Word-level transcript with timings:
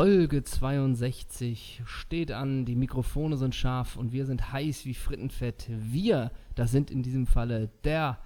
Folge 0.00 0.42
62 0.42 1.82
steht 1.84 2.32
an, 2.32 2.64
die 2.64 2.74
Mikrofone 2.74 3.36
sind 3.36 3.54
scharf 3.54 3.98
und 3.98 4.12
wir 4.12 4.24
sind 4.24 4.50
heiß 4.50 4.86
wie 4.86 4.94
Frittenfett. 4.94 5.66
Wir, 5.68 6.30
das 6.54 6.70
sind 6.70 6.90
in 6.90 7.02
diesem 7.02 7.26
Falle 7.26 7.68
der 7.84 8.16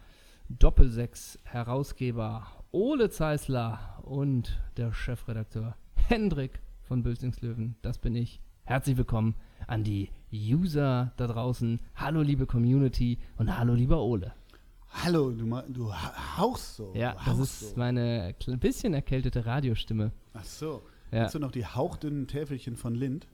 Doppelsechs-Herausgeber 0.48 2.46
Ole 2.70 3.10
Zeisler 3.10 3.98
und 4.04 4.56
der 4.76 4.92
Chefredakteur 4.92 5.74
Hendrik 5.96 6.60
von 6.82 7.02
Bülzingslöwen. 7.02 7.74
Das 7.82 7.98
bin 7.98 8.14
ich. 8.14 8.40
Herzlich 8.62 8.96
willkommen 8.96 9.34
an 9.66 9.82
die 9.82 10.10
User 10.32 11.12
da 11.16 11.26
draußen. 11.26 11.80
Hallo 11.96 12.22
liebe 12.22 12.46
Community 12.46 13.18
und 13.36 13.58
hallo 13.58 13.74
lieber 13.74 14.00
Ole. 14.00 14.32
Hallo, 14.90 15.32
du, 15.32 15.44
du 15.72 15.92
ha- 15.92 16.36
hauchst 16.38 16.76
so. 16.76 16.92
Ja, 16.94 17.16
das 17.26 17.40
ist 17.40 17.70
so. 17.70 17.76
meine 17.76 18.32
ein 18.46 18.60
bisschen 18.60 18.94
erkältete 18.94 19.44
Radiostimme. 19.44 20.12
Ach 20.34 20.44
so. 20.44 20.80
Ja. 21.10 21.20
Kennst 21.20 21.34
du 21.34 21.38
noch 21.38 21.52
die 21.52 21.66
hauchdünnen 21.66 22.26
Täfelchen 22.26 22.76
von 22.76 22.94
Lind? 22.94 23.28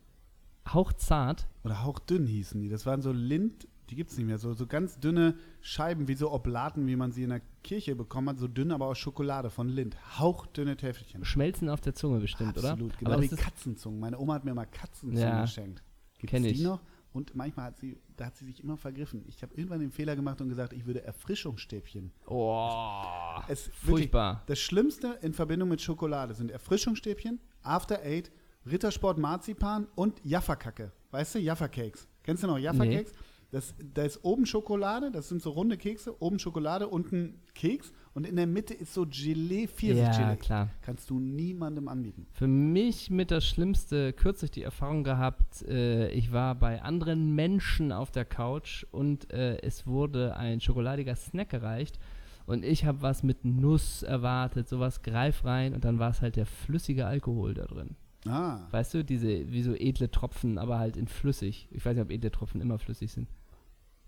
Hauchzart. 0.68 1.46
Oder 1.64 1.82
hauchdünn 1.82 2.26
hießen 2.26 2.60
die. 2.60 2.68
Das 2.68 2.86
waren 2.86 3.00
so 3.02 3.12
Lind, 3.12 3.66
die 3.88 3.96
gibt 3.96 4.10
es 4.10 4.16
nicht 4.18 4.26
mehr. 4.26 4.38
So, 4.38 4.52
so 4.52 4.66
ganz 4.66 5.00
dünne 5.00 5.34
Scheiben, 5.60 6.06
wie 6.06 6.14
so 6.14 6.30
Oblaten, 6.32 6.86
wie 6.86 6.96
man 6.96 7.12
sie 7.12 7.22
in 7.24 7.30
der 7.30 7.40
Kirche 7.64 7.96
bekommen 7.96 8.28
hat. 8.28 8.38
So 8.38 8.46
dünn, 8.46 8.70
aber 8.70 8.86
aus 8.86 8.98
Schokolade 8.98 9.50
von 9.50 9.68
Lind. 9.68 9.96
Hauchdünne 10.18 10.76
Täfelchen. 10.76 11.24
Schmelzen 11.24 11.68
auf 11.68 11.80
der 11.80 11.94
Zunge 11.94 12.20
bestimmt, 12.20 12.56
Absolut, 12.58 12.90
oder? 12.92 12.96
genau 12.98 13.10
Aber 13.12 13.22
wie 13.22 13.28
Katzenzungen. 13.28 13.98
Meine 13.98 14.18
Oma 14.18 14.34
hat 14.34 14.44
mir 14.44 14.54
mal 14.54 14.66
Katzenzungen 14.66 15.16
Ja, 15.16 15.42
geschenkt. 15.42 15.82
Gibt 16.18 16.30
kenn 16.30 16.44
es 16.44 16.52
ich. 16.52 16.58
die 16.58 16.64
noch? 16.64 16.80
Und 17.12 17.34
manchmal 17.34 17.64
hat 17.66 17.78
sie, 17.78 17.98
da 18.16 18.26
hat 18.26 18.36
sie 18.36 18.44
sich 18.44 18.62
immer 18.62 18.76
vergriffen. 18.76 19.24
Ich 19.26 19.42
habe 19.42 19.52
irgendwann 19.56 19.80
den 19.80 19.90
Fehler 19.90 20.14
gemacht 20.14 20.40
und 20.40 20.48
gesagt, 20.48 20.72
ich 20.72 20.86
würde 20.86 21.02
Erfrischungsstäbchen. 21.02 22.12
oh, 22.28 23.40
Es, 23.48 23.66
wirklich, 23.66 23.74
furchtbar. 23.88 24.44
Das 24.46 24.60
Schlimmste 24.60 25.18
in 25.22 25.32
Verbindung 25.32 25.70
mit 25.70 25.80
Schokolade 25.82 26.34
sind 26.34 26.52
Erfrischungsstäbchen, 26.52 27.40
After 27.62 28.00
Eight, 28.04 28.30
Rittersport 28.70 29.18
Marzipan 29.18 29.86
und 29.94 30.20
Jaffa-Kacke. 30.24 30.92
Weißt 31.10 31.34
du, 31.34 31.38
Jaffa-Cakes. 31.38 32.08
Kennst 32.22 32.42
du 32.42 32.46
noch 32.46 32.58
Jaffa-Cakes? 32.58 33.12
Das, 33.50 33.74
da 33.94 34.04
ist 34.04 34.24
oben 34.24 34.46
Schokolade, 34.46 35.10
das 35.10 35.28
sind 35.28 35.42
so 35.42 35.50
runde 35.50 35.76
Kekse, 35.76 36.14
oben 36.22 36.38
Schokolade, 36.38 36.86
unten 36.86 37.40
Keks 37.54 37.92
und 38.14 38.24
in 38.24 38.36
der 38.36 38.46
Mitte 38.46 38.74
ist 38.74 38.94
so 38.94 39.04
Gelee, 39.06 39.66
Pfirsichgelee. 39.66 40.28
Ja, 40.28 40.36
klar. 40.36 40.68
Kannst 40.82 41.10
du 41.10 41.18
niemandem 41.18 41.88
anbieten. 41.88 42.28
Für 42.30 42.46
mich 42.46 43.10
mit 43.10 43.32
das 43.32 43.44
Schlimmste, 43.44 44.12
kürzlich 44.12 44.52
die 44.52 44.62
Erfahrung 44.62 45.02
gehabt, 45.02 45.62
äh, 45.62 46.10
ich 46.12 46.30
war 46.30 46.54
bei 46.54 46.80
anderen 46.82 47.34
Menschen 47.34 47.90
auf 47.90 48.12
der 48.12 48.24
Couch 48.24 48.84
und 48.92 49.32
äh, 49.32 49.58
es 49.62 49.84
wurde 49.84 50.36
ein 50.36 50.60
schokoladiger 50.60 51.16
Snack 51.16 51.48
gereicht 51.48 51.98
und 52.50 52.64
ich 52.64 52.84
habe 52.84 53.00
was 53.02 53.22
mit 53.22 53.44
Nuss 53.44 54.02
erwartet, 54.02 54.68
sowas 54.68 55.02
greif 55.02 55.44
rein 55.44 55.74
und 55.74 55.84
dann 55.84 55.98
war 55.98 56.10
es 56.10 56.20
halt 56.20 56.36
der 56.36 56.46
flüssige 56.46 57.06
Alkohol 57.06 57.54
da 57.54 57.64
drin. 57.64 57.96
Ah, 58.26 58.66
Weißt 58.70 58.92
du, 58.92 59.02
diese, 59.02 59.50
wie 59.50 59.62
so 59.62 59.74
edle 59.74 60.10
Tropfen, 60.10 60.58
aber 60.58 60.78
halt 60.78 60.96
in 60.98 61.08
flüssig. 61.08 61.68
Ich 61.70 61.84
weiß 61.86 61.94
nicht, 61.96 62.04
ob 62.04 62.10
edle 62.10 62.30
Tropfen 62.30 62.60
immer 62.60 62.78
flüssig 62.78 63.10
sind. 63.12 63.28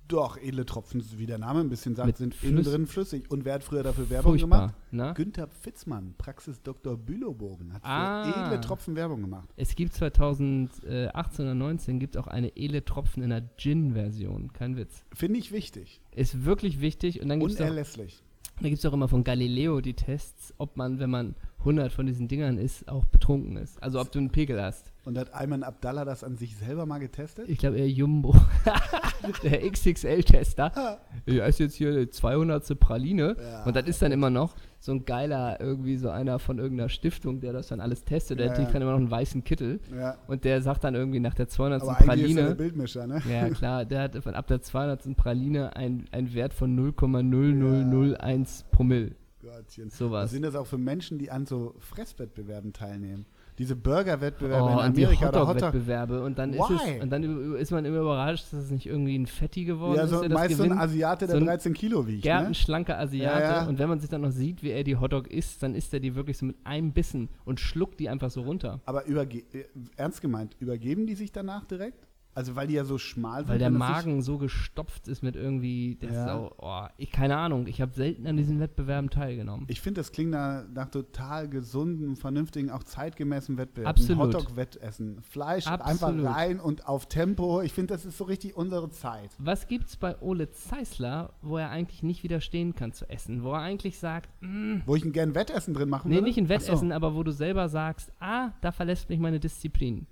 doch, 0.08 0.36
edle 0.36 0.66
Tropfen, 0.66 1.02
wie 1.16 1.24
der 1.24 1.38
Name 1.38 1.60
ein 1.60 1.70
bisschen 1.70 1.94
sagt, 1.94 2.06
Mit 2.08 2.18
sind 2.18 2.34
Flüss- 2.34 2.50
innen 2.50 2.64
drin 2.64 2.86
flüssig. 2.86 3.30
Und 3.30 3.46
wer 3.46 3.54
hat 3.54 3.64
früher 3.64 3.82
dafür 3.82 4.10
Werbung 4.10 4.32
Furchtbar, 4.32 4.60
gemacht? 4.60 4.74
ne? 4.92 5.14
Günther 5.16 5.46
Pfitzmann, 5.46 6.14
Praxis 6.18 6.60
Dr. 6.60 6.98
Bülowbogen, 6.98 7.72
hat 7.72 7.80
für 7.82 7.88
Ah. 7.88 8.46
edle 8.48 8.60
Tropfen 8.60 8.94
Werbung 8.94 9.22
gemacht. 9.22 9.48
Es 9.56 9.74
gibt 9.74 9.94
2018 9.94 11.44
oder 11.46 11.54
19 11.54 11.98
gibt 11.98 12.18
auch 12.18 12.26
eine 12.26 12.54
edle 12.56 12.84
Tropfen 12.84 13.22
in 13.22 13.30
der 13.30 13.42
Gin-Version. 13.56 14.52
Kein 14.52 14.76
Witz. 14.76 15.04
Finde 15.14 15.38
ich 15.38 15.52
wichtig. 15.52 16.02
Ist 16.14 16.44
wirklich 16.44 16.82
wichtig. 16.82 17.22
Und 17.22 17.28
dann 17.28 17.40
gibt 17.40 17.52
es 17.52 17.56
auch, 17.60 17.64
Unerlässlich. 17.64 18.22
Da 18.60 18.68
gibt's 18.68 18.84
auch 18.86 18.92
immer 18.92 19.08
von 19.08 19.24
Galileo 19.24 19.80
die 19.80 19.94
Tests, 19.94 20.54
ob 20.58 20.76
man, 20.76 20.98
wenn 20.98 21.10
man 21.10 21.34
100 21.62 21.92
von 21.92 22.06
diesen 22.06 22.28
Dingern 22.28 22.58
isst, 22.58 22.88
auch 22.88 23.04
betrunken 23.06 23.56
ist. 23.56 23.82
Also 23.82 24.00
ob 24.00 24.10
du 24.12 24.18
einen 24.18 24.30
Pegel 24.30 24.60
hast. 24.62 24.92
Und 25.04 25.18
hat 25.18 25.34
Ayman 25.34 25.62
Abdallah 25.64 26.04
das 26.04 26.22
an 26.22 26.36
sich 26.36 26.56
selber 26.56 26.86
mal 26.86 26.98
getestet? 26.98 27.48
Ich 27.48 27.58
glaube 27.58 27.76
eher 27.78 27.88
Jumbo. 27.88 28.34
der 29.42 29.68
XXL-Tester. 29.68 30.98
Ich 31.26 31.40
esse 31.40 31.64
jetzt 31.64 31.74
hier 31.74 31.90
eine 31.90 32.08
200. 32.10 32.78
Praline. 32.78 33.36
Ja. 33.40 33.64
Und 33.64 33.74
das 33.74 33.86
ist 33.86 34.00
dann 34.02 34.12
immer 34.12 34.30
noch 34.30 34.54
so 34.78 34.92
ein 34.92 35.04
geiler, 35.04 35.60
irgendwie 35.60 35.96
so 35.96 36.10
einer 36.10 36.38
von 36.38 36.58
irgendeiner 36.58 36.88
Stiftung, 36.88 37.40
der 37.40 37.52
das 37.52 37.68
dann 37.68 37.80
alles 37.80 38.04
testet. 38.04 38.38
Der 38.38 38.46
Ja, 38.46 38.52
trägt 38.54 38.68
ja. 38.68 38.72
dann 38.74 38.82
immer 38.82 38.92
noch 38.92 38.98
einen 38.98 39.10
weißen 39.10 39.42
Kittel. 39.44 39.80
Ja. 39.96 40.16
Und 40.26 40.44
der 40.44 40.62
sagt 40.62 40.84
dann 40.84 40.94
irgendwie 40.94 41.20
nach 41.20 41.34
der 41.34 41.48
200. 41.48 41.82
Aber 41.82 41.98
eigentlich 41.98 42.02
ist 42.02 42.10
er 42.10 42.14
Praline. 42.16 42.42
der 42.48 42.54
Bildmischer, 42.54 43.06
ne? 43.06 43.22
Ja, 43.28 43.48
klar, 43.50 43.84
der 43.84 44.02
hat 44.02 44.16
von 44.16 44.34
ab 44.34 44.46
der 44.46 44.62
200. 44.62 45.16
Praline 45.16 45.74
einen 45.76 46.34
Wert 46.34 46.54
von 46.54 46.76
0,0001 46.92 48.64
Promille. 48.70 49.12
Gottchen. 49.42 49.86
Was 49.90 49.98
Sowas. 49.98 50.30
sind 50.30 50.42
das 50.42 50.54
auch 50.54 50.66
für 50.66 50.78
Menschen, 50.78 51.18
die 51.18 51.30
an 51.30 51.46
so 51.46 51.74
Fresswettbewerben 51.78 52.72
teilnehmen? 52.72 53.26
Diese 53.58 53.76
Burger-Wettbewerbe 53.76 54.64
Oh, 54.64 54.80
in 54.80 54.86
und 54.86 54.96
die 54.96 55.04
Amerika 55.04 55.26
Hotdog. 55.26 55.48
Hotdog-Wettbewerbe. 55.48 56.22
Und 56.24 56.38
dann, 56.38 56.52
ist 56.54 56.60
Why? 56.60 56.96
es, 56.96 57.02
und 57.02 57.10
dann 57.10 57.54
ist 57.56 57.70
man 57.70 57.84
immer 57.84 57.98
überrascht, 58.00 58.46
dass 58.52 58.64
es 58.64 58.70
nicht 58.70 58.86
irgendwie 58.86 59.16
ein 59.18 59.26
Fetti 59.26 59.64
geworden 59.64 59.96
Ja, 59.96 60.04
ist, 60.04 60.10
so 60.10 60.20
der 60.20 60.28
das 60.30 60.38
meist 60.38 60.56
so 60.56 60.62
ein 60.62 60.68
gewinnt. 60.70 60.82
Asiate, 60.82 61.26
der 61.26 61.34
So 61.36 61.40
ein 61.42 61.46
13 61.46 61.74
Kilo 61.74 62.06
wiegt. 62.06 62.24
Ne? 62.24 62.30
Gärtenschlanker 62.30 62.98
Asiate. 62.98 63.42
Ja, 63.42 63.50
ja. 63.62 63.66
Und 63.68 63.78
wenn 63.78 63.88
man 63.88 64.00
sich 64.00 64.08
dann 64.08 64.22
noch 64.22 64.30
sieht, 64.30 64.62
wie 64.62 64.70
er 64.70 64.84
die 64.84 64.96
Hotdog 64.96 65.26
isst, 65.30 65.62
dann 65.62 65.74
isst 65.74 65.92
er 65.92 66.00
die 66.00 66.14
wirklich 66.14 66.38
so 66.38 66.46
mit 66.46 66.56
einem 66.64 66.92
Bissen 66.92 67.28
und 67.44 67.60
schluckt 67.60 68.00
die 68.00 68.08
einfach 68.08 68.30
so 68.30 68.42
runter. 68.42 68.80
Aber 68.86 69.04
überge 69.06 69.38
äh, 69.52 69.64
ernst 69.96 70.22
gemeint, 70.22 70.56
übergeben 70.60 71.06
die 71.06 71.14
sich 71.14 71.30
danach 71.32 71.64
direkt? 71.66 72.06
Also 72.34 72.56
weil 72.56 72.66
die 72.66 72.74
ja 72.74 72.84
so 72.84 72.96
schmal 72.96 73.40
sind. 73.42 73.48
Weil 73.50 73.58
der 73.58 73.70
Magen 73.70 74.22
so 74.22 74.38
gestopft 74.38 75.06
ist 75.08 75.22
mit 75.22 75.36
irgendwie, 75.36 75.98
das 76.00 76.12
Ja. 76.12 76.24
ist 76.24 76.30
auch, 76.30 76.52
oh, 76.58 76.88
ich 76.96 77.10
keine 77.12 77.36
Ahnung, 77.36 77.66
ich 77.66 77.80
habe 77.82 77.92
selten 77.92 78.26
an 78.26 78.36
diesen 78.38 78.58
Wettbewerben 78.58 79.10
teilgenommen. 79.10 79.66
Ich 79.68 79.80
finde, 79.82 80.00
das 80.00 80.12
klingt 80.12 80.30
nach, 80.30 80.64
nach 80.72 80.88
total 80.90 81.48
gesunden, 81.48 82.16
vernünftigen, 82.16 82.70
auch 82.70 82.84
zeitgemäßen 82.84 83.58
Wettbewerben. 83.58 83.88
Absolut. 83.90 84.34
Hotdog-Wettessen. 84.34 85.20
Fleisch 85.22 85.66
Absolut. 85.66 86.14
einfach 86.24 86.34
rein 86.36 86.58
und 86.60 86.86
auf 86.88 87.06
Tempo. 87.06 87.60
Ich 87.60 87.72
finde, 87.72 87.92
das 87.94 88.04
ist 88.06 88.16
so 88.16 88.24
richtig 88.24 88.56
unsere 88.56 88.88
Zeit. 88.90 89.30
Was 89.38 89.66
gibt's 89.68 89.96
bei 89.96 90.18
Ole 90.20 90.50
Zeisler, 90.50 91.34
wo 91.42 91.58
er 91.58 91.68
eigentlich 91.70 92.02
nicht 92.02 92.22
widerstehen 92.22 92.74
kann 92.74 92.92
zu 92.92 93.08
essen? 93.10 93.42
Wo 93.42 93.52
er 93.52 93.60
eigentlich 93.60 93.98
sagt, 93.98 94.30
mm, 94.40 94.78
Wo 94.86 94.96
ich 94.96 95.02
gern 95.12 95.34
Wettessen 95.34 95.74
drin 95.74 95.90
machen 95.90 96.08
nee, 96.08 96.14
würde? 96.16 96.26
nicht 96.28 96.38
ein 96.38 96.44
Ach 96.44 96.60
so. 96.60 96.68
Wettessen, 96.68 96.92
aber 96.92 97.14
wo 97.14 97.22
du 97.22 97.32
selber 97.32 97.68
sagst, 97.68 98.10
ah, 98.20 98.52
da 98.62 98.72
verlässt 98.72 99.10
mich 99.10 99.18
meine 99.20 99.38
Disziplin. 99.40 100.06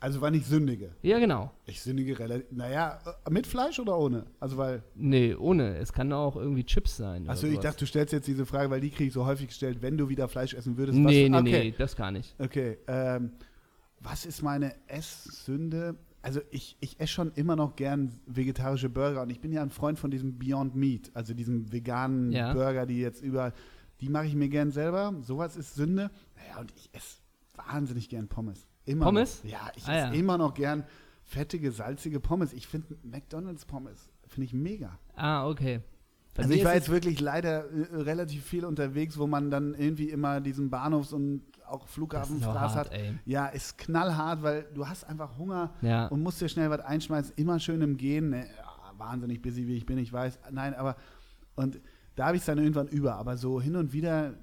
Also 0.00 0.20
wann 0.20 0.32
ich 0.34 0.46
sündige. 0.46 0.90
Ja, 1.02 1.18
genau. 1.18 1.50
Ich 1.66 1.80
sündige 1.80 2.18
relativ. 2.18 2.46
Naja, 2.52 3.00
äh, 3.26 3.30
mit 3.30 3.46
Fleisch 3.46 3.80
oder 3.80 3.98
ohne? 3.98 4.26
Also 4.38 4.56
weil. 4.56 4.84
Nee, 4.94 5.34
ohne. 5.34 5.76
Es 5.76 5.92
kann 5.92 6.12
auch 6.12 6.36
irgendwie 6.36 6.64
Chips 6.64 6.96
sein. 6.96 7.28
Achso, 7.28 7.48
ich 7.48 7.58
dachte, 7.58 7.80
du 7.80 7.86
stellst 7.86 8.12
jetzt 8.12 8.28
diese 8.28 8.46
Frage, 8.46 8.70
weil 8.70 8.80
die 8.80 8.90
kriege 8.90 9.08
ich 9.08 9.12
so 9.12 9.26
häufig 9.26 9.48
gestellt, 9.48 9.82
wenn 9.82 9.98
du 9.98 10.08
wieder 10.08 10.28
Fleisch 10.28 10.54
essen 10.54 10.76
würdest. 10.76 10.96
Nee, 10.96 11.28
nee, 11.28 11.34
was, 11.34 11.42
nee, 11.42 11.56
okay. 11.56 11.74
das 11.76 11.96
gar 11.96 12.12
nicht. 12.12 12.34
Okay, 12.38 12.78
ähm, 12.86 13.32
was 14.00 14.24
ist 14.24 14.42
meine 14.42 14.74
Esssünde? 14.86 15.96
Also 16.22 16.40
ich, 16.50 16.76
ich 16.80 17.00
esse 17.00 17.12
schon 17.12 17.32
immer 17.32 17.56
noch 17.56 17.74
gern 17.74 18.12
vegetarische 18.26 18.88
Burger 18.88 19.22
und 19.22 19.30
ich 19.30 19.40
bin 19.40 19.52
ja 19.52 19.62
ein 19.62 19.70
Freund 19.70 19.98
von 19.98 20.10
diesem 20.10 20.38
Beyond 20.38 20.76
Meat, 20.76 21.10
also 21.14 21.34
diesem 21.34 21.72
veganen 21.72 22.32
Ja. 22.32 22.52
Burger, 22.52 22.86
die 22.86 23.00
jetzt 23.00 23.22
überall, 23.22 23.52
die 24.00 24.08
mache 24.08 24.26
ich 24.26 24.34
mir 24.34 24.48
gern 24.48 24.70
selber. 24.70 25.14
Sowas 25.22 25.56
ist 25.56 25.74
Sünde. 25.74 26.10
Naja, 26.36 26.60
und 26.60 26.72
ich 26.76 26.90
esse 26.92 27.16
wahnsinnig 27.56 28.08
gern 28.08 28.28
Pommes. 28.28 28.67
Immer 28.88 29.04
Pommes? 29.06 29.44
Noch. 29.44 29.50
Ja, 29.50 29.70
ich 29.76 29.86
Ah, 29.86 29.92
esse 29.96 30.06
ja. 30.06 30.12
immer 30.12 30.38
noch 30.38 30.54
gern 30.54 30.84
fettige, 31.24 31.72
salzige 31.72 32.20
Pommes. 32.20 32.52
Ich 32.52 32.66
finde 32.66 32.96
McDonalds 33.02 33.64
Pommes, 33.66 34.08
finde 34.26 34.46
ich 34.46 34.52
mega. 34.54 34.98
Ah, 35.14 35.46
okay. 35.48 35.80
Bei 36.34 36.44
Also 36.44 36.54
ich 36.54 36.64
war 36.64 36.74
jetzt 36.74 36.88
wirklich 36.88 37.20
leider 37.20 37.64
äh, 37.70 37.96
relativ 37.96 38.44
viel 38.44 38.64
unterwegs, 38.64 39.18
wo 39.18 39.26
man 39.26 39.50
dann 39.50 39.74
irgendwie 39.74 40.08
immer 40.10 40.40
diesen 40.40 40.70
Bahnhofs- 40.70 41.12
und 41.12 41.42
auch 41.66 41.86
hart, 42.76 42.76
hat. 42.76 42.92
ey. 42.92 43.18
Ja, 43.26 43.46
ist 43.48 43.76
knallhart, 43.76 44.42
weil 44.42 44.66
du 44.72 44.88
hast 44.88 45.04
einfach 45.04 45.36
Hunger 45.36 45.74
Ja. 45.82 46.06
und 46.06 46.22
musst 46.22 46.40
dir 46.40 46.48
schnell 46.48 46.70
was 46.70 46.80
einschmeißen. 46.80 47.34
Immer 47.36 47.58
schön 47.60 47.82
im 47.82 47.96
Gehen. 47.98 48.30
Ne, 48.30 48.46
ja, 48.46 48.92
wahnsinnig 48.96 49.42
busy, 49.42 49.66
wie 49.66 49.76
ich 49.76 49.84
bin, 49.84 49.98
ich 49.98 50.12
weiß. 50.12 50.38
Nein, 50.50 50.74
aber 50.74 50.96
und 51.56 51.80
da 52.14 52.26
habe 52.26 52.36
ich 52.36 52.42
es 52.42 52.46
dann 52.46 52.58
irgendwann 52.58 52.88
über. 52.88 53.16
Aber 53.16 53.36
so 53.36 53.60
hin 53.60 53.76
und 53.76 53.92
wieder 53.92 54.34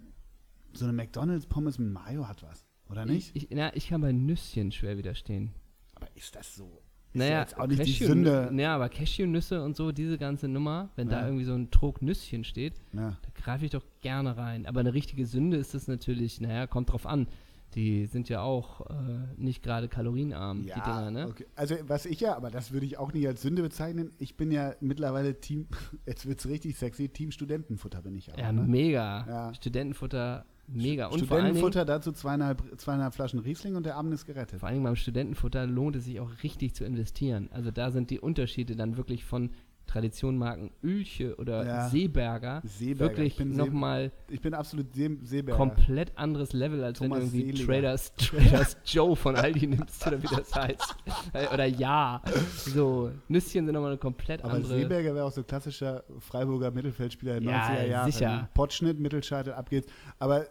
so 0.73 0.83
eine 0.85 0.93
McDonalds-Pommes 0.93 1.79
mit 1.79 1.91
Mayo 1.93 2.27
hat 2.27 2.43
was, 2.43 2.64
oder 2.89 3.05
nicht? 3.05 3.35
Ich, 3.35 3.43
ich, 3.43 3.55
na, 3.55 3.75
ich 3.75 3.89
kann 3.89 4.01
bei 4.01 4.11
Nüsschen 4.11 4.71
schwer 4.71 4.97
widerstehen. 4.97 5.51
aber 5.95 6.07
ist 6.15 6.35
das 6.35 6.55
so? 6.55 6.65
Ist 7.13 7.21
ja 7.21 7.27
Naja, 7.29 7.39
jetzt 7.41 7.57
auch 7.57 7.67
nicht 7.67 7.85
die 7.85 7.93
Cashew- 7.93 8.07
Sünde. 8.07 8.51
Ja, 8.57 8.75
aber 8.75 8.89
Cashewnüsse 8.89 9.63
und 9.63 9.75
so, 9.77 9.91
diese 9.93 10.17
ganze 10.17 10.47
Nummer, 10.49 10.89
wenn 10.97 11.07
da 11.07 11.21
Ja. 11.21 11.25
irgendwie 11.27 11.45
so 11.45 11.53
ein 11.53 11.71
Trog 11.71 12.01
Nüsschen 12.01 12.43
steht, 12.43 12.73
Ja. 12.93 13.11
da 13.21 13.29
greife 13.41 13.63
ich 13.65 13.71
doch 13.71 13.85
gerne 14.01 14.35
rein. 14.35 14.65
Aber 14.65 14.81
eine 14.81 14.93
richtige 14.93 15.25
Sünde 15.25 15.55
ist 15.57 15.73
das 15.73 15.87
natürlich, 15.87 16.41
naja, 16.41 16.67
kommt 16.67 16.91
drauf 16.91 17.05
an. 17.05 17.27
Die 17.73 18.05
sind 18.05 18.29
ja 18.29 18.41
auch 18.41 18.89
äh, 18.89 18.93
nicht 19.37 19.61
gerade 19.61 19.89
kalorienarm, 19.89 20.61
die 20.63 20.67
Dinger, 20.71 21.11
ne? 21.11 21.27
okay. 21.27 21.45
Also 21.55 21.75
was 21.87 22.05
ich 22.05 22.21
ja, 22.21 22.35
aber 22.35 22.49
das 22.49 22.71
würde 22.71 22.85
ich 22.85 22.97
auch 22.97 23.11
nicht 23.11 23.27
als 23.27 23.41
Sünde 23.41 23.63
bezeichnen. 23.63 24.11
Ich 24.17 24.37
bin 24.37 24.49
ja 24.51 24.75
mittlerweile 24.79 25.41
Team, 25.41 25.67
jetzt 26.05 26.25
wird 26.25 26.39
es 26.39 26.47
richtig 26.47 26.77
sexy, 26.77 27.09
Team 27.09 27.31
Studentenfutter 27.31 28.01
bin 28.01 28.15
ich 28.15 28.31
auch. 28.33 28.37
Ja, 28.37 28.53
ne? 28.53 28.61
mega. 28.61 29.25
Ja. 29.27 29.53
Studentenfutter, 29.53 30.45
mega. 30.67 31.07
Und 31.07 31.25
vor 31.25 31.37
allen, 31.37 31.45
Dingen, 31.45 31.57
Studentenfutter, 31.57 31.85
dazu 31.85 32.11
zweieinhalb, 32.11 32.63
zweieinhalb 32.77 33.13
Flaschen 33.13 33.39
Riesling 33.39 33.75
und 33.75 33.85
der 33.85 33.95
Abend 33.95 34.13
ist 34.13 34.25
gerettet. 34.25 34.59
vor 34.59 34.69
Dingen 34.69 34.83
beim 34.83 34.95
Studentenfutter 34.95 35.65
lohnt 35.67 35.95
es 35.95 36.05
sich 36.05 36.19
auch 36.19 36.31
richtig 36.43 36.73
zu 36.75 36.83
investieren. 36.85 37.49
Also 37.51 37.71
da 37.71 37.91
sind 37.91 38.09
die 38.09 38.19
Unterschiede 38.19 38.75
dann 38.75 38.97
wirklich 38.97 39.23
von 39.25 39.51
Traditionmarken 39.87 40.71
Ölche 40.83 41.35
oder 41.37 41.65
Ja. 41.65 41.89
Seeberger, 41.89 42.61
Seeberger. 42.65 42.99
wirklich 43.11 43.33
ich 43.33 43.37
bin, 43.37 43.51
See, 43.53 43.57
nochmal 43.57 44.11
ich 44.29 44.41
bin 44.41 44.53
absolut 44.53 44.93
See, 44.95 45.17
Seeberger. 45.23 45.57
komplett 45.57 46.11
anderes 46.17 46.53
Level, 46.53 46.83
als 46.83 46.97
Thomas 46.99 47.21
wenn 47.21 47.31
du 47.31 47.37
irgendwie. 47.37 47.65
Traders, 47.65 48.13
Traders 48.17 48.77
Joe 48.85 49.15
von 49.15 49.35
Aldi 49.35 49.67
nimmst 49.67 50.05
oder 50.05 50.21
wie 50.21 50.27
das 50.27 50.53
heißt. 50.53 50.95
Äh, 51.33 51.47
oder 51.53 51.65
ja. 51.65 52.21
So, 52.57 53.11
Nüsschen 53.27 53.65
sind 53.65 53.73
nochmal 53.73 53.91
eine 53.91 53.97
komplett 53.99 54.43
Aber 54.43 54.53
andere. 54.53 54.77
Seeberger 54.77 55.15
wäre 55.15 55.25
auch 55.25 55.31
so 55.31 55.43
klassischer 55.43 56.03
Freiburger 56.19 56.71
Mittelfeldspieler 56.71 57.37
in 57.37 57.43
Ja, 57.43 57.67
90er 57.69 57.85
Jahren. 57.87 58.11
sicher. 58.11 58.49
Potschnitt, 58.53 58.99
Mittelscheitel, 58.99 59.53
ab 59.53 59.69
geht's. 59.69 59.87
Aber 60.19 60.45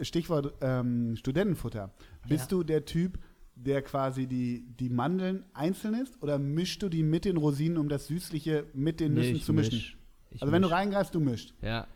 Stichwort 0.00 0.54
ähm, 0.60 1.16
Studentenfutter. 1.16 1.90
Bist 2.28 2.50
Ja. 2.50 2.58
du 2.58 2.64
der 2.64 2.84
Typ, 2.84 3.18
der 3.62 3.82
quasi 3.82 4.26
die, 4.26 4.64
die 4.78 4.88
Mandeln 4.88 5.44
einzeln 5.54 5.94
isst 5.94 6.22
oder 6.22 6.38
mischst 6.38 6.82
du 6.82 6.88
die 6.88 7.02
mit 7.02 7.24
den 7.24 7.36
Rosinen, 7.36 7.78
um 7.78 7.88
das 7.88 8.06
Süßliche 8.06 8.64
mit 8.74 9.00
den 9.00 9.14
Nee, 9.14 9.20
Nüssen 9.20 9.36
ich 9.36 9.44
zu 9.44 9.52
mischen? 9.52 9.74
misch. 9.74 9.96
Also 10.40 10.52
wenn 10.52 10.62
du 10.62 10.68
misch. 10.68 10.76
reingreifst, 10.76 11.14
du 11.14 11.20
mischt. 11.20 11.54
Ja. 11.62 11.86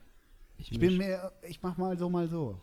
Ich, 0.59 0.73
Ich 0.73 0.79
misch. 0.79 0.89
bin 0.91 0.99
mehr, 0.99 1.33
ich 1.49 1.63
mach 1.63 1.77
mal 1.77 1.97
so, 1.99 2.09
mal 2.11 2.29
so. 2.29 2.61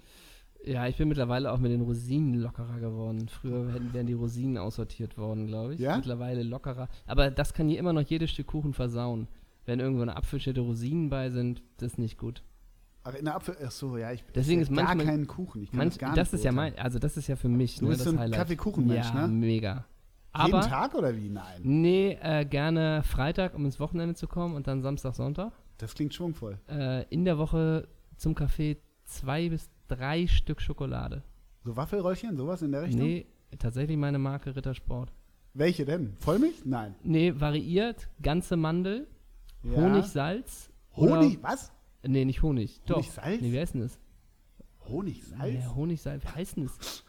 Ja, 0.64 0.88
ich 0.88 0.96
bin 0.98 1.08
mittlerweile 1.08 1.52
auch 1.52 1.58
mit 1.58 1.72
den 1.72 1.82
Rosinen 1.82 2.36
lockerer 2.36 2.80
geworden. 2.80 3.28
Früher 3.28 3.74
hätten, 3.74 3.94
wären 3.94 4.06
die 4.06 4.14
Rosinen 4.14 4.58
aussortiert 4.60 5.18
worden, 5.18 5.48
glaube 5.48 5.74
ich. 5.74 5.80
Ja? 5.80 5.96
Mittlerweile 5.98 6.44
lockerer. 6.44 6.88
Aber 7.08 7.32
das 7.32 7.54
kann 7.56 7.68
hier 7.68 7.80
immer 7.80 7.94
noch 7.94 8.02
jedes 8.04 8.30
Stück 8.30 8.48
Kuchen 8.48 8.74
versauen. 8.74 9.28
Wenn 9.66 9.80
irgendwo 9.80 10.04
eine 10.04 10.16
Apfelschnitte 10.16 10.62
Rosinen 10.62 11.10
bei 11.10 11.30
sind, 11.32 11.64
das 11.78 11.94
ist 11.94 11.98
nicht 11.98 12.18
gut. 12.20 12.44
Ach, 13.04 13.16
in 13.16 13.26
der 13.26 13.36
Apfel, 13.36 13.56
ach 13.66 13.72
so, 13.72 13.98
ja, 13.98 14.12
ich 14.12 14.24
Deswegen 14.36 14.62
ist 14.62 14.68
gar 14.74 14.84
manchmal- 14.86 15.06
keinen 15.08 15.26
Kuchen. 15.28 15.64
Ich 15.64 15.72
kann 15.72 15.78
Manch, 15.80 15.94
das 15.94 16.00
gar 16.00 16.16
das 16.16 16.32
nicht 16.32 16.40
ist 16.40 16.46
ja 16.46 16.52
mein, 16.52 16.78
also 16.78 17.00
das 17.00 17.18
ist 17.18 17.28
ja 17.28 17.36
für 17.36 17.50
mich 17.50 17.78
Du 17.78 17.86
ne, 17.86 17.90
bist 17.92 18.06
das 18.06 18.14
so 18.14 18.20
ein. 18.20 18.32
Kaffeekuchenmensch, 18.32 19.08
ja, 19.08 19.28
ne? 19.28 19.34
mega. 19.34 19.72
Jeden 20.38 20.54
Aber 20.56 20.62
Tag 20.62 20.94
oder 20.94 21.16
wie? 21.16 21.30
Nein. 21.30 21.60
nee, 21.64 22.18
äh, 22.22 22.46
gerne 22.46 23.02
Freitag, 23.04 23.54
um 23.56 23.66
ins 23.66 23.80
Wochenende 23.80 24.16
zu 24.16 24.28
kommen 24.28 24.56
und 24.56 24.68
dann 24.68 24.82
Samstag, 24.82 25.16
Sonntag. 25.16 25.52
Das 25.78 25.94
klingt 25.96 26.14
schwungvoll. 26.14 26.58
Äh, 26.70 27.04
in 27.10 27.26
der 27.26 27.38
Woche 27.38 27.88
zum 28.18 28.36
Kaffee 28.36 28.78
zwei 29.04 29.50
bis 29.50 29.70
drei 29.88 30.28
Stück 30.28 30.62
Schokolade. 30.62 31.24
So 31.66 31.76
Waffelröllchen, 31.76 32.38
sowas 32.38 32.62
in 32.62 32.72
der 32.72 32.84
Richtung? 32.84 33.02
Nee, 33.02 33.26
tatsächlich 33.60 33.98
meine 33.98 34.20
Marke 34.20 34.56
Rittersport. 34.56 35.12
Welche 35.54 35.84
denn? 35.86 36.14
Vollmilch? 36.20 36.64
Nein. 36.66 36.96
Nee, 37.04 37.34
variiert, 37.36 38.08
ganze 38.22 38.56
Mandel, 38.56 39.08
Ja. 39.64 39.76
Honig, 39.76 40.06
Salz. 40.06 40.70
Honig, 40.96 41.40
was? 41.42 41.72
Nee, 42.04 42.26
nicht 42.26 42.42
Honig. 42.42 42.82
Doch. 42.86 42.96
Honig, 42.98 43.12
Salz? 43.12 43.42
Nee, 43.42 43.52
wie 43.52 43.60
heißt 43.60 43.74
denn 43.76 43.82
das? 43.82 44.00
Honig, 44.88 45.24
Salz? 45.26 45.42
Nee, 45.54 45.64
Honig, 45.76 46.02
Salz. 46.02 46.24
Wie 46.24 46.28
heißt 46.30 46.58
denn 46.58 46.64
das? 46.66 47.04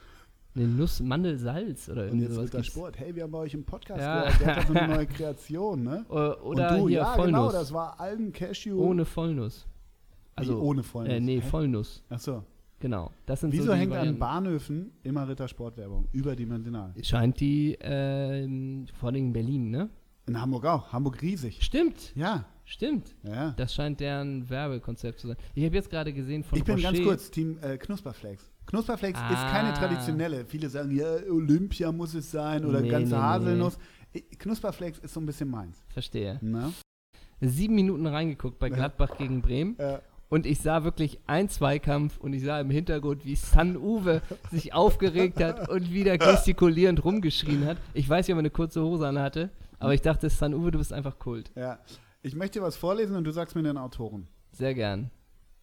Nee, 0.54 0.66
Nuss, 0.66 1.00
Mandel, 1.00 1.38
Salz 1.38 1.88
oder 1.88 2.02
Und 2.02 2.08
irgendwie 2.08 2.24
jetzt 2.26 2.34
sowas. 2.34 2.52
wird 2.52 2.54
der. 2.54 2.62
Sport. 2.70 2.98
Hey, 2.98 3.14
wir 3.14 3.22
haben 3.22 3.30
bei 3.30 3.38
euch 3.38 3.54
im 3.54 3.64
Podcast 3.64 4.00
Ja. 4.00 4.22
gehört, 4.24 4.40
der 4.40 4.56
hat 4.56 4.66
so 4.68 4.74
eine 4.74 4.88
neue 4.96 5.06
Kreation, 5.06 5.82
ne? 5.82 6.04
Äh, 6.10 6.12
Oder 6.12 6.42
Und 6.42 6.58
du, 6.58 6.88
hier 6.88 6.98
ja, 6.98 7.14
Vollnuss. 7.14 7.26
genau, 7.26 7.52
das 7.52 7.72
war 7.72 7.98
Algen 7.98 8.32
Cashew. 8.32 8.78
ohne 8.78 9.04
Vollnuss. 9.06 9.66
also 10.36 10.60
ohne 10.60 10.82
Vollnuss. 10.82 11.14
Äh, 11.14 11.20
nee, 11.20 11.40
Hä? 11.40 11.48
Vollnuss. 11.48 12.02
Ach 12.10 12.18
so. 12.20 12.44
Genau. 12.80 13.10
Das 13.26 13.40
sind 13.40 13.52
Wieso 13.52 13.66
so 13.66 13.74
hängt 13.74 13.94
an. 13.94 14.18
Bahnhöfen 14.18 14.92
immer 15.04 15.26
Rittersportwerbung? 15.26 16.08
Überdimensional. 16.12 16.92
Scheint 17.02 17.38
die, 17.40 17.78
ähm, 17.80 18.86
vor 18.98 19.08
allem 19.08 19.16
in 19.26 19.32
Berlin, 19.32 19.70
ne? 19.70 19.88
In 20.26 20.38
Hamburg 20.40 20.66
auch. 20.66 20.92
Hamburg 20.92 21.22
riesig. 21.22 21.62
Stimmt, 21.62 22.12
Ja, 22.14 22.44
stimmt. 22.72 23.14
ja. 23.22 23.50
Das 23.56 23.74
scheint 23.74 24.00
deren 24.00 24.48
Werbekonzept 24.50 25.20
zu 25.20 25.28
sein. 25.28 25.36
Ich 25.54 25.64
habe 25.64 25.74
jetzt 25.74 25.90
gerade 25.90 26.12
gesehen 26.12 26.42
von 26.44 26.58
Ich 26.58 26.64
bin 26.64 26.74
Rocher, 26.76 26.92
ganz 26.92 27.02
kurz, 27.04 27.30
Team 27.30 27.58
äh, 27.62 27.76
Knusperflakes. 27.78 28.50
Knusperflakes 28.66 29.20
ist 29.20 29.46
keine 29.50 29.70
Ah. 29.70 29.76
traditionelle. 29.76 30.44
Viele 30.46 30.68
sagen, 30.68 30.90
ja, 30.96 31.14
Olympia 31.30 31.90
muss 31.92 32.14
es 32.14 32.30
sein 32.30 32.64
oder 32.64 32.80
Nee, 32.80 32.88
ganze 32.88 33.12
nee, 33.14 33.20
nee. 33.20 33.22
Haselnuss. 33.26 33.78
Ich- 34.12 34.38
Knusperflakes 34.38 34.98
ist 35.00 35.14
so 35.14 35.20
ein 35.20 35.26
bisschen 35.26 35.50
meins. 35.50 35.82
Verstehe. 35.88 36.38
Ne? 36.42 36.72
Sieben 37.40 37.74
Minuten 37.74 38.06
reingeguckt 38.06 38.58
bei 38.58 38.68
Ja. 38.68 38.74
Gladbach 38.76 39.16
gegen 39.18 39.42
Bremen. 39.42 39.78
Äh, 39.78 39.98
Und 40.28 40.46
ich 40.46 40.60
sah 40.60 40.82
wirklich 40.84 41.18
ein 41.26 41.50
Zweikampf 41.50 42.16
und 42.18 42.32
ich 42.32 42.42
sah 42.42 42.58
im 42.58 42.70
Hintergrund, 42.70 43.26
wie 43.26 43.34
San 43.36 43.76
Uwe 43.76 44.22
sich 44.50 44.72
aufgeregt 44.72 45.42
hat 45.42 45.68
und 45.68 45.92
wieder 45.92 46.16
gestikulierend 46.16 47.04
rumgeschrien 47.04 47.66
hat. 47.66 47.76
Ich 47.92 48.08
weiß 48.08 48.26
nicht, 48.26 48.32
ob 48.32 48.38
er 48.38 48.40
eine 48.40 48.50
kurze 48.50 48.82
Hose 48.82 49.06
an 49.06 49.18
hatte, 49.18 49.50
aber 49.78 49.92
ich 49.92 50.00
dachte, 50.00 50.30
San 50.30 50.54
Uwe, 50.54 50.70
du 50.70 50.78
bist 50.78 50.92
einfach 50.92 51.18
Kult. 51.18 51.50
ja. 51.54 51.78
Ich 52.24 52.36
möchte 52.36 52.60
dir 52.60 52.64
was 52.64 52.76
vorlesen 52.76 53.16
und 53.16 53.24
du 53.24 53.32
sagst 53.32 53.56
mir 53.56 53.64
den 53.64 53.76
Autoren. 53.76 54.28
Sehr 54.52 54.74
gern. 54.74 55.10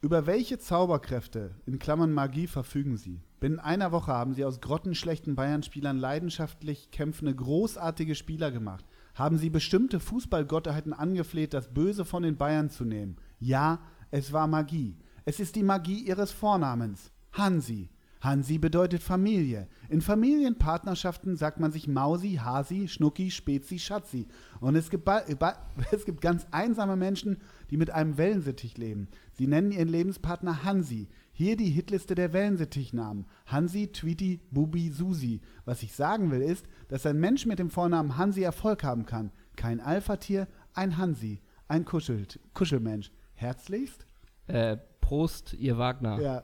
Über 0.02 0.26
welche 0.26 0.60
Zauberkräfte, 0.60 1.56
in 1.66 1.80
Klammern 1.80 2.12
Magie, 2.12 2.48
verfügen 2.48 2.98
sie? 2.98 3.22
Binnen 3.40 3.60
einer 3.60 3.94
Woche 3.94 4.12
haben 4.12 4.34
sie 4.34 4.44
aus 4.44 4.60
grottenschlechten 4.60 5.36
Bayern-Spielern 5.36 5.98
leidenschaftlich 5.98 6.92
kämpfende, 6.92 7.34
großartige 7.34 8.14
Spieler 8.14 8.52
gemacht. 8.52 8.84
Haben 9.16 9.38
sie 9.38 9.50
bestimmte 9.50 10.02
Fußballgottheiten 10.02 10.92
angefleht, 10.92 11.54
das 11.54 11.74
Böse 11.74 12.04
von 12.04 12.24
den 12.24 12.36
Bayern 12.36 12.70
zu 12.70 12.84
nehmen? 12.84 13.16
Ja, 13.40 13.80
es 14.12 14.34
war 14.34 14.48
Magie. 14.48 14.98
Es 15.24 15.40
ist 15.40 15.56
die 15.56 15.64
Magie 15.64 16.06
ihres 16.06 16.34
Vornamens. 16.34 17.14
Hansi. 17.32 17.90
Hansi 18.22 18.58
bedeutet 18.58 19.02
Familie. 19.02 19.68
In 19.88 20.02
Familienpartnerschaften 20.02 21.38
sagt 21.38 21.60
man 21.60 21.72
sich 21.72 21.88
Mausi, 21.88 22.40
Hasi, 22.44 22.88
Schnucki, 22.90 23.32
Spezi, 23.32 23.80
Schatzi. 23.80 24.28
Und 24.60 24.76
es 24.76 24.90
gibt, 24.90 25.08
es 25.92 26.06
gibt 26.06 26.22
ganz 26.22 26.46
einsame 26.52 26.98
Menschen, 26.98 27.38
die 27.70 27.78
mit 27.78 27.92
einem 27.92 28.18
Wellensittich 28.18 28.78
leben. 28.78 29.08
Sie 29.32 29.48
nennen 29.48 29.72
ihren 29.72 29.88
Lebenspartner 29.88 30.64
Hansi. 30.64 31.08
Hier 31.32 31.56
die 31.56 31.70
Hitliste 31.70 32.16
der 32.16 32.34
Wellensittichnamen. 32.34 33.26
Hansi, 33.46 33.88
Tweety, 33.88 34.42
Bubi, 34.52 34.90
Susi. 34.90 35.40
Was 35.64 35.82
ich 35.84 35.94
sagen 35.94 36.32
will 36.32 36.42
ist, 36.42 36.66
dass 36.90 37.06
ein 37.06 37.20
Mensch 37.20 37.46
mit 37.46 37.60
dem 37.60 37.70
Vornamen 37.70 38.18
Hansi 38.18 38.42
Erfolg 38.42 38.84
haben 38.84 39.06
kann. 39.06 39.32
Kein 39.56 39.80
Alpha-Tier, 39.80 40.48
ein 40.74 40.98
Hansi. 40.98 41.40
Ein 41.70 41.86
Kuschel 41.86 42.26
Kuschelmensch. 42.54 43.12
Herzlichst? 43.36 44.06
Äh, 44.48 44.78
Prost, 45.00 45.54
ihr 45.54 45.78
Wagner. 45.78 46.20
Ja, 46.20 46.44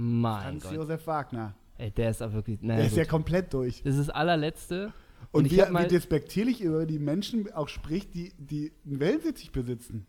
Mein 0.00 0.44
Hans 0.44 0.62
Gott. 0.64 0.72
Josef 0.72 1.06
Wagner. 1.06 1.54
Ey, 1.78 1.90
der 1.90 2.10
ist 2.10 2.22
auch 2.22 2.32
wirklich. 2.32 2.58
Der 2.60 2.68
Naja, 2.68 2.84
ist 2.86 2.96
ja 2.96 3.02
gut. 3.04 3.10
komplett 3.10 3.52
durch. 3.52 3.82
das 3.82 3.96
ist 3.96 4.08
das 4.08 4.10
allerletzte. 4.14 4.92
Und, 5.32 5.44
ich 5.46 5.52
wie, 5.52 5.70
mal- 5.70 5.84
wie 5.84 5.88
despektierlich 5.88 6.60
über 6.62 6.86
die 6.86 6.98
Menschen 6.98 7.52
auch 7.52 7.68
spricht, 7.68 8.14
die, 8.14 8.32
die 8.38 8.72
einen 8.86 8.98
Wellensittich 9.00 9.52
besitzen. 9.52 10.06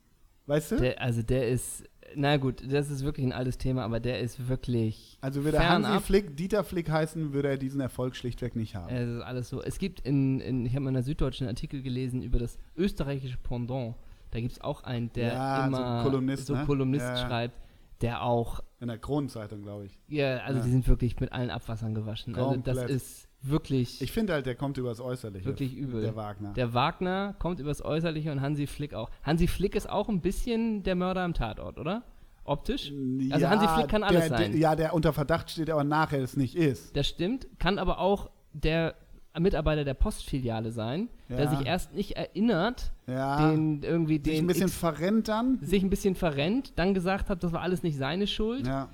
Weißt 0.48 0.72
du? 0.72 0.76
Der, 0.78 1.02
also 1.02 1.22
der 1.22 1.50
ist. 1.50 1.84
Na 2.14 2.36
gut, 2.38 2.62
das 2.70 2.90
ist 2.90 3.06
wirklich 3.06 3.26
ein 3.26 3.32
altes 3.32 3.58
Thema, 3.58 3.84
aber 3.86 4.00
der 4.02 4.20
ist 4.20 4.50
wirklich. 4.50 5.18
also 5.22 5.44
würde 5.46 5.60
Hansi 5.60 5.84
fernab. 5.88 6.04
Flick, 6.04 6.36
Dieter 6.36 6.64
Flick 6.66 6.90
heißen, 6.90 7.32
würde 7.32 7.50
er 7.50 7.58
diesen 7.58 7.80
Erfolg 7.80 8.16
schlichtweg 8.18 8.56
nicht 8.58 8.76
haben. 8.76 8.94
Es 8.94 9.08
ist 9.10 9.22
alles 9.22 9.48
so. 9.50 9.62
Es 9.62 9.78
gibt 9.78 10.02
in, 10.02 10.42
in 10.42 10.66
ich 10.66 10.74
habe 10.74 10.82
mal 10.82 10.90
in 10.90 10.96
der 10.96 11.04
Süddeutschen 11.04 11.48
einen 11.48 11.56
Artikel 11.56 11.82
gelesen 11.82 12.22
über 12.22 12.38
das 12.40 12.58
österreichische 12.76 13.38
Pendant. 13.38 13.96
Da 14.32 14.40
gibt 14.42 14.52
es 14.54 14.62
auch 14.62 14.84
einen, 14.84 15.12
der 15.14 15.34
Ja, 15.34 15.62
so 15.62 15.68
immer 15.68 16.04
Kolumnist, 16.04 16.48
so 16.48 16.56
ne? 16.56 16.66
Kolumnist 16.66 17.06
Ja. 17.06 17.18
schreibt, 17.18 17.56
der 18.02 18.24
auch, 18.24 18.62
In 18.82 18.88
der 18.88 18.98
Kronenzeitung, 18.98 19.62
glaube 19.62 19.86
ich. 19.86 20.00
ja, 20.08 20.38
also 20.40 20.60
Ja. 20.60 20.66
die 20.66 20.72
sind 20.72 20.88
wirklich 20.88 21.20
mit 21.20 21.32
allen 21.32 21.50
Abwassern 21.52 21.94
gewaschen. 21.94 22.36
Also 22.36 22.56
das 22.58 22.78
Komplett. 22.78 22.90
ist 22.90 23.28
wirklich, 23.44 24.02
Ich 24.02 24.12
finde 24.12 24.34
halt, 24.34 24.46
der 24.48 24.56
kommt 24.56 24.78
übers 24.78 25.00
Äußerliche. 25.00 25.46
wirklich 25.46 25.76
übel. 25.76 26.02
Der 26.02 26.16
Wagner. 26.16 26.54
Der 26.54 26.74
Wagner 26.74 27.36
kommt 27.40 27.60
übers 27.60 27.84
Äußerliche 27.86 28.32
und 28.32 28.42
Hansi 28.42 28.66
Flick 28.68 28.94
auch. 28.96 29.10
Hansi 29.24 29.48
Flick 29.48 29.76
ist 29.76 29.88
auch 29.90 30.10
ein 30.10 30.20
bisschen 30.22 30.82
der 30.84 30.96
Mörder 30.96 31.22
am 31.22 31.34
Tatort, 31.36 31.78
oder? 31.78 32.04
Optisch? 32.44 32.92
Also 33.30 33.48
Hansi 33.48 33.68
Flick 33.68 33.88
kann 33.88 34.02
alles 34.04 34.28
der, 34.28 34.30
sein. 34.30 34.52
Der, 34.54 34.60
ja, 34.60 34.76
der 34.76 34.94
unter 34.96 35.14
Verdacht 35.14 35.52
steht, 35.52 35.70
aber 35.70 35.84
nachher 35.84 36.22
es 36.24 36.36
nicht 36.36 36.56
ist. 36.56 36.98
Das 36.98 37.08
stimmt, 37.08 37.48
kann 37.60 37.78
aber 37.78 38.00
auch 38.00 38.32
der 38.54 38.96
Mitarbeiter 39.40 39.84
der 39.86 39.94
Postfiliale 39.94 40.72
sein, 40.72 41.08
der 41.30 41.46
Ja. 41.46 41.50
sich 41.56 41.66
erst 41.66 41.94
nicht 41.94 42.18
erinnert, 42.18 42.92
Ja. 43.08 43.50
den 43.52 43.82
irgendwie 43.84 44.16
sich 44.16 44.24
den 44.24 44.44
ein 44.44 44.48
bisschen 44.48 44.68
X- 44.68 44.78
verrennt 44.78 45.28
dann. 45.30 45.60
sich 45.62 45.82
ein 45.84 45.90
bisschen 45.90 46.16
verrennt, 46.16 46.74
dann 46.78 46.94
gesagt 46.94 47.30
hat, 47.30 47.44
das 47.44 47.52
war 47.54 47.62
alles 47.62 47.82
nicht 47.84 47.98
seine 47.98 48.28
Schuld. 48.28 48.68
Ja. 48.68 48.90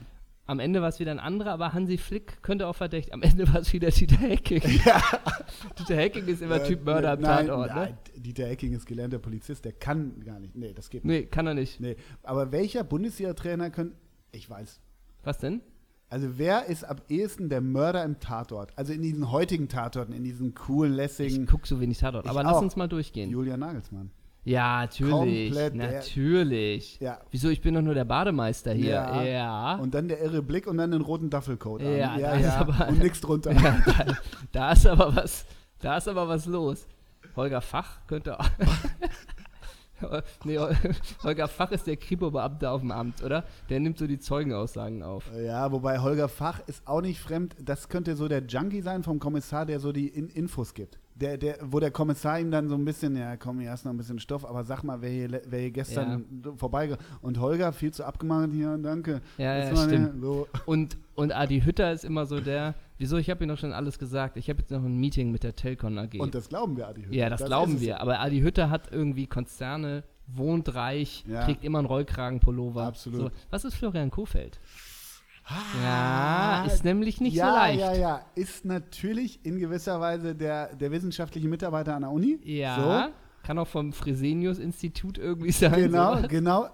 Am 0.49 0.59
Ende 0.59 0.81
war 0.81 0.87
es 0.87 0.99
wieder 1.01 1.11
ein 1.11 1.19
anderer, 1.19 1.51
aber 1.51 1.73
Hansi 1.73 1.97
Flick 1.97 2.41
könnte 2.41 2.67
auch 2.67 2.75
verdächtig. 2.75 3.13
Am 3.13 3.21
Ende 3.21 3.47
war 3.51 3.59
es 3.59 3.73
wieder 3.73 3.89
Dieter 3.89 4.15
Hecking. 4.15 4.61
Dieter 5.79 5.95
Hecking 5.95 6.25
ist 6.27 6.41
immer 6.41 6.61
Äh, 6.61 6.67
Typ 6.67 6.85
Mörder 6.85 7.11
am 7.11 7.19
nein, 7.19 7.47
Tatort, 7.47 7.69
nein, 7.75 7.97
ne? 8.15 8.21
Dieter 8.21 8.47
Ecking 8.47 8.73
ist 8.73 8.85
gelernter 8.85 9.19
Polizist, 9.19 9.65
der 9.65 9.73
kann 9.73 10.21
gar 10.23 10.39
nicht. 10.39 10.55
Nee, 10.55 10.71
das 10.73 10.89
geht 10.89 11.03
nicht. 11.03 11.21
Nee, 11.21 11.25
kann 11.25 11.47
er 11.47 11.53
nicht. 11.53 11.79
Nee. 11.81 11.97
Aber 12.23 12.51
welcher 12.53 12.83
Bundesliga-Trainer 12.85 13.71
können. 13.71 13.93
Ich 14.31 14.49
weiß. 14.49 14.79
Was 15.23 15.39
denn? 15.39 15.61
Also 16.09 16.37
wer 16.37 16.67
ist 16.67 16.83
am 16.85 16.97
ehesten 17.09 17.49
der 17.49 17.59
Mörder 17.61 18.03
im 18.05 18.19
Tatort? 18.19 18.71
Also 18.77 18.93
in 18.93 19.01
diesen 19.01 19.29
heutigen 19.31 19.67
Tatorten, 19.67 20.13
in 20.13 20.23
diesen 20.23 20.53
coolen, 20.55 20.93
Ich 20.93 20.97
lässigen. 20.97 21.45
guck 21.45 21.67
so 21.67 21.81
wenig 21.81 21.97
Tatort. 21.97 22.25
Ich 22.25 22.31
Aber 22.31 22.43
lass 22.43 22.53
auch. 22.55 22.61
uns 22.61 22.75
mal 22.77 22.87
durchgehen. 22.87 23.29
Julian 23.29 23.59
Nagelsmann. 23.59 24.11
Ja, 24.45 24.79
natürlich. 24.83 25.51
Komplett 25.51 25.75
der- 25.77 25.91
natürlich. 25.91 26.99
Ja. 27.01 27.19
Wieso? 27.31 27.49
Ich 27.49 27.59
bin 27.61 27.73
doch 27.73 27.81
nur 27.81 27.93
der 27.93 28.05
Bademeister 28.05 28.71
hier. 28.71 28.91
Ja. 28.91 29.21
Ja. 29.23 29.75
Und 29.75 29.93
dann 29.93 30.07
der 30.07 30.21
irre 30.21 30.41
Blick 30.41 30.67
und 30.67 30.77
dann 30.77 30.91
den 30.91 31.01
roten 31.01 31.29
Duffelcoat 31.29 31.81
an. 31.81 31.87
Ja, 31.91 32.17
ja, 32.17 32.17
da 32.17 32.33
ist 32.35 32.45
ja. 32.45 32.57
aber- 32.61 32.87
und 32.87 32.99
nichts 32.99 33.19
drunter. 33.19 33.51
Ja, 33.61 33.77
da, 33.85 34.17
da 34.53 34.71
ist 34.71 34.87
aber 34.87 35.13
was, 35.13 35.45
da 35.79 35.97
ist 35.97 36.07
aber 36.07 36.29
was 36.29 36.45
los. 36.45 36.87
Holger 37.35 37.59
Fach 37.59 37.99
könnte 38.07 38.39
auch. 38.39 38.45
nee, 40.43 40.57
Holger 41.23 41.47
Fach 41.47 41.71
ist 41.71 41.87
der 41.87 41.97
Kripo-Beamte 41.97 42.69
auf 42.69 42.81
dem 42.81 42.91
Amt, 42.91 43.23
oder? 43.23 43.43
Der 43.69 43.79
nimmt 43.79 43.97
so 43.97 44.07
die 44.07 44.19
Zeugenaussagen 44.19 45.03
auf. 45.03 45.29
Ja, 45.35 45.71
wobei 45.71 45.99
Holger 45.99 46.29
Fach 46.29 46.61
ist 46.67 46.87
auch 46.87 47.01
nicht 47.01 47.19
fremd. 47.19 47.55
Das 47.61 47.89
könnte 47.89 48.15
so 48.15 48.27
der 48.27 48.43
Junkie 48.43 48.81
sein 48.81 49.03
vom 49.03 49.19
Kommissar, 49.19 49.65
der 49.65 49.79
so 49.79 49.91
die 49.91 50.07
In 50.07 50.29
Infos 50.29 50.73
gibt. 50.73 50.99
Der, 51.15 51.37
der, 51.37 51.57
wo 51.63 51.79
der 51.79 51.89
Kommissar 51.89 52.39
ihm 52.39 52.51
dann 52.51 52.69
so 52.69 52.75
ein 52.75 52.85
bisschen, 52.85 53.15
ja 53.15 53.37
komm, 53.37 53.59
hier 53.59 53.71
hast 53.71 53.85
noch 53.85 53.91
ein 53.91 53.97
bisschen 53.97 54.19
Stoff, 54.19 54.45
aber 54.45 54.63
sag 54.63 54.83
mal, 54.83 55.01
wer 55.01 55.09
hier, 55.09 55.41
wer 55.47 55.59
hier 55.59 55.71
gestern 55.71 56.25
ja. 56.45 56.51
vorbeigegangen 56.55 57.03
Und 57.21 57.39
Holger 57.39 57.73
viel 57.73 57.91
zu 57.91 58.03
abgemacht, 58.03 58.51
hier, 58.51 58.77
danke. 58.77 59.21
Ja, 59.39 59.57
ja 59.57 59.75
stimmt. 59.75 60.21
So. 60.21 60.47
Und, 60.67 60.95
und 61.15 61.35
Adi 61.35 61.61
Hütter 61.61 61.91
ist 61.91 62.05
immer 62.05 62.27
so 62.27 62.39
der, 62.39 62.75
wieso, 62.97 63.17
ich 63.17 63.29
habe 63.29 63.43
ihm 63.43 63.47
noch 63.47 63.57
schon 63.57 63.73
alles 63.73 63.99
gesagt, 63.99 64.37
ich 64.37 64.49
habe 64.49 64.59
jetzt 64.59 64.71
noch 64.71 64.83
ein 64.83 64.97
Meeting 64.97 65.31
mit 65.31 65.43
der 65.43 65.55
Telcon 65.55 65.97
AG. 65.97 66.19
Und 66.19 66.35
das 66.35 66.49
glauben 66.49 66.77
wir, 66.77 66.87
Adi 66.87 67.03
Hütter. 67.03 67.15
Ja, 67.15 67.29
das, 67.29 67.39
das 67.39 67.47
glauben 67.47 67.79
wir, 67.79 68.01
aber 68.01 68.19
Adi 68.19 68.41
Hütter 68.41 68.69
hat 68.69 68.91
irgendwie 68.91 69.27
Konzerne, 69.27 70.03
wohnt 70.27 70.73
reich, 70.75 71.23
ja. 71.27 71.45
trägt 71.45 71.63
immer 71.63 71.79
einen 71.79 71.87
Rollkragenpullover. 71.87 72.83
Absolut. 72.83 73.19
So. 73.19 73.31
Was 73.49 73.65
ist 73.65 73.75
Florian 73.75 74.11
Kofeld? 74.11 74.59
ja, 75.81 76.65
ist 76.65 76.83
nämlich 76.83 77.21
nicht 77.21 77.35
ja, 77.35 77.49
so 77.49 77.55
leicht. 77.55 77.79
Ja, 77.79 77.93
ja, 77.93 78.25
ist 78.35 78.65
natürlich 78.65 79.45
in 79.45 79.59
gewisser 79.59 79.99
Weise 79.99 80.35
der, 80.35 80.75
der 80.75 80.91
wissenschaftliche 80.91 81.47
Mitarbeiter 81.47 81.95
an 81.95 82.01
der 82.01 82.11
Uni. 82.11 82.39
Ja, 82.43 83.07
so. 83.07 83.13
kann 83.43 83.57
auch 83.57 83.67
vom 83.67 83.93
Fresenius-Institut 83.93 85.17
irgendwie 85.17 85.51
sein. 85.51 85.73
Genau, 85.73 86.15
sowas. 86.15 86.27
genau. 86.29 86.69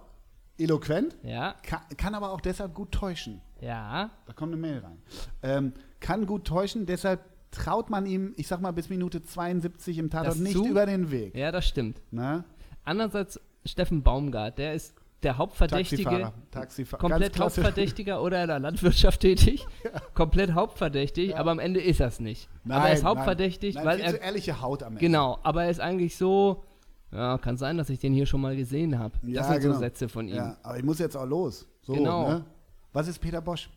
Eloquent. 0.57 1.17
Ja. 1.23 1.55
Kann, 1.63 1.81
kann, 1.97 2.15
aber 2.15 2.31
auch 2.31 2.41
deshalb 2.41 2.73
gut 2.73 2.91
täuschen. 2.91 3.41
Ja. 3.59 4.11
Da 4.25 4.33
kommt 4.33 4.53
eine 4.53 4.61
Mail 4.61 4.79
rein. 4.79 5.01
Ähm, 5.41 5.73
kann 6.03 6.27
gut 6.27 6.45
täuschen, 6.45 6.85
deshalb 6.85 7.21
traut 7.49 7.89
man 7.89 8.05
ihm, 8.05 8.33
ich 8.35 8.47
sag 8.47 8.61
mal, 8.61 8.71
bis 8.71 8.89
Minute 8.89 9.23
72 9.23 9.97
im 9.97 10.09
Tatort 10.09 10.37
nicht 10.37 10.53
zu? 10.53 10.67
über 10.67 10.85
den 10.85 11.09
Weg. 11.09 11.35
Ja, 11.35 11.51
das 11.51 11.67
stimmt. 11.67 12.01
Na? 12.11 12.43
Andererseits 12.83 13.39
Steffen 13.65 14.03
Baumgart, 14.03 14.57
der 14.57 14.73
ist 14.73 14.93
der 15.23 15.37
Hauptverdächtige, 15.37 16.03
Taxifahrer. 16.03 16.33
Taxifahrer. 16.51 17.01
komplett 17.01 17.39
Hauptverdächtiger 17.39 18.21
oder 18.21 18.41
in 18.41 18.49
der 18.49 18.59
Landwirtschaft 18.59 19.21
tätig, 19.21 19.65
ja. 19.85 19.91
komplett 20.13 20.53
hauptverdächtig, 20.53 21.29
ja. 21.29 21.37
aber 21.37 21.51
am 21.51 21.59
Ende 21.59 21.79
ist 21.79 22.01
er 22.01 22.07
es 22.07 22.19
nicht. 22.19 22.49
Nein, 22.65 22.77
aber 22.77 22.87
er 22.89 22.93
ist 22.95 23.05
hauptverdächtig, 23.05 23.75
nein. 23.75 23.85
weil 23.85 23.97
Nein, 23.99 24.05
er 24.05 24.11
so 24.11 24.17
ehrliche 24.17 24.61
Haut 24.61 24.83
am 24.83 24.89
Ende. 24.89 24.99
Genau, 24.99 25.39
aber 25.43 25.63
er 25.63 25.69
ist 25.69 25.79
eigentlich 25.79 26.17
so, 26.17 26.65
ja, 27.11 27.37
kann 27.37 27.55
sein, 27.55 27.77
dass 27.77 27.89
ich 27.89 27.99
den 27.99 28.13
hier 28.13 28.25
schon 28.25 28.41
mal 28.41 28.57
gesehen 28.57 28.99
habe. 28.99 29.13
Ja, 29.23 29.39
das 29.39 29.47
sind 29.47 29.61
genau. 29.61 29.73
so 29.75 29.79
Sätze 29.79 30.09
von 30.09 30.27
ihm. 30.27 30.35
Ja, 30.35 30.57
aber 30.61 30.77
ich 30.77 30.83
muss 30.83 30.99
jetzt 30.99 31.15
auch 31.15 31.25
los. 31.25 31.65
So, 31.83 31.93
genau. 31.93 32.29
Ne? 32.29 32.45
Was 32.91 33.07
ist 33.07 33.19
Peter 33.19 33.39
Bosch? 33.39 33.69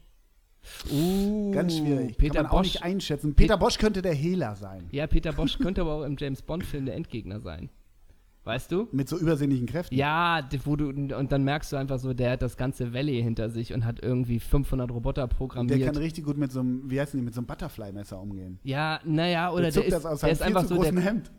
Uh, 0.90 1.52
Ganz 1.52 1.76
schwierig. 1.76 2.16
Peter 2.16 2.34
Kann 2.34 2.42
man 2.44 2.50
Bosch, 2.50 2.58
auch 2.58 2.62
nicht 2.64 2.82
einschätzen. 2.82 3.34
Peter 3.34 3.56
Bosch 3.56 3.78
könnte 3.78 4.02
der 4.02 4.14
Hehler 4.14 4.54
sein. 4.54 4.88
Ja, 4.90 5.06
Peter 5.06 5.32
Bosch 5.32 5.58
könnte 5.58 5.82
aber 5.82 5.94
auch 5.94 6.02
im 6.02 6.16
James 6.18 6.42
Bond-Film 6.42 6.86
der 6.86 6.94
Endgegner 6.94 7.40
sein. 7.40 7.70
Weißt 8.46 8.70
du? 8.70 8.86
Mit 8.92 9.08
so 9.08 9.18
übersinnlichen 9.18 9.66
Kräften. 9.66 9.96
Ja, 9.96 10.40
wo 10.62 10.76
du, 10.76 10.90
und 10.90 11.32
dann 11.32 11.42
merkst 11.42 11.72
du 11.72 11.76
einfach 11.76 11.98
so, 11.98 12.14
der 12.14 12.30
hat 12.30 12.42
das 12.42 12.56
ganze 12.56 12.94
Valley 12.94 13.20
hinter 13.20 13.50
sich 13.50 13.74
und 13.74 13.84
hat 13.84 14.00
irgendwie 14.00 14.38
500 14.38 14.88
Roboter 14.88 15.26
programmiert. 15.26 15.80
Der 15.80 15.86
kann 15.88 15.96
richtig 15.96 16.24
gut 16.24 16.38
mit 16.38 16.52
so 16.52 16.60
einem, 16.60 16.88
wie 16.88 17.00
heißt 17.00 17.14
die, 17.14 17.22
mit 17.22 17.34
so 17.34 17.40
einem 17.40 17.48
Butterfly-Messer 17.48 18.20
umgehen. 18.20 18.60
Ja, 18.62 19.00
naja, 19.04 19.50
oder 19.50 19.72
der, 19.72 19.82
der 19.82 19.96
ist, 19.96 20.22
der 20.22 20.30
ist 20.30 20.42
einfach 20.42 20.64
so 20.64 20.80
der, 20.80 20.92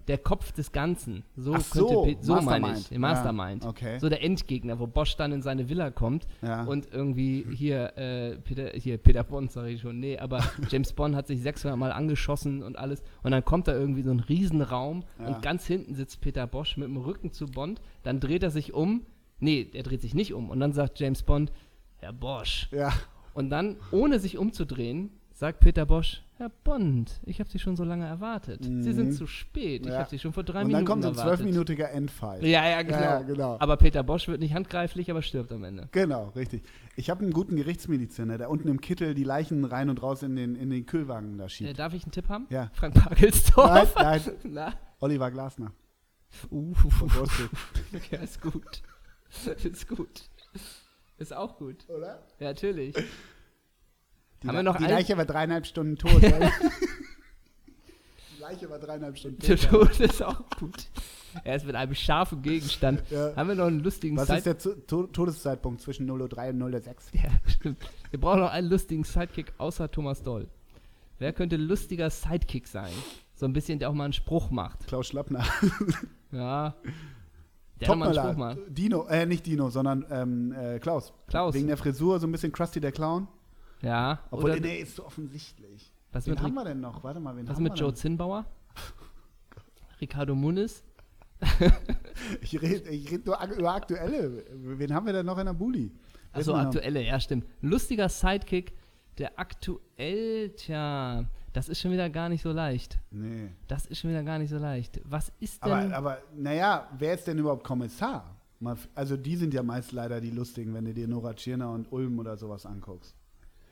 der, 0.05 0.17
Kopf 0.17 0.51
des 0.51 0.73
Ganzen. 0.73 1.23
So 1.37 1.53
Ach 1.53 1.61
so, 1.61 2.03
könnte, 2.03 2.25
so 2.25 2.41
meine 2.41 2.77
ich, 2.77 2.91
Mastermind. 2.97 3.63
Ja, 3.63 3.69
okay. 3.69 3.99
So 3.99 4.09
der 4.09 4.21
Endgegner, 4.21 4.77
wo 4.77 4.85
Bosch 4.85 5.15
dann 5.15 5.31
in 5.31 5.41
seine 5.41 5.69
Villa 5.69 5.91
kommt 5.91 6.27
ja. 6.41 6.65
und 6.65 6.89
irgendwie 6.91 7.45
hier, 7.53 7.97
äh, 7.97 8.35
Peter, 8.35 8.71
hier, 8.73 8.97
Peter 8.97 9.23
Bond, 9.23 9.53
sag 9.53 9.67
ich 9.67 9.79
schon, 9.79 10.01
nee, 10.01 10.17
aber 10.17 10.43
James 10.69 10.91
Bond 10.91 11.15
hat 11.15 11.27
sich 11.27 11.41
600 11.41 11.79
Mal 11.79 11.93
angeschossen 11.93 12.63
und 12.63 12.77
alles 12.77 13.01
und 13.23 13.31
dann 13.31 13.45
kommt 13.45 13.69
da 13.69 13.73
irgendwie 13.73 14.01
so 14.01 14.11
ein 14.11 14.19
Riesenraum 14.19 15.05
ja. 15.19 15.27
und 15.27 15.41
ganz 15.41 15.65
hinten 15.65 15.95
sitzt 15.95 16.19
Peter 16.19 16.45
Bosch 16.47 16.75
mit 16.75 16.96
dem 16.97 17.05
Rücken 17.05 17.31
zu 17.31 17.45
Bond 17.45 17.81
dann 18.03 18.19
dreht 18.19 18.43
er 18.43 18.51
sich 18.51 18.73
um. 18.73 19.05
Nee, 19.39 19.69
er 19.73 19.83
dreht 19.83 20.01
sich 20.01 20.13
nicht 20.13 20.33
um. 20.33 20.49
Und 20.49 20.59
dann 20.59 20.73
sagt 20.73 20.99
James 20.99 21.23
Bond, 21.23 21.51
Herr 21.97 22.13
Bosch. 22.13 22.69
Ja. 22.71 22.93
Und 23.33 23.49
dann, 23.49 23.77
ohne 23.91 24.19
sich 24.19 24.37
umzudrehen, 24.37 25.11
sagt 25.33 25.59
Peter 25.59 25.85
Bosch, 25.85 26.23
Herr 26.37 26.49
Bond, 26.49 27.19
ich 27.23 27.39
habe 27.39 27.49
Sie 27.49 27.59
schon 27.59 27.75
so 27.75 27.83
lange 27.83 28.05
erwartet. 28.05 28.67
Mhm. 28.67 28.81
Sie 28.81 28.93
sind 28.93 29.13
zu 29.13 29.27
spät. 29.27 29.85
Ja. 29.85 29.91
Ich 29.91 29.97
habe 29.97 30.09
Sie 30.09 30.19
schon 30.19 30.33
vor 30.33 30.43
drei 30.43 30.63
Minuten 30.63 30.85
erwartet. 30.85 30.95
Und 30.95 31.01
dann 31.03 31.11
kommt 31.11 31.15
so 31.15 31.21
ein 31.21 31.37
zwölfminütiger 31.37 31.91
Endfight. 31.91 32.43
Ja, 32.43 32.67
ja 32.67 32.81
genau. 32.81 32.99
ja, 32.99 33.21
genau. 33.21 33.57
Aber 33.59 33.77
Peter 33.77 34.03
Bosch 34.03 34.27
wird 34.27 34.39
nicht 34.39 34.53
handgreiflich, 34.53 35.09
aber 35.11 35.21
stirbt 35.21 35.51
am 35.51 35.63
Ende. 35.63 35.89
Genau, 35.91 36.29
richtig. 36.35 36.63
Ich 36.95 37.09
habe 37.09 37.21
einen 37.21 37.33
guten 37.33 37.55
Gerichtsmediziner, 37.55 38.37
der 38.37 38.49
unten 38.49 38.67
im 38.67 38.81
Kittel 38.81 39.13
die 39.13 39.23
Leichen 39.23 39.65
rein 39.65 39.89
und 39.89 40.01
raus 40.01 40.23
in 40.23 40.35
den, 40.35 40.55
in 40.55 40.69
den 40.69 40.85
Kühlwagen 40.85 41.37
da 41.37 41.49
schiebt. 41.49 41.71
Äh, 41.71 41.73
darf 41.73 41.93
ich 41.93 42.03
einen 42.03 42.11
Tipp 42.11 42.29
haben? 42.29 42.45
Ja. 42.49 42.69
Frank 42.73 42.95
Pagelsdorf? 42.95 43.95
Nein, 43.95 44.21
nein. 44.43 44.73
Oliver 44.99 45.31
Glasner. 45.31 45.71
Uh, 46.51 46.73
ja, 48.11 48.19
ist 48.19 48.41
gut. 48.41 48.81
Ist 49.63 49.87
gut. 49.87 50.29
Ist 51.17 51.33
auch 51.33 51.57
gut. 51.57 51.89
Oder? 51.89 52.23
Ja, 52.39 52.47
natürlich. 52.47 52.95
Die, 54.43 54.47
Haben 54.47 54.55
wir 54.57 54.63
noch 54.63 54.77
die 54.79 54.85
Leiche 54.85 55.17
war 55.17 55.25
dreieinhalb 55.25 55.65
Stunden 55.65 55.97
tot. 55.97 56.21
die 56.21 56.29
Leiche 58.39 58.69
war 58.69 58.79
dreieinhalb 58.79 59.17
Stunden 59.17 59.39
tot. 59.39 59.49
Der 59.49 59.57
Tod 59.57 59.99
ist 59.99 60.21
auch 60.21 60.43
gut. 60.59 60.87
Er 61.43 61.55
ist 61.55 61.65
mit 61.65 61.75
einem 61.75 61.95
scharfen 61.95 62.41
Gegenstand. 62.41 63.03
Ja. 63.09 63.35
Haben 63.35 63.49
wir 63.49 63.55
noch 63.55 63.65
einen 63.65 63.79
lustigen 63.79 64.17
Was 64.17 64.27
Side 64.27 64.49
ist 64.49 64.65
der 64.65 64.87
to 64.87 65.07
Todeszeitpunkt 65.07 65.81
zwischen 65.81 66.09
0.03 66.09 66.49
und 66.49 66.61
0.06? 66.63 66.95
Ja, 67.13 67.29
stimmt. 67.47 67.77
Wir 68.09 68.19
brauchen 68.19 68.39
noch 68.41 68.51
einen 68.51 68.69
lustigen 68.69 69.03
Sidekick 69.03 69.53
außer 69.57 69.89
Thomas 69.91 70.23
Doll. 70.23 70.47
Wer 71.19 71.33
könnte 71.33 71.57
lustiger 71.57 72.09
Sidekick 72.09 72.67
sein? 72.67 72.91
So 73.37 73.45
ein 73.45 73.53
bisschen, 73.53 73.77
der 73.77 73.91
auch 73.91 73.93
mal 73.93 74.05
einen 74.05 74.13
Spruch 74.13 74.49
macht. 74.49 74.87
Klaus 74.87 75.05
Schlappner. 75.07 75.45
ja. 76.31 76.73
Der 77.79 77.95
mal 77.95 78.07
einen 78.07 78.15
Spruch 78.15 78.35
macht. 78.35 78.57
Dino, 78.67 79.05
äh, 79.05 79.27
nicht 79.27 79.45
Dino, 79.45 79.69
sondern 79.69 80.07
ähm, 80.09 80.51
äh, 80.53 80.79
Klaus. 80.79 81.13
Klaus. 81.27 81.53
Wegen 81.53 81.67
der 81.67 81.77
Frisur, 81.77 82.19
so 82.19 82.25
ein 82.25 82.31
bisschen 82.31 82.51
Krusty 82.51 82.81
der 82.81 82.91
Clown. 82.91 83.27
Ja. 83.83 84.21
Obwohl, 84.31 84.51
oder 84.51 84.59
nee, 84.59 84.79
ist 84.79 84.95
so 84.95 85.05
offensichtlich. 85.05 85.93
Was 86.11 86.25
wen 86.25 86.41
haben 86.41 86.55
wir 86.55 86.63
denn 86.63 86.79
noch? 86.79 87.03
Warte 87.03 87.19
mal, 87.19 87.37
wen 87.37 87.47
was 87.47 87.57
haben 87.57 87.63
mit 87.63 87.77
Joe 87.77 87.93
Zinnbauer? 87.93 88.43
Ricardo 90.01 90.33
Muniz? 90.33 90.83
ich 92.41 92.59
rede 92.59 92.89
ich 92.89 93.11
red 93.11 93.23
nur 93.23 93.39
über 93.55 93.75
aktuelle. 93.75 94.45
Wen 94.51 94.91
haben 94.91 95.05
wir 95.05 95.13
denn 95.13 95.27
noch 95.27 95.37
in 95.37 95.45
der 95.45 95.53
Bulli? 95.53 95.91
Achso, 96.31 96.55
aktuelle, 96.55 97.03
ja, 97.03 97.19
stimmt. 97.19 97.45
Lustiger 97.61 98.09
Sidekick, 98.09 98.73
der 99.19 99.39
aktuell, 99.39 100.55
tja, 100.55 101.25
das 101.57 101.69
ist 101.69 101.81
schon 101.81 101.91
wieder 101.91 102.07
gar 102.11 102.29
nicht 102.29 102.43
so 102.43 102.51
leicht. 102.51 102.99
Nee. 103.09 103.49
Das 103.67 103.87
ist 103.87 103.97
schon 103.97 104.11
wieder 104.11 104.21
gar 104.21 104.37
nicht 104.37 104.51
so 104.51 104.59
leicht. 104.59 105.01
Was 105.05 105.31
ist 105.39 105.65
denn. 105.65 105.71
Aber, 105.71 105.95
aber 105.95 106.17
naja, 106.35 106.87
wer 106.99 107.15
ist 107.15 107.25
denn 107.25 107.39
überhaupt 107.39 107.63
Kommissar? 107.63 108.35
Also, 108.93 109.17
die 109.17 109.35
sind 109.35 109.55
ja 109.55 109.63
meist 109.63 109.91
leider 109.91 110.21
die 110.21 110.29
lustigen, 110.29 110.75
wenn 110.75 110.85
du 110.85 110.93
dir 110.93 111.07
Nora 111.07 111.33
Tschirner 111.33 111.71
und 111.71 111.91
Ulm 111.91 112.19
oder 112.19 112.37
sowas 112.37 112.67
anguckst. 112.67 113.15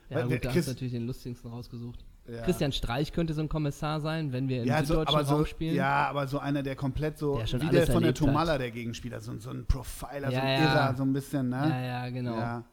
Ja, 0.10 0.18
Weil, 0.18 0.30
gut, 0.30 0.46
da 0.46 0.54
hast 0.54 0.66
du 0.66 0.72
natürlich 0.72 0.94
den 0.94 1.06
lustigsten 1.06 1.52
rausgesucht. 1.52 2.04
Ja. 2.28 2.42
Christian 2.42 2.72
Streich 2.72 3.14
könnte 3.14 3.36
so 3.36 3.42
ein 3.42 3.50
Kommissar 3.50 4.02
sein, 4.02 4.34
wenn 4.34 4.50
wir 4.50 4.64
im 4.64 4.68
ja, 4.68 4.84
süddeutschen 4.84 5.26
so, 5.26 5.36
Raum 5.36 5.46
spielen. 5.46 5.76
Ja, 5.76 6.08
aber 6.08 6.26
so 6.26 6.40
einer, 6.40 6.64
der 6.64 6.76
komplett 6.76 7.20
so, 7.20 7.38
der 7.38 7.62
wie 7.62 7.70
der 7.70 7.86
von 7.86 8.02
der 8.02 8.16
Tomala, 8.16 8.58
der 8.58 8.72
Gegenspieler, 8.72 9.22
so, 9.22 9.38
so 9.38 9.52
ein 9.52 9.68
Profiler, 9.68 10.32
ja, 10.32 10.40
so 10.40 10.40
ein 10.40 10.64
Irrer, 10.64 10.96
so 10.98 11.04
ein 11.04 11.14
bisschen, 11.14 11.50
ne? 11.50 11.70
Ja, 11.70 11.82
ja, 11.82 12.10
genau. 12.10 12.36
Ja. 12.36 12.64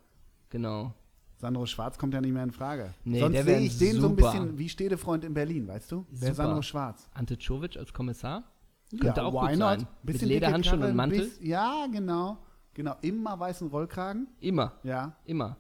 Genau. 0.49 0.95
Sandro 1.43 1.67
Schwarz 1.67 1.99
kommt 1.99 2.15
ja 2.15 2.21
nicht 2.21 2.33
mehr 2.33 2.45
in 2.45 2.53
Frage. 2.53 2.95
Nee, 3.03 3.19
Sonst 3.19 3.43
sehe 3.43 3.59
ich 3.59 3.77
den 3.77 3.97
super. 3.97 4.01
so 4.01 4.09
ein 4.09 4.17
bisschen 4.17 4.59
wie 4.59 4.69
Städtefreund 4.69 5.25
in 5.25 5.35
Berlin, 5.35 5.67
weißt 5.67 5.91
du? 5.91 6.07
Super. 6.09 6.27
Der 6.27 6.35
Sandro 6.35 6.63
Schwarz. 6.63 7.11
Ante 7.15 7.37
Czovic 7.37 7.77
als 7.77 7.93
Kommissar? 7.93 8.45
Könnte 8.91 9.21
ja, 9.21 9.27
auch 9.27 9.33
why 9.33 9.51
gut 9.51 9.59
not? 9.59 9.81
sein. 9.81 9.87
Bisschen 10.05 10.29
Mit 10.29 10.35
Lederhandschuhen 10.35 10.85
und 10.85 10.95
Mantel? 10.95 11.19
Bis, 11.19 11.41
ja, 11.41 11.89
genau. 11.91 12.39
Genau, 12.75 12.95
immer 13.01 13.41
weißen 13.41 13.67
Rollkragen. 13.67 14.29
Immer. 14.39 14.75
Ja. 14.85 15.17
Immer. 15.25 15.57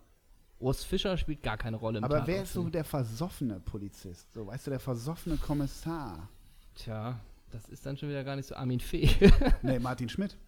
Urs 0.60 0.84
Fischer 0.84 1.16
spielt 1.16 1.42
gar 1.42 1.56
keine 1.56 1.78
Rolle 1.78 1.98
im 1.98 2.04
Aber 2.04 2.28
wer 2.28 2.44
ist 2.44 2.52
so 2.52 2.68
der 2.68 2.84
versoffene 2.84 3.58
Polizist? 3.58 4.32
So, 4.32 4.46
weißt 4.46 4.68
du, 4.68 4.70
der 4.70 4.78
versoffene 4.78 5.36
Kommissar? 5.36 6.28
Tja, 6.76 7.18
das 7.50 7.68
ist 7.68 7.84
dann 7.84 7.96
schon 7.96 8.08
wieder 8.08 8.22
gar 8.22 8.36
nicht 8.36 8.46
so 8.46 8.54
Armin 8.54 8.78
Fee. 8.78 9.10
nee, 9.62 9.80
Martin 9.80 10.08
Schmidt. 10.08 10.38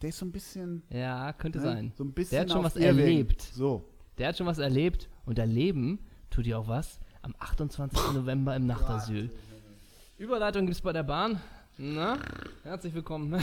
Der 0.00 0.08
ist 0.08 0.18
so 0.18 0.24
ein 0.24 0.32
bisschen. 0.32 0.82
Ja, 0.88 1.34
könnte 1.34 1.58
ne? 1.58 1.64
sein. 1.64 1.92
So 1.94 2.04
ein 2.04 2.14
bisschen. 2.14 2.30
Der 2.30 2.40
hat 2.40 2.50
schon 2.50 2.64
was 2.64 2.76
erlebt. 2.76 3.42
So. 3.42 3.89
Der 4.20 4.28
hat 4.28 4.36
schon 4.36 4.46
was 4.46 4.58
erlebt 4.58 5.08
und 5.24 5.38
erleben 5.38 5.98
tut 6.28 6.46
ihr 6.46 6.58
auch 6.58 6.68
was 6.68 7.00
am 7.22 7.34
28. 7.38 8.12
November 8.12 8.54
im 8.54 8.66
Nachtasyl. 8.66 9.30
Überleitung 10.18 10.66
gibt 10.66 10.76
es 10.76 10.82
bei 10.82 10.92
der 10.92 11.04
Bahn. 11.04 11.40
Na, 11.78 12.18
herzlich 12.62 12.92
willkommen. 12.92 13.42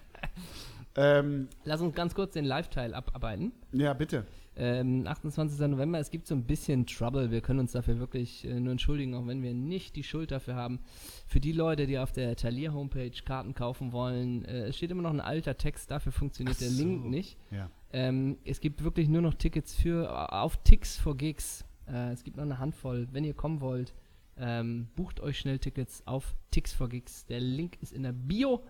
ähm, 0.94 1.48
Lass 1.64 1.80
uns 1.80 1.94
ganz 1.94 2.14
kurz 2.14 2.34
den 2.34 2.44
Live-Teil 2.44 2.92
abarbeiten. 2.92 3.52
Ja, 3.72 3.94
bitte. 3.94 4.26
Ähm, 4.56 5.06
28. 5.06 5.58
November, 5.68 5.98
es 5.98 6.10
gibt 6.10 6.26
so 6.26 6.34
ein 6.34 6.44
bisschen 6.44 6.84
Trouble. 6.84 7.30
Wir 7.30 7.40
können 7.40 7.60
uns 7.60 7.72
dafür 7.72 7.98
wirklich 7.98 8.44
äh, 8.44 8.60
nur 8.60 8.72
entschuldigen, 8.72 9.14
auch 9.14 9.26
wenn 9.26 9.42
wir 9.42 9.54
nicht 9.54 9.96
die 9.96 10.04
Schuld 10.04 10.32
dafür 10.32 10.54
haben. 10.54 10.80
Für 11.26 11.40
die 11.40 11.52
Leute, 11.52 11.86
die 11.86 11.98
auf 11.98 12.12
der 12.12 12.36
Talier-Homepage 12.36 13.22
Karten 13.24 13.54
kaufen 13.54 13.92
wollen, 13.92 14.44
äh, 14.44 14.64
es 14.64 14.76
steht 14.76 14.90
immer 14.90 15.02
noch 15.02 15.14
ein 15.14 15.22
alter 15.22 15.56
Text, 15.56 15.90
dafür 15.90 16.12
funktioniert 16.12 16.56
Ach 16.56 16.60
der 16.60 16.68
so. 16.68 16.82
Link 16.82 17.06
nicht. 17.06 17.38
Ja. 17.50 17.70
Ähm, 17.92 18.38
es 18.44 18.60
gibt 18.60 18.84
wirklich 18.84 19.08
nur 19.08 19.22
noch 19.22 19.34
Tickets 19.34 19.74
für 19.74 20.32
auf 20.32 20.56
Tix 20.62 20.96
for 20.96 21.16
Gigs. 21.16 21.64
Äh, 21.86 22.12
es 22.12 22.24
gibt 22.24 22.36
noch 22.36 22.44
eine 22.44 22.58
Handvoll. 22.58 23.08
Wenn 23.12 23.24
ihr 23.24 23.34
kommen 23.34 23.60
wollt, 23.60 23.94
ähm, 24.36 24.88
bucht 24.94 25.20
euch 25.20 25.38
schnell 25.38 25.58
Tickets 25.58 26.02
auf 26.06 26.34
Tix 26.50 26.72
for 26.72 26.88
Gigs. 26.88 27.26
Der 27.26 27.40
Link 27.40 27.78
ist 27.80 27.92
in 27.92 28.02
der 28.02 28.12
Bio. 28.12 28.62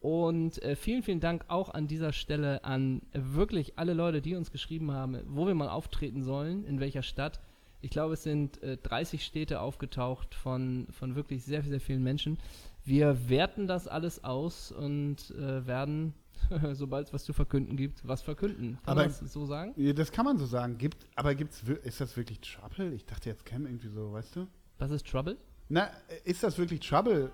Und 0.00 0.62
äh, 0.62 0.76
vielen, 0.76 1.02
vielen 1.02 1.20
Dank 1.20 1.44
auch 1.48 1.68
an 1.68 1.86
dieser 1.86 2.12
Stelle 2.12 2.64
an 2.64 3.02
äh, 3.12 3.20
wirklich 3.22 3.78
alle 3.78 3.92
Leute, 3.92 4.22
die 4.22 4.34
uns 4.34 4.50
geschrieben 4.50 4.92
haben, 4.92 5.20
wo 5.26 5.46
wir 5.46 5.54
mal 5.54 5.68
auftreten 5.68 6.22
sollen, 6.22 6.64
in 6.64 6.80
welcher 6.80 7.02
Stadt. 7.02 7.40
Ich 7.82 7.90
glaube, 7.90 8.14
es 8.14 8.22
sind 8.22 8.62
äh, 8.62 8.78
30 8.78 9.24
Städte 9.24 9.60
aufgetaucht 9.60 10.34
von, 10.34 10.86
von 10.90 11.16
wirklich 11.16 11.44
sehr, 11.44 11.62
sehr 11.62 11.80
vielen 11.80 12.02
Menschen. 12.02 12.38
Wir 12.82 13.28
werten 13.28 13.66
das 13.66 13.88
alles 13.88 14.24
aus 14.24 14.72
und 14.72 15.30
äh, 15.32 15.66
werden, 15.66 16.14
sobald 16.72 17.08
es 17.08 17.12
was 17.12 17.24
zu 17.24 17.32
verkünden 17.32 17.76
gibt, 17.76 18.06
was 18.06 18.22
verkünden. 18.22 18.78
Kann 18.84 18.92
aber, 18.92 19.02
man 19.02 19.14
das 19.20 19.32
so 19.32 19.46
sagen? 19.46 19.72
Ja, 19.76 19.92
das 19.92 20.12
kann 20.12 20.24
man 20.24 20.38
so 20.38 20.46
sagen. 20.46 20.78
Gibt, 20.78 21.06
aber 21.16 21.34
gibt's, 21.34 21.62
ist 21.84 22.00
das 22.00 22.16
wirklich 22.16 22.40
Trouble? 22.40 22.92
Ich 22.92 23.04
dachte 23.06 23.28
jetzt 23.28 23.44
käme 23.44 23.68
irgendwie 23.68 23.88
so, 23.88 24.12
weißt 24.12 24.36
du? 24.36 24.46
Was 24.78 24.90
ist 24.90 25.06
Trouble? 25.06 25.36
Na, 25.68 25.90
ist 26.24 26.42
das 26.42 26.58
wirklich 26.58 26.80
Trouble? 26.80 27.30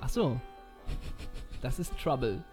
Ach 0.00 0.08
so. 0.08 0.40
Das 1.62 1.78
ist 1.78 1.98
Trouble. 1.98 2.44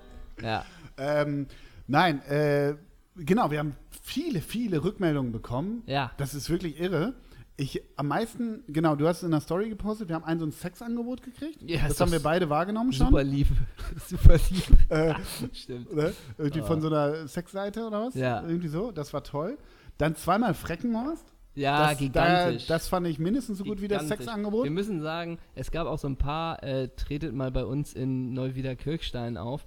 Ja. 0.41 0.65
ähm, 0.97 1.45
nein, 1.87 2.21
äh, 2.23 2.75
genau, 3.17 3.51
wir 3.51 3.59
haben 3.59 3.75
viele, 4.01 4.41
viele 4.41 4.83
Rückmeldungen 4.83 5.31
bekommen. 5.31 5.83
Ja. 5.85 6.11
Das 6.17 6.33
ist 6.33 6.49
wirklich 6.49 6.79
irre. 6.79 7.13
Ich 7.55 7.83
am 7.97 8.07
meisten, 8.07 8.63
genau, 8.67 8.95
du 8.95 9.07
hast 9.07 9.21
in 9.21 9.29
der 9.29 9.39
Story 9.39 9.69
gepostet, 9.69 10.09
wir 10.09 10.15
haben 10.15 10.23
ein 10.23 10.39
so 10.39 10.45
ein 10.45 10.51
Sexangebot 10.51 11.21
gekriegt. 11.21 11.61
Ja, 11.61 11.87
das 11.87 11.99
haben 11.99 12.11
wir 12.11 12.19
beide 12.19 12.49
wahrgenommen 12.49 12.91
schon. 12.93 13.07
Super 13.07 13.23
lieb. 13.23 13.47
super 14.07 14.37
lieb. 14.49 14.89
äh, 14.89 15.13
Stimmt. 15.53 15.91
Oder? 15.91 16.13
Irgendwie 16.39 16.61
oh. 16.61 16.65
von 16.65 16.81
so 16.81 16.87
einer 16.87 17.27
Sexseite 17.27 17.85
oder 17.85 18.07
was? 18.07 18.15
Ja. 18.15 18.41
Irgendwie 18.41 18.69
so, 18.69 18.91
das 18.91 19.13
war 19.13 19.23
toll. 19.23 19.59
Dann 19.99 20.15
zweimal 20.15 20.55
Freckenhorst. 20.55 21.25
Ja, 21.55 21.89
das, 21.89 21.99
gigantisch. 21.99 22.65
Da, 22.65 22.73
das 22.73 22.87
fand 22.87 23.05
ich 23.05 23.19
mindestens 23.19 23.59
so 23.59 23.63
gigantisch. 23.63 23.83
gut 23.83 23.91
wie 23.91 23.93
das 23.93 24.07
Sexangebot. 24.07 24.63
Wir 24.63 24.71
müssen 24.71 25.01
sagen, 25.01 25.37
es 25.53 25.69
gab 25.69 25.85
auch 25.85 25.99
so 25.99 26.07
ein 26.07 26.17
paar, 26.17 26.63
äh, 26.63 26.87
tretet 26.89 27.35
mal 27.35 27.51
bei 27.51 27.65
uns 27.65 27.93
in 27.93 28.33
Neuwieder 28.33 28.75
Kirchstein 28.75 29.37
auf. 29.37 29.63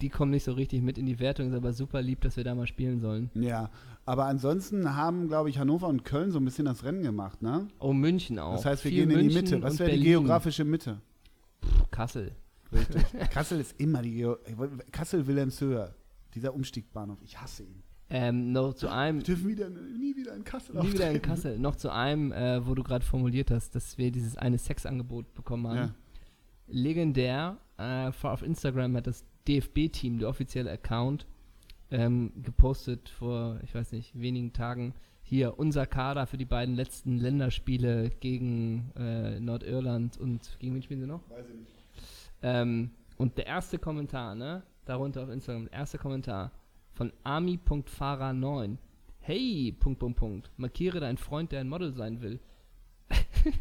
Die 0.00 0.08
kommen 0.08 0.30
nicht 0.30 0.44
so 0.44 0.52
richtig 0.52 0.82
mit 0.82 0.96
in 0.96 1.06
die 1.06 1.20
Wertung, 1.20 1.48
ist 1.48 1.54
aber 1.54 1.72
super 1.74 2.00
lieb, 2.00 2.22
dass 2.22 2.36
wir 2.36 2.44
da 2.44 2.54
mal 2.54 2.66
spielen 2.66 3.00
sollen. 3.00 3.30
Ja, 3.34 3.70
aber 4.06 4.26
ansonsten 4.26 4.94
haben, 4.94 5.26
glaube 5.26 5.50
ich, 5.50 5.58
Hannover 5.58 5.88
und 5.88 6.04
Köln 6.04 6.30
so 6.30 6.38
ein 6.38 6.44
bisschen 6.44 6.64
das 6.64 6.84
Rennen 6.84 7.02
gemacht, 7.02 7.42
ne? 7.42 7.66
Oh, 7.80 7.92
München 7.92 8.38
auch. 8.38 8.54
Das 8.54 8.64
heißt, 8.64 8.84
wir 8.84 8.92
Viel 8.92 9.06
gehen 9.06 9.18
in 9.18 9.28
die 9.28 9.34
Mitte. 9.34 9.60
Was 9.62 9.78
wäre 9.80 9.90
die 9.90 10.02
geografische 10.02 10.64
Mitte? 10.64 11.00
Pff, 11.64 11.90
Kassel. 11.90 12.32
Richtig. 12.72 13.04
Kassel 13.30 13.60
ist 13.60 13.78
immer 13.80 14.02
die 14.02 14.12
Geo 14.12 14.38
Kassel-Wilhelmshöhe. 14.92 15.94
Dieser 16.34 16.54
Umstiegbahnhof. 16.54 17.18
Ich 17.22 17.40
hasse 17.40 17.64
ihn. 17.64 17.82
Ähm, 18.08 18.52
noch 18.52 18.74
zu 18.74 18.88
einem. 18.88 19.18
Wir 19.18 19.24
dürfen 19.24 19.48
wieder, 19.48 19.68
nie 19.68 20.14
wieder 20.14 20.34
in 20.34 20.44
Kassel 20.44 20.76
Nie 20.80 20.92
wieder 20.92 21.10
in 21.10 21.20
Kassel. 21.20 21.58
Noch 21.58 21.74
zu 21.74 21.90
einem, 21.90 22.30
äh, 22.30 22.64
wo 22.64 22.74
du 22.76 22.84
gerade 22.84 23.04
formuliert 23.04 23.50
hast, 23.50 23.74
dass 23.74 23.98
wir 23.98 24.12
dieses 24.12 24.36
eine 24.36 24.58
Sexangebot 24.58 25.34
bekommen 25.34 25.66
haben. 25.66 25.76
Ja. 25.76 25.94
Legendär. 26.68 27.56
Äh, 27.78 28.12
auf 28.22 28.42
Instagram 28.42 28.96
hat 28.96 29.08
das 29.08 29.24
DFB-Team, 29.48 30.20
der 30.20 30.28
offizielle 30.28 30.70
Account, 30.70 31.26
ähm, 31.90 32.32
gepostet 32.42 33.08
vor, 33.08 33.58
ich 33.62 33.74
weiß 33.74 33.92
nicht, 33.92 34.18
wenigen 34.20 34.52
Tagen. 34.52 34.94
Hier 35.22 35.58
unser 35.58 35.86
Kader 35.86 36.26
für 36.26 36.36
die 36.36 36.44
beiden 36.44 36.76
letzten 36.76 37.18
Länderspiele 37.18 38.10
gegen 38.20 38.92
äh, 38.96 39.40
Nordirland 39.40 40.18
und 40.18 40.56
gegen 40.60 40.74
wen 40.74 40.82
spielen 40.82 41.00
sie 41.00 41.06
noch? 41.06 41.28
Weiß 41.30 41.48
ich 41.48 41.58
nicht. 41.58 41.72
Ähm, 42.42 42.90
und 43.16 43.36
der 43.36 43.46
erste 43.46 43.78
Kommentar, 43.78 44.34
ne? 44.34 44.62
Darunter 44.84 45.24
auf 45.24 45.30
Instagram, 45.30 45.64
der 45.64 45.72
erste 45.72 45.98
Kommentar 45.98 46.52
von 46.92 47.12
Ami.Fahrer9. 47.24 48.76
Hey, 49.20 49.74
Punkt, 49.78 49.98
Punkt, 49.98 50.18
Punkt. 50.18 50.50
Markiere 50.56 51.00
deinen 51.00 51.18
Freund, 51.18 51.50
der 51.50 51.60
ein 51.60 51.68
Model 51.68 51.92
sein 51.92 52.22
will. 52.22 52.38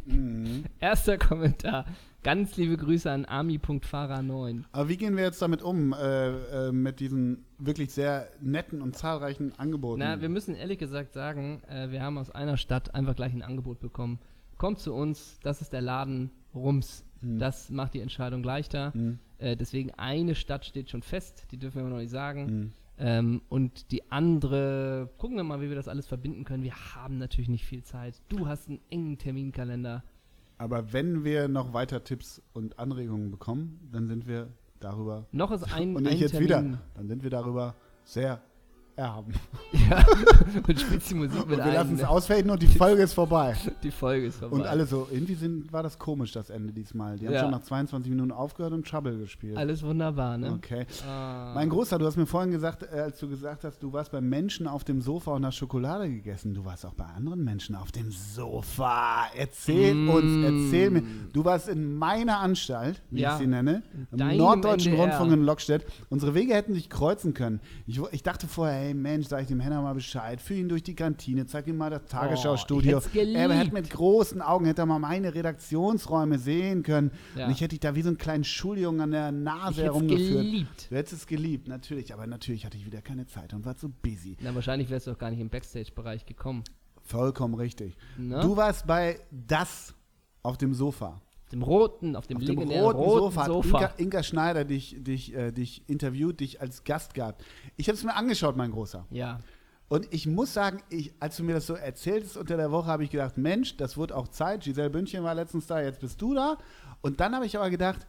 Mhm. 0.05 0.65
Erster 0.79 1.17
Kommentar. 1.17 1.85
Ganz 2.23 2.57
liebe 2.57 2.75
Grüße 2.75 3.11
an 3.11 3.25
Ami.Fahrer9. 3.25 4.63
Aber 4.71 4.89
wie 4.89 4.97
gehen 4.97 5.15
wir 5.15 5.23
jetzt 5.23 5.41
damit 5.41 5.61
um, 5.61 5.93
äh, 5.93 6.69
äh, 6.69 6.71
mit 6.71 6.99
diesen 6.99 7.45
wirklich 7.59 7.91
sehr 7.91 8.29
netten 8.41 8.81
und 8.81 8.95
zahlreichen 8.95 9.53
Angeboten? 9.59 9.99
Na, 9.99 10.21
wir 10.21 10.29
müssen 10.29 10.55
ehrlich 10.55 10.79
gesagt 10.79 11.13
sagen, 11.13 11.61
äh, 11.69 11.91
wir 11.91 12.01
haben 12.01 12.17
aus 12.17 12.31
einer 12.31 12.57
Stadt 12.57 12.95
einfach 12.95 13.15
gleich 13.15 13.33
ein 13.33 13.43
Angebot 13.43 13.79
bekommen. 13.79 14.19
Kommt 14.57 14.79
zu 14.79 14.93
uns, 14.93 15.39
das 15.43 15.61
ist 15.61 15.71
der 15.73 15.81
Laden, 15.81 16.31
Rums. 16.55 17.05
Mhm. 17.21 17.39
Das 17.39 17.69
macht 17.69 17.93
die 17.93 18.01
Entscheidung 18.01 18.43
leichter. 18.43 18.91
Mhm. 18.95 19.19
Äh, 19.37 19.55
deswegen 19.55 19.91
eine 19.91 20.33
Stadt 20.33 20.65
steht 20.65 20.89
schon 20.89 21.03
fest, 21.03 21.45
die 21.51 21.57
dürfen 21.57 21.83
wir 21.83 21.89
noch 21.89 21.97
nicht 21.97 22.11
sagen. 22.11 22.73
Ähm, 22.97 23.41
und 23.49 23.91
die 23.91 24.09
andere, 24.11 25.09
gucken 25.17 25.35
wir 25.37 25.43
mal, 25.43 25.61
wie 25.61 25.69
wir 25.69 25.75
das 25.75 25.87
alles 25.87 26.07
verbinden 26.07 26.45
können. 26.45 26.63
Wir 26.63 26.75
haben 26.95 27.17
natürlich 27.17 27.49
nicht 27.49 27.65
viel 27.65 27.83
Zeit. 27.83 28.21
Du 28.29 28.47
hast 28.47 28.69
einen 28.69 28.79
engen 28.89 29.17
Terminkalender. 29.17 30.03
Aber 30.57 30.93
wenn 30.93 31.23
wir 31.25 31.47
noch 31.49 31.73
weiter 31.73 32.03
Tipps 32.03 32.41
und 32.53 32.79
Anregungen 32.79 33.31
bekommen, 33.31 33.89
dann 33.91 34.07
sind 34.07 34.27
wir 34.27 34.47
darüber. 34.79 35.25
Noch 35.31 35.51
ist 35.51 35.63
ein, 35.73 35.95
und 35.95 36.05
ich 36.05 36.13
ein 36.13 36.19
jetzt 36.19 36.31
Termin. 36.31 36.47
wieder. 36.47 36.81
Dann 36.93 37.07
sind 37.07 37.23
wir 37.23 37.29
darüber 37.29 37.75
sehr 38.05 38.41
erhaben. 38.95 39.33
Ja, 39.89 40.03
und 40.67 40.79
spielst 40.79 41.11
die 41.11 41.15
Musik 41.15 41.47
mit 41.47 41.59
und 41.59 41.65
Wir 41.65 41.73
lassen 41.73 41.95
es 41.95 42.01
ne? 42.01 42.09
ausfaden 42.09 42.49
und 42.49 42.61
die 42.61 42.67
Folge 42.67 43.03
ist 43.03 43.13
vorbei. 43.13 43.55
Die 43.83 43.91
Folge 43.91 44.27
ist 44.27 44.39
vorbei. 44.39 44.55
Und 44.55 44.65
alle 44.65 44.85
so, 44.85 45.07
irgendwie 45.11 45.35
sind, 45.35 45.71
war 45.73 45.83
das 45.83 45.99
komisch, 45.99 46.31
das 46.31 46.49
Ende 46.49 46.71
diesmal. 46.71 47.17
Die 47.17 47.27
haben 47.27 47.33
ja. 47.33 47.41
schon 47.41 47.51
nach 47.51 47.61
22 47.61 48.09
Minuten 48.09 48.31
aufgehört 48.31 48.73
und 48.73 48.87
Trouble 48.87 49.17
gespielt. 49.17 49.57
Alles 49.57 49.83
wunderbar, 49.83 50.37
ne? 50.37 50.53
Okay. 50.53 50.85
Ah. 51.07 51.51
Mein 51.53 51.69
Großer, 51.69 51.99
du 51.99 52.05
hast 52.05 52.15
mir 52.15 52.25
vorhin 52.25 52.51
gesagt, 52.51 52.83
äh, 52.83 52.99
als 52.99 53.19
du 53.19 53.27
gesagt 53.27 53.65
hast, 53.65 53.83
du 53.83 53.91
warst 53.91 54.11
bei 54.11 54.21
Menschen 54.21 54.65
auf 54.65 54.85
dem 54.85 55.01
Sofa 55.01 55.33
und 55.33 55.45
hast 55.45 55.55
Schokolade 55.55 56.09
gegessen. 56.09 56.53
Du 56.53 56.63
warst 56.63 56.85
auch 56.85 56.93
bei 56.93 57.05
anderen 57.05 57.43
Menschen 57.43 57.75
auf 57.75 57.91
dem 57.91 58.11
Sofa. 58.11 59.25
Erzähl 59.35 59.93
mm. 59.93 60.09
uns, 60.09 60.45
erzähl 60.45 60.89
mir. 60.89 61.03
Du 61.33 61.43
warst 61.43 61.67
in 61.67 61.95
meiner 61.95 62.39
Anstalt, 62.39 63.01
wie 63.11 63.21
ja. 63.21 63.33
ich 63.33 63.39
sie 63.39 63.47
nenne, 63.47 63.83
im 64.11 64.37
Norddeutschen 64.37 64.93
NDR. 64.93 65.05
Rundfunk 65.05 65.33
in 65.33 65.43
Lockstedt. 65.43 65.85
Unsere 66.09 66.33
Wege 66.33 66.53
hätten 66.53 66.73
sich 66.73 66.89
kreuzen 66.89 67.33
können. 67.33 67.59
Ich, 67.87 68.01
ich 68.11 68.23
dachte 68.23 68.47
vorher, 68.47 68.84
hey 68.85 68.93
Mensch, 68.93 69.27
sag 69.27 69.41
ich 69.41 69.47
dem 69.47 69.59
Henner 69.59 69.81
mal 69.81 69.93
Bescheid, 69.93 70.39
führ 70.39 70.57
ihn 70.57 70.69
durch 70.69 70.83
die 70.83 70.95
Kantine, 70.95 71.45
zeig 71.45 71.67
ihm 71.67 71.77
mal 71.77 71.89
das 71.89 72.05
Tagesschau-Studio. 72.05 72.99
Oh, 72.99 73.17
er 73.17 73.49
hätte 73.53 73.73
mit 73.73 73.89
großen 73.89 74.41
Augen, 74.41 74.65
hätte 74.65 74.83
er 74.83 74.85
mal 74.85 74.99
meine 74.99 75.33
Redaktionsräume 75.33 76.37
sehen 76.37 76.83
können. 76.83 77.11
Ja. 77.35 77.45
Und 77.45 77.51
ich 77.51 77.61
hätte 77.61 77.69
dich 77.69 77.79
da 77.79 77.95
wie 77.95 78.01
so 78.01 78.09
einen 78.09 78.17
kleinen 78.17 78.43
Schuljungen 78.43 79.01
an 79.01 79.11
der 79.11 79.31
Nase 79.31 79.81
ich 79.81 79.85
herumgeführt. 79.85 80.43
geliebt. 80.43 80.87
Du 80.89 80.95
hättest 80.95 81.13
es 81.13 81.27
geliebt, 81.27 81.67
natürlich. 81.67 82.13
Aber 82.13 82.27
natürlich 82.27 82.65
hatte 82.65 82.77
ich 82.77 82.85
wieder 82.85 83.01
keine 83.01 83.25
Zeit 83.25 83.53
und 83.53 83.65
war 83.65 83.75
zu 83.75 83.89
busy. 83.89 84.37
Na, 84.41 84.53
wahrscheinlich 84.53 84.89
wärst 84.89 85.07
du 85.07 85.11
auch 85.11 85.17
gar 85.17 85.31
nicht 85.31 85.39
im 85.39 85.49
Backstage-Bereich 85.49 86.25
gekommen. 86.25 86.63
Vollkommen 87.01 87.55
richtig. 87.55 87.97
Na? 88.17 88.41
Du 88.41 88.55
warst 88.55 88.87
bei 88.87 89.19
das 89.31 89.93
auf 90.43 90.57
dem 90.57 90.73
Sofa. 90.73 91.21
Auf 91.45 91.49
dem 91.51 91.61
roten, 91.61 92.15
auf 92.15 92.27
dem, 92.27 92.37
auf 92.37 92.43
dem 92.43 92.57
roten, 92.57 92.71
roten 92.71 93.19
Sofa, 93.19 93.45
Sofa. 93.45 93.77
Inka, 93.77 93.93
Inka, 93.97 94.23
Schneider 94.23 94.65
dich, 94.65 94.95
dich, 94.99 95.33
äh, 95.35 95.51
dich 95.51 95.83
interviewt, 95.87 96.39
dich 96.39 96.59
als 96.59 96.83
Gast 96.83 97.13
gehabt. 97.13 97.43
Ich 97.77 97.87
habe 97.87 97.95
es 97.95 98.03
mir 98.03 98.15
angeschaut, 98.15 98.57
mein 98.57 98.71
Großer. 98.71 99.05
Ja. 99.11 99.39
Und 99.87 100.11
ich 100.11 100.25
muss 100.25 100.53
sagen, 100.53 100.81
ich, 100.89 101.13
als 101.19 101.37
du 101.37 101.43
mir 101.43 101.53
das 101.53 101.67
so 101.67 101.75
erzähltest 101.75 102.37
unter 102.37 102.57
der 102.57 102.71
Woche, 102.71 102.87
habe 102.87 103.03
ich 103.03 103.11
gedacht, 103.11 103.37
Mensch, 103.37 103.77
das 103.77 103.95
wird 103.95 104.11
auch 104.11 104.27
Zeit. 104.27 104.63
Giselle 104.63 104.89
Bündchen 104.89 105.23
war 105.23 105.35
letztens 105.35 105.67
da, 105.67 105.79
jetzt 105.79 105.99
bist 105.99 106.19
du 106.19 106.33
da. 106.33 106.57
Und 107.01 107.19
dann 107.19 107.35
habe 107.35 107.45
ich 107.45 107.55
aber 107.55 107.69
gedacht, 107.69 108.07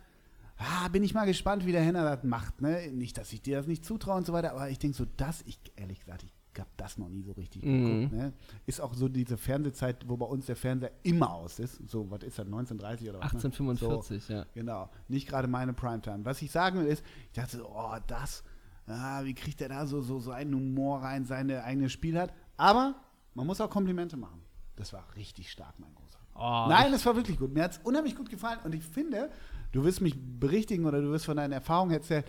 ah, 0.57 0.89
bin 0.89 1.05
ich 1.05 1.13
mal 1.13 1.27
gespannt, 1.27 1.67
wie 1.67 1.73
der 1.73 1.83
Henner 1.83 2.05
das 2.05 2.25
macht. 2.25 2.63
Ne? 2.63 2.91
Nicht, 2.91 3.19
dass 3.19 3.33
ich 3.35 3.43
dir 3.43 3.59
das 3.59 3.67
nicht 3.67 3.85
zutraue 3.85 4.17
und 4.17 4.27
so 4.27 4.33
weiter, 4.33 4.53
aber 4.53 4.71
ich 4.71 4.79
denke 4.79 4.97
so, 4.97 5.05
das, 5.19 5.43
ich 5.47 5.59
ehrlich 5.77 6.01
gesagt, 6.01 6.23
ich 6.23 6.33
habe 6.61 6.71
das 6.77 6.99
noch 6.99 7.09
nie 7.09 7.23
so 7.23 7.33
richtig 7.33 7.65
mhm. 7.65 7.85
geguckt. 7.85 8.13
Ne? 8.13 8.33
Ist 8.67 8.81
auch 8.81 8.95
so 8.95 9.09
diese 9.09 9.37
Fernsehzeit, 9.37 10.09
wo 10.09 10.17
bei 10.17 10.27
uns 10.27 10.47
der 10.47 10.57
Fernseher 10.57 10.93
immer 11.03 11.33
aus 11.33 11.59
ist. 11.59 11.81
So, 11.89 12.11
was 12.11 12.23
ist 12.23 12.39
das, 12.39 12.47
1930 12.47 13.11
oder 13.11 13.19
was? 13.19 13.35
1845, 13.35 14.29
ne? 14.29 14.37
ja. 14.37 14.47
Genau, 14.55 14.91
nicht 15.09 15.29
gerade 15.29 15.49
meine 15.49 15.73
Primetime. 15.73 16.25
Was 16.25 16.41
ich 16.43 16.51
sagen 16.51 16.81
will 16.81 16.87
ist, 16.87 17.05
ich 17.27 17.33
dachte 17.33 17.59
so, 17.59 17.69
oh, 17.69 17.97
das 18.07 18.43
ah, 18.87 19.25
wie 19.25 19.35
kriegt 19.35 19.61
er 19.61 19.69
da 19.69 19.87
so, 19.87 20.01
so, 20.01 20.19
so 20.19 20.31
einen 20.31 20.55
Humor 20.55 21.03
rein, 21.03 21.25
seine 21.25 21.65
eigene 21.65 21.89
Spiel 21.89 22.19
hat. 22.19 22.33
Aber 22.57 22.95
man 23.35 23.47
muss 23.47 23.61
auch 23.61 23.71
Komplimente 23.71 24.17
machen. 24.17 24.41
Das 24.77 24.93
war 24.93 25.05
richtig 25.17 25.51
stark, 25.51 25.75
mein 25.79 25.95
Großer. 25.95 26.19
Oh, 26.35 26.67
Nein, 26.69 26.93
es 26.93 27.05
war 27.07 27.17
wirklich 27.17 27.39
gut. 27.39 27.53
Mir 27.53 27.65
hat 27.65 27.73
es 27.73 27.79
unheimlich 27.79 28.15
gut 28.15 28.29
gefallen 28.29 28.59
und 28.65 28.75
ich 28.75 28.85
finde, 28.85 29.31
du 29.73 29.85
wirst 29.85 30.01
mich 30.01 30.15
berichtigen 30.17 30.85
oder 30.85 31.01
du 31.01 31.11
wirst 31.11 31.25
von 31.25 31.37
deinen 31.37 31.53
Erfahrungen 31.53 31.93
erzählen. 31.93 32.25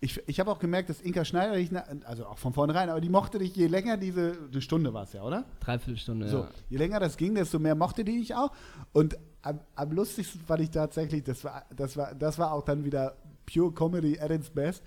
Ich, 0.00 0.20
ich 0.28 0.38
habe 0.38 0.50
auch 0.50 0.60
gemerkt, 0.60 0.90
dass 0.90 1.00
Inka 1.00 1.24
Schneider 1.24 1.56
dich, 1.56 1.70
also 2.04 2.26
auch 2.26 2.38
von 2.38 2.52
vornherein, 2.52 2.88
aber 2.88 3.00
die 3.00 3.08
mochte 3.08 3.38
dich, 3.38 3.56
je 3.56 3.66
länger 3.66 3.96
diese, 3.96 4.38
eine 4.52 4.62
Stunde 4.62 4.94
war 4.94 5.02
es 5.02 5.12
ja, 5.12 5.22
oder? 5.22 5.44
Dreiviertelstunde, 5.58 6.28
so, 6.28 6.38
ja. 6.38 6.50
Je 6.70 6.76
länger 6.76 7.00
das 7.00 7.16
ging, 7.16 7.34
desto 7.34 7.58
mehr 7.58 7.74
mochte 7.74 8.04
die 8.04 8.18
dich 8.18 8.34
auch. 8.34 8.52
Und 8.92 9.18
am, 9.42 9.58
am 9.74 9.90
lustigsten 9.90 10.40
fand 10.40 10.60
ich 10.60 10.70
tatsächlich, 10.70 11.24
das 11.24 11.42
war, 11.42 11.64
das, 11.74 11.96
war, 11.96 12.14
das 12.14 12.38
war 12.38 12.52
auch 12.52 12.62
dann 12.62 12.84
wieder 12.84 13.16
pure 13.52 13.72
Comedy 13.72 14.20
at 14.20 14.30
its 14.30 14.50
best 14.50 14.84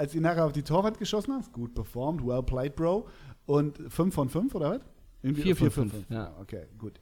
als 0.00 0.14
ihr 0.14 0.22
nachher 0.22 0.46
auf 0.46 0.52
die 0.52 0.62
Torwand 0.62 0.98
geschossen 0.98 1.34
hast, 1.34 1.52
gut 1.52 1.74
performed, 1.74 2.26
well 2.26 2.42
played, 2.42 2.74
Bro. 2.74 3.06
Und 3.44 3.76
5 3.76 4.14
von 4.14 4.30
5 4.30 4.54
oder 4.54 4.70
was? 4.70 4.80
4 5.34 5.54
von 5.54 5.70
5. 5.70 5.94
Ja. 6.08 6.34
Okay, 6.40 6.68
gut. 6.78 6.98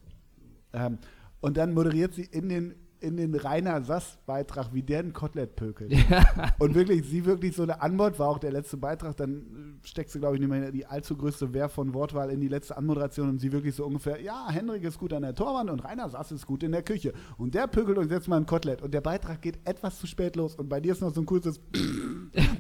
Ähm, 0.73 0.99
und 1.41 1.57
dann 1.57 1.73
moderiert 1.75 2.15
sie 2.15 2.25
in 2.25 2.49
den 2.49 2.75
in 3.01 3.17
den 3.17 3.35
Rainer 3.35 3.83
Sass-Beitrag, 3.83 4.73
wie 4.73 4.83
der 4.83 5.01
ein 5.01 5.13
Kotelett 5.13 5.57
pökelt. 5.57 5.93
Ja. 5.93 6.25
Und 6.59 6.75
wirklich, 6.75 7.05
sie 7.07 7.25
wirklich 7.25 7.55
so 7.55 7.63
eine 7.63 7.81
Antwort, 7.83 8.19
war 8.19 8.29
auch 8.29 8.39
der 8.39 8.53
letzte 8.53 8.77
Beitrag, 8.77 9.17
dann 9.17 9.79
steckst 9.83 10.15
du, 10.15 10.21
glaube 10.21 10.37
ich, 10.37 10.41
nicht 10.41 10.51
mehr 10.51 10.71
die 10.73 10.87
allzu 10.87 11.17
größte 11.17 11.53
Wehr 11.53 11.69
von 11.69 11.95
Wortwahl 11.95 12.31
in 12.31 12.41
die 12.41 12.49
letzte 12.49 12.77
Anmoderation 12.77 13.29
und 13.29 13.39
sie 13.39 13.53
wirklich 13.53 13.75
so 13.75 13.85
ungefähr, 13.85 14.21
ja, 14.21 14.49
Henrik 14.51 14.85
ist 14.85 14.99
gut 14.99 15.13
an 15.13 15.23
der 15.23 15.35
Torwand 15.35 15.71
und 15.71 15.85
Rainer 15.85 16.09
Sass 16.09 16.33
ist 16.33 16.47
gut 16.47 16.63
in 16.63 16.73
der 16.73 16.83
Küche. 16.83 17.13
Und 17.37 17.55
der 17.55 17.67
pökelt 17.67 17.99
uns 17.99 18.11
jetzt 18.11 18.29
mal 18.29 18.37
ein 18.37 18.47
Kotelett. 18.47 18.83
Und 18.83 18.93
der 18.93 19.01
Beitrag 19.01 19.43
geht 19.43 19.59
etwas 19.65 19.99
zu 19.99 20.07
spät 20.07 20.37
los 20.37 20.57
und 20.57 20.69
bei 20.69 20.81
dir 20.81 20.93
ist 20.93 21.01
noch 21.01 21.13
so 21.13 21.21
ein 21.21 21.27
kurzes 21.27 21.61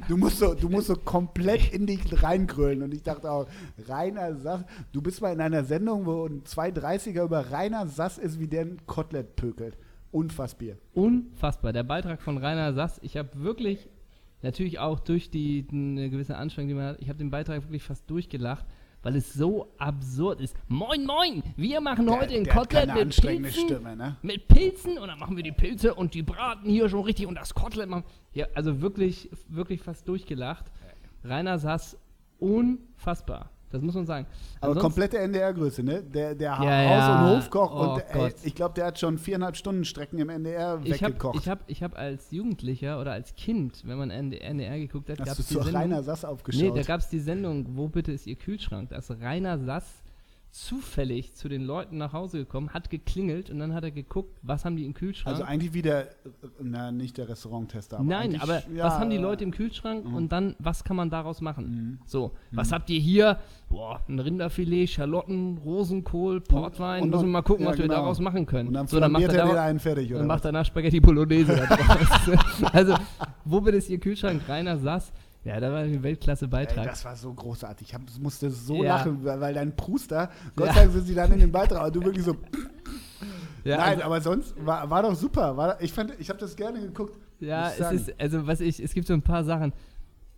Du 0.09 0.16
musst 0.16 0.38
so, 0.38 0.55
du 0.55 0.68
musst 0.68 0.87
so 0.87 0.96
komplett 0.96 1.72
in 1.72 1.87
dich 1.87 2.22
reingrölen. 2.22 2.83
Und 2.83 2.94
ich 2.94 3.03
dachte 3.03 3.31
auch, 3.31 3.46
Rainer 3.88 4.37
Sass, 4.37 4.64
du 4.92 5.03
bist 5.03 5.20
mal 5.20 5.33
in 5.33 5.40
einer 5.40 5.64
Sendung, 5.64 6.07
wo 6.07 6.27
ein 6.27 6.42
230er 6.44 7.24
über 7.24 7.51
Rainer 7.51 7.87
Sass 7.87 8.18
ist, 8.18 8.38
wie 8.40 8.48
der 8.48 8.62
ein 8.62 8.79
Kotelett 8.87 9.37
pökelt. 9.37 9.77
Unfassbar. 10.11 10.77
Unfassbar. 10.94 11.73
Der 11.73 11.83
Beitrag 11.83 12.23
von 12.23 12.38
Rainer 12.38 12.73
Sass, 12.73 12.99
ich 13.03 13.16
habe 13.16 13.29
wirklich, 13.35 13.88
natürlich 14.42 14.79
auch 14.79 15.01
durch 15.01 15.31
die 15.31 15.66
eine 15.71 16.11
gewisse 16.11 16.37
Anstrengung, 16.37 16.68
die 16.68 16.75
man 16.75 16.87
hat, 16.87 17.01
ich 17.01 17.09
habe 17.09 17.18
den 17.18 17.31
Beitrag 17.31 17.62
wirklich 17.62 17.83
fast 17.83 18.09
durchgelacht, 18.11 18.64
weil 19.03 19.16
es 19.16 19.33
so 19.33 19.73
absurd 19.79 20.40
ist. 20.40 20.57
Moin, 20.68 21.05
moin, 21.05 21.42
wir 21.57 21.81
machen 21.81 22.11
heute 22.11 22.42
der 22.42 22.55
hat 22.55 22.68
Kotelett 22.68 22.88
keine 22.88 23.05
mit 23.05 23.16
Pilzen, 23.21 23.64
Stimme, 23.66 23.97
ne? 23.97 24.16
mit 24.23 24.49
Pilzen 24.49 24.99
und 24.99 25.09
dann 25.09 25.18
machen 25.18 25.37
wir 25.37 25.44
die 25.44 25.53
Pilze 25.53 25.94
und 25.94 26.14
die 26.14 26.23
braten 26.23 26.68
hier 26.68 26.88
schon 26.88 27.05
richtig 27.05 27.27
und 27.27 27.37
das 27.37 27.55
Kotelett 27.55 27.88
machen. 27.88 28.05
Ja, 28.33 28.47
also 28.55 28.81
wirklich, 28.81 29.31
wirklich 29.49 29.83
fast 29.83 30.09
durchgelacht. 30.09 30.66
Rainer 31.23 31.59
Sass, 31.59 31.97
unfassbar. 32.38 33.51
Das 33.70 33.83
muss 33.83 33.94
man 33.94 34.07
sagen. 34.07 34.26
Aber 34.61 34.68
Ansonsten- 34.72 34.81
komplette 34.83 35.18
NDR-Größe, 35.18 35.83
ne? 35.83 36.02
Der, 36.02 36.35
der 36.35 36.50
Ja, 36.52 36.59
Haus- 36.59 36.66
ja. 36.66 37.24
und 37.31 37.37
Hofkoch 37.37 37.70
Oh 37.74 37.94
und 37.94 38.02
ey, 38.14 38.33
ich 38.44 38.54
glaube, 38.54 38.74
der 38.74 38.87
hat 38.87 38.98
schon 38.98 39.18
viereinhalb 39.18 39.57
Stunden 39.57 39.85
Strecken 39.85 40.18
im 40.18 40.31
NDR 40.31 40.81
ich 40.85 40.92
habe 41.02 41.12
weggekocht. 41.14 41.37
ich 41.38 41.48
hab, 41.48 41.59
ich 41.66 41.83
hab 41.83 41.98
als 41.98 42.31
Jugendlicher 42.31 43.00
oder 43.00 43.12
als 43.12 43.35
Kind, 43.35 43.83
wenn 43.87 43.98
man 43.98 44.11
NDR, 44.11 44.78
geguckt 44.78 45.11
hat, 45.11 45.18
gab 45.18 45.28
Hast 45.28 45.38
du 45.38 45.42
es 45.42 45.48
die 45.48 45.54
zu 45.54 45.62
Sendung, 45.62 45.83
Rainer 45.83 46.02
Sass 46.02 46.22
Nee, 46.22 46.28
aufgeschaut? 46.28 46.76
da 46.78 46.83
gab 46.83 47.00
es 47.00 47.09
die 47.09 47.18
Sendung, 47.20 47.66
wo 47.76 47.88
bitte 47.88 48.12
ist 48.12 48.26
Ihr 48.26 48.37
Kühlschrank? 48.37 48.88
Da 48.88 48.96
ist 48.96 49.11
Rainer 49.11 49.59
Sass 49.59 49.85
zufällig 50.50 51.34
zu 51.34 51.48
den 51.48 51.62
Leuten 51.64 51.98
nach 51.98 52.12
Hause 52.12 52.38
gekommen, 52.38 52.70
hat 52.70 52.90
geklingelt 52.90 53.50
und 53.50 53.58
dann 53.58 53.74
hat 53.74 53.84
er 53.84 53.90
geguckt, 53.90 54.38
was 54.42 54.64
haben 54.64 54.76
die 54.76 54.84
im 54.87 54.94
Kühlschrank. 54.94 55.37
also 55.37 55.44
eigentlich 55.46 55.74
wie 55.74 55.82
der, 55.82 56.08
na, 56.61 56.90
nicht 56.90 57.18
der 57.18 57.28
Restauranttester. 57.28 57.98
aber 57.98 58.04
Nein, 58.06 58.40
aber 58.40 58.62
ja, 58.74 58.84
was 58.87 58.94
haben 58.98 59.11
die 59.11 59.18
Leute 59.18 59.44
im 59.44 59.50
Kühlschrank 59.50 60.04
Mhm. 60.06 60.14
und 60.14 60.32
dann, 60.32 60.56
was 60.58 60.84
kann 60.84 60.96
man 60.96 61.11
daraus 61.11 61.40
machen? 61.40 61.70
Mhm. 61.70 61.98
So, 62.06 62.32
was 62.50 62.72
habt 62.72 62.88
ihr 62.90 62.98
hier? 62.98 63.38
Boah, 63.68 64.00
ein 64.08 64.18
Rinderfilet, 64.18 64.88
Schalotten, 64.88 65.58
Rosenkohl, 65.58 66.40
Portwein. 66.40 67.02
und 67.02 67.11
Müssen 67.11 67.24
wir 67.26 67.32
mal 67.32 67.42
gucken, 67.42 67.64
ja, 67.64 67.70
was 67.72 67.78
wir 67.78 67.84
genau. 67.84 67.96
daraus 67.96 68.18
machen 68.18 68.46
können. 68.46 68.68
Und 68.68 68.74
dann 68.74 68.87
so, 68.87 68.98
dann 68.98 69.12
macht 69.12 69.24
er 69.24 69.32
daraus, 69.32 69.56
einen 69.56 69.78
fertig, 69.78 70.08
oder 70.11 70.18
dann 70.20 70.26
macht 70.28 70.44
danach 70.44 70.64
Spaghetti 70.64 71.00
Bolognese 71.00 71.68
also, 72.72 72.94
wo 73.44 73.61
bitte 73.61 73.76
ist 73.76 73.90
Ihr 73.90 73.98
Kühlschrank? 74.00 74.42
Rainer 74.48 74.78
Sass. 74.78 75.12
Ja, 75.48 75.61
da 75.61 75.72
war 75.72 75.78
ein 75.80 76.02
Weltklasse-Beitrag. 76.02 76.84
das 76.84 77.04
war 77.04 77.16
so 77.16 77.32
großartig. 77.32 77.92
Ich 77.92 78.18
musste 78.20 78.50
so 78.50 78.82
Ja. 78.84 78.96
lachen, 78.98 79.24
weil, 79.24 79.54
dein 79.54 79.74
Pruster, 79.74 80.30
Gott 80.54 80.66
Ja. 80.68 80.74
sei 80.74 80.80
Dank 80.82 80.92
sind 80.92 81.06
sie 81.06 81.14
dann 81.14 81.32
in 81.32 81.40
den 81.40 81.50
Beitrag, 81.52 81.80
aber 81.80 81.90
du 81.90 82.02
wirklich 82.04 82.24
so. 82.24 82.37
ja, 83.64 83.76
Nein, 83.78 83.88
also- 83.94 84.02
aber 84.04 84.20
sonst 84.20 84.54
war, 84.64 84.88
war 84.90 85.02
doch 85.02 85.14
super. 85.14 85.56
War, 85.56 85.80
ich 85.80 85.92
fand, 85.92 86.12
ich 86.18 86.28
habe 86.28 86.38
das 86.38 86.54
gerne 86.54 86.80
geguckt. 86.80 87.18
Ja, 87.40 87.70
es 87.70 87.92
ist, 87.92 88.20
also 88.20 88.46
was 88.46 88.61
ich, 88.61 88.78
es 88.80 88.92
gibt 88.94 89.06
so 89.06 89.14
ein 89.14 89.22
paar 89.22 89.44
Sachen. 89.44 89.72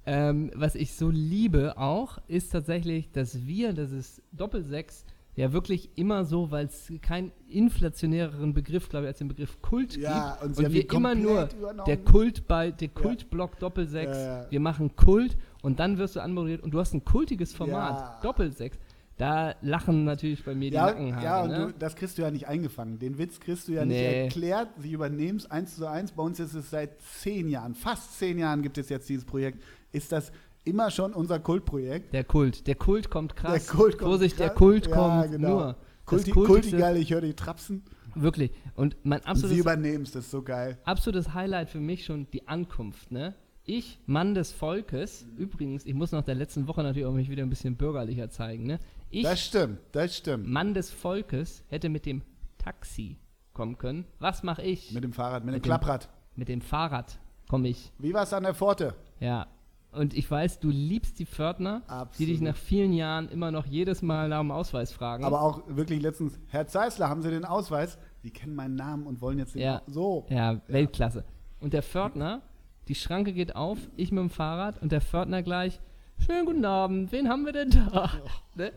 Ähm, 0.06 0.50
was 0.54 0.74
ich 0.76 0.94
so 0.94 1.10
liebe 1.10 1.76
auch, 1.76 2.18
ist 2.26 2.50
tatsächlich, 2.52 3.10
dass 3.12 3.46
wir, 3.46 3.72
das 3.74 3.90
ist 3.92 4.22
Doppelsechs, 4.32 5.04
ja 5.36 5.52
wirklich 5.52 5.90
immer 5.96 6.24
so, 6.24 6.50
weil 6.50 6.66
es 6.66 6.92
keinen 7.02 7.32
inflationäreren 7.48 8.52
Begriff, 8.52 8.88
glaube 8.88 9.04
ich, 9.06 9.08
als 9.08 9.18
den 9.18 9.28
Begriff 9.28 9.60
Kult 9.62 9.96
Ja, 9.96 10.38
gibt. 10.42 10.58
und 10.58 10.64
haben 10.64 10.72
wir 10.74 10.90
immer 10.92 11.14
nur 11.14 11.48
übernommen. 11.56 11.86
der 11.86 11.96
Kult 11.98 12.46
bei, 12.48 12.70
der 12.72 12.88
Kultblock 12.88 13.58
Doppelsechs, 13.58 14.16
Ja, 14.18 14.46
wir 14.50 14.60
machen 14.60 14.94
Kult 14.96 15.36
und 15.62 15.78
dann 15.80 15.98
wirst 15.98 16.16
du 16.16 16.20
anmoderiert 16.20 16.62
und 16.62 16.72
du 16.72 16.78
hast 16.80 16.92
ein 16.94 17.04
kultiges 17.04 17.52
Format, 17.54 17.98
Ja. 18.00 18.20
Doppelsechs. 18.22 18.78
Da 19.16 19.54
lachen 19.60 20.04
natürlich 20.04 20.42
bei 20.44 20.54
mir 20.54 20.70
die 20.70 20.76
Ja, 20.76 20.86
Nackenhaare. 20.86 21.24
ja 21.24 21.42
und 21.42 21.50
ne? 21.50 21.66
du, 21.66 21.72
das 21.78 21.94
kriegst 21.94 22.16
du 22.16 22.22
ja 22.22 22.30
nicht 22.30 22.48
eingefangen. 22.48 22.98
Den 22.98 23.18
Witz 23.18 23.38
kriegst 23.38 23.68
du 23.68 23.72
ja 23.72 23.84
nicht 23.84 23.98
Nee. 23.98 24.22
erklärt. 24.24 24.68
Sie 24.78 24.92
übernehmen 24.92 25.36
es 25.36 25.50
eins 25.50 25.76
zu 25.76 25.86
eins. 25.86 26.12
Bei 26.12 26.22
uns 26.22 26.40
ist 26.40 26.54
es 26.54 26.70
seit 26.70 27.00
zehn 27.02 27.48
Jahren, 27.50 27.74
fast 27.74 28.18
zehn 28.18 28.38
Jahren 28.38 28.62
gibt 28.62 28.78
es 28.78 28.88
jetzt 28.88 29.08
dieses 29.10 29.26
Projekt. 29.26 29.62
Ist 29.92 30.10
das 30.10 30.32
immer 30.64 30.90
schon 30.90 31.12
unser 31.14 31.38
Kultprojekt? 31.38 32.12
Der 32.12 32.24
Kult. 32.24 32.66
Der 32.66 32.74
Kult 32.74 33.10
kommt 33.10 33.36
krass. 33.36 33.66
Der 33.66 33.74
Kult 33.76 33.98
kommt 33.98 34.08
Vorsicht, 34.10 34.38
der 34.38 34.48
krass. 34.48 34.58
Kult 34.58 34.86
Ja, 34.86 34.94
kommt 34.94 35.30
genau. 35.32 35.48
nur. 35.48 35.76
Kulti, 36.04 36.32
Kultigste- 36.32 36.46
Kultigeil, 36.46 36.96
ich 36.96 37.12
höre 37.12 37.20
die 37.20 37.34
Trapsen. 37.34 37.84
Wirklich. 38.16 38.50
Und 38.74 38.96
mein 39.04 39.18
Und 39.20 39.24
sie 39.24 39.30
absolutes, 39.30 39.58
übernehmen 39.60 40.02
es, 40.02 40.10
das 40.10 40.24
ist 40.24 40.30
so 40.32 40.42
geil. 40.42 40.78
absolutes 40.84 41.32
Highlight 41.34 41.70
für 41.70 41.78
mich 41.80 42.04
schon 42.04 42.26
die 42.32 42.48
Ankunft, 42.48 43.12
ne? 43.12 43.34
Ich, 43.64 44.00
Mann 44.06 44.34
des 44.34 44.50
Volkes, 44.52 45.26
übrigens, 45.36 45.86
ich 45.86 45.94
muss 45.94 46.10
nach 46.10 46.24
der 46.24 46.34
letzten 46.34 46.66
Woche 46.66 46.82
natürlich 46.82 47.06
auch 47.06 47.12
mich 47.12 47.28
wieder 47.30 47.44
ein 47.44 47.50
bisschen 47.50 47.76
bürgerlicher 47.76 48.28
zeigen, 48.28 48.64
ne? 48.64 48.80
Ich, 49.10 49.22
Das 49.22 49.40
stimmt, 49.40 49.78
das 49.92 50.16
stimmt. 50.16 50.48
Mann 50.48 50.74
des 50.74 50.90
Volkes, 50.90 51.62
hätte 51.68 51.88
mit 51.88 52.04
dem 52.06 52.22
Taxi 52.58 53.18
kommen 53.52 53.78
können. 53.78 54.06
Was 54.18 54.42
mache 54.42 54.62
ich? 54.62 54.90
Mit 54.92 55.04
dem 55.04 55.12
Fahrrad, 55.12 55.44
mit 55.44 55.52
dem 55.52 55.56
Mit 55.56 55.64
dem- 55.64 55.68
Klapprad. 55.68 56.08
Mit 56.34 56.48
dem 56.48 56.60
Fahrrad 56.62 57.20
komme 57.48 57.68
ich. 57.68 57.92
Wie 57.98 58.12
war 58.12 58.24
es 58.24 58.32
an 58.32 58.42
der 58.42 58.54
Pforte? 58.54 58.94
Ja. 59.20 59.46
Und 59.92 60.14
ich 60.14 60.30
weiß, 60.30 60.60
du 60.60 60.68
liebst 60.70 61.18
die 61.18 61.26
Pförtner, 61.26 61.82
die 62.18 62.26
dich 62.26 62.36
Absolut. 62.36 62.42
nach 62.42 62.56
vielen 62.56 62.92
Jahren 62.92 63.28
immer 63.28 63.50
noch 63.50 63.66
jedes 63.66 64.02
Mal 64.02 64.28
nach 64.28 64.38
dem 64.40 64.52
Ausweis 64.52 64.92
fragen. 64.92 65.24
Aber 65.24 65.42
auch 65.42 65.62
wirklich 65.66 66.00
letztens, 66.00 66.38
Herr 66.48 66.66
Zeisler, 66.68 67.08
haben 67.08 67.22
Sie 67.22 67.30
den 67.30 67.44
Ausweis? 67.44 67.98
Die 68.22 68.30
kennen 68.30 68.54
meinen 68.54 68.76
Namen 68.76 69.06
und 69.06 69.20
wollen 69.20 69.38
jetzt 69.38 69.54
den 69.54 69.62
Ja. 69.62 69.82
so. 69.88 70.26
Ja, 70.30 70.60
Weltklasse. 70.68 71.24
Und 71.58 71.72
der 71.72 71.82
Pförtner, 71.82 72.42
die 72.86 72.94
Schranke 72.94 73.32
geht 73.32 73.56
auf, 73.56 73.78
ich 73.96 74.12
mit 74.12 74.20
dem 74.20 74.30
Fahrrad 74.30 74.80
und 74.80 74.92
der 74.92 75.00
Pförtner 75.00 75.42
gleich, 75.42 75.80
schönen 76.18 76.46
guten 76.46 76.64
Abend, 76.64 77.10
wen 77.10 77.28
haben 77.28 77.44
wir 77.44 77.52
denn 77.52 77.70
da? 77.70 78.10
ne? 78.54 78.72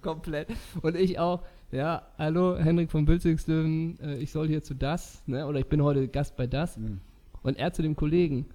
Komplett. 0.00 0.48
Und 0.80 0.96
ich 0.96 1.18
auch, 1.18 1.42
ja, 1.72 2.02
hallo, 2.18 2.56
Henrik 2.56 2.90
von 2.90 3.04
Bülzigslöwen, 3.04 3.98
äh, 4.00 4.16
ich 4.16 4.32
soll 4.32 4.48
hier 4.48 4.62
zu 4.62 4.74
das, 4.74 5.22
ne? 5.26 5.46
oder 5.46 5.58
ich 5.58 5.66
bin 5.66 5.82
heute 5.82 6.08
Gast 6.08 6.36
bei 6.36 6.46
das. 6.46 6.78
Mhm. 6.78 7.00
Und 7.42 7.58
er 7.58 7.72
zu 7.72 7.82
dem 7.82 7.96
Kollegen, 7.96 8.46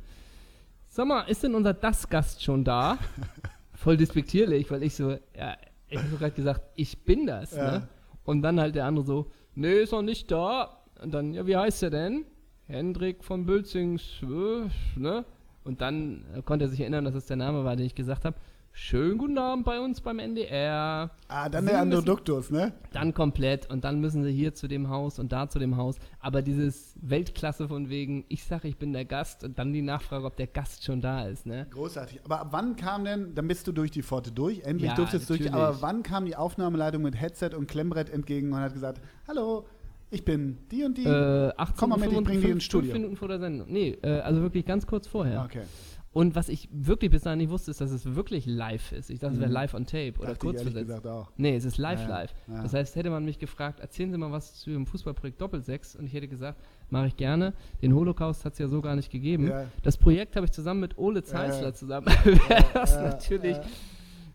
sag 0.89 1.08
mal, 1.08 1.21
ist 1.21 1.43
denn 1.43 1.56
unser 1.56 1.73
Das-Gast 1.73 2.43
schon 2.43 2.63
da? 2.63 2.97
Voll 3.73 3.95
despektierlich, 3.95 4.69
weil 4.69 4.84
ich 4.84 4.95
so, 4.95 5.12
ja, 5.12 5.56
ich 5.88 5.97
habe 5.97 6.17
gerade 6.17 6.32
gesagt, 6.32 6.62
ich 6.75 7.04
bin 7.06 7.25
das. 7.25 7.56
Ja. 7.56 7.71
Ne? 7.71 7.88
Und 8.25 8.41
dann 8.41 8.60
halt 8.60 8.75
der 8.75 8.86
andere 8.86 9.06
so, 9.06 9.32
nee, 9.56 9.82
ist 9.82 9.91
noch 9.91 10.02
nicht 10.02 10.30
da. 10.30 10.84
Und 11.02 11.13
dann, 11.13 11.34
ja, 11.34 11.47
wie 11.47 11.56
heißt 11.56 11.84
er 11.84 11.89
denn? 11.89 12.25
Hendrik 12.67 13.23
von 13.23 13.45
Bülzings, 13.45 14.21
äh, 14.21 14.99
ne? 14.99 15.25
Und 15.63 15.82
dann 15.82 16.25
konnte 16.45 16.65
er 16.65 16.69
sich 16.69 16.80
erinnern, 16.82 17.06
dass 17.06 17.15
es 17.15 17.25
der 17.25 17.38
Name 17.38 17.63
war, 17.63 17.75
den 17.75 17.86
ich 17.86 17.95
gesagt 17.95 18.25
habe. 18.25 18.38
Schönen 18.71 19.17
guten 19.17 19.38
Abend 19.38 19.65
bei 19.65 19.79
uns 19.79 19.99
beim 20.01 20.19
NDR. 20.19 21.12
Ah, 21.27 21.49
dann 21.49 21.65
Sie 21.65 21.69
der 21.71 21.82
Androduktus, 21.82 22.49
ne? 22.49 22.71
Dann 22.93 23.13
komplett 23.13 23.69
und 23.69 23.84
dann 23.84 23.99
müssen 23.99 24.23
sie 24.23 24.32
hier 24.32 24.55
zu 24.55 24.67
dem 24.67 24.89
Haus 24.89 25.19
und 25.19 25.32
da 25.32 25.49
zu 25.49 25.60
dem 25.60 25.75
Haus. 25.75 25.97
Aber 26.19 26.41
dieses 26.41 26.95
Weltklasse 27.01 27.67
von 27.67 27.89
wegen, 27.89 28.25
ich 28.29 28.43
sage, 28.45 28.67
ich 28.67 28.77
bin 28.77 28.93
der 28.93 29.05
Gast 29.05 29.43
und 29.43 29.60
dann 29.60 29.73
die 29.73 29.82
Nachfrage, 29.82 30.25
ob 30.25 30.38
der 30.38 30.47
Gast 30.47 30.84
schon 30.86 31.01
da 31.01 31.27
ist, 31.27 31.45
ne? 31.45 31.67
Großartig. 31.71 32.21
Aber 32.23 32.39
ab 32.41 32.47
wann 32.51 32.75
kam 32.75 33.03
denn, 33.03 33.36
dann 33.36 33.47
bist 33.47 33.67
du 33.67 33.71
durch 33.71 33.91
die 33.91 34.01
Pforte 34.01 34.32
durch, 34.32 34.62
endlich 34.62 34.89
Ja, 34.89 34.95
durftest 34.95 35.29
du 35.29 35.38
durch, 35.38 35.53
aber 35.53 35.82
wann 35.82 36.01
kam 36.01 36.25
die 36.25 36.36
Aufnahmeleitung 36.36 37.01
mit 37.01 37.19
Headset 37.19 37.51
und 37.55 37.67
Klemmbrett 37.67 38.10
entgegen 38.10 38.53
und 38.53 38.60
hat 38.60 38.73
gesagt, 38.73 39.01
hallo, 39.27 39.65
ich 40.12 40.25
bin 40.25 40.58
die 40.71 40.84
und 40.84 40.97
die. 40.97 41.05
Äh, 41.05 41.51
18 41.55 41.75
Komm 41.77 41.89
mal 41.91 41.99
mit, 41.99 42.12
ich 42.12 42.23
bring 42.23 42.41
die 42.41 42.49
ins 42.49 42.63
Studio. 42.63 42.93
Minuten 42.93 43.15
vor 43.15 43.27
der 43.27 43.39
Sendung. 43.39 43.71
Nee, 43.71 43.97
äh, 44.01 44.19
also 44.21 44.41
wirklich 44.41 44.65
ganz 44.65 44.88
kurz 44.88 45.05
vorher. 45.05 45.43
Okay. 45.45 45.63
Und 46.11 46.35
was 46.35 46.49
ich 46.49 46.67
wirklich 46.71 47.11
bis 47.11 47.21
dahin 47.21 47.37
nicht 47.37 47.51
wusste, 47.51 47.69
ist, 47.69 47.81
dass 47.81 47.91
es 47.91 48.15
wirklich 48.15 48.47
live 48.47 48.91
ist. 48.93 49.11
Ich 49.11 49.19
dachte, 49.19 49.35
es 49.35 49.39
wäre 49.39 49.49
Mhm. 49.49 49.53
live 49.53 49.73
on 49.75 49.85
tape 49.85 50.13
oder 50.17 50.29
Dachte 50.29 50.39
kurz 50.39 50.55
ich 50.55 50.59
ehrlich 50.61 50.73
versetzt. 50.73 51.03
gesagt 51.03 51.07
auch. 51.07 51.31
Nee, 51.37 51.55
es 51.55 51.65
ist 51.65 51.77
live 51.77 51.99
Ja, 52.01 52.07
ja. 52.09 52.15
live. 52.21 52.33
Ja. 52.47 52.63
Das 52.63 52.73
heißt, 52.73 52.95
hätte 52.95 53.11
man 53.11 53.23
mich 53.25 53.37
gefragt, 53.37 53.79
erzählen 53.79 54.11
Sie 54.11 54.17
mal 54.17 54.31
was 54.31 54.55
zu 54.55 54.71
Ihrem 54.71 54.87
Fußballprojekt 54.87 55.39
Doppelsechs 55.39 55.95
und 55.95 56.05
ich 56.07 56.13
hätte 56.13 56.27
gesagt, 56.27 56.59
mache 56.89 57.07
ich 57.07 57.15
gerne. 57.15 57.53
Den 57.83 57.93
Holocaust 57.93 58.43
hat 58.43 58.53
es 58.53 58.59
ja 58.59 58.67
so 58.67 58.81
gar 58.81 58.95
nicht 58.95 59.11
gegeben. 59.11 59.47
Ja. 59.49 59.65
Das 59.83 59.97
Projekt 59.97 60.35
habe 60.35 60.45
ich 60.47 60.51
zusammen 60.51 60.79
mit 60.79 60.97
Ole 60.97 61.23
Zeisler 61.23 61.75
zusammen. 61.75 62.07
wäre 62.25 62.65
das 62.73 62.95
natürlich. 62.95 63.57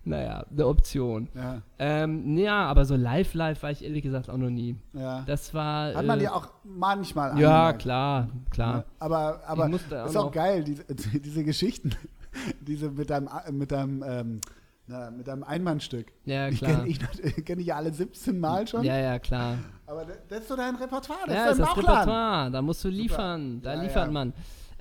Naja, 0.06 0.44
eine 0.50 0.66
Option. 0.66 1.28
Ja, 1.34 1.62
Ähm, 1.78 2.36
ja, 2.36 2.66
aber 2.66 2.84
so 2.84 2.96
live 2.96 3.34
live 3.34 3.62
war 3.62 3.70
ich 3.70 3.82
ehrlich 3.84 4.02
gesagt 4.02 4.28
auch 4.30 4.36
noch 4.36 4.50
nie. 4.50 4.76
ja. 4.92 5.22
Das 5.26 5.52
war. 5.54 5.94
Hat 5.94 6.04
man 6.06 6.20
äh, 6.20 6.24
ja 6.24 6.32
auch 6.34 6.48
manchmal 6.64 7.38
Ja, 7.38 7.50
angemerkt. 7.68 7.82
klar, 7.82 8.28
klar. 8.50 8.74
Ja, 8.78 8.84
Aber, 8.98 9.40
aber 9.46 9.64
auch 9.64 9.70
ist 9.70 10.16
auch 10.16 10.24
noch- 10.26 10.32
geil, 10.32 10.64
diese, 10.64 10.84
diese 10.94 11.44
Geschichten, 11.44 11.90
diese 12.60 12.90
mit 12.90 13.10
deinem, 13.10 13.28
mit 13.52 13.72
deinem, 13.72 14.02
ähm, 14.06 14.40
na, 14.86 15.10
mit 15.10 15.26
deinem 15.28 15.44
Einmannstück. 15.44 16.12
Ja, 16.26 16.50
Die 16.50 16.56
klar. 16.56 16.72
kenne 16.84 16.88
ich, 16.88 17.44
kenn 17.44 17.58
ich 17.58 17.66
ja 17.66 17.76
alle 17.76 17.92
17 17.92 18.38
Mal 18.38 18.68
schon. 18.68 18.84
Ja, 18.84 18.96
ja, 18.98 19.18
klar. 19.18 19.56
Aber 19.86 20.04
das, 20.04 20.16
das 20.28 20.38
ist 20.40 20.48
so 20.48 20.56
dein 20.56 20.74
Repertoire, 20.76 21.20
das 21.26 21.34
ja, 21.34 21.44
ist 21.46 21.50
ist 21.52 21.58
dein 21.60 21.66
das 21.66 21.74
Bauchladen. 21.74 21.98
Repertoire. 22.10 22.50
Da 22.50 22.62
musst 22.62 22.84
du 22.84 22.88
liefern. 22.88 23.62
Da 23.62 23.74
Ja, 23.74 23.82
liefert 23.82 24.10
man. 24.12 24.32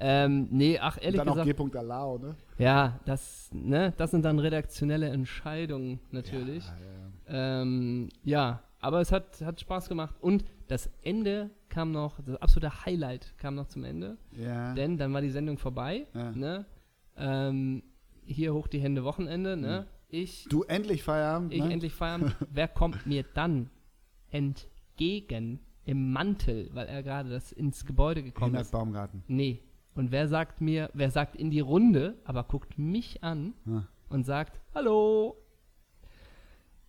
Ähm, 0.05 0.47
nee, 0.51 0.77
ach, 0.79 0.97
Und 0.97 1.03
ehrlich 1.03 1.19
dann 1.19 1.29
auch 1.29 1.45
gesagt. 1.45 1.71
G. 1.71 1.77
Alao, 1.77 2.17
ne? 2.17 2.35
Ja, 2.57 2.99
das, 3.05 3.49
ne, 3.53 3.93
das 3.95 4.11
sind 4.11 4.25
dann 4.25 4.37
redaktionelle 4.37 5.07
Entscheidungen 5.07 6.01
natürlich. 6.11 6.65
Ja, 6.65 7.33
ja. 7.33 7.61
Ähm, 7.61 8.09
ja, 8.21 8.61
aber 8.81 8.99
es 8.99 9.13
hat, 9.13 9.39
hat 9.41 9.61
Spaß 9.61 9.87
gemacht 9.87 10.15
und 10.19 10.43
das 10.67 10.89
Ende 11.03 11.51
kam 11.69 11.93
noch, 11.93 12.19
das 12.19 12.35
absolute 12.41 12.85
Highlight 12.85 13.33
kam 13.37 13.55
noch 13.55 13.67
zum 13.67 13.85
Ende. 13.85 14.17
Ja. 14.31 14.73
Denn 14.73 14.97
dann 14.97 15.13
war 15.13 15.21
die 15.21 15.29
Sendung 15.29 15.57
vorbei. 15.57 16.05
Ja. 16.13 16.31
Ne? 16.31 16.65
Ähm, 17.15 17.83
hier 18.25 18.53
hoch 18.53 18.67
die 18.67 18.79
Hände 18.79 19.05
Wochenende. 19.05 19.55
Ne? 19.55 19.87
Ich, 20.09 20.47
Du 20.49 20.63
endlich 20.63 21.01
Feierabend. 21.01 21.53
ich 21.53 21.63
ne? 21.63 21.71
endlich 21.71 21.93
feiern. 21.93 22.35
Wer 22.51 22.67
kommt 22.67 23.05
mir 23.05 23.23
dann 23.33 23.69
entgegen 24.31 25.61
im 25.85 26.11
Mantel, 26.11 26.69
weil 26.73 26.87
er 26.87 27.03
gerade 27.03 27.29
das 27.29 27.53
ins 27.53 27.85
Gebäude 27.85 28.21
gekommen 28.21 28.51
Hinak 28.51 28.63
ist? 28.63 28.71
Baumgarten. 28.71 29.23
Nee. 29.27 29.61
Und 29.95 30.11
wer 30.11 30.27
sagt 30.27 30.59
mir, 30.61 30.89
wer 30.93 31.11
sagt 31.11 31.35
in 31.35 31.51
die 31.51 31.59
Runde, 31.59 32.17
aber 32.25 32.43
guckt 32.43 32.77
mich 32.77 33.23
an 33.23 33.53
Ja. 33.65 33.87
und 34.09 34.25
sagt, 34.25 34.59
hallo, 34.73 35.37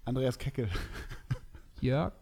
Andreas 0.06 0.38
Keckel. 0.38 0.68
Jörg 1.80 2.12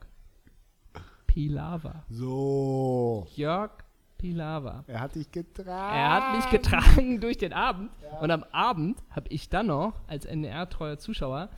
Pilawa. 1.26 2.04
So. 2.08 3.26
Jörg 3.34 3.70
Pilawa. 4.18 4.84
Er 4.86 5.00
hat 5.00 5.14
dich 5.14 5.30
getragen. 5.32 5.96
Er 5.96 6.10
hat 6.12 6.36
mich 6.36 6.50
getragen 6.50 7.20
durch 7.20 7.38
den 7.38 7.52
Abend. 7.52 7.90
Und 8.20 8.30
am 8.30 8.44
Abend 8.52 9.02
habe 9.10 9.28
ich 9.30 9.48
dann 9.48 9.66
noch 9.68 9.94
als 10.06 10.24
NDR-treuer 10.26 10.98
Zuschauer 10.98 11.48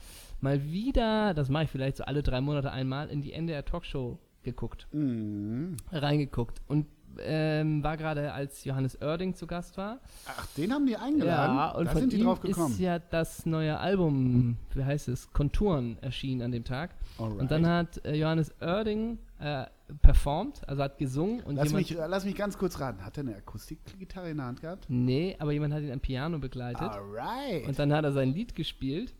mal 0.41 0.63
wieder, 0.63 1.33
das 1.33 1.49
mache 1.49 1.65
ich 1.65 1.69
vielleicht 1.69 1.97
so 1.97 2.03
alle 2.05 2.23
drei 2.23 2.41
Monate 2.41 2.71
einmal, 2.71 3.09
in 3.09 3.21
die 3.21 3.33
NDR-Talkshow 3.33 4.17
geguckt, 4.43 4.87
Mhm. 4.91 5.77
reingeguckt. 5.91 6.61
Und 6.67 6.87
ähm, 7.19 7.83
war 7.83 7.97
gerade, 7.97 8.33
als 8.33 8.63
Johannes 8.65 9.01
Oerding 9.01 9.33
zu 9.35 9.47
Gast 9.47 9.77
war. 9.77 9.99
Ach, 10.25 10.47
den 10.57 10.73
haben 10.73 10.85
die 10.85 10.95
eingeladen. 10.95 11.55
Ja, 11.55 11.71
und 11.71 11.85
da 11.85 11.91
von 11.91 12.01
sind 12.01 12.13
die 12.13 12.17
ihm 12.17 12.25
drauf 12.25 12.41
gekommen. 12.41 12.71
ist 12.71 12.79
ja 12.79 12.99
das 12.99 13.45
neue 13.45 13.77
Album, 13.79 14.57
wie 14.73 14.83
heißt 14.83 15.07
es, 15.07 15.31
Konturen 15.33 15.97
erschienen 16.01 16.41
an 16.41 16.51
dem 16.51 16.63
Tag. 16.63 16.95
Alright. 17.17 17.39
Und 17.39 17.51
dann 17.51 17.67
hat 17.67 18.03
äh, 18.05 18.15
Johannes 18.15 18.53
Oerding 18.61 19.19
äh, 19.39 19.65
performt, 20.01 20.67
also 20.67 20.81
hat 20.83 20.97
gesungen 20.97 21.41
und 21.41 21.55
lass, 21.55 21.67
jemand, 21.67 21.89
mich, 21.89 21.97
lass 21.97 22.25
mich 22.25 22.35
ganz 22.35 22.57
kurz 22.57 22.79
raten. 22.79 23.05
Hat 23.05 23.17
er 23.17 23.21
eine 23.21 23.35
Akustikgitarre 23.35 24.29
in 24.29 24.37
der 24.37 24.45
Hand 24.45 24.61
gehabt? 24.61 24.85
nee, 24.89 25.35
aber 25.39 25.51
jemand 25.51 25.73
hat 25.73 25.83
ihn 25.83 25.91
am 25.91 25.99
Piano 25.99 26.39
begleitet. 26.39 26.81
Alright. 26.81 27.67
Und 27.67 27.77
dann 27.77 27.93
hat 27.93 28.03
er 28.03 28.11
sein 28.11 28.33
Lied 28.33 28.55
gespielt. 28.55 29.13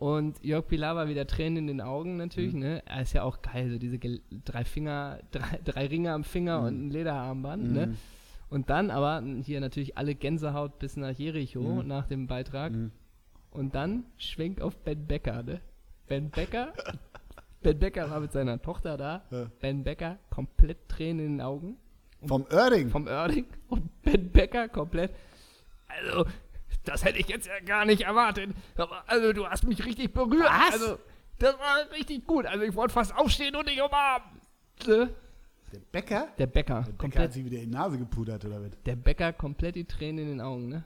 Und 0.00 0.42
Jörg 0.42 0.66
Pilar 0.66 0.96
war 0.96 1.08
wieder 1.08 1.26
Tränen 1.26 1.58
in 1.58 1.66
den 1.66 1.80
Augen 1.82 2.16
natürlich, 2.16 2.54
Mhm. 2.54 2.60
ne? 2.60 2.82
Er 2.86 3.02
ist 3.02 3.12
ja 3.12 3.22
auch 3.22 3.42
geil, 3.42 3.68
so 3.70 3.78
diese 3.78 3.98
drei 3.98 4.64
Finger, 4.64 5.18
drei, 5.30 5.60
drei 5.62 5.86
Ringe 5.88 6.12
am 6.12 6.24
Finger 6.24 6.60
Mhm. 6.60 6.66
und 6.66 6.86
ein 6.86 6.90
Lederarmband, 6.90 7.70
ne? 7.72 7.86
Mhm. 7.88 7.96
Und 8.48 8.70
dann 8.70 8.90
aber 8.90 9.22
hier 9.42 9.60
natürlich 9.60 9.98
alle 9.98 10.14
Gänsehaut 10.14 10.78
bis 10.78 10.96
nach 10.96 11.10
Jericho 11.12 11.60
Mhm. 11.82 11.86
nach 11.86 12.06
dem 12.06 12.26
Beitrag. 12.28 12.72
Mhm. 12.72 12.92
Und 13.50 13.74
dann 13.74 14.04
schwenkt 14.16 14.62
auf 14.62 14.74
Ben 14.78 15.06
Becker, 15.06 15.42
ne? 15.42 15.60
Ben 16.08 16.30
Becker, 16.30 16.72
Ben 17.62 17.78
Becker 17.78 18.08
war 18.10 18.20
mit 18.20 18.32
seiner 18.32 18.60
Tochter 18.62 18.96
da. 18.96 19.22
Ja. 19.30 19.50
Ben 19.60 19.84
Becker 19.84 20.16
komplett 20.30 20.88
Tränen 20.88 21.26
in 21.26 21.32
den 21.34 21.40
Augen 21.42 21.76
Vom 22.24 22.46
Oerding. 22.50 22.88
vom 22.88 23.06
Oerding 23.06 23.44
und 23.68 24.00
Ben 24.02 24.30
Becker 24.30 24.68
komplett. 24.70 25.10
Also, 25.88 26.24
das 26.84 27.04
hätte 27.04 27.18
ich 27.18 27.28
jetzt 27.28 27.46
ja 27.46 27.60
gar 27.64 27.84
nicht 27.84 28.02
erwartet. 28.02 28.50
Aber, 28.76 29.02
also, 29.06 29.32
du 29.32 29.46
hast 29.46 29.64
mich 29.64 29.84
richtig 29.84 30.12
berührt. 30.12 30.48
Was? 30.48 30.72
Also, 30.74 30.98
das 31.38 31.54
war 31.58 31.90
richtig 31.96 32.26
gut. 32.26 32.46
Also, 32.46 32.64
ich 32.64 32.74
wollte 32.74 32.94
fast 32.94 33.14
aufstehen 33.16 33.54
und 33.56 33.68
dich 33.68 33.80
umarmen. 33.82 34.40
Äh, 34.86 35.06
der 35.72 35.78
Bäcker? 35.92 36.28
Der 36.38 36.46
Bäcker, 36.46 36.46
Der 36.46 36.46
Bäcker 36.46 36.84
hat 36.86 36.98
komplett, 36.98 37.32
sich 37.32 37.44
wieder 37.44 37.58
in 37.58 37.70
die 37.70 37.76
Nase 37.76 37.98
gepudert, 37.98 38.44
oder 38.44 38.60
was? 38.62 38.70
der 38.84 38.96
Bäcker 38.96 39.32
komplett 39.32 39.76
die 39.76 39.84
Tränen 39.84 40.24
in 40.24 40.30
den 40.30 40.40
Augen, 40.40 40.68
ne? 40.68 40.84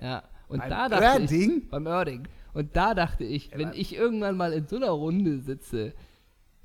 Ja. 0.00 0.22
Und 0.48 0.58
Beim 0.58 0.68
da 0.70 0.88
dachte 0.90 1.22
ich, 1.24 1.32
Oerding? 1.32 1.68
beim 1.70 1.86
Oerding. 1.86 2.28
Und 2.52 2.76
da 2.76 2.92
dachte 2.92 3.24
ich, 3.24 3.50
wenn 3.56 3.68
aber- 3.68 3.76
ich 3.76 3.94
irgendwann 3.96 4.36
mal 4.36 4.52
in 4.52 4.66
so 4.66 4.76
einer 4.76 4.90
Runde 4.90 5.40
sitze, 5.40 5.94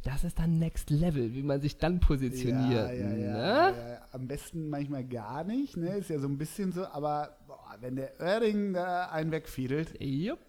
das 0.04 0.26
ist 0.26 0.40
dann 0.40 0.60
Next 0.60 0.90
Level, 0.90 1.34
wie 1.34 1.44
man 1.44 1.62
sich 1.62 1.78
dann 1.78 2.00
positioniert. 2.02 2.90
Ja, 2.90 2.92
ja, 2.94 3.10
ja, 3.10 3.10
ne? 3.10 3.24
ja, 3.24 3.70
ja. 3.94 4.02
Am 4.12 4.28
besten 4.28 4.70
manchmal 4.70 5.06
gar 5.06 5.44
nicht, 5.46 5.78
ne? 5.78 5.96
Ist 5.98 6.10
ja 6.10 6.20
so 6.20 6.28
ein 6.28 6.38
bisschen 6.38 6.72
so, 6.74 6.86
aber 6.88 7.38
wenn 7.80 7.96
der 7.96 8.12
Oerding 8.20 8.74
da 8.74 9.06
einen 9.10 9.32
wegfiedelt. 9.32 9.94
Jupp. 10.02 10.40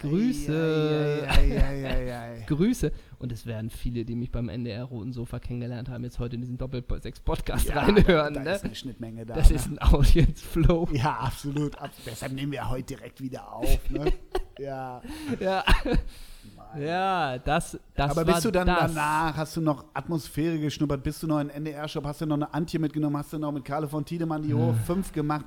Grüße. 0.00 1.26
Ei, 1.28 1.60
ei, 1.62 2.14
ei. 2.16 2.44
Grüße. 2.46 2.92
Und 3.18 3.30
es 3.30 3.44
werden 3.44 3.68
viele, 3.68 4.04
die 4.06 4.14
mich 4.16 4.32
beim 4.32 4.48
NDR 4.48 4.84
Roten 4.84 5.12
Sofa 5.12 5.38
kennengelernt 5.38 5.90
haben, 5.90 6.02
jetzt 6.02 6.18
heute 6.18 6.36
in 6.36 6.40
diesen 6.40 6.56
Doppel-6-Podcast 6.56 7.66
Ja, 7.68 7.80
reinhören. 7.82 8.32
Da 8.34 8.40
Ne? 8.40 8.54
ist 8.54 8.64
eine 8.64 8.74
Schnittmenge 8.74 9.26
da. 9.26 9.34
Das 9.34 9.50
ne? 9.50 9.56
ist 9.56 9.66
ein 9.66 9.78
Audience-Flow. 9.80 10.88
ja, 10.92 11.12
absolut. 11.18 11.78
Ab, 11.78 11.90
deshalb 12.06 12.32
nehmen 12.32 12.52
wir 12.52 12.68
heute 12.70 12.94
direkt 12.96 13.20
wieder 13.20 13.52
auf. 13.52 13.90
Ne? 13.90 14.12
ja. 14.58 15.02
Ja. 15.40 15.62
ja, 16.78 17.38
das, 17.38 17.78
das 17.94 18.10
Aber 18.16 18.24
bist 18.24 18.44
du 18.46 18.50
dann 18.50 18.66
das. 18.66 18.94
danach, 18.94 19.36
hast 19.36 19.56
du 19.56 19.60
noch 19.60 19.84
Atmosphäre 19.92 20.58
geschnuppert, 20.58 21.02
bist 21.02 21.22
du 21.22 21.26
noch 21.26 21.38
in 21.40 21.50
NDR-Shop, 21.50 22.04
hast 22.06 22.22
du 22.22 22.26
noch 22.26 22.36
eine 22.36 22.52
Antje 22.52 22.80
mitgenommen, 22.80 23.16
hast 23.18 23.32
du 23.34 23.38
noch 23.38 23.52
mit 23.52 23.64
Karle 23.64 23.86
von 23.88 24.04
Tiedemann 24.04 24.42
die 24.42 24.54
hohe 24.54 24.74
5 24.74 25.12
gemacht, 25.12 25.44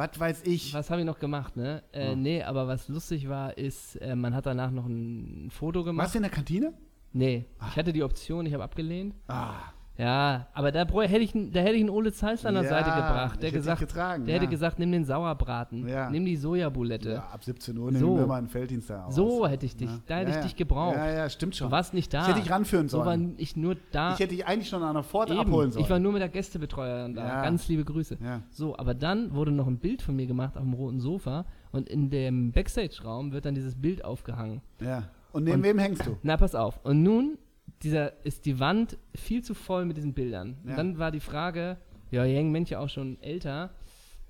was 0.00 0.18
weiß 0.18 0.42
ich. 0.46 0.72
Was 0.74 0.90
habe 0.90 1.00
ich 1.02 1.06
noch 1.06 1.18
gemacht, 1.18 1.56
ne? 1.56 1.82
Äh, 1.92 2.08
Ja. 2.08 2.16
Nee, 2.16 2.42
aber 2.42 2.66
was 2.66 2.88
lustig 2.88 3.28
war, 3.28 3.56
ist, 3.58 3.96
äh, 3.96 4.16
man 4.16 4.34
hat 4.34 4.46
danach 4.46 4.70
noch 4.70 4.86
ein 4.86 5.50
Foto 5.50 5.84
gemacht. 5.84 6.04
Warst 6.04 6.14
du 6.14 6.18
in 6.18 6.22
der 6.22 6.30
Kantine? 6.32 6.72
Nee, 7.12 7.44
ich 7.70 7.76
hatte 7.76 7.92
die 7.92 8.02
Option, 8.02 8.46
ich 8.46 8.54
habe 8.54 8.64
abgelehnt. 8.64 9.14
Ah, 9.28 9.54
Ja, 10.00 10.46
aber 10.54 10.72
da, 10.72 10.86
hätte 10.86 11.18
ich, 11.18 11.32
da 11.32 11.60
hätte 11.60 11.72
ich 11.74 11.80
einen 11.80 11.90
Ole 11.90 12.12
Zeisler 12.12 12.48
an 12.48 12.54
der 12.54 12.64
Ja, 12.64 12.70
Seite 12.70 12.90
gebracht, 12.90 13.42
der 13.42 13.50
gesagt, 13.50 13.80
getragen, 13.80 14.24
der 14.24 14.34
ja. 14.36 14.40
hätte 14.40 14.50
gesagt, 14.50 14.78
nimm 14.78 14.90
den 14.92 15.04
Sauerbraten, 15.04 15.86
Ja. 15.86 16.08
nimm 16.08 16.24
die 16.24 16.36
Sojabulette. 16.36 17.10
ja, 17.12 17.28
ab 17.32 17.44
17 17.44 17.76
Uhr 17.76 17.90
nehmen 17.90 18.00
So. 18.00 18.16
wir 18.18 18.26
mal 18.26 18.36
einen 18.38 18.48
Felddienst 18.48 18.88
da 18.88 19.04
aus. 19.04 19.14
So 19.14 19.46
hätte 19.46 19.66
ich 19.66 19.76
dich, 19.76 19.90
da 20.06 20.16
hätte 20.18 20.30
ich 20.30 20.36
dich 20.38 20.56
gebraucht. 20.56 20.96
Ja, 20.96 21.10
ja, 21.10 21.28
stimmt 21.28 21.54
schon. 21.56 21.68
Du 21.68 21.72
warst 21.72 21.92
nicht 21.92 22.12
da. 22.14 22.22
Ich 22.22 22.28
hätte 22.28 22.40
dich 22.40 22.50
ranführen 22.50 22.88
So 22.88 22.98
war 22.98 23.04
sollen. 23.04 23.34
ich 23.36 23.56
nur 23.56 23.76
da. 23.92 24.14
Ich 24.14 24.20
hätte 24.20 24.34
dich 24.34 24.46
eigentlich 24.46 24.68
schon 24.68 24.82
an 24.82 24.94
der 24.94 25.02
Pforte 25.02 25.34
Eben. 25.34 25.42
abholen 25.42 25.70
sollen. 25.70 25.84
Ich 25.84 25.90
war 25.90 25.98
nur 25.98 26.12
mit 26.12 26.22
der 26.22 26.28
Gästebetreuerin 26.30 27.14
da. 27.14 27.42
Ganz 27.42 27.68
liebe 27.68 27.84
Grüße. 27.84 28.16
So, 28.50 28.76
aber 28.78 28.94
dann 28.94 29.34
wurde 29.34 29.50
noch 29.52 29.66
ein 29.66 29.78
Bild 29.78 30.00
von 30.02 30.16
mir 30.16 30.26
gemacht 30.26 30.56
auf 30.56 30.62
dem 30.62 30.72
roten 30.72 31.00
Sofa 31.00 31.44
und 31.72 31.88
in 31.88 32.08
dem 32.10 32.52
Backstage-Raum 32.52 33.32
wird 33.32 33.44
dann 33.44 33.54
dieses 33.54 33.74
Bild 33.74 34.04
aufgehangen. 34.04 34.62
ja. 34.80 35.04
Und 35.32 35.44
neben 35.44 35.58
Und- 35.58 35.62
wem 35.62 35.78
hängst 35.78 36.04
du? 36.06 36.16
Na, 36.24 36.36
pass 36.36 36.56
auf. 36.56 36.80
Und 36.82 37.04
nun 37.04 37.38
dieser, 37.82 38.24
ist 38.24 38.46
die 38.46 38.58
Wand 38.60 38.98
viel 39.14 39.42
zu 39.42 39.54
voll 39.54 39.84
mit 39.86 39.96
diesen 39.96 40.12
Bildern. 40.14 40.56
Ja. 40.64 40.70
Und 40.70 40.76
dann 40.76 40.98
war 40.98 41.10
die 41.10 41.20
Frage, 41.20 41.76
ja, 42.10 42.24
hier 42.24 42.36
hängen 42.36 42.52
manche 42.52 42.78
auch 42.78 42.88
schon 42.88 43.20
älter, 43.22 43.70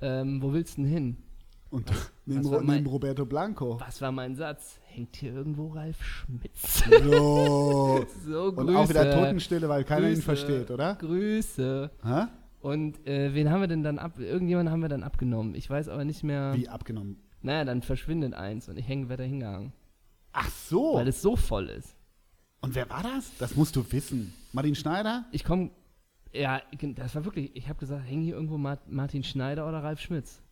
ähm, 0.00 0.40
wo 0.42 0.52
willst 0.52 0.78
du 0.78 0.82
denn 0.82 0.90
hin? 0.90 1.16
Und 1.70 1.90
neben, 2.26 2.44
war 2.50 2.58
Ro- 2.58 2.64
mein- 2.64 2.76
neben 2.78 2.86
Roberto 2.88 3.24
Blanco. 3.26 3.78
Was 3.80 4.00
war 4.02 4.10
mein 4.12 4.34
Satz? 4.34 4.78
Hängt 4.86 5.14
hier 5.16 5.32
irgendwo 5.34 5.68
Ralf 5.68 6.02
Schmitz? 6.02 6.82
So. 7.02 8.04
so, 8.26 8.42
Und 8.44 8.56
Grüße. 8.66 8.78
auch 8.78 8.88
wieder 8.88 9.10
Totenstille, 9.14 9.68
weil 9.68 9.84
keiner 9.84 10.08
ihn 10.08 10.14
Grüße. 10.14 10.22
versteht, 10.22 10.70
oder? 10.70 10.94
Grüße. 10.96 11.90
Hä? 12.04 12.24
Und 12.60 13.06
äh, 13.06 13.32
wen 13.34 13.50
haben 13.50 13.60
wir 13.60 13.68
denn 13.68 13.82
dann 13.82 13.98
ab? 13.98 14.18
Irgendjemanden 14.18 14.72
haben 14.72 14.82
wir 14.82 14.88
dann 14.88 15.02
abgenommen. 15.02 15.54
Ich 15.54 15.70
weiß 15.70 15.88
aber 15.88 16.04
nicht 16.04 16.22
mehr. 16.24 16.52
Wie 16.54 16.68
abgenommen? 16.68 17.16
Naja, 17.42 17.64
dann 17.64 17.80
verschwindet 17.82 18.34
eins 18.34 18.68
und 18.68 18.76
ich 18.78 18.86
hänge 18.86 19.08
weiter 19.08 19.22
hingegangen. 19.24 19.72
Ach 20.32 20.50
so. 20.50 20.94
Weil 20.94 21.08
es 21.08 21.22
so 21.22 21.36
voll 21.36 21.68
ist. 21.70 21.96
Und 22.60 22.74
wer 22.74 22.88
war 22.90 23.02
das? 23.02 23.32
Das 23.38 23.56
musst 23.56 23.76
du 23.76 23.90
wissen. 23.92 24.32
Martin 24.52 24.74
Schneider? 24.74 25.24
Ich 25.32 25.44
komme. 25.44 25.70
Ja, 26.32 26.62
das 26.94 27.14
war 27.14 27.24
wirklich. 27.24 27.54
Ich 27.54 27.68
habe 27.68 27.78
gesagt, 27.78 28.06
hängen 28.06 28.22
hier 28.22 28.34
irgendwo 28.34 28.58
Mart 28.58 28.90
Martin 28.90 29.24
Schneider 29.24 29.68
oder 29.68 29.82
Ralf 29.82 30.00
Schmitz. 30.00 30.42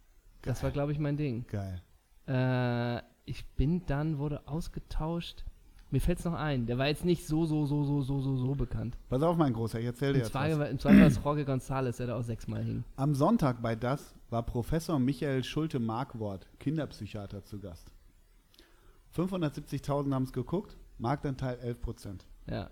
Das 0.42 0.58
Geil. 0.58 0.64
war, 0.64 0.70
glaube 0.72 0.92
ich, 0.92 0.98
mein 0.98 1.16
Ding. 1.16 1.46
Geil. 1.48 1.82
Äh, 2.26 3.02
ich 3.24 3.44
bin 3.56 3.84
dann, 3.86 4.18
wurde 4.18 4.46
ausgetauscht. 4.46 5.44
Mir 5.90 6.00
fällt 6.00 6.18
es 6.18 6.24
noch 6.24 6.34
ein. 6.34 6.66
Der 6.66 6.76
war 6.76 6.86
jetzt 6.86 7.04
nicht 7.04 7.26
so, 7.26 7.46
so, 7.46 7.64
so, 7.64 7.82
so, 7.84 8.02
so, 8.02 8.20
so, 8.20 8.36
so 8.36 8.54
bekannt. 8.54 8.98
Pass 9.08 9.22
auf, 9.22 9.36
mein 9.36 9.54
Großer, 9.54 9.80
ich 9.80 9.86
erzähl 9.86 10.12
dir 10.12 10.18
jetzt 10.18 10.32
Zweifel, 10.32 10.58
was. 10.58 10.70
im 10.70 10.78
Zweifel 10.78 11.00
war 11.00 11.06
es 11.06 11.20
Jorge 11.24 11.42
González, 11.44 11.96
der 11.96 12.08
da 12.08 12.16
auch 12.18 12.22
sechsmal 12.22 12.62
hing. 12.62 12.84
Am 12.96 13.14
Sonntag 13.14 13.62
bei 13.62 13.74
das 13.74 14.14
war 14.28 14.42
Professor 14.42 14.98
Michael 14.98 15.44
Schulte-Markwort, 15.44 16.46
Kinderpsychiater, 16.58 17.42
zu 17.44 17.58
Gast. 17.58 17.90
570.000 19.16 20.12
haben 20.12 20.24
es 20.24 20.32
geguckt, 20.34 20.76
Marktanteil 20.98 21.58
11 21.60 21.80
Prozent. 21.80 22.26
Ja. 22.46 22.70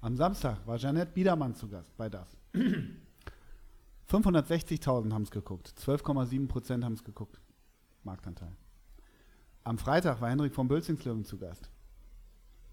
Am 0.00 0.16
Samstag 0.16 0.66
war 0.66 0.76
Jeanette 0.76 1.12
Biedermann 1.12 1.54
zu 1.54 1.68
Gast 1.68 1.96
bei 1.96 2.08
das. 2.08 2.36
560.000 4.10 5.12
haben 5.12 5.22
es 5.22 5.30
geguckt, 5.30 5.74
12,7 5.78 6.46
Prozent 6.46 6.84
haben 6.84 6.94
es 6.94 7.04
geguckt, 7.04 7.40
Marktanteil. 8.02 8.56
Am 9.64 9.78
Freitag 9.78 10.20
war 10.20 10.28
Henrik 10.28 10.54
von 10.54 10.68
Bölzingslöwen 10.68 11.24
zu 11.24 11.38
Gast. 11.38 11.70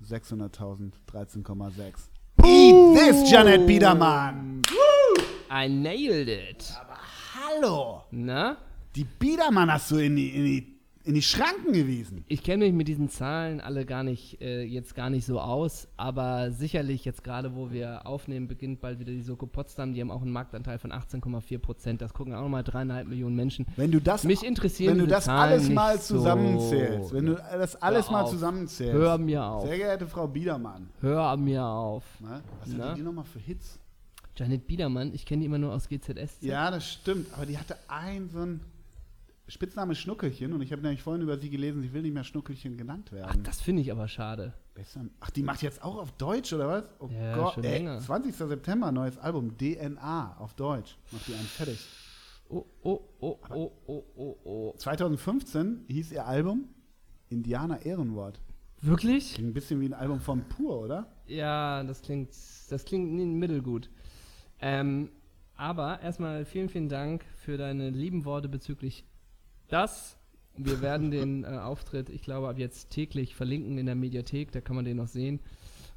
600.000, 0.04 0.92
13,6. 1.12 2.10
Eat 2.44 2.98
this, 2.98 3.32
Janet 3.32 3.66
Biedermann! 3.66 4.62
I 5.50 5.68
nailed 5.68 6.28
it. 6.28 6.74
Hallo! 7.34 8.04
Na? 8.12 8.58
Die 8.96 9.04
Biedermann 9.04 9.72
hast 9.72 9.92
du 9.92 9.98
in 9.98 10.16
die, 10.16 10.30
in 10.30 10.46
die, 10.46 10.81
in 11.04 11.14
die 11.16 11.22
Schranken 11.22 11.74
gewiesen. 11.74 12.24
Ich 12.28 12.44
kenne 12.44 12.66
mich 12.66 12.74
mit 12.74 12.88
diesen 12.88 13.10
Zahlen 13.10 13.60
alle 13.62 13.86
gar 13.86 14.04
nicht, 14.04 14.42
äh, 14.42 14.64
jetzt 14.64 14.96
gar 14.96 15.10
nicht 15.10 15.26
so 15.26 15.40
aus, 15.40 15.88
aber 15.98 16.52
sicherlich 16.52 17.06
jetzt 17.06 17.24
gerade, 17.24 17.56
wo 17.56 17.72
wir 17.72 18.06
aufnehmen, 18.06 18.48
beginnt 18.48 18.82
bald 18.82 19.00
wieder 19.00 19.12
die 19.12 19.22
Soko 19.22 19.46
Potsdam. 19.48 19.94
Die 19.94 20.02
haben 20.02 20.12
auch 20.12 20.22
einen 20.22 20.32
Marktanteil 20.32 20.78
von 20.80 20.92
18,4 20.92 21.58
Prozent. 21.60 22.02
Das 22.02 22.14
gucken 22.14 22.34
auch 22.34 22.42
nochmal 22.42 22.64
dreieinhalb 22.64 23.08
Millionen 23.08 23.36
Menschen. 23.36 23.66
Wenn 23.76 23.92
du 23.92 24.00
das, 24.00 24.24
Mich 24.24 24.44
interessieren 24.44 24.94
wenn 24.94 25.00
du 25.00 25.08
das 25.08 25.26
Zahlen 25.26 25.52
alles 25.54 25.70
mal 25.70 25.94
nicht 25.96 26.04
so. 26.06 26.16
zusammenzählst, 26.18 27.14
wenn 27.14 27.26
du 27.26 27.34
das 27.36 27.76
alles 27.82 28.10
mal 28.12 28.28
zusammenzählst, 28.28 28.94
Hör 28.94 29.18
mir 29.18 29.44
auf. 29.46 29.64
sehr 29.66 29.78
geehrte 29.78 30.08
Frau 30.08 30.28
Biedermann, 30.28 30.90
Hör 31.02 31.36
mir 31.38 31.66
auf. 31.66 32.04
ne, 32.20 32.42
was 32.60 32.70
Na? 32.78 32.90
hat 32.90 32.98
die 32.98 33.02
nochmal 33.02 33.26
für 33.26 33.40
Hits? 33.40 33.80
Janet 34.38 34.66
Biedermann, 34.66 35.14
ich 35.14 35.26
kenne 35.26 35.42
die 35.42 35.46
immer 35.48 35.58
nur 35.58 35.74
aus 35.74 35.90
GZS. 35.90 36.38
Ja, 36.40 36.72
das 36.72 36.88
stimmt. 36.90 37.28
Aber 37.36 37.46
die 37.46 37.58
hatte 37.58 37.76
ein 37.90 38.30
so 38.32 38.40
ein 38.40 38.62
Spitzname 39.52 39.96
Schnuckelchen 39.96 40.54
und 40.54 40.62
ich 40.62 40.72
habe 40.72 40.82
nämlich 40.82 41.02
vorhin 41.04 41.22
über 41.22 41.38
sie 41.38 41.50
gelesen, 41.50 41.82
sie 41.82 41.92
will 41.92 42.02
nicht 42.04 42.14
mehr 42.14 42.24
Schnuckelchen 42.24 42.78
genannt 42.78 43.12
werden. 43.12 43.28
Ach, 43.30 43.36
das 43.44 43.60
finde 43.60 43.82
ich 43.82 43.92
aber 43.92 44.08
schade. 44.08 44.54
Ach, 45.20 45.30
die 45.30 45.44
macht 45.44 45.62
jetzt 45.62 45.84
auch 45.84 45.98
auf 45.98 46.14
Deutsch, 46.14 46.54
oder 46.54 46.68
was? 46.70 46.86
Oh 47.00 47.10
Ja, 47.12 47.36
Gott, 47.36 47.54
schon 47.56 47.64
ey, 47.66 47.72
länger. 47.74 48.00
20. 48.00 48.34
September, 48.34 48.92
neues 48.94 49.18
Album, 49.18 49.58
DNA 49.58 50.38
auf 50.40 50.54
Deutsch. 50.54 50.98
Macht 51.12 51.28
die 51.28 51.34
einen 51.34 51.44
fertig. 51.44 51.86
Oh, 52.48 52.66
oh, 52.82 53.00
oh, 53.20 53.38
oh, 53.50 53.72
oh, 53.88 54.04
oh, 54.16 54.38
oh. 54.44 54.74
2015 54.78 55.86
hieß 55.88 56.14
ihr 56.14 56.26
Album 56.26 56.70
Indianer 57.30 57.86
Ehrenwort. 57.86 58.40
Wirklich? 58.82 59.36
Klingt 59.36 59.50
ein 59.50 59.54
bisschen 59.54 59.82
wie 59.82 59.86
ein 59.90 59.94
Album 59.94 60.22
von 60.22 60.44
Pur, 60.48 60.80
oder? 60.80 61.12
Ja, 61.28 61.84
das 61.84 62.02
klingt, 62.02 62.30
das 62.70 62.86
klingt 62.86 63.14
mittelgut. 63.14 63.90
Ähm, 64.62 65.10
aber 65.56 66.02
erstmal 66.02 66.46
vielen, 66.46 66.70
vielen 66.70 66.90
Dank 66.90 67.24
für 67.36 67.58
deine 67.58 67.90
lieben 67.90 68.26
Worte 68.26 68.50
bezüglich 68.50 69.06
das. 69.74 70.18
Wir 70.58 70.82
werden 70.82 71.12
den 71.12 71.44
äh, 71.44 71.48
Auftritt, 71.48 72.10
ich 72.10 72.22
glaube, 72.22 72.50
ab 72.50 72.58
jetzt 72.58 72.90
täglich 72.90 73.36
verlinken 73.36 73.78
in 73.78 73.86
der 73.86 73.96
Mediathek, 73.96 74.52
da 74.52 74.62
kann 74.62 74.76
man 74.76 74.86
den 74.86 74.98
noch 74.98 75.08
sehen. 75.08 75.40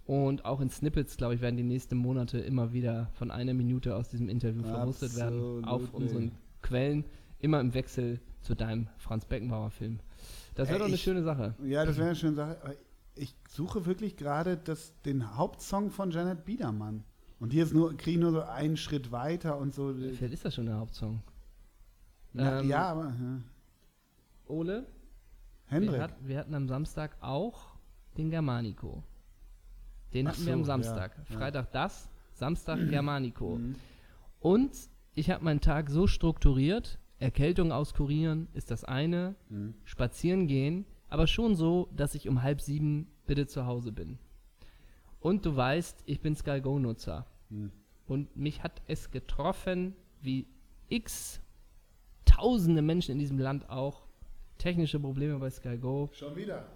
Und 0.06 0.44
auch 0.44 0.60
in 0.60 0.70
Snippets, 0.70 1.16
glaube 1.16 1.34
ich, 1.34 1.40
werden 1.40 1.56
die 1.56 1.62
nächsten 1.62 1.96
Monate 1.96 2.38
immer 2.38 2.72
wieder 2.72 3.08
von 3.14 3.30
einer 3.30 3.54
Minute 3.54 3.96
aus 3.96 4.08
diesem 4.10 4.28
Interview 4.28 4.62
verwurstet 4.62 5.16
werden 5.16 5.64
auf 5.64 5.92
unseren 5.94 6.32
Quellen, 6.62 7.04
immer 7.40 7.58
im 7.60 7.74
Wechsel 7.74 8.20
zu 8.42 8.54
deinem 8.54 8.88
Franz 8.98 9.24
Beckenbauer 9.24 9.70
Film. 9.70 10.00
Das 10.54 10.68
wäre 10.68 10.76
Ey, 10.76 10.80
doch 10.80 10.88
eine 10.88 10.98
schöne 10.98 11.22
Sache. 11.22 11.54
Ja, 11.64 11.84
das 11.84 11.96
wäre 11.96 12.08
eine 12.08 12.16
schöne 12.16 12.34
Sache. 12.34 12.76
Ich 13.16 13.34
suche 13.48 13.86
wirklich 13.86 14.16
gerade 14.16 14.56
das, 14.56 14.92
den 15.02 15.36
Hauptsong 15.36 15.90
von 15.90 16.10
Janet 16.10 16.44
Biedermann. 16.44 17.04
Und 17.40 17.52
hier 17.52 17.64
ist 17.64 17.74
nur, 17.74 17.96
kriege 17.96 18.12
ich 18.12 18.22
nur 18.22 18.32
so 18.32 18.42
einen 18.42 18.76
Schritt 18.76 19.10
weiter 19.10 19.58
und 19.58 19.74
so. 19.74 19.94
Vielleicht 19.94 20.34
ist 20.34 20.44
das 20.44 20.54
schon 20.54 20.66
der 20.66 20.76
Hauptsong. 20.76 21.22
Na, 22.32 22.60
Ähm, 22.60 22.68
ja, 22.68 22.88
aber 22.88 23.04
ja. 23.04 23.40
Ole, 24.46 24.86
Hendrik. 25.66 25.92
Wir, 25.94 26.02
hat, 26.02 26.14
wir 26.28 26.38
hatten 26.38 26.54
am 26.54 26.68
Samstag 26.68 27.16
auch 27.20 27.74
den 28.16 28.30
Germanico. 28.30 29.02
Den 30.12 30.28
Ach 30.28 30.32
hatten 30.32 30.46
wir 30.46 30.52
am 30.54 30.60
so, 30.60 30.66
Samstag. 30.66 31.16
ja, 31.16 31.24
ja. 31.30 31.38
Freitag 31.38 31.72
das, 31.72 32.08
Samstag 32.32 32.78
Germanico. 32.90 33.56
Mhm. 33.56 33.76
Und 34.40 34.72
ich 35.14 35.30
habe 35.30 35.44
meinen 35.44 35.60
Tag 35.60 35.90
so 35.90 36.06
strukturiert, 36.06 36.98
Erkältung 37.18 37.72
auskurieren 37.72 38.48
ist 38.52 38.70
das 38.70 38.84
eine, 38.84 39.34
Mhm. 39.48 39.74
spazieren 39.84 40.46
gehen, 40.46 40.84
aber 41.08 41.26
schon 41.26 41.54
so, 41.54 41.88
dass 41.96 42.14
ich 42.14 42.28
um 42.28 42.42
halb 42.42 42.60
sieben 42.60 43.08
bitte 43.26 43.46
zu 43.46 43.66
Hause 43.66 43.92
bin. 43.92 44.18
Und 45.20 45.46
du 45.46 45.56
weißt, 45.56 46.02
ich 46.06 46.20
bin 46.20 46.34
Sky 46.36 46.60
Go-Nutzer. 46.60 47.26
Mhm. 47.48 47.72
Und 48.06 48.36
mich 48.36 48.62
hat 48.62 48.82
es 48.86 49.10
getroffen, 49.10 49.94
wie 50.20 50.46
x 50.88 51.40
tausende 52.26 52.82
Menschen 52.82 53.12
in 53.12 53.18
diesem 53.18 53.38
Land 53.38 53.70
auch. 53.70 54.03
Technische 54.58 54.98
Probleme 55.00 55.38
bei 55.38 55.50
Sky 55.50 55.76
Go. 55.78 56.08
Schon 56.12 56.34
wieder. 56.36 56.66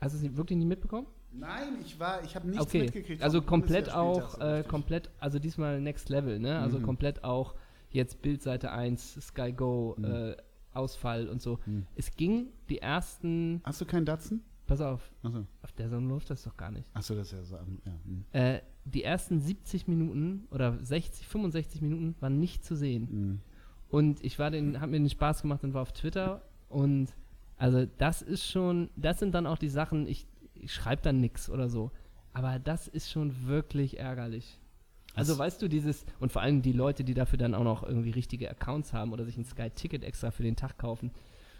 Hast 0.00 0.20
du 0.20 0.26
es 0.26 0.36
wirklich 0.36 0.58
nicht 0.58 0.66
mitbekommen? 0.68 1.06
Nein, 1.32 1.76
ich 1.84 1.98
war, 2.00 2.24
ich 2.24 2.34
habe 2.34 2.48
nichts 2.48 2.64
okay, 2.66 2.80
mitgekriegt. 2.82 3.22
also 3.22 3.40
komplett 3.42 3.92
auch, 3.92 4.30
so 4.34 4.40
äh, 4.40 4.64
komplett, 4.64 5.10
also 5.20 5.38
diesmal 5.38 5.80
Next 5.80 6.08
Level, 6.08 6.38
ne? 6.40 6.58
Also 6.58 6.78
Mhm. 6.78 6.82
komplett 6.82 7.22
auch 7.22 7.54
jetzt 7.90 8.20
Bildseite 8.22 8.72
1, 8.72 9.18
Sky 9.20 9.52
Go, 9.52 9.94
Mhm. 9.98 10.04
äh, 10.04 10.36
Ausfall 10.72 11.28
und 11.28 11.40
so. 11.40 11.58
Mhm. 11.66 11.86
Es 11.94 12.14
ging 12.16 12.48
die 12.68 12.78
ersten, 12.78 13.60
Hast 13.64 13.80
du 13.80 13.84
keinen 13.84 14.06
Datsen? 14.06 14.42
pass 14.66 14.80
auf, 14.80 15.10
Achso, 15.22 15.46
auf 15.62 15.72
der 15.72 15.88
Sonne 15.88 16.08
läuft 16.08 16.30
das 16.30 16.42
doch 16.44 16.56
gar 16.56 16.70
nicht. 16.70 16.88
Achso 16.94 17.14
das 17.14 17.32
ist 17.32 17.38
ja 17.38 17.44
so. 17.44 17.56
Ja. 17.56 17.92
mhm. 18.04 18.24
Äh, 18.32 18.60
die 18.84 19.04
ersten 19.04 19.40
70 19.40 19.86
Minuten 19.88 20.48
oder 20.50 20.78
60, 20.82 21.26
65 21.28 21.80
Minuten 21.82 22.14
waren 22.20 22.38
nicht 22.40 22.64
zu 22.64 22.74
sehen. 22.76 23.08
Mhm. 23.10 23.40
Und 23.88 24.24
ich 24.24 24.38
war 24.38 24.50
den, 24.50 24.80
hab 24.80 24.90
mir 24.90 24.98
den 24.98 25.10
Spaß 25.10 25.42
gemacht 25.42 25.62
und 25.64 25.74
war 25.74 25.82
auf 25.82 25.92
Twitter 25.92 26.42
und 26.70 27.08
also 27.58 27.84
das 27.98 28.22
ist 28.22 28.46
schon, 28.46 28.88
das 28.96 29.18
sind 29.18 29.34
dann 29.34 29.46
auch 29.46 29.58
die 29.58 29.68
Sachen, 29.68 30.06
ich, 30.06 30.26
ich 30.54 30.72
schreibe 30.72 31.02
dann 31.02 31.20
nix 31.20 31.50
oder 31.50 31.68
so, 31.68 31.90
aber 32.32 32.58
das 32.58 32.88
ist 32.88 33.10
schon 33.10 33.46
wirklich 33.46 33.98
ärgerlich. 33.98 34.58
Also 35.14 35.36
weißt 35.36 35.60
du, 35.60 35.68
dieses, 35.68 36.06
und 36.20 36.32
vor 36.32 36.40
allem 36.40 36.62
die 36.62 36.72
Leute, 36.72 37.04
die 37.04 37.14
dafür 37.14 37.38
dann 37.38 37.54
auch 37.54 37.64
noch 37.64 37.82
irgendwie 37.82 38.10
richtige 38.10 38.48
Accounts 38.48 38.92
haben 38.92 39.12
oder 39.12 39.24
sich 39.26 39.36
ein 39.36 39.44
Sky-Ticket 39.44 40.04
extra 40.04 40.30
für 40.30 40.44
den 40.44 40.56
Tag 40.56 40.78
kaufen 40.78 41.10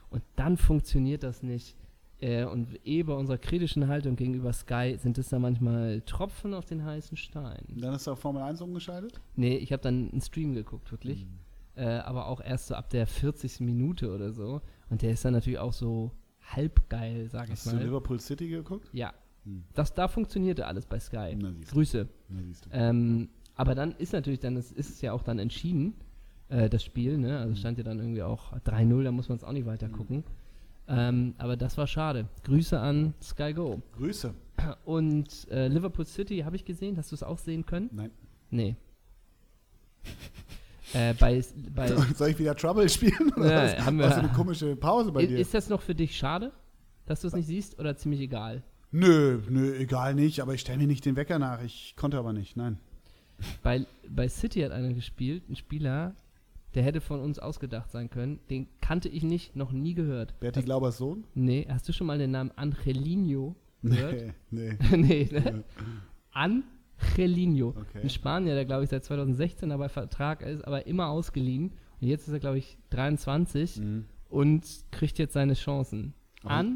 und 0.09 0.23
dann 0.37 0.57
funktioniert 0.57 1.23
das 1.23 1.43
nicht. 1.43 1.77
Äh, 2.21 2.45
und 2.45 2.79
eh 2.85 3.03
bei 3.03 3.15
unserer 3.15 3.39
kritischen 3.39 3.89
Haltung 3.89 4.15
gegenüber 4.15 4.53
Sky 4.53 4.97
sind 4.99 5.19
es 5.19 5.31
da 5.31 5.39
manchmal 5.39 6.03
Tropfen 6.03 6.55
auf 6.55 6.67
den 6.67 6.85
heißen 6.85 7.17
Stein. 7.17 7.65
Dann 7.69 7.93
hast 7.93 8.07
du 8.07 8.13
auf 8.13 8.21
Formel 8.21 8.43
1 8.43 8.61
umgeschaltet? 8.61 9.21
Nee, 9.37 9.57
ich 9.57 9.73
habe 9.73 9.83
dann 9.83 10.11
einen 10.11 10.21
Stream 10.21 10.55
geguckt, 10.55 10.91
wirklich. 10.93 11.25
Mhm. 11.25 11.50
Äh, 11.77 11.85
aber 11.85 12.27
auch 12.27 12.41
erst 12.41 12.69
so 12.69 12.75
ab 12.75 12.91
der 12.91 13.07
40. 13.07 13.61
Minute 13.61 14.13
oder 14.13 14.33
so. 14.33 14.61
Und 14.89 15.03
der 15.03 15.13
ist 15.13 15.25
dann 15.25 15.33
natürlich 15.33 15.59
auch 15.59 15.73
so 15.73 16.13
halb 16.43 16.89
geil, 16.89 17.29
sag 17.31 17.45
ich 17.45 17.53
Hast 17.53 17.67
du 17.67 17.77
mal. 17.77 17.85
Liverpool 17.85 18.21
City 18.21 18.49
geguckt? 18.49 18.89
Ja. 18.93 19.15
Hm. 19.45 19.65
Das, 19.75 19.95
da 19.95 20.09
funktionierte 20.09 20.67
alles 20.67 20.87
bei 20.87 20.99
Sky. 20.99 21.37
Na. 21.39 21.53
Grüße. 21.71 22.09
Na, 22.29 22.43
siehst 22.43 22.67
du. 22.67 22.71
Ähm, 22.73 23.29
aber 23.55 23.75
dann 23.75 23.93
ist 23.93 24.13
natürlich 24.13 24.41
dann, 24.41 24.57
es 24.57 24.73
ist 24.73 24.91
es 24.91 25.01
ja 25.01 25.13
auch 25.13 25.23
dann 25.23 25.39
entschieden, 25.39 25.95
äh, 26.49 26.69
das 26.69 26.83
Spiel, 26.83 27.19
ne? 27.19 27.39
Also 27.39 27.55
stand 27.55 27.79
ja 27.79 27.85
dann 27.85 27.99
irgendwie 27.99 28.23
auch 28.23 28.53
3-0, 28.59 29.05
da 29.05 29.13
muss 29.13 29.29
man 29.29 29.39
es 29.39 29.45
auch 29.45 29.53
nicht 29.53 29.67
weiter 29.67 29.89
gucken. 29.89 30.25
Ähm, 30.89 31.35
aber 31.39 31.57
das 31.57 31.79
war 31.79 31.87
schade. 31.87 32.27
Grüße 32.45 32.79
an 32.79 33.15
Sky 33.23 33.55
Go. 33.55 33.81
Grüße. 33.97 34.35
Und 34.85 35.49
äh, 35.51 35.69
Liverpool 35.69 36.05
City 36.05 36.39
habe 36.39 36.57
ich 36.57 36.65
gesehen, 36.65 36.97
hast 36.97 37.13
du 37.13 37.15
es 37.15 37.23
auch 37.23 37.39
sehen 37.39 37.65
können? 37.65 37.89
Nein. 37.93 38.11
Nee. 38.51 38.77
äh, 40.95 41.15
bei, 41.15 41.43
bei, 41.75 41.87
Soll 42.15 42.29
ich 42.31 42.39
wieder 42.39 42.55
Trouble 42.57 42.89
spielen? 42.89 43.33
Oder 43.37 43.51
Ja, 43.53 43.63
was? 43.79 43.87
haben 43.87 43.99
wir- 43.99 44.07
Hast 44.09 44.17
du 44.17 44.21
eine 44.23 44.33
komische 44.33 44.77
Pause 44.77 45.13
bei 45.13 45.23
I- 45.23 45.27
dir? 45.29 45.39
Ist 45.39 45.55
das 45.55 45.69
noch 45.69 45.81
für 45.83 45.95
dich 45.95 46.17
schade, 46.17 46.53
dass 47.07 47.21
du 47.21 47.27
es 47.29 47.35
nicht 47.35 47.47
siehst 47.47 47.79
oder 47.79 47.97
ziemlich 47.97 48.21
egal? 48.21 48.63
Nö, 48.93 49.41
nö, 49.49 49.75
egal 49.77 50.15
nicht, 50.15 50.41
aber 50.41 50.55
ich 50.55 50.61
stelle 50.63 50.79
mir 50.79 50.87
nicht 50.89 51.05
den 51.05 51.15
Wecker 51.17 51.39
nach. 51.39 51.63
Ich 51.63 51.95
konnte 51.97 52.19
aber 52.19 52.33
nicht, 52.33 52.57
nein. 52.57 52.79
Bei, 53.63 53.87
bei 54.09 54.29
City 54.29 54.61
hat 54.61 54.73
einer 54.73 54.93
gespielt, 54.93 55.49
ein 55.49 55.57
Spieler, 55.57 56.15
der 56.75 56.83
hätte 56.83 57.01
von 57.01 57.21
uns 57.21 57.39
ausgedacht 57.39 57.91
sein 57.91 58.11
können. 58.11 58.41
Den 58.51 58.67
kannte 58.81 59.09
ich 59.09 59.23
nicht, 59.23 59.57
noch 59.57 59.73
nie 59.73 59.95
gehört. 59.95 60.39
Berti 60.41 60.63
Glaubers 60.63 60.99
Sohn? 60.99 61.25
Nee, 61.35 61.67
hast 61.71 61.89
du 61.89 61.93
schon 61.93 62.07
mal 62.07 62.19
den 62.19 62.33
Namen 62.33 62.51
Angelino 62.57 63.55
gehört? 63.83 64.35
Nee, 64.51 64.75
nee. 64.91 64.97
nee, 64.97 65.29
ne? 65.33 65.65
Angelino. 67.01 67.69
Okay. 67.69 68.01
Ein 68.03 68.11
Spanier, 68.11 68.55
der 68.55 68.65
glaube 68.65 68.85
ich 68.85 68.91
seit 68.91 69.05
2016 69.05 69.69
dabei 69.71 69.89
Vertrag 69.89 70.43
ist, 70.43 70.65
aber 70.67 70.87
immer 70.87 71.09
ausgeliehen. 71.09 71.73
Und 72.01 72.09
jetzt 72.09 72.27
ist 72.29 72.33
er 72.35 72.41
glaube 72.41 72.59
ich 72.59 72.79
23 72.91 73.79
Mhm. 73.79 74.05
und 74.29 74.65
kriegt 74.91 75.19
jetzt 75.19 75.35
seine 75.35 75.55
Chancen. 75.55 76.15
Aber- 76.45 76.75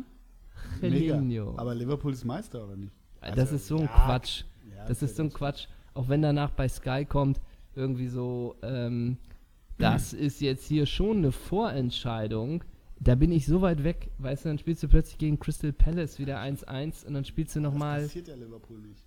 Angelino. 0.82 1.54
Aber 1.56 1.74
Liverpool 1.74 2.12
ist 2.12 2.24
Meister, 2.24 2.64
oder 2.64 2.76
nicht? 2.76 2.92
das 3.20 3.38
Also, 3.38 3.56
ist 3.56 3.66
so 3.66 3.76
ein 3.76 3.82
ja, 3.82 3.86
Quatsch. 3.88 4.44
Ja, 4.76 4.86
Das 4.86 5.02
ist 5.02 5.16
so 5.16 5.22
ein 5.22 5.32
Quatsch. 5.32 5.66
Auch 5.94 6.08
wenn 6.08 6.22
danach 6.22 6.50
bei 6.50 6.68
Sky 6.68 7.04
kommt, 7.04 7.40
irgendwie 7.74 8.08
so, 8.08 8.56
ähm, 8.62 9.16
das 9.78 10.12
ist 10.12 10.40
jetzt 10.40 10.66
hier 10.66 10.86
schon 10.86 11.18
eine 11.18 11.32
Vorentscheidung. 11.32 12.64
Da 13.00 13.14
bin 13.16 13.32
ich 13.32 13.46
so 13.46 13.60
weit 13.60 13.82
weg, 13.84 14.10
weißt 14.18 14.44
du, 14.44 14.48
dann 14.50 14.58
spielst 14.58 14.82
du 14.82 14.88
plötzlich 14.88 15.18
gegen 15.18 15.38
Crystal 15.38 15.72
Palace 15.72 16.18
wieder 16.18 16.38
1-1 16.40 17.04
und 17.04 17.14
dann 17.14 17.24
spielst 17.24 17.54
du 17.56 17.60
Das 17.60 17.72
nochmal. 17.72 18.02
passiert 18.02 18.28
ja 18.28 18.34
Liverpool 18.36 18.78
nicht. 18.80 19.02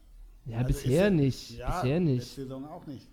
Ja, 0.48 0.58
Also 0.60 0.70
ist 0.70 0.84
bisher 0.84 1.04
ja- 1.06 1.10
nicht. 1.10 1.58
Ja, 1.58 1.82
bisher 1.82 2.00
nicht. 2.00 2.26
Saison 2.28 2.66
auch 2.66 2.86
nicht. 2.88 3.08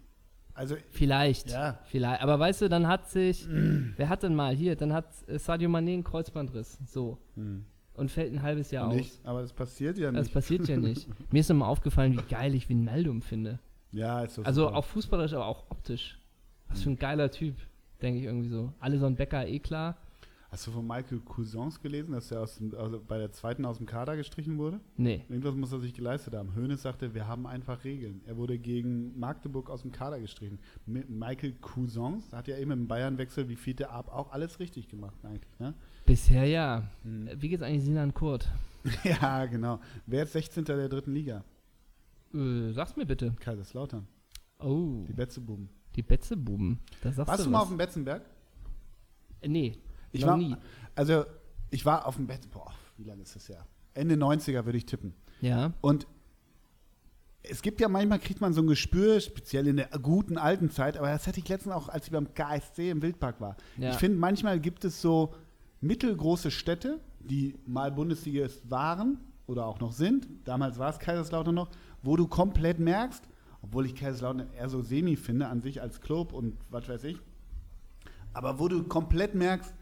Also, 0.57 0.77
Vielleicht. 0.91 1.51
Ja. 1.51 1.81
Vielleicht. 1.87 2.23
Aber 2.23 2.39
weißt 2.39 2.63
du, 2.63 2.69
dann 2.69 2.87
hat 2.87 3.11
sich, 3.11 3.47
wer 3.97 4.09
hat 4.09 4.23
denn 4.23 4.35
mal 4.37 4.55
hier, 4.55 4.77
dann 4.77 4.93
hat 4.93 5.07
äh, 5.29 5.39
Sadio 5.39 5.69
Mané 5.69 5.95
einen 5.95 6.05
Kreuzbandriss. 6.05 6.79
So. 6.87 7.19
hm. 7.35 7.65
Und 7.97 8.11
fällt 8.11 8.33
ein 8.33 8.43
halbes 8.43 8.73
Jahr 8.73 8.89
aus. 8.89 8.95
nicht, 8.97 9.21
aber 9.25 9.41
das 9.43 9.53
passiert 9.53 9.99
ja 9.99 10.11
Das 10.11 10.25
nicht. 10.25 10.35
passiert 10.35 10.67
ja 10.69 10.77
nicht. 10.77 11.07
Mir 11.33 11.39
ist 11.39 11.49
nochmal 11.49 11.69
aufgefallen, 11.69 12.13
wie 12.19 12.23
geil 12.29 12.53
ich 12.57 12.69
Wijnaldum 12.69 13.23
finde. 13.23 13.61
ja, 13.93 14.23
ist 14.25 14.35
so 14.35 14.43
Also 14.43 14.65
super. 14.65 14.77
auch 14.77 14.85
fußballerisch, 14.85 15.33
aber 15.33 15.47
auch 15.47 15.71
optisch. 15.71 16.19
Was 16.69 16.83
für 16.83 16.91
ein 16.91 16.99
geiler 16.99 17.31
Typ, 17.31 17.55
denke 18.03 18.19
ich 18.19 18.25
irgendwie 18.25 18.49
so. 18.49 18.73
Alison 18.81 19.15
Becker, 19.15 19.47
eh 19.47 19.61
klar. 19.61 19.97
Hast 20.55 20.69
du 20.69 20.71
von 20.71 20.87
Michael 20.87 21.19
Cousins 21.19 21.81
gelesen, 21.81 22.13
dass 22.13 22.31
er 22.31 22.43
aus 22.43 22.59
dem, 22.59 22.73
also 22.77 23.01
bei 23.05 23.19
der 23.19 23.33
zweiten 23.33 23.65
aus 23.65 23.79
dem 23.79 23.87
Kader 23.87 24.17
gestrichen 24.17 24.57
wurde? 24.57 24.79
Nee. 24.97 25.25
Irgendwas 25.29 25.57
muss 25.57 25.73
er 25.73 25.81
sich 25.81 25.95
geleistet 25.95 26.33
haben. 26.35 26.55
Hoeneß 26.55 26.81
sagte, 26.81 27.13
wir 27.13 27.27
haben 27.27 27.45
einfach 27.49 27.83
Regeln. 27.83 28.21
Er 28.25 28.37
wurde 28.37 28.57
gegen 28.61 29.19
Magdeburg 29.19 29.69
aus 29.69 29.83
dem 29.83 29.91
Kader 29.91 30.21
gestrichen. 30.21 30.61
Mi- 30.87 31.05
Michael 31.09 31.55
Cousins 31.61 32.33
hat 32.33 32.47
ja 32.47 32.57
eben 32.57 32.71
im 32.71 32.87
Bayernwechsel 32.87 33.49
wie 33.49 33.57
Fiete 33.57 33.91
ab 33.91 34.09
auch 34.15 34.31
alles 34.31 34.61
richtig 34.61 34.87
gemacht 34.87 35.17
eigentlich. 35.25 35.59
Ne? 35.59 35.75
Bisher 36.07 36.45
ja. 36.47 36.89
Äh, 37.05 37.35
Wie 37.37 37.49
geht's 37.49 37.63
eigentlich 37.65 37.83
Sinan 37.85 38.15
Kurt? 38.15 38.49
ja, 39.03 39.47
genau. 39.47 39.81
Wer 40.07 40.23
ist 40.23 40.35
16. 40.35 40.65
der 40.67 40.89
dritten 40.89 41.15
Liga? 41.15 41.43
Äh, 42.33 42.71
sag's 42.71 42.95
mir 42.97 43.07
bitte. 43.07 43.35
Kaiserslautern. 43.41 44.07
Oh, 44.61 45.05
Die 45.09 45.15
Betzebuben. 45.15 45.69
die 45.97 46.03
Betzebuben. 46.03 46.79
Da 47.03 47.11
sagst 47.13 47.29
Warst 47.29 47.41
du 47.41 47.45
du 47.47 47.51
mal 47.51 47.57
was. 47.59 47.63
auf 47.65 47.69
dem 47.71 47.79
Betzenberg? 47.79 48.23
Äh, 49.41 49.49
Nee, 49.49 49.77
Ich 50.15 50.23
noch 50.23 50.29
war, 50.29 50.37
nie. 50.37 50.57
Also, 50.95 51.25
ich 51.71 51.85
war 51.85 52.07
auf 52.07 52.17
dem 52.17 52.27
Bett, 52.27 52.51
boah, 52.51 52.73
wie 52.97 53.05
lange 53.05 53.23
ist 53.23 53.35
das 53.35 53.49
her? 53.49 53.67
Ende 53.95 54.15
90er 54.15 54.65
würde 54.65 54.79
ich 54.79 54.87
tippen. 54.87 55.15
Ja. 55.41 55.73
Und 55.81 56.07
es 57.43 57.61
gibt 57.63 57.81
ja 57.81 57.89
manchmal, 57.89 58.19
kriegt 58.19 58.41
man 58.41 58.53
so 58.55 58.63
ein 58.63 58.67
Gespür, 58.67 59.21
speziell 59.21 59.67
in 59.67 59.77
der 59.77 59.89
guten 60.01 60.39
alten 60.39 60.71
Zeit, 60.71 60.97
aber 60.97 61.09
das 61.09 61.27
hatte 61.27 61.41
ich 61.41 61.49
letztens 61.49 61.75
auch, 61.75 61.89
als 61.89 62.07
ich 62.07 62.13
beim 62.13 62.33
KSC 62.33 62.91
im 62.91 63.03
Wildpark 63.03 63.41
war. 63.41 63.57
Ja. 63.77 63.91
Ich 63.91 63.97
finde, 63.97 64.19
manchmal 64.19 64.59
gibt 64.59 64.85
es 64.85 65.03
so 65.03 65.35
mittelgroße 65.81 66.51
Städte, 66.51 67.01
die 67.21 67.55
mal 67.67 67.93
Bundesligist 67.93 68.71
waren 68.71 69.19
oder 69.47 69.67
auch 69.67 69.81
noch 69.81 69.93
sind, 69.93 70.27
damals 70.45 70.79
war 70.79 70.91
es 70.91 70.99
Kaiserslautern 70.99 71.55
noch, 71.55 71.69
wo 72.03 72.17
du 72.17 72.27
komplett 72.27 72.79
merkst, 72.79 73.23
obwohl 73.61 73.85
ich 73.85 73.95
Kaiserslautern 73.95 74.49
eher 74.57 74.69
so 74.71 74.81
semi 74.81 75.17
finde 75.17 75.49
an 75.49 75.61
sich 75.61 75.83
als 75.83 76.01
Club 76.01 76.33
und 76.33 76.57
was 76.71 76.89
weiß 76.89 77.05
ich, 77.05 77.19
aber 78.33 78.59
wo 78.59 78.69
du 78.69 78.85
komplett 78.85 79.35
merkst, 79.35 79.75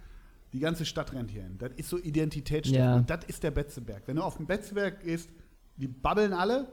die 0.52 0.60
ganze 0.60 0.84
Stadt 0.84 1.12
rennt 1.12 1.30
hier 1.30 1.42
hin. 1.42 1.56
Das 1.58 1.70
ist 1.76 1.88
so 1.88 1.98
Identitätsstiftung. 1.98 2.84
Ja. 2.84 2.96
Und 2.96 3.08
das 3.08 3.24
ist 3.26 3.42
der 3.42 3.50
Betzeberg. 3.50 4.02
Wenn 4.06 4.16
du 4.16 4.22
auf 4.22 4.36
den 4.36 4.46
Betzeberg 4.46 5.00
gehst, 5.02 5.30
die 5.76 5.88
babbeln 5.88 6.32
alle, 6.32 6.68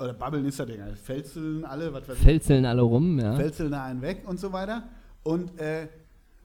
oder 0.00 0.14
babbeln 0.14 0.44
ist 0.46 0.58
das 0.58 0.66
Ding, 0.66 0.80
also 0.80 0.96
felzeln 0.96 1.64
alle, 1.64 1.92
was 1.92 2.08
weiß 2.08 2.16
ich, 2.16 2.22
Felzeln 2.22 2.64
alle 2.64 2.82
rum, 2.82 3.18
ja. 3.18 3.36
felzeln 3.36 3.72
da 3.72 3.84
einen 3.84 4.02
weg 4.02 4.22
und 4.26 4.40
so 4.40 4.52
weiter. 4.52 4.88
Und 5.22 5.58
äh, 5.60 5.88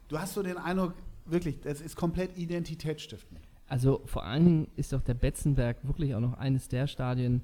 du 0.08 0.20
hast 0.20 0.34
so 0.34 0.44
den 0.44 0.58
Eindruck, 0.58 0.94
wirklich, 1.26 1.62
das 1.62 1.82
ist 1.82 1.96
komplett 1.96 2.38
identitätsstiftend. 2.38 3.40
Also 3.68 4.02
vor 4.06 4.26
allen 4.26 4.46
Dingen 4.46 4.68
ist 4.76 4.92
doch 4.92 5.02
der 5.02 5.14
Betzenberg 5.14 5.78
wirklich 5.84 6.14
auch 6.16 6.20
noch 6.20 6.34
eines 6.34 6.68
der 6.68 6.88
Stadien, 6.88 7.42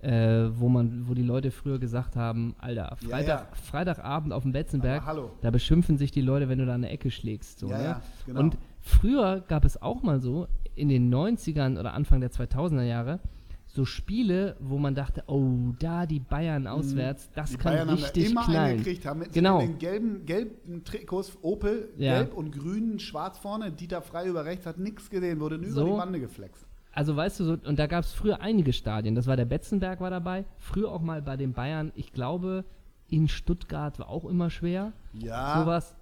äh, 0.00 0.48
wo 0.52 0.68
man, 0.68 1.08
wo 1.08 1.14
die 1.14 1.22
Leute 1.22 1.50
früher 1.50 1.78
gesagt 1.78 2.16
haben, 2.16 2.54
Alter, 2.58 2.96
Ja, 3.00 3.08
Freitag, 3.08 3.26
ja. 3.50 3.56
Freitagabend 3.62 4.32
auf 4.32 4.42
dem 4.42 4.52
Betzenberg, 4.52 5.02
da 5.40 5.50
beschimpfen 5.50 5.96
sich 5.98 6.10
die 6.10 6.20
Leute, 6.20 6.48
wenn 6.48 6.58
du 6.58 6.66
da 6.66 6.74
eine 6.74 6.90
Ecke 6.90 7.10
schlägst. 7.10 7.58
So, 7.60 7.68
Ja, 7.70 7.78
ne? 7.78 7.84
ja, 7.84 8.02
genau. 8.26 8.40
Und 8.40 8.58
früher 8.80 9.40
gab 9.48 9.64
es 9.64 9.80
auch 9.80 10.02
mal 10.02 10.20
so, 10.20 10.48
in 10.74 10.88
den 10.90 11.12
90ern 11.12 11.78
oder 11.80 11.94
Anfang 11.94 12.20
der 12.20 12.30
2000er 12.30 12.82
Jahre, 12.82 13.20
so 13.68 13.84
Spiele, 13.84 14.56
wo 14.60 14.78
man 14.78 14.94
dachte, 14.94 15.24
oh, 15.26 15.72
da 15.78 16.06
die 16.06 16.20
Bayern 16.20 16.66
auswärts, 16.66 17.30
das 17.34 17.50
Mhm. 17.50 17.54
die 17.56 17.58
kann 17.62 17.72
Bayern 17.72 17.88
haben 17.90 17.96
da 17.98 18.04
richtig 18.06 18.30
immer 18.30 18.44
knallen. 18.44 18.76
gekriegt, 18.78 19.06
haben 19.06 19.18
mit 19.20 19.32
Genau. 19.32 19.58
den 19.60 19.78
gelben, 19.78 20.24
gelben 20.26 20.84
Trikots 20.84 21.36
Opel, 21.42 21.88
Ja. 21.98 22.18
gelb 22.18 22.34
und 22.34 22.52
grün, 22.52 22.98
schwarz 22.98 23.38
vorne, 23.38 23.72
Dieter 23.72 24.02
Frei 24.02 24.26
über 24.28 24.44
rechts, 24.44 24.66
hat 24.66 24.78
nichts 24.78 25.10
gesehen, 25.10 25.40
wurde 25.40 25.58
nur 25.58 25.70
So. 25.70 25.80
über 25.82 25.90
die 25.90 25.96
Bande 25.96 26.20
geflext. 26.20 26.66
Also 26.96 27.14
weißt 27.14 27.40
du, 27.40 27.44
so, 27.44 27.56
und 27.66 27.78
da 27.78 27.86
gab 27.86 28.04
es 28.04 28.12
früher 28.12 28.40
einige 28.40 28.72
Stadien. 28.72 29.14
Das 29.14 29.26
war 29.26 29.36
der 29.36 29.44
Betzenberg 29.44 30.00
war 30.00 30.08
dabei. 30.10 30.46
Früher 30.56 30.90
auch 30.90 31.02
mal 31.02 31.20
bei 31.20 31.36
den 31.36 31.52
Bayern. 31.52 31.92
Ich 31.94 32.10
glaube, 32.12 32.64
in 33.08 33.28
Stuttgart 33.28 33.98
war 33.98 34.08
auch 34.08 34.24
immer 34.24 34.48
schwer. 34.48 34.92
Ja. 35.12 35.60
Sowas. 35.60 35.94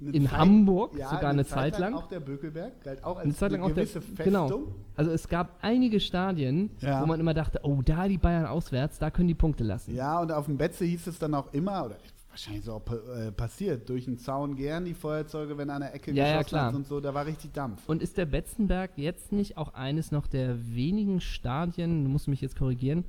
Eine 0.00 0.12
in 0.12 0.32
Hamburg 0.32 0.96
ja, 0.96 1.10
sogar 1.10 1.28
eine 1.28 1.44
Zeit 1.44 1.78
lang. 1.78 1.92
Auch 1.92 2.08
der 2.08 2.20
Bökelberg 2.20 2.82
galt 2.82 3.04
auch 3.04 3.16
als 3.16 3.24
Eine 3.26 3.34
Zeit 3.34 3.52
lang 3.52 3.60
auch 3.60 3.66
der, 3.66 3.84
gewisse 3.84 4.00
Festung. 4.00 4.24
genau. 4.24 4.62
Also 4.96 5.10
es 5.10 5.28
gab 5.28 5.58
einige 5.60 6.00
Stadien, 6.00 6.70
Ja. 6.80 7.02
wo 7.02 7.06
man 7.06 7.20
immer 7.20 7.34
dachte, 7.34 7.60
oh, 7.64 7.82
da 7.84 8.08
die 8.08 8.16
Bayern 8.16 8.46
auswärts, 8.46 8.98
da 8.98 9.10
können 9.10 9.28
die 9.28 9.34
Punkte 9.34 9.62
lassen. 9.62 9.94
Ja, 9.94 10.18
und 10.20 10.32
auf 10.32 10.46
dem 10.46 10.56
Betze 10.56 10.86
hieß 10.86 11.06
es 11.06 11.18
dann 11.18 11.34
auch 11.34 11.52
immer, 11.52 11.84
oder 11.84 11.96
wahrscheinlich 12.30 12.64
so 12.64 12.72
auch 12.74 12.82
äh, 13.16 13.30
passiert, 13.32 13.88
durch 13.88 14.04
den 14.06 14.18
Zaun 14.18 14.56
gern 14.56 14.84
die 14.84 14.94
Feuerzeuge, 14.94 15.58
wenn 15.58 15.68
an 15.70 15.80
der 15.82 15.94
Ecke 15.94 16.12
Ja, 16.12 16.26
ja, 16.26 16.38
geschossen 16.42 16.60
hat 16.60 16.74
und 16.74 16.86
so, 16.86 17.00
da 17.00 17.12
war 17.12 17.26
richtig 17.26 17.52
Dampf. 17.52 17.88
Und 17.88 18.02
ist 18.02 18.16
der 18.16 18.26
Betzenberg 18.26 18.92
jetzt 18.96 19.32
nicht 19.32 19.56
auch 19.56 19.74
eines 19.74 20.10
noch 20.12 20.26
der 20.26 20.56
wenigen 20.74 21.20
Stadien, 21.20 22.04
du 22.04 22.10
musst 22.10 22.28
mich 22.28 22.40
jetzt 22.40 22.56
korrigieren, 22.56 23.04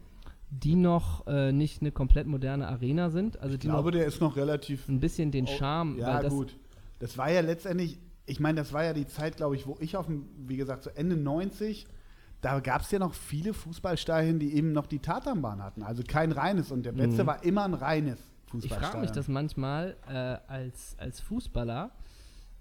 die 0.50 0.76
noch 0.76 1.26
äh, 1.28 1.52
nicht 1.52 1.82
eine 1.82 1.92
komplett 1.92 2.28
moderne 2.28 2.68
Arena 2.68 3.10
sind? 3.10 3.40
Also 3.40 3.54
Ich 3.54 3.62
die 3.62 3.68
glaube, 3.68 3.92
der 3.92 4.06
ist 4.06 4.20
noch 4.20 4.36
relativ 4.36 4.90
ein 4.90 5.00
bisschen 5.00 5.32
den 5.32 5.46
Oh, 5.46 5.58
Charme, 5.58 5.98
Ja, 5.98 6.16
weil 6.16 6.24
das 6.24 6.34
gut. 6.34 6.58
Das 7.00 7.18
war 7.18 7.32
ja 7.32 7.42
letztendlich, 7.42 8.00
ich 8.26 8.40
meine, 8.40 8.60
das 8.60 8.74
war 8.74 8.84
ja 8.84 8.94
die 8.94 9.08
Zeit, 9.08 9.38
glaube 9.38 9.56
ich, 9.56 9.66
wo 9.66 9.78
ich 9.80 9.96
auf 9.98 10.08
dem, 10.08 10.26
wie 10.48 10.58
gesagt, 10.58 10.84
so 10.84 10.90
Ende 10.90 11.16
90, 11.16 11.88
da 12.42 12.60
gab 12.60 12.82
es 12.82 12.92
ja 12.92 13.00
noch 13.00 13.14
viele 13.14 13.54
Fußballstadien, 13.54 14.40
die 14.40 14.54
eben 14.56 14.72
noch 14.72 14.88
die 14.88 15.00
Tatanbahn 15.00 15.64
hatten. 15.64 15.84
Also 15.84 16.04
kein 16.08 16.32
reines. 16.32 16.72
Und 16.72 16.86
der 16.86 16.92
Betze 16.92 17.24
Mhm. 17.24 17.28
war 17.28 17.44
immer 17.44 17.64
ein 17.66 17.74
reines 17.76 18.20
Ich 18.54 18.64
Fußballstadion. 18.64 18.92
frage 18.92 19.02
mich 19.02 19.12
das 19.12 19.28
manchmal 19.28 19.96
äh, 20.08 20.38
als, 20.52 20.96
als 21.00 21.20
Fußballer. 21.22 21.92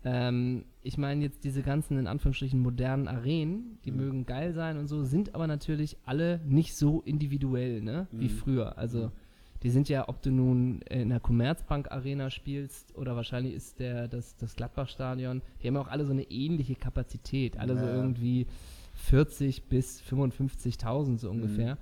Ähm, 0.04 0.64
ich 0.82 0.96
meine 0.96 1.22
jetzt 1.24 1.44
diese 1.44 1.62
ganzen 1.62 1.98
in 1.98 2.06
Anführungsstrichen 2.06 2.58
modernen 2.60 3.06
Arenen, 3.08 3.78
die 3.84 3.90
Mhm. 3.90 3.96
mögen 3.98 4.26
geil 4.26 4.54
sein 4.54 4.78
und 4.78 4.86
so, 4.88 5.04
sind 5.04 5.34
aber 5.34 5.46
natürlich 5.46 5.98
alle 6.06 6.40
nicht 6.46 6.74
so 6.74 7.02
individuell, 7.02 7.82
ne, 7.82 8.06
wie 8.10 8.24
Mhm. 8.28 8.30
früher. 8.30 8.78
Also 8.78 9.10
die 9.62 9.68
sind 9.68 9.90
ja, 9.90 10.08
ob 10.08 10.22
du 10.22 10.30
nun 10.30 10.80
in 10.88 11.10
der 11.10 11.20
Commerzbank 11.20 11.90
Arena 11.92 12.30
spielst 12.30 12.96
oder 12.96 13.14
wahrscheinlich 13.14 13.52
ist 13.52 13.78
der 13.78 14.08
das, 14.08 14.34
das 14.36 14.56
Gladbach-Stadion, 14.56 15.42
die 15.62 15.66
haben 15.68 15.76
auch 15.76 15.88
alle 15.88 16.06
so 16.06 16.12
eine 16.12 16.22
ähnliche 16.30 16.76
Kapazität, 16.76 17.58
alle 17.58 17.76
so 17.76 17.84
Ja, 17.84 17.90
ja. 17.92 17.96
irgendwie 17.98 18.46
40 18.94 19.64
bis 19.64 20.00
55.000 20.00 21.18
so 21.18 21.30
Mhm. 21.32 21.76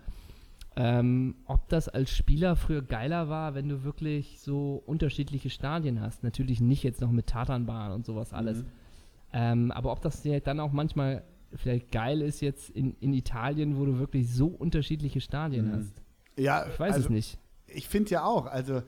Ähm, 0.81 1.35
ob 1.47 1.69
das 1.69 1.89
als 1.89 2.11
Spieler 2.11 2.55
früher 2.55 2.83
geiler 2.83 3.29
war, 3.29 3.57
wenn 3.57 3.69
du 3.69 3.83
wirklich 3.83 4.39
so 4.39 4.81
unterschiedliche 4.87 5.51
Stadien 5.51 6.01
hast. 6.01 6.23
Natürlich 6.23 6.61
nicht 6.61 6.85
jetzt 6.85 7.01
noch 7.01 7.11
mit 7.11 7.27
Tatanbahn 7.27 7.91
und 7.91 8.07
sowas 8.07 8.33
alles. 8.33 8.63
Mhm. 8.63 8.67
Ähm, 9.33 9.71
aber 9.73 9.91
ob 9.91 10.01
das 10.03 10.23
dann 10.45 10.61
auch 10.61 10.71
manchmal 10.73 11.25
vielleicht 11.53 11.91
geil 11.91 12.23
ist 12.23 12.41
jetzt 12.41 12.71
in, 12.71 12.95
in 13.01 13.13
Italien, 13.13 13.77
wo 13.77 13.87
du 13.87 13.99
wirklich 13.99 14.33
so 14.33 14.47
unterschiedliche 14.47 15.21
Stadien 15.21 15.67
Mhm. 15.67 15.73
hast. 15.73 16.03
Ja, 16.37 16.67
Ich 16.73 16.79
weiß 16.79 16.95
also, 16.95 17.07
es 17.07 17.11
nicht. 17.11 17.39
Ich 17.67 17.89
finde 17.89 18.11
ja 18.11 18.25
auch, 18.25 18.47
also 18.47 18.83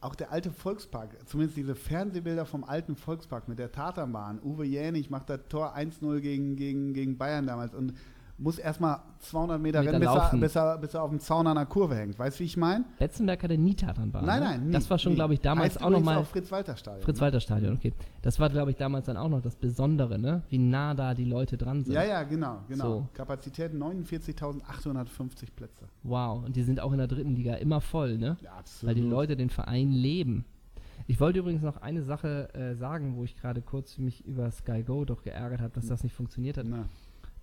auch 0.00 0.14
der 0.14 0.30
alte 0.30 0.50
Volkspark, 0.50 1.16
zumindest 1.26 1.56
diese 1.56 1.74
Fernsehbilder 1.74 2.44
vom 2.44 2.64
alten 2.64 2.96
Volkspark 2.96 3.48
mit 3.48 3.58
der 3.58 3.72
Tatanbahn. 3.72 4.40
Uwe 4.42 4.66
Jänig 4.66 5.08
macht 5.08 5.30
das 5.30 5.40
Tor 5.48 5.74
1-0 5.74 6.20
gegen, 6.20 6.56
gegen, 6.56 6.92
gegen 6.92 7.16
Bayern 7.16 7.46
damals 7.46 7.74
und 7.74 7.94
muss 8.36 8.58
erstmal 8.58 9.00
200 9.20 9.60
Meter, 9.60 9.82
Meter 9.82 9.92
rennen, 9.92 10.00
bis 10.00 10.10
er, 10.10 10.38
bis, 10.38 10.56
er, 10.56 10.78
bis 10.78 10.94
er 10.94 11.02
auf 11.02 11.10
dem 11.10 11.20
Zaun 11.20 11.46
an 11.46 11.54
der 11.54 11.66
Kurve 11.66 11.94
hängt. 11.94 12.18
Weißt 12.18 12.38
du, 12.38 12.40
wie 12.40 12.46
ich 12.46 12.56
meine? 12.56 12.84
Betzenberg 12.98 13.42
hatte 13.42 13.56
nie 13.56 13.74
Tatanbahn. 13.74 14.24
Nein, 14.26 14.40
ne? 14.40 14.46
nein, 14.46 14.66
nie, 14.66 14.72
Das 14.72 14.90
war 14.90 14.98
schon, 14.98 15.14
glaube 15.14 15.34
ich, 15.34 15.40
damals 15.40 15.74
heißt 15.76 15.84
auch 15.84 15.90
nochmal. 15.90 16.18
auch 16.18 16.26
Fritz-Walter-Stadion. 16.26 17.00
ne? 17.00 17.04
Fritz-Walter-Stadion, 17.04 17.74
okay. 17.74 17.92
Das 18.22 18.40
war, 18.40 18.50
glaube 18.50 18.72
ich, 18.72 18.76
damals 18.76 19.06
dann 19.06 19.16
auch 19.16 19.28
noch 19.28 19.40
das 19.40 19.54
Besondere, 19.54 20.18
ne? 20.18 20.42
Wie 20.48 20.58
nah 20.58 20.94
da 20.94 21.14
die 21.14 21.24
Leute 21.24 21.56
dran 21.56 21.84
sind. 21.84 21.94
Ja, 21.94 22.04
ja, 22.04 22.22
genau, 22.24 22.58
genau. 22.68 22.84
So. 22.84 23.08
Kapazität 23.14 23.72
49.850 23.72 25.52
Plätze. 25.54 25.86
Wow. 26.02 26.44
Und 26.44 26.56
die 26.56 26.62
sind 26.62 26.80
auch 26.80 26.92
in 26.92 26.98
der 26.98 27.06
dritten 27.08 27.36
Liga 27.36 27.54
immer 27.54 27.80
voll, 27.80 28.18
ne? 28.18 28.36
Ja, 28.42 28.52
absolut. 28.58 28.88
weil 28.88 29.02
die 29.02 29.08
Leute 29.08 29.36
den 29.36 29.50
Verein 29.50 29.92
leben. 29.92 30.44
Ich 31.06 31.20
wollte 31.20 31.38
übrigens 31.40 31.62
noch 31.62 31.82
eine 31.82 32.02
Sache 32.02 32.48
äh, 32.54 32.74
sagen, 32.74 33.16
wo 33.16 33.24
ich 33.24 33.36
gerade 33.36 33.60
kurz 33.60 33.98
mich 33.98 34.24
über 34.24 34.50
Sky 34.50 34.82
Go 34.82 35.04
doch 35.04 35.22
geärgert 35.22 35.60
habe, 35.60 35.72
dass 35.74 35.86
das 35.86 36.02
nicht 36.02 36.14
funktioniert 36.14 36.56
hat. 36.56 36.64
Na, 36.66 36.86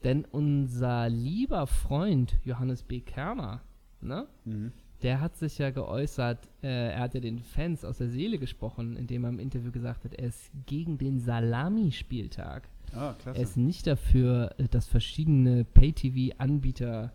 Denn 0.04 0.26
unser 0.26 1.10
lieber 1.10 1.68
Freund 1.68 2.38
Johannes 2.44 2.84
B. 2.84 3.02
Kerner, 3.02 3.62
ne, 4.02 4.28
mhm. 4.46 4.72
der 5.04 5.22
hat 5.22 5.36
sich 5.38 5.58
ja 5.60 5.70
geäußert, 5.70 6.48
äh, 6.64 6.94
er 6.94 7.00
hat 7.00 7.14
ja 7.14 7.20
den 7.20 7.40
Fans 7.40 7.86
aus 7.86 8.00
der 8.00 8.10
Seele 8.10 8.40
gesprochen, 8.40 8.96
indem 8.98 9.24
er 9.26 9.30
im 9.30 9.40
Interview 9.40 9.72
gesagt 9.72 10.04
hat, 10.06 10.14
er 10.16 10.28
ist 10.28 10.52
gegen 10.66 10.98
den 10.98 11.20
Salami-Spieltag. 11.20 12.68
Ah, 12.94 13.16
Er 13.26 13.36
ist 13.36 13.56
nicht 13.58 13.88
dafür, 13.88 14.54
äh, 14.58 14.68
dass 14.68 14.86
verschiedene 14.88 15.64
Pay-TV-Anbieter 15.64 17.14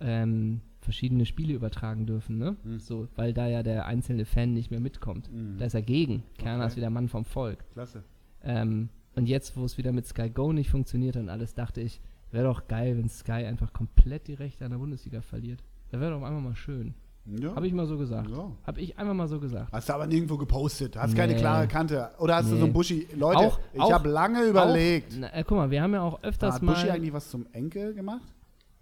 ähm, 0.00 0.60
verschiedene 0.80 1.24
Spiele 1.26 1.54
übertragen 1.54 2.06
dürfen, 2.06 2.38
ne? 2.38 2.56
Mhm. 2.62 2.78
So, 2.78 3.08
weil 3.16 3.32
da 3.32 3.46
ja 3.48 3.62
der 3.62 3.86
einzelne 3.86 4.24
Fan 4.24 4.52
nicht 4.54 4.70
mehr 4.70 4.80
mitkommt. 4.80 5.32
Mhm. 5.32 5.56
Da 5.58 5.64
ist 5.66 5.74
er 5.74 5.82
gegen. 5.82 6.22
Kerner 6.36 6.64
Okay. 6.64 6.72
ist 6.72 6.76
wieder 6.76 6.90
Mann 6.90 7.08
vom 7.08 7.24
Volk. 7.24 7.64
Klasse. 7.72 8.04
Ähm, 8.42 8.88
und 9.16 9.28
jetzt, 9.28 9.56
wo 9.56 9.64
es 9.64 9.78
wieder 9.78 9.92
mit 9.92 10.06
Sky 10.06 10.30
Go 10.30 10.52
nicht 10.52 10.70
funktioniert 10.70 11.16
und 11.16 11.28
alles, 11.28 11.54
dachte 11.54 11.80
ich, 11.80 12.00
wäre 12.30 12.44
doch 12.44 12.66
geil, 12.68 12.96
wenn 12.98 13.08
Sky 13.08 13.32
einfach 13.46 13.72
komplett 13.72 14.26
die 14.28 14.34
Rechte 14.34 14.64
an 14.64 14.70
der 14.72 14.78
Bundesliga 14.78 15.20
verliert. 15.22 15.62
Das 15.90 16.00
wäre 16.00 16.12
doch 16.12 16.22
einfach 16.22 16.40
mal 16.42 16.56
schön. 16.56 16.94
Ja. 17.26 17.54
Habe 17.54 17.66
ich 17.66 17.74
mal 17.74 17.86
so 17.86 17.98
gesagt. 17.98 18.30
Ja. 18.30 18.50
Habe 18.66 18.80
ich 18.80 18.96
einfach 18.98 19.12
mal 19.12 19.28
so 19.28 19.38
gesagt. 19.38 19.70
Hast 19.72 19.88
du 19.88 19.92
aber 19.92 20.06
nirgendwo 20.06 20.38
gepostet. 20.38 20.96
Hast 20.96 21.14
keine 21.14 21.34
Nee. 21.34 21.38
klare 21.40 21.68
Kante. 21.68 22.10
Oder 22.18 22.36
hast 22.36 22.48
du 22.50 22.54
Nee. 22.54 22.60
so 22.60 22.66
ein 22.66 22.72
Buschi. 22.72 23.06
Leute, 23.14 23.38
Auch- 23.38 23.60
ich 23.74 23.92
habe 23.92 24.08
lange 24.08 24.44
überlegt. 24.44 25.12
Auch, 25.12 25.18
na, 25.20 25.34
äh, 25.34 25.44
guck 25.46 25.58
mal, 25.58 25.70
wir 25.70 25.82
haben 25.82 25.92
ja 25.92 26.00
auch 26.02 26.22
öfters 26.22 26.54
Hat 26.54 26.62
mal. 26.62 26.72
Buschi 26.72 26.88
eigentlich 26.90 27.12
was 27.12 27.28
zum 27.30 27.46
Enkel 27.52 27.92
gemacht? 27.94 28.22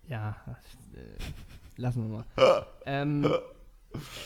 Ja, 0.09 0.37
äh, 0.95 1.81
lassen 1.81 2.09
wir 2.09 2.19
mal. 2.19 2.25
ähm, 2.87 3.27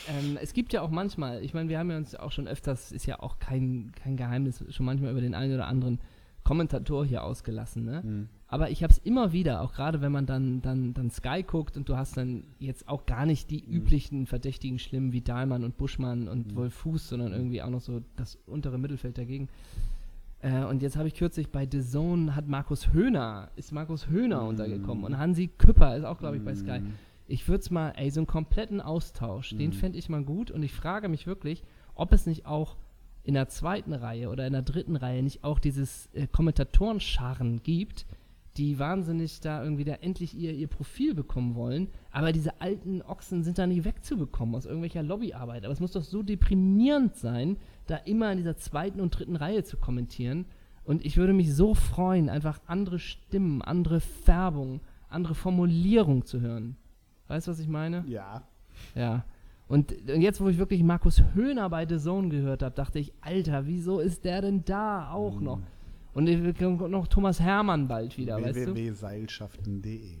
ähm, 0.07 0.37
es 0.39 0.53
gibt 0.53 0.73
ja 0.73 0.81
auch 0.81 0.89
manchmal, 0.91 1.43
ich 1.43 1.53
meine, 1.55 1.69
wir 1.69 1.79
haben 1.79 1.89
ja 1.89 1.97
uns 1.97 2.13
auch 2.15 2.31
schon 2.31 2.47
öfters, 2.47 2.91
ist 2.91 3.07
ja 3.07 3.19
auch 3.21 3.39
kein, 3.39 3.91
kein 3.95 4.17
Geheimnis, 4.17 4.63
schon 4.69 4.85
manchmal 4.85 5.11
über 5.11 5.21
den 5.21 5.33
einen 5.33 5.55
oder 5.55 5.65
anderen 5.67 5.99
Kommentator 6.43 7.05
hier 7.05 7.23
ausgelassen, 7.23 7.85
ne? 7.85 8.01
Mhm. 8.03 8.29
Aber 8.51 8.69
ich 8.69 8.83
habe 8.83 8.91
es 8.91 8.97
immer 8.99 9.31
wieder, 9.31 9.61
auch 9.61 9.71
gerade 9.73 10.01
wenn 10.01 10.11
man 10.11 10.25
dann, 10.25 10.61
dann, 10.61 10.93
dann 10.93 11.09
Sky 11.09 11.41
guckt 11.41 11.77
und 11.77 11.87
du 11.87 11.95
hast 11.95 12.17
dann 12.17 12.43
jetzt 12.59 12.87
auch 12.89 13.05
gar 13.05 13.25
nicht 13.25 13.49
die 13.49 13.63
Mhm. 13.65 13.73
üblichen 13.73 14.27
Verdächtigen 14.27 14.77
Schlimmen 14.77 15.13
wie 15.13 15.21
Dahlmann 15.21 15.63
und 15.63 15.77
Buschmann 15.77 16.27
und 16.27 16.53
Wolf 16.55 16.73
Fuß, 16.73 17.07
sondern 17.07 17.31
irgendwie 17.31 17.61
auch 17.61 17.69
noch 17.69 17.79
so 17.79 18.01
das 18.17 18.37
untere 18.47 18.77
Mittelfeld 18.77 19.17
dagegen. 19.17 19.47
Äh, 20.41 20.65
und 20.65 20.81
jetzt 20.81 20.97
habe 20.97 21.07
ich 21.07 21.13
kürzlich 21.15 21.49
bei 21.49 21.65
The 21.71 21.81
Zone 21.81 22.35
hat 22.35 22.47
Markus 22.49 22.91
Höhner, 22.91 23.49
ist 23.55 23.71
Markus 23.71 24.07
Höhner 24.09 24.41
Mhm. 24.41 24.49
untergekommen 24.49 25.05
und 25.05 25.17
Hansi 25.17 25.47
Küpper 25.57 25.95
ist 25.95 26.03
auch, 26.03 26.17
glaube 26.19 26.35
ich, 26.37 26.43
bei 26.43 26.53
Sky. 26.53 26.79
Mhm. 26.81 26.93
Ich 27.27 27.47
würde 27.47 27.61
es 27.61 27.71
mal, 27.71 27.93
ey, 27.95 28.11
so 28.11 28.19
einen 28.19 28.27
kompletten 28.27 28.81
Austausch, 28.81 29.55
den 29.55 29.69
Mhm. 29.69 29.73
fände 29.73 29.97
ich 29.97 30.09
mal 30.09 30.23
gut 30.23 30.51
und 30.51 30.61
ich 30.63 30.73
frage 30.73 31.07
mich 31.07 31.25
wirklich, 31.25 31.63
ob 31.95 32.11
es 32.11 32.25
nicht 32.25 32.45
auch 32.45 32.75
in 33.23 33.35
der 33.35 33.47
zweiten 33.47 33.93
Reihe 33.93 34.29
oder 34.29 34.45
in 34.45 34.51
der 34.51 34.63
dritten 34.63 34.97
Reihe 34.97 35.23
nicht 35.23 35.45
auch 35.45 35.59
dieses 35.59 36.09
äh, 36.13 36.27
Kommentatorenscharen 36.27 37.61
gibt, 37.63 38.05
die 38.57 38.79
wahnsinnig 38.79 39.39
da 39.39 39.63
irgendwie 39.63 39.85
da 39.85 39.93
endlich 39.93 40.37
ihr, 40.37 40.53
ihr 40.53 40.67
Profil 40.67 41.13
bekommen 41.13 41.55
wollen, 41.55 41.87
aber 42.11 42.31
diese 42.33 42.59
alten 42.59 43.01
Ochsen 43.01 43.43
sind 43.43 43.57
da 43.57 43.65
nicht 43.65 43.85
wegzubekommen 43.85 44.55
aus 44.55 44.65
irgendwelcher 44.65 45.03
Lobbyarbeit. 45.03 45.63
Aber 45.63 45.73
es 45.73 45.79
muss 45.79 45.93
doch 45.93 46.03
so 46.03 46.21
deprimierend 46.21 47.15
sein, 47.15 47.57
da 47.87 47.95
immer 47.95 48.31
in 48.31 48.37
dieser 48.39 48.57
zweiten 48.57 48.99
und 48.99 49.17
dritten 49.17 49.37
Reihe 49.37 49.63
zu 49.63 49.77
kommentieren. 49.77 50.45
Und 50.83 51.05
ich 51.05 51.15
würde 51.17 51.31
mich 51.33 51.53
so 51.53 51.73
freuen, 51.75 52.27
einfach 52.29 52.59
andere 52.67 52.99
Stimmen, 52.99 53.61
andere 53.61 54.01
Färbung, 54.01 54.81
andere 55.07 55.35
Formulierung 55.35 56.25
zu 56.25 56.41
hören. 56.41 56.75
Weißt 57.27 57.47
du, 57.47 57.51
was 57.51 57.59
ich 57.59 57.67
meine? 57.69 58.03
Ja. 58.07 58.43
Ja. 58.95 59.23
Und 59.69 59.95
jetzt, 60.05 60.41
wo 60.41 60.49
ich 60.49 60.57
wirklich 60.57 60.83
Markus 60.83 61.23
Höhner 61.33 61.69
bei 61.69 61.87
The 61.87 61.97
Zone 61.97 62.27
gehört 62.27 62.61
habe, 62.63 62.75
dachte 62.75 62.99
ich, 62.99 63.13
Alter, 63.21 63.67
wieso 63.67 63.99
ist 64.01 64.25
der 64.25 64.41
denn 64.41 64.65
da 64.65 65.11
auch 65.11 65.37
Mhm. 65.37 65.43
noch? 65.45 65.59
Und 66.13 66.57
kommt 66.57 66.91
noch 66.91 67.07
Thomas 67.07 67.39
Hermann 67.39 67.87
bald 67.87 68.17
wieder, 68.17 68.41
weißt 68.41 68.67
du? 68.67 68.75
www.seilschaften.de. 68.75 70.17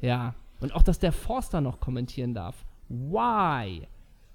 Ja. 0.00 0.34
Und 0.60 0.74
auch, 0.74 0.82
dass 0.82 0.98
der 0.98 1.12
Forster 1.12 1.60
noch 1.60 1.80
kommentieren 1.80 2.34
darf. 2.34 2.64
Why? 2.88 3.86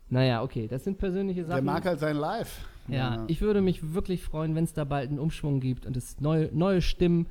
Naja, 0.10 0.42
okay, 0.42 0.68
das 0.68 0.84
sind 0.84 0.98
persönliche 0.98 1.42
Der 1.42 1.50
Sachen. 1.50 1.66
mag 1.66 1.86
halt 1.86 2.00
sein 2.00 2.16
Live. 2.16 2.66
ja, 2.88 3.26
ich 3.28 3.42
würde 3.42 3.62
mich 3.62 3.94
wirklich 3.94 4.24
freuen, 4.24 4.56
wenn 4.56 4.64
es 4.64 4.74
da 4.74 4.84
bald 4.86 5.10
einen 5.10 5.20
Umschwung 5.20 5.60
gibt 5.60 5.86
und 5.86 5.96
es 5.98 6.20
neue, 6.20 6.50
neue 6.54 6.82
Stimmen, 6.82 7.28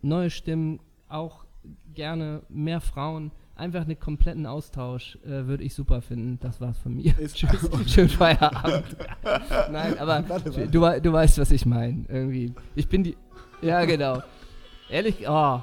neue 0.00 0.30
Stimmen, 0.30 0.80
auch 1.08 1.44
gerne 1.94 2.42
mehr 2.48 2.80
Frauen. 2.80 3.30
Einfach 3.54 3.82
einen 3.82 3.98
kompletten 3.98 4.46
Austausch 4.46 5.18
äh, 5.24 5.46
würde 5.46 5.62
ich 5.62 5.74
super 5.74 6.00
finden. 6.00 6.38
Das 6.40 6.60
war's 6.60 6.78
von 6.78 6.94
mir. 6.96 7.16
Ist- 7.18 7.36
Tschüss. 7.36 7.68
Schönen 7.86 8.08
Feierabend. 8.08 8.96
Nein, 9.70 9.98
aber 9.98 10.24
Warte, 10.28 10.46
warte. 10.54 10.68
Du, 10.68 11.00
du 11.00 11.12
weißt, 11.12 11.38
was 11.38 11.50
ich 11.50 11.66
meine. 11.66 12.04
Irgendwie. 12.08 12.52
Ich 12.74 12.88
bin 12.88 13.04
die. 13.04 13.16
Ja, 13.60 13.84
genau. 13.84 14.22
Ehrlich, 14.90 15.26
oh. 15.28 15.60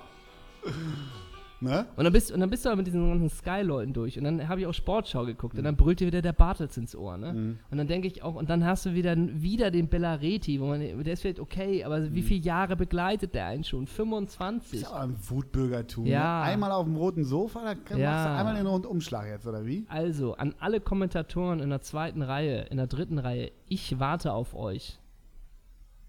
Ne? 1.62 1.86
Und 1.98 2.04
dann 2.06 2.14
bist, 2.14 2.32
und 2.32 2.40
dann 2.40 2.50
bist 2.50 2.64
du 2.64 2.70
aber 2.70 2.78
mit 2.78 2.88
diesen 2.88 3.08
ganzen 3.10 3.30
Sky-Leuten 3.30 3.92
durch. 3.94 4.18
Und 4.18 4.24
dann 4.24 4.48
habe 4.48 4.62
ich 4.62 4.68
auch 4.68 4.74
Sportschau 4.74 5.26
geguckt. 5.26 5.58
Und 5.58 5.64
dann 5.66 5.76
brüllt 5.76 6.00
dir 6.00 6.08
wieder 6.08 6.22
der 6.22 6.32
Bartels 6.34 6.78
ins 6.78 6.96
Ohr. 6.96 7.18
Ne? 7.18 7.34
Mhm. 7.34 7.60
Und 7.70 7.78
dann 7.78 7.88
denke 7.88 8.08
ich 8.08 8.24
auch, 8.24 8.36
und 8.36 8.50
dann 8.50 8.66
hast 8.66 8.86
du 8.86 8.94
wieder, 8.94 9.16
wieder 9.18 9.70
den 9.72 9.90
Bellareti, 9.90 10.62
wo 10.62 10.68
man, 10.68 10.80
der 10.80 11.14
ist 11.14 11.22
vielleicht 11.22 11.40
okay, 11.40 11.84
aber 11.84 12.14
wie 12.14 12.22
viele 12.22 12.40
Jahre 12.42 12.76
begleitet 12.76 13.34
der 13.36 13.46
einen 13.48 13.64
schon? 13.64 13.88
25. 13.88 14.82
Ist 14.82 14.88
aber 14.88 15.02
ein 15.02 15.16
Wutbürgertum. 15.30 16.06
Ja. 16.06 16.40
Ne? 16.40 16.52
Einmal 16.52 16.72
auf 16.72 16.86
dem 16.86 16.96
roten 16.96 17.24
Sofa, 17.26 17.64
dann 17.66 17.84
kann- 17.84 18.00
Ja. 18.00 18.12
machst 18.12 18.26
du 18.26 18.30
einmal 18.32 18.56
den 18.56 18.68
Rundumschlag 18.68 19.28
jetzt, 19.28 19.46
oder 19.46 19.66
wie? 19.66 19.86
Also, 19.90 20.36
an 20.36 20.56
alle 20.60 20.80
Kommentatoren 20.80 21.60
in 21.60 21.70
der 21.70 21.82
zweiten 21.82 22.22
Reihe, 22.22 22.62
in 22.70 22.78
der 22.78 22.88
dritten 22.88 23.20
Reihe, 23.20 23.52
ich 23.68 24.00
warte 24.00 24.34
auf 24.34 24.56
euch. 24.56 24.98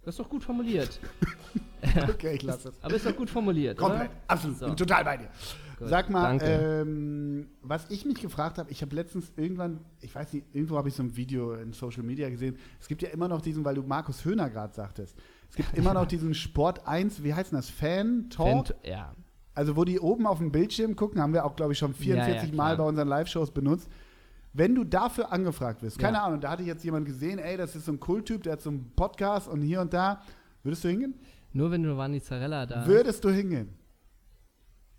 Das 0.02 0.14
ist 0.14 0.18
doch 0.20 0.28
gut 0.28 0.42
formuliert. 0.44 0.98
Okay, 2.10 2.34
ich 2.34 2.42
lasse 2.42 2.68
es. 2.68 2.82
Aber 2.84 2.94
ist 2.94 3.06
doch 3.06 3.16
gut 3.16 3.30
formuliert, 3.30 3.78
Komplett, 3.78 4.10
oder? 4.10 4.20
absolut, 4.28 4.58
So. 4.58 4.66
bin 4.66 4.76
total 4.76 5.02
bei 5.02 5.16
dir. 5.16 5.28
Gut, 5.78 5.88
Sag 5.88 6.10
mal, 6.10 6.38
ähm, 6.42 7.48
was 7.62 7.90
ich 7.90 8.04
mich 8.04 8.20
gefragt 8.20 8.58
habe, 8.58 8.70
ich 8.70 8.82
habe 8.82 8.94
letztens 8.94 9.32
irgendwann, 9.36 9.80
ich 10.02 10.14
weiß 10.14 10.34
nicht, 10.34 10.44
irgendwo 10.54 10.76
habe 10.76 10.88
ich 10.90 10.94
so 10.94 11.02
ein 11.02 11.16
Video 11.16 11.54
in 11.54 11.72
Social 11.72 12.02
Media 12.02 12.28
gesehen. 12.28 12.58
Es 12.78 12.86
gibt 12.86 13.00
ja 13.00 13.08
immer 13.08 13.28
noch 13.28 13.40
diesen, 13.40 13.64
weil 13.64 13.76
du 13.76 13.82
Markus 13.82 14.24
Höhner 14.26 14.50
gerade 14.50 14.74
sagtest, 14.74 15.16
es 15.48 15.56
gibt 15.56 15.74
immer 15.74 15.94
noch 15.94 16.04
diesen 16.06 16.34
Sport 16.34 16.86
1, 16.86 17.22
wie 17.24 17.32
heißt 17.32 17.50
denn 17.52 17.58
das? 17.58 17.70
Fan 17.70 18.28
Talk? 18.28 18.66
Fan- 18.68 18.76
ja. 18.84 19.14
Also, 19.54 19.74
wo 19.74 19.84
die 19.84 19.98
oben 19.98 20.26
auf 20.26 20.36
dem 20.38 20.52
Bildschirm 20.52 20.96
gucken, 20.96 21.20
haben 21.20 21.32
wir 21.32 21.44
auch, 21.46 21.56
glaube 21.56 21.72
ich, 21.72 21.78
schon 21.78 21.94
44 21.94 22.34
Ja, 22.42 22.48
ja, 22.48 22.54
Mal 22.54 22.76
bei 22.76 22.84
unseren 22.84 23.08
Live-Shows 23.08 23.50
benutzt. 23.52 23.88
Wenn 24.52 24.74
du 24.74 24.84
dafür 24.84 25.32
angefragt 25.32 25.82
wirst, 25.82 25.98
keine 25.98 26.16
Ja. 26.18 26.24
Ahnung, 26.24 26.40
da 26.40 26.50
hatte 26.50 26.62
ich 26.62 26.68
jetzt 26.68 26.84
jemand 26.84 27.06
gesehen, 27.06 27.38
ey, 27.38 27.56
das 27.56 27.76
ist 27.76 27.84
so 27.84 27.92
ein 27.92 28.00
Kulttyp, 28.00 28.42
der 28.42 28.54
hat 28.54 28.60
so 28.60 28.70
einen 28.70 28.90
Podcast 28.96 29.48
und 29.48 29.62
hier 29.62 29.80
und 29.80 29.92
da. 29.92 30.22
Würdest 30.62 30.82
du 30.84 30.88
hingehen? 30.88 31.14
Nur 31.52 31.70
wenn 31.70 31.82
du 31.82 31.90
Giovanni 31.90 32.20
Zarella 32.20 32.66
da. 32.66 32.86
Würdest 32.86 33.24
du 33.24 33.30
hingehen? 33.30 33.68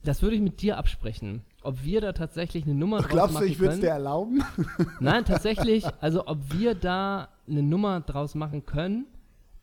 das 0.04 0.22
würde 0.24 0.36
ich 0.36 0.42
mit 0.42 0.62
dir 0.62 0.78
absprechen. 0.78 1.44
Ob 1.62 1.84
wir 1.84 2.02
da 2.02 2.12
tatsächlich 2.14 2.64
eine 2.66 2.74
Nummer 2.74 3.02
draus 3.02 3.10
Glaubst 3.12 3.36
du, 3.36 3.40
machen 3.42 3.52
ich 3.52 3.60
würde 3.60 3.76
es 3.76 3.80
dir 3.82 3.90
erlauben? 3.90 4.44
Nein, 5.00 5.26
tatsächlich, 5.26 5.86
also 6.02 6.26
ob 6.26 6.40
wir 6.58 6.74
da 6.74 7.30
eine 7.48 7.62
Nummer 7.62 8.02
draus 8.02 8.34
machen 8.34 8.66
können. 8.66 9.06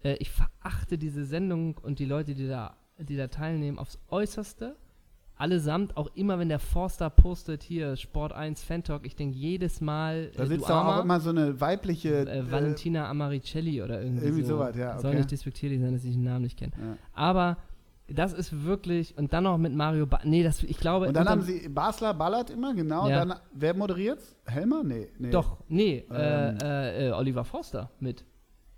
Äh, 0.04 0.14
ich 0.20 0.30
verachte 0.30 0.96
diese 0.96 1.24
Sendung 1.24 1.76
und 1.78 1.98
die 1.98 2.04
Leute, 2.04 2.34
die 2.36 2.46
da, 2.46 2.76
die 2.98 3.16
da 3.16 3.26
teilnehmen, 3.26 3.78
aufs 3.80 3.98
Äußerste. 4.10 4.76
Allesamt, 5.38 5.96
auch 5.96 6.10
immer, 6.14 6.38
wenn 6.38 6.48
der 6.48 6.58
Forster 6.58 7.08
postet, 7.10 7.62
hier 7.62 7.96
Sport 7.96 8.32
1 8.32 8.62
Fan 8.62 8.82
Talk, 8.82 9.06
ich 9.06 9.14
denke 9.16 9.36
jedes 9.36 9.80
Mal, 9.80 10.30
Da 10.36 10.42
äh, 10.42 10.46
sitzt 10.46 10.64
du 10.64 10.68
doch 10.72 10.84
auch 10.84 11.04
immer 11.04 11.20
so 11.20 11.30
eine 11.30 11.60
weibliche. 11.60 12.28
äh, 12.28 12.50
Valentina 12.50 13.08
Amaricelli 13.08 13.82
oder 13.82 14.02
irgendwie, 14.02 14.24
irgendwie 14.24 14.42
so. 14.44 14.56
sowas, 14.56 14.76
ja, 14.76 14.98
Soll 14.98 15.10
okay. 15.10 15.18
nicht 15.18 15.30
despektierlich 15.30 15.80
sein, 15.80 15.92
dass 15.94 16.04
ich 16.04 16.12
den 16.14 16.24
Namen 16.24 16.42
nicht 16.42 16.58
kenne. 16.58 16.72
Ja. 16.76 16.96
Aber 17.12 17.56
das 18.08 18.32
ist 18.32 18.64
wirklich, 18.64 19.16
und 19.18 19.32
dann 19.32 19.44
noch 19.44 19.58
mit 19.58 19.74
Mario 19.74 20.06
ba 20.06 20.20
Nee, 20.24 20.42
das, 20.42 20.62
ich 20.62 20.78
glaube. 20.78 21.08
Und 21.08 21.14
dann 21.14 21.24
unterm- 21.26 21.30
haben 21.32 21.42
sie 21.42 21.68
Basler 21.68 22.14
ballert 22.14 22.50
immer, 22.50 22.74
genau. 22.74 23.08
Ja. 23.08 23.24
Dann, 23.24 23.38
wer 23.52 23.74
moderiert's? 23.74 24.34
Helmer? 24.46 24.82
Nee. 24.82 25.08
nee. 25.18 25.30
Doch, 25.30 25.58
nee, 25.68 26.04
Ähm. 26.10 26.56
äh, 26.62 27.08
äh, 27.08 27.12
Oliver 27.12 27.44
Forster 27.44 27.90
mit. 28.00 28.24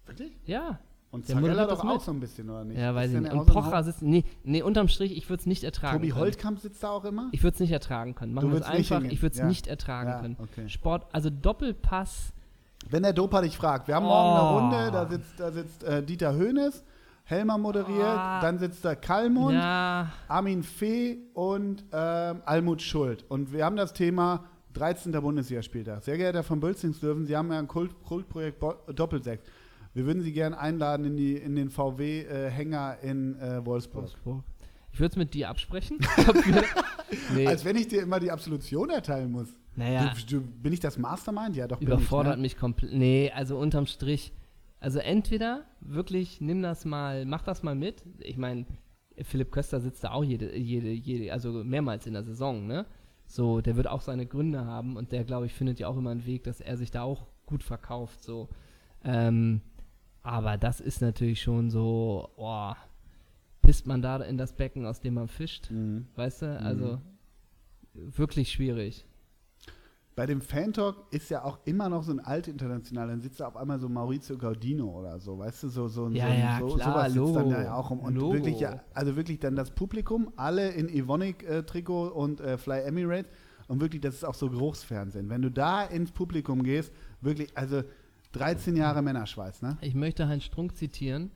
Wirklich? 0.07 0.33
Ja. 0.47 0.81
Und 1.13 1.27
Zarella 1.27 1.65
doch 1.65 1.71
das 1.71 1.81
auch 1.81 1.85
mit. 1.95 2.01
so 2.03 2.13
ein 2.13 2.21
bisschen, 2.21 2.49
oder 2.51 2.65
nicht? 2.65 2.79
Ja, 2.79 2.95
weiß 2.95 3.13
ich 3.13 3.21
nicht. 3.21 3.33
Und 3.33 3.47
Pocher 3.47 3.83
sitzt. 3.83 4.01
Nee, 4.03 4.25
nee, 4.45 4.63
unterm 4.63 4.87
Strich, 4.87 5.17
ich 5.17 5.29
würde 5.29 5.41
es 5.41 5.47
nicht 5.47 5.65
ertragen 5.65 5.97
Tobi 5.99 6.11
können. 6.11 6.21
Holtkamp 6.21 6.61
sitzt 6.61 6.83
da 6.85 6.91
auch 6.91 7.05
immer? 7.05 7.29
Ich 7.33 7.43
würde 7.43 7.55
es 7.55 7.61
nicht 7.61 7.73
ertragen 7.73 8.15
können. 8.15 8.33
Machen 8.33 8.53
wir 8.53 8.61
es 8.61 8.67
einfach. 8.67 9.03
Ich 9.03 9.21
würde 9.21 9.33
es 9.33 9.39
Ja. 9.41 9.47
nicht 9.47 9.67
ertragen 9.67 10.09
Ja, 10.11 10.21
können. 10.21 10.37
okay. 10.39 10.69
Sport, 10.69 11.07
also 11.13 11.29
Doppelpass. 11.31 12.33
Wenn 12.89 13.03
der 13.03 13.13
Dopa 13.13 13.43
dich 13.43 13.57
fragt, 13.57 13.89
wir 13.89 13.97
haben 13.97 14.07
morgen 14.07 14.39
eine 14.39 14.49
Oh. 14.49 14.59
Runde, 14.59 14.91
da 14.93 15.07
sitzt, 15.09 15.39
da 15.41 15.51
sitzt 15.53 15.83
äh, 15.85 16.03
Dieter 16.03 16.33
Höhnes, 16.35 16.85
Helmer 17.25 17.59
moderiert, 17.59 18.05
Ah. 18.19 18.41
dann 18.41 18.59
sitzt 18.59 18.85
da 18.85 18.95
Kalmund, 18.95 19.55
Ja, 19.55 20.11
Armin 20.29 20.63
Fee 20.63 21.19
und 21.35 21.85
ähm, 21.93 22.41
Almut 22.47 22.81
Schuld. 22.83 23.25
Und 23.29 23.53
wir 23.53 23.65
haben 23.65 23.77
das 23.77 23.93
Thema 23.93 24.45
13. 24.75 25.13
Bundesligaspieltag. 25.13 26.03
Sehr 26.05 26.17
geehrter 26.17 26.39
Herr 26.39 26.43
von 26.45 26.61
Bölzingslöwen, 26.61 27.27
Sie 27.27 27.37
haben 27.37 27.51
ja 27.53 27.59
ein 27.59 27.67
Kult 27.69 27.91
Kultprojekt 28.05 28.61
Bo 28.61 28.75
Doppelsechs. 28.95 29.43
Wir 29.93 30.07
würden 30.07 30.23
Sie 30.23 30.33
gerne 30.33 30.59
einladen 30.59 31.05
in, 31.07 31.17
die, 31.17 31.35
in 31.37 31.57
den 31.57 31.71
VW-Hänger 31.71 32.99
in 33.03 33.37
äh, 33.39 33.65
Wolfsburg. 33.65 34.03
Wolfsburg. 34.05 34.45
Ich 34.93 35.01
würde 35.01 35.13
es 35.13 35.17
mit 35.17 35.35
dir 35.35 35.49
absprechen. 35.49 35.99
Nee, 37.35 37.47
Als 37.47 37.65
wenn 37.65 37.77
ich 37.77 37.89
dir 37.89 38.03
immer 38.03 38.21
die 38.21 38.31
Absolution 38.31 38.89
erteilen 38.91 39.33
muss. 39.33 39.49
naja, 39.75 40.15
Du, 40.29 40.39
du, 40.39 40.47
bin 40.47 40.73
ich 40.73 40.79
das 40.79 40.97
Mastermind? 40.97 41.57
Ja, 41.57 41.67
doch. 41.67 41.81
überfordert 41.81 42.35
ich, 42.35 42.37
ne? 42.37 42.43
mich 42.43 42.57
komplett. 42.57 42.93
Nee, 42.93 43.33
also 43.35 43.59
unterm 43.59 43.87
Strich. 43.87 44.33
Also 44.79 45.01
entweder 45.01 45.65
wirklich 45.81 46.41
nimm 46.41 46.63
das 46.63 46.85
mal, 46.85 47.27
mach 47.27 47.43
das 47.43 47.63
mal 47.65 47.75
mit. 47.75 48.05
Ich 48.21 48.37
meine, 48.37 48.65
Philipp 49.23 49.51
Köster 49.51 49.81
sitzt 49.81 50.05
da 50.05 50.13
auch 50.13 50.23
jede, 50.23 50.57
jede, 50.57 50.91
jede, 50.91 51.33
also 51.33 51.65
mehrmals 51.65 52.07
in 52.07 52.15
der 52.15 52.23
Saison, 52.23 52.67
ne? 52.67 52.87
So, 53.27 53.61
der 53.61 53.77
wird 53.77 53.87
auch 53.87 54.01
seine 54.01 54.27
Gründe 54.27 54.65
haben 54.65 54.97
und 54.97 55.13
der, 55.13 55.25
glaube 55.25 55.47
ich, 55.47 55.53
findet 55.53 55.79
ja 55.79 55.89
auch 55.89 55.97
immer 55.97 56.11
einen 56.11 56.27
Weg, 56.27 56.45
dass 56.45 56.61
er 56.61 56.77
sich 56.77 56.91
da 56.91 57.03
auch 57.03 57.27
gut 57.47 57.63
verkauft. 57.63 58.23
So. 58.23 58.49
Ähm, 59.05 59.61
aber 60.23 60.57
das 60.59 60.81
ist 60.81 61.01
natürlich 61.01 61.41
schon 61.43 61.71
so, 61.71 62.29
oh, 62.37 62.73
pisst 63.63 63.87
man 63.87 64.03
da 64.03 64.17
in 64.19 64.37
das 64.39 64.53
Becken, 64.55 64.87
aus 64.87 65.01
dem 65.01 65.15
man 65.15 65.29
fischt, 65.29 65.71
Mhm. 65.71 66.07
weißt 66.17 66.43
du? 66.43 66.61
Also 66.61 67.01
wirklich 67.95 68.51
schwierig. 68.53 69.07
Bei 70.17 70.27
dem 70.27 70.41
Fan-Talk 70.43 71.07
ist 71.13 71.31
ja 71.31 71.45
auch 71.45 71.61
immer 71.65 71.89
noch 71.89 72.03
so 72.03 72.13
ein 72.13 72.21
alt 72.21 72.47
international, 72.47 73.09
dann 73.09 73.21
sitzt 73.23 73.41
da 73.41 73.47
auf 73.49 73.57
einmal 73.57 73.79
so 73.81 73.89
Maurizio 73.89 74.37
Gaudino 74.37 74.87
oder 74.99 75.19
so, 75.19 75.39
weißt 75.39 75.63
du, 75.63 75.69
so, 75.69 75.89
so, 75.89 76.09
Ja, 76.11 76.27
so, 76.27 76.33
ja, 76.35 76.59
so 76.59 76.75
klar, 76.77 76.91
sowas 76.93 77.13
sitzt 77.13 77.37
dann 77.37 77.45
Logo. 77.45 77.51
da 77.51 77.63
ja 77.63 77.75
auch 77.75 77.91
rum. 77.91 78.01
Und 78.01 78.15
Logo. 78.17 78.35
wirklich, 78.35 78.61
ja, 78.61 78.81
also 78.93 79.17
wirklich 79.17 79.39
dann 79.39 79.57
das 79.57 79.71
Publikum, 79.71 80.31
alle 80.37 80.71
in 80.73 80.89
Evonik-Trikot 80.91 82.09
und 82.09 82.41
äh, 82.41 82.59
Fly 82.59 82.81
Emirates 82.83 83.31
und 83.69 83.81
wirklich, 83.81 84.03
das 84.03 84.17
ist 84.17 84.25
auch 84.25 84.35
so 84.35 84.51
Geruchsfernsehen. 84.51 85.31
Wenn 85.31 85.43
du 85.43 85.51
da 85.51 85.85
ins 85.85 86.11
Publikum 86.13 86.65
gehst, 86.65 86.93
wirklich, 87.23 87.57
also 87.57 87.83
13 88.33 88.77
Jahre 88.77 89.03
Männerschweiß, 89.03 89.63
ne? 89.63 89.77
Ich 89.81 89.95
möchte 89.95 90.29
Heinz 90.29 90.45
Strunk 90.45 90.77
zitieren, 90.77 91.31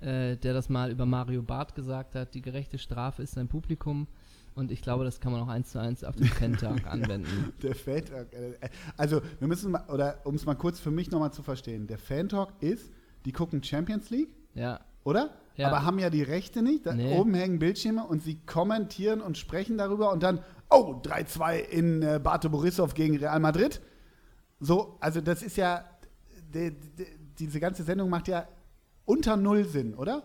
äh, 0.00 0.36
der 0.36 0.54
das 0.54 0.68
mal 0.68 0.90
über 0.90 1.06
Mario 1.06 1.42
Barth 1.42 1.74
gesagt 1.74 2.14
hat, 2.14 2.34
die 2.34 2.42
gerechte 2.42 2.78
Strafe 2.78 3.22
ist 3.22 3.32
sein 3.34 3.48
Publikum. 3.48 4.06
Und 4.54 4.72
ich 4.72 4.82
glaube, 4.82 5.04
das 5.04 5.20
kann 5.20 5.30
man 5.30 5.40
auch 5.40 5.48
eins 5.48 5.70
zu 5.70 5.80
eins 5.80 6.02
auf 6.02 6.16
den 6.16 6.26
Fan-Tag 6.26 6.86
anwenden. 6.90 7.52
Der 7.62 7.74
Fan-Talk, 7.76 8.32
äh, 8.32 8.54
also 8.96 9.20
wir 9.38 9.46
müssen 9.48 9.70
mal, 9.70 9.84
oder 9.88 10.18
um 10.24 10.34
es 10.34 10.44
mal 10.46 10.54
kurz 10.56 10.80
für 10.80 10.90
mich 10.90 11.10
nochmal 11.12 11.32
zu 11.32 11.42
verstehen, 11.44 11.86
der 11.86 11.98
Fan-Talk 11.98 12.52
ist, 12.60 12.90
die 13.24 13.32
gucken 13.32 13.62
Champions 13.62 14.10
League, 14.10 14.30
Ja, 14.54 14.80
oder? 15.04 15.30
Ja. 15.56 15.68
Aber 15.68 15.84
haben 15.84 15.98
ja 15.98 16.08
die 16.10 16.22
Rechte 16.22 16.62
nicht. 16.62 16.86
Da 16.86 16.94
Nee. 16.94 17.16
oben 17.16 17.34
hängen 17.34 17.58
Bildschirme 17.58 18.04
und 18.04 18.22
sie 18.22 18.36
kommentieren 18.46 19.20
und 19.20 19.36
sprechen 19.38 19.76
darüber 19.78 20.12
und 20.12 20.22
dann, 20.22 20.40
oh, 20.70 21.00
3-2 21.04 21.58
in 21.58 22.02
äh, 22.02 22.20
Bate 22.22 22.48
Borisov 22.50 22.94
gegen 22.94 23.16
Real 23.16 23.38
Madrid. 23.40 23.80
So, 24.60 24.96
also 25.00 25.20
das 25.20 25.42
ist 25.42 25.56
ja, 25.56 25.84
de, 26.52 26.70
de, 26.98 27.06
diese 27.38 27.60
ganze 27.60 27.82
Sendung 27.82 28.08
macht 28.10 28.28
ja 28.28 28.46
unter 29.04 29.36
Null 29.36 29.64
Sinn, 29.64 29.94
oder? 29.94 30.22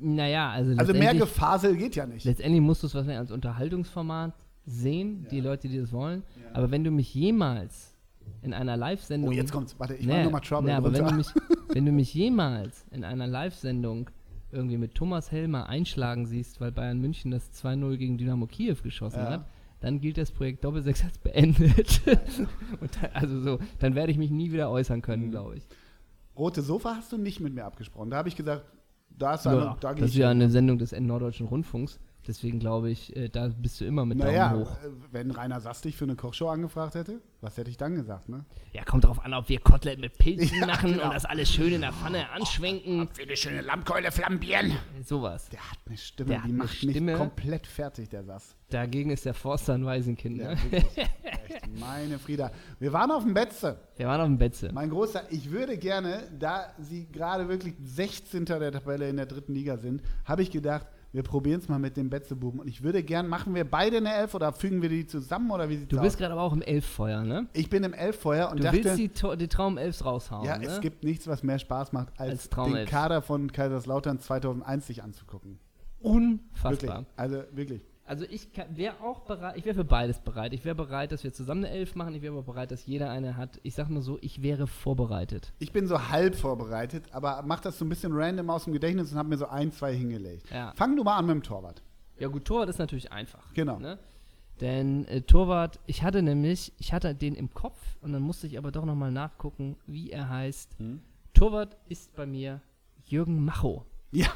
Naja, 0.00 0.50
also, 0.50 0.74
Also 0.78 0.92
mehr 0.94 1.14
Gefasel 1.14 1.76
geht 1.76 1.94
ja 1.96 2.06
nicht. 2.06 2.24
letztendlich 2.24 2.60
musst 2.62 2.82
du 2.82 2.86
es 2.86 2.94
wahrscheinlich 2.94 3.18
als 3.18 3.30
Unterhaltungsformat 3.30 4.32
sehen, 4.64 5.26
die 5.30 5.38
Ja. 5.38 5.44
Leute, 5.44 5.68
die 5.68 5.78
das 5.78 5.92
wollen. 5.92 6.22
Ja. 6.42 6.54
Aber 6.56 6.70
wenn 6.70 6.84
du 6.84 6.90
mich 6.90 7.14
jemals 7.14 7.94
in 8.40 8.54
einer 8.54 8.76
Live-Sendung. 8.78 9.28
Oh, 9.28 9.32
jetzt 9.32 9.52
kommt's. 9.52 9.74
Warte, 9.78 9.94
ich 9.94 10.06
Nee, 10.06 10.16
mach 10.18 10.24
nochmal 10.24 10.40
Trouble 10.40 10.70
nee, 10.70 10.76
aber 10.76 10.92
wenn 10.92 11.04
du, 11.06 11.14
mich, 11.14 11.26
wenn 11.68 11.84
du 11.84 11.92
mich 11.92 12.14
jemals 12.14 12.86
in 12.90 13.04
einer 13.04 13.26
Live-Sendung 13.26 14.08
irgendwie 14.50 14.78
mit 14.78 14.94
Thomas 14.94 15.30
Helmer 15.32 15.68
einschlagen 15.68 16.24
siehst, 16.26 16.60
weil 16.60 16.72
Bayern 16.72 16.98
München 17.00 17.30
das 17.30 17.50
2-0 17.62 17.96
gegen 17.98 18.16
Dynamo 18.16 18.46
Kiew 18.46 18.76
geschossen 18.82 19.18
Ja. 19.18 19.30
hat, 19.32 19.44
dann 19.84 20.00
gilt 20.00 20.16
das 20.18 20.32
Projekt 20.32 20.64
Doppelsechs 20.64 21.04
als 21.04 21.18
beendet. 21.18 22.00
Und 22.80 22.90
da, 23.00 23.08
also 23.12 23.40
so, 23.40 23.58
dann 23.80 23.94
werde 23.94 24.10
ich 24.12 24.18
mich 24.18 24.30
nie 24.30 24.50
wieder 24.50 24.70
äußern 24.70 25.02
können, 25.02 25.26
Mhm. 25.26 25.30
glaube 25.30 25.56
ich. 25.56 25.66
Rote 26.36 26.62
Sofa 26.62 26.96
hast 26.96 27.12
du 27.12 27.18
nicht 27.18 27.40
mit 27.40 27.54
mir 27.54 27.64
abgesprochen. 27.64 28.10
Da 28.10 28.16
habe 28.16 28.28
ich 28.28 28.34
gesagt, 28.36 28.64
da 29.10 29.34
ist 29.34 29.44
Ja, 29.44 29.50
eine, 29.52 29.76
da 29.80 29.92
gehe 29.92 30.00
das 30.00 30.10
ist 30.10 30.16
ja 30.16 30.30
eine 30.30 30.48
Sendung 30.50 30.78
des 30.78 30.92
Norddeutschen 30.98 31.46
Rundfunks. 31.46 32.00
Deswegen 32.26 32.58
glaube 32.58 32.90
ich, 32.90 33.14
äh, 33.16 33.28
da 33.28 33.48
bist 33.48 33.80
du 33.80 33.84
immer 33.84 34.06
mit 34.06 34.18
Naja, 34.18 34.50
Daumen 34.50 34.64
hoch. 34.64 34.70
äh, 34.82 34.88
wenn 35.12 35.30
Rainer 35.30 35.60
Sass 35.60 35.82
dich 35.82 35.96
für 35.96 36.04
eine 36.04 36.16
Kochshow 36.16 36.48
angefragt 36.48 36.94
hätte, 36.94 37.20
was 37.42 37.56
hätte 37.58 37.70
ich 37.70 37.76
dann 37.76 37.94
gesagt, 37.94 38.28
ne? 38.30 38.44
Ja, 38.72 38.82
kommt 38.84 39.04
drauf 39.04 39.22
an, 39.24 39.34
ob 39.34 39.48
wir 39.50 39.60
Kotelett 39.60 40.00
mit 40.00 40.16
Pilzen 40.16 40.58
Ja, 40.60 40.66
machen 40.66 40.92
genau. 40.92 41.04
und 41.04 41.14
das 41.14 41.26
alles 41.26 41.50
schön 41.50 41.72
in 41.74 41.82
der 41.82 41.92
Pfanne 41.92 42.30
anschwenken. 42.30 43.08
Für 43.12 43.22
eine 43.22 43.36
schöne 43.36 43.60
Lammkeule 43.60 44.10
flambieren. 44.10 44.72
Sowas. 45.04 45.48
Der 45.50 45.60
hat 45.70 45.78
eine 45.86 45.96
Stimme, 45.98 46.30
Der 46.30 46.42
die 46.46 46.52
macht 46.52 46.74
Stimme. 46.74 47.00
mich 47.12 47.16
komplett 47.16 47.66
fertig, 47.66 48.08
der 48.08 48.24
Sass. 48.24 48.56
Dagegen 48.70 49.10
ist 49.10 49.24
der 49.26 49.34
Forster 49.34 49.74
ein 49.74 49.84
Waisenkind. 49.84 50.38
Ja, 50.38 50.54
Ne? 50.54 50.58
Echt, 50.72 51.78
meine 51.78 52.18
Frieda. 52.18 52.50
Wir 52.80 52.92
waren 52.92 53.10
auf 53.10 53.22
dem 53.24 53.34
Betze. 53.34 53.78
Wir 53.96 54.06
waren 54.06 54.20
auf 54.22 54.26
dem 54.26 54.38
Betze. 54.38 54.70
Mein 54.72 54.88
Großer, 54.90 55.30
ich 55.30 55.50
würde 55.50 55.76
gerne, 55.76 56.22
da 56.38 56.72
sie 56.78 57.06
gerade 57.06 57.48
wirklich 57.48 57.74
16. 57.82 58.46
der 58.46 58.72
Tabelle 58.72 59.08
in 59.08 59.16
der 59.16 59.26
dritten 59.26 59.52
Liga 59.54 59.76
sind, 59.76 60.02
habe 60.24 60.42
ich 60.42 60.50
gedacht, 60.50 60.86
wir 61.14 61.22
probieren 61.22 61.60
es 61.60 61.68
mal 61.68 61.78
mit 61.78 61.96
dem 61.96 62.10
Betzebuben. 62.10 62.58
Und 62.58 62.66
ich 62.66 62.82
würde 62.82 63.02
gern, 63.04 63.28
machen 63.28 63.54
wir 63.54 63.64
beide 63.64 63.98
eine 63.98 64.12
Elf 64.12 64.34
oder 64.34 64.52
fügen 64.52 64.82
wir 64.82 64.88
die 64.88 65.06
zusammen 65.06 65.50
oder 65.52 65.68
wie 65.68 65.76
sieht's 65.76 65.88
Du 65.88 66.00
bist 66.00 66.18
gerade 66.18 66.32
aber 66.32 66.42
auch 66.42 66.52
im 66.52 66.60
Elffeuer, 66.60 67.22
ne? 67.22 67.46
ich 67.52 67.70
bin 67.70 67.84
im 67.84 67.94
Elffeuer 67.94 68.50
und 68.50 68.58
Du 68.58 68.64
dachte, 68.64 68.82
willst 68.84 68.98
die, 68.98 69.08
To- 69.10 69.36
die 69.36 69.46
Traumelfs 69.46 70.04
raushauen, 70.04 70.44
ja, 70.44 70.58
ne? 70.58 70.66
es 70.66 70.80
gibt 70.80 71.04
nichts, 71.04 71.28
was 71.28 71.44
mehr 71.44 71.60
Spaß 71.60 71.92
macht, 71.92 72.08
als, 72.18 72.52
Als 72.52 72.66
den. 72.72 72.84
Kader 72.86 73.22
von 73.22 73.50
Kaiserslautern 73.52 74.18
2001 74.18 74.86
sich 74.88 75.02
anzugucken. 75.04 75.60
Unfassbar. 76.00 76.72
Wirklich. 76.98 77.06
Also 77.16 77.42
wirklich. 77.52 77.82
Also 78.06 78.26
ich 78.28 78.48
wäre 78.70 79.00
auch 79.02 79.20
bereit, 79.20 79.56
ich 79.56 79.64
wäre 79.64 79.74
für 79.74 79.84
beides 79.84 80.18
bereit. 80.18 80.52
Ich 80.52 80.64
wäre 80.64 80.74
bereit, 80.74 81.10
dass 81.10 81.24
wir 81.24 81.32
zusammen 81.32 81.64
eine 81.64 81.74
Elf 81.74 81.94
machen. 81.94 82.14
Ich 82.14 82.20
wäre 82.20 82.34
aber 82.34 82.42
bereit, 82.42 82.70
dass 82.70 82.84
jeder 82.84 83.10
eine 83.10 83.36
hat. 83.36 83.58
Ich 83.62 83.74
sag 83.74 83.88
nur 83.88 84.02
so, 84.02 84.18
ich 84.20 84.42
wäre 84.42 84.66
vorbereitet. 84.66 85.52
Ich 85.58 85.72
bin 85.72 85.86
so 85.86 86.08
halb 86.10 86.34
vorbereitet, 86.34 87.04
aber 87.12 87.42
mach 87.46 87.60
das 87.60 87.78
so 87.78 87.84
ein 87.84 87.88
bisschen 87.88 88.12
random 88.12 88.50
aus 88.50 88.64
dem 88.64 88.74
Gedächtnis 88.74 89.10
und 89.12 89.18
habe 89.18 89.30
mir 89.30 89.38
so 89.38 89.46
ein, 89.46 89.72
zwei 89.72 89.94
hingelegt. 89.94 90.50
Ja. 90.50 90.72
Fang 90.76 90.96
du 90.96 91.02
mal 91.02 91.16
an 91.16 91.26
mit 91.26 91.34
dem 91.34 91.42
Torwart. 91.42 91.82
Ja 92.18 92.28
gut, 92.28 92.44
Torwart 92.44 92.68
ist 92.68 92.78
natürlich 92.78 93.10
einfach. 93.10 93.52
Genau. 93.54 93.78
Ne? 93.78 93.98
Denn 94.60 95.06
äh, 95.06 95.22
Torwart, 95.22 95.80
ich 95.86 96.02
hatte 96.02 96.22
nämlich, 96.22 96.72
ich 96.78 96.92
hatte 96.92 97.14
den 97.14 97.34
im 97.34 97.52
Kopf 97.54 97.78
und 98.02 98.12
dann 98.12 98.22
musste 98.22 98.46
ich 98.46 98.58
aber 98.58 98.70
doch 98.70 98.84
nochmal 98.84 99.10
nachgucken, 99.10 99.76
wie 99.86 100.10
er 100.10 100.28
heißt. 100.28 100.78
Hm? 100.78 101.02
Torwart 101.32 101.76
ist 101.88 102.14
bei 102.14 102.26
mir 102.26 102.60
Jürgen 103.06 103.44
Macho. 103.44 103.86
Ja. 104.12 104.28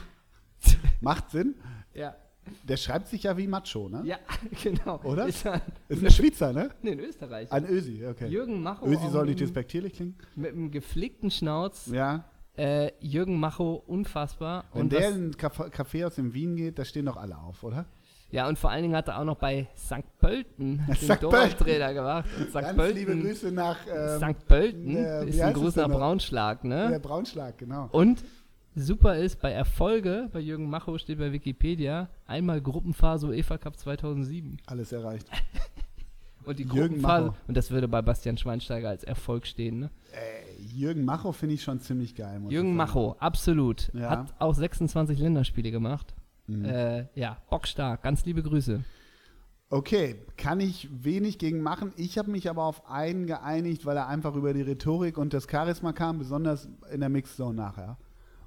Macht 1.00 1.30
Sinn. 1.30 1.54
Ja. 1.94 2.16
Der 2.62 2.76
schreibt 2.76 3.08
sich 3.08 3.22
ja 3.24 3.36
wie 3.36 3.46
Macho, 3.46 3.88
ne? 3.88 4.02
Ja, 4.04 4.16
genau. 4.62 5.00
Oder? 5.04 5.26
Ist 5.26 5.46
ein, 5.46 5.60
Ist 5.88 6.04
ein 6.04 6.10
Schweizer, 6.10 6.52
ne? 6.52 6.70
nee, 6.82 6.90
in 6.92 7.00
Österreich. 7.00 7.50
Ein 7.52 7.66
Ösi, 7.68 8.04
okay. 8.06 8.28
Jürgen 8.28 8.62
Macho. 8.62 8.86
Ösi 8.86 9.08
soll 9.10 9.26
nicht 9.26 9.40
despektierlich 9.40 9.94
klingen. 9.94 10.16
mit 10.36 10.52
einem 10.52 10.70
gepflegten 10.70 11.30
Schnauz. 11.30 11.86
Ja. 11.92 12.24
Äh, 12.56 12.90
Jürgen 13.00 13.38
Macho, 13.38 13.82
unfassbar. 13.86 14.64
Wenn 14.72 14.82
und 14.82 14.92
der 14.92 15.08
in 15.10 15.28
ein 15.28 15.36
Caf- 15.36 15.70
Café 15.70 16.06
aus 16.06 16.16
dem 16.16 16.34
Wien 16.34 16.56
geht, 16.56 16.78
da 16.78 16.84
stehen 16.84 17.06
doch 17.06 17.16
alle 17.16 17.38
auf, 17.38 17.62
oder? 17.62 17.86
ja, 18.30 18.46
und 18.46 18.58
vor 18.58 18.70
allen 18.70 18.82
Dingen 18.82 18.94
hat 18.96 19.08
er 19.08 19.20
auch 19.20 19.24
noch 19.24 19.38
bei 19.38 19.68
St. 19.76 20.02
Pölten 20.18 20.84
den 20.88 20.94
St. 20.96 21.20
Torwarttrainer 21.20 21.94
gemacht. 21.94 22.28
St. 22.48 22.52
Ganz 22.52 22.76
Pölten, 22.76 22.98
liebe 22.98 23.16
Grüße 23.16 23.52
nach 23.52 23.78
ähm, 23.90 24.18
St. 24.34 24.46
Pölten 24.46 24.96
äh, 24.96 25.24
ist 25.26 25.40
ein 25.40 25.54
denn 25.54 25.90
noch? 25.90 25.98
Braunschlag, 25.98 26.64
ne? 26.64 26.88
der 26.90 26.98
Braunschlag, 26.98 27.56
genau. 27.56 27.88
Und 27.92 28.22
super 28.78 29.16
ist, 29.16 29.40
bei 29.40 29.52
Erfolge, 29.52 30.28
bei 30.32 30.40
Jürgen 30.40 30.68
Macho 30.68 30.98
steht 30.98 31.18
bei 31.18 31.32
Wikipedia, 31.32 32.08
einmal 32.26 32.60
Gruppenphase 32.60 33.28
UEFA 33.28 33.58
Cup 33.58 33.76
2007. 33.78 34.58
Alles 34.66 34.92
erreicht. 34.92 35.28
Und 36.44 36.58
die 36.58 36.62
Jürgen 36.62 36.94
Gruppenphase, 36.94 37.26
Macho. 37.26 37.36
und 37.46 37.56
das 37.58 37.70
würde 37.70 37.88
bei 37.88 38.00
Bastian 38.00 38.38
Schweinsteiger 38.38 38.88
als 38.88 39.04
Erfolg 39.04 39.46
stehen, 39.46 39.80
ne? 39.80 39.90
Äh, 40.12 40.62
Jürgen 40.62 41.04
Macho 41.04 41.32
finde 41.32 41.56
ich 41.56 41.62
schon 41.62 41.78
ziemlich 41.78 42.14
geil. 42.14 42.40
Jürgen. 42.48 42.74
Macho, 42.74 43.16
absolut. 43.18 43.90
Ja. 43.92 44.08
Hat 44.08 44.34
auch 44.38 44.54
26 44.54 45.18
Länderspiele 45.18 45.70
gemacht. 45.70 46.14
Mhm. 46.46 46.64
Äh, 46.64 47.06
ja, 47.14 47.36
bockstark. 47.50 48.02
Ganz 48.02 48.24
liebe 48.24 48.42
Grüße. 48.42 48.82
Okay, 49.68 50.16
kann 50.38 50.60
ich 50.60 50.88
wenig 50.90 51.38
gegen 51.38 51.60
machen. 51.60 51.92
Ich 51.96 52.16
habe 52.16 52.30
mich 52.30 52.48
aber 52.48 52.64
auf 52.64 52.88
einen 52.88 53.26
geeinigt, 53.26 53.84
weil 53.84 53.98
er 53.98 54.08
einfach 54.08 54.34
über 54.34 54.54
die 54.54 54.62
Rhetorik 54.62 55.18
und 55.18 55.34
das 55.34 55.46
Charisma 55.50 55.92
kam, 55.92 56.18
besonders 56.18 56.66
in 56.90 57.00
der 57.00 57.10
Mixzone 57.10 57.54
nachher. 57.54 57.98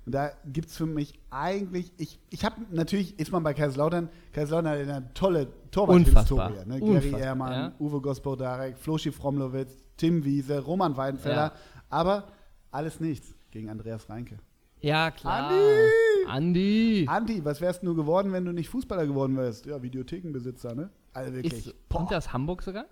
Und 0.05 0.13
da 0.15 0.31
gibt 0.45 0.69
es 0.69 0.77
für 0.77 0.87
mich 0.87 1.13
eigentlich, 1.29 1.91
ich, 1.97 2.19
ich 2.29 2.43
habe 2.43 2.55
natürlich, 2.71 3.19
ist 3.19 3.31
man 3.31 3.43
bei 3.43 3.53
Kaiserslautern, 3.53 4.09
Kaiserslautern 4.33 4.71
hat 4.71 4.79
eine 4.79 5.13
tolle 5.13 5.47
Torwarthistorie. 5.69 6.65
Ne? 6.65 6.79
Gary 6.79 7.11
Ehrmann, 7.19 7.51
ja. 7.51 7.71
Uwe 7.79 8.01
Gospodarek, 8.01 8.77
Floschi 8.77 9.11
Fromlowitz, 9.11 9.77
Tim 9.97 10.23
Wiese, 10.25 10.59
Roman 10.59 10.97
Weidenfeller, 10.97 11.35
Ja. 11.35 11.53
aber 11.89 12.27
alles 12.71 12.99
nichts 12.99 13.35
gegen 13.51 13.69
Andreas 13.69 14.09
Reinke. 14.09 14.39
Ja, 14.79 15.11
klar. 15.11 15.51
Andi! 15.51 16.25
Andi! 16.27 17.05
Andi, 17.07 17.45
was 17.45 17.61
wärst 17.61 17.83
du 17.83 17.93
geworden, 17.93 18.31
wenn 18.31 18.45
du 18.45 18.51
nicht 18.51 18.69
Fußballer 18.69 19.05
geworden 19.05 19.37
wärst? 19.37 19.67
Ja, 19.67 19.83
Videothekenbesitzer, 19.83 20.73
ne? 20.73 20.89
Also 21.13 21.33
wirklich. 21.33 21.67
Ist, 21.67 21.75
kommt 21.89 22.11
aus 22.13 22.33
Hamburg 22.33 22.63
sogar? 22.63 22.85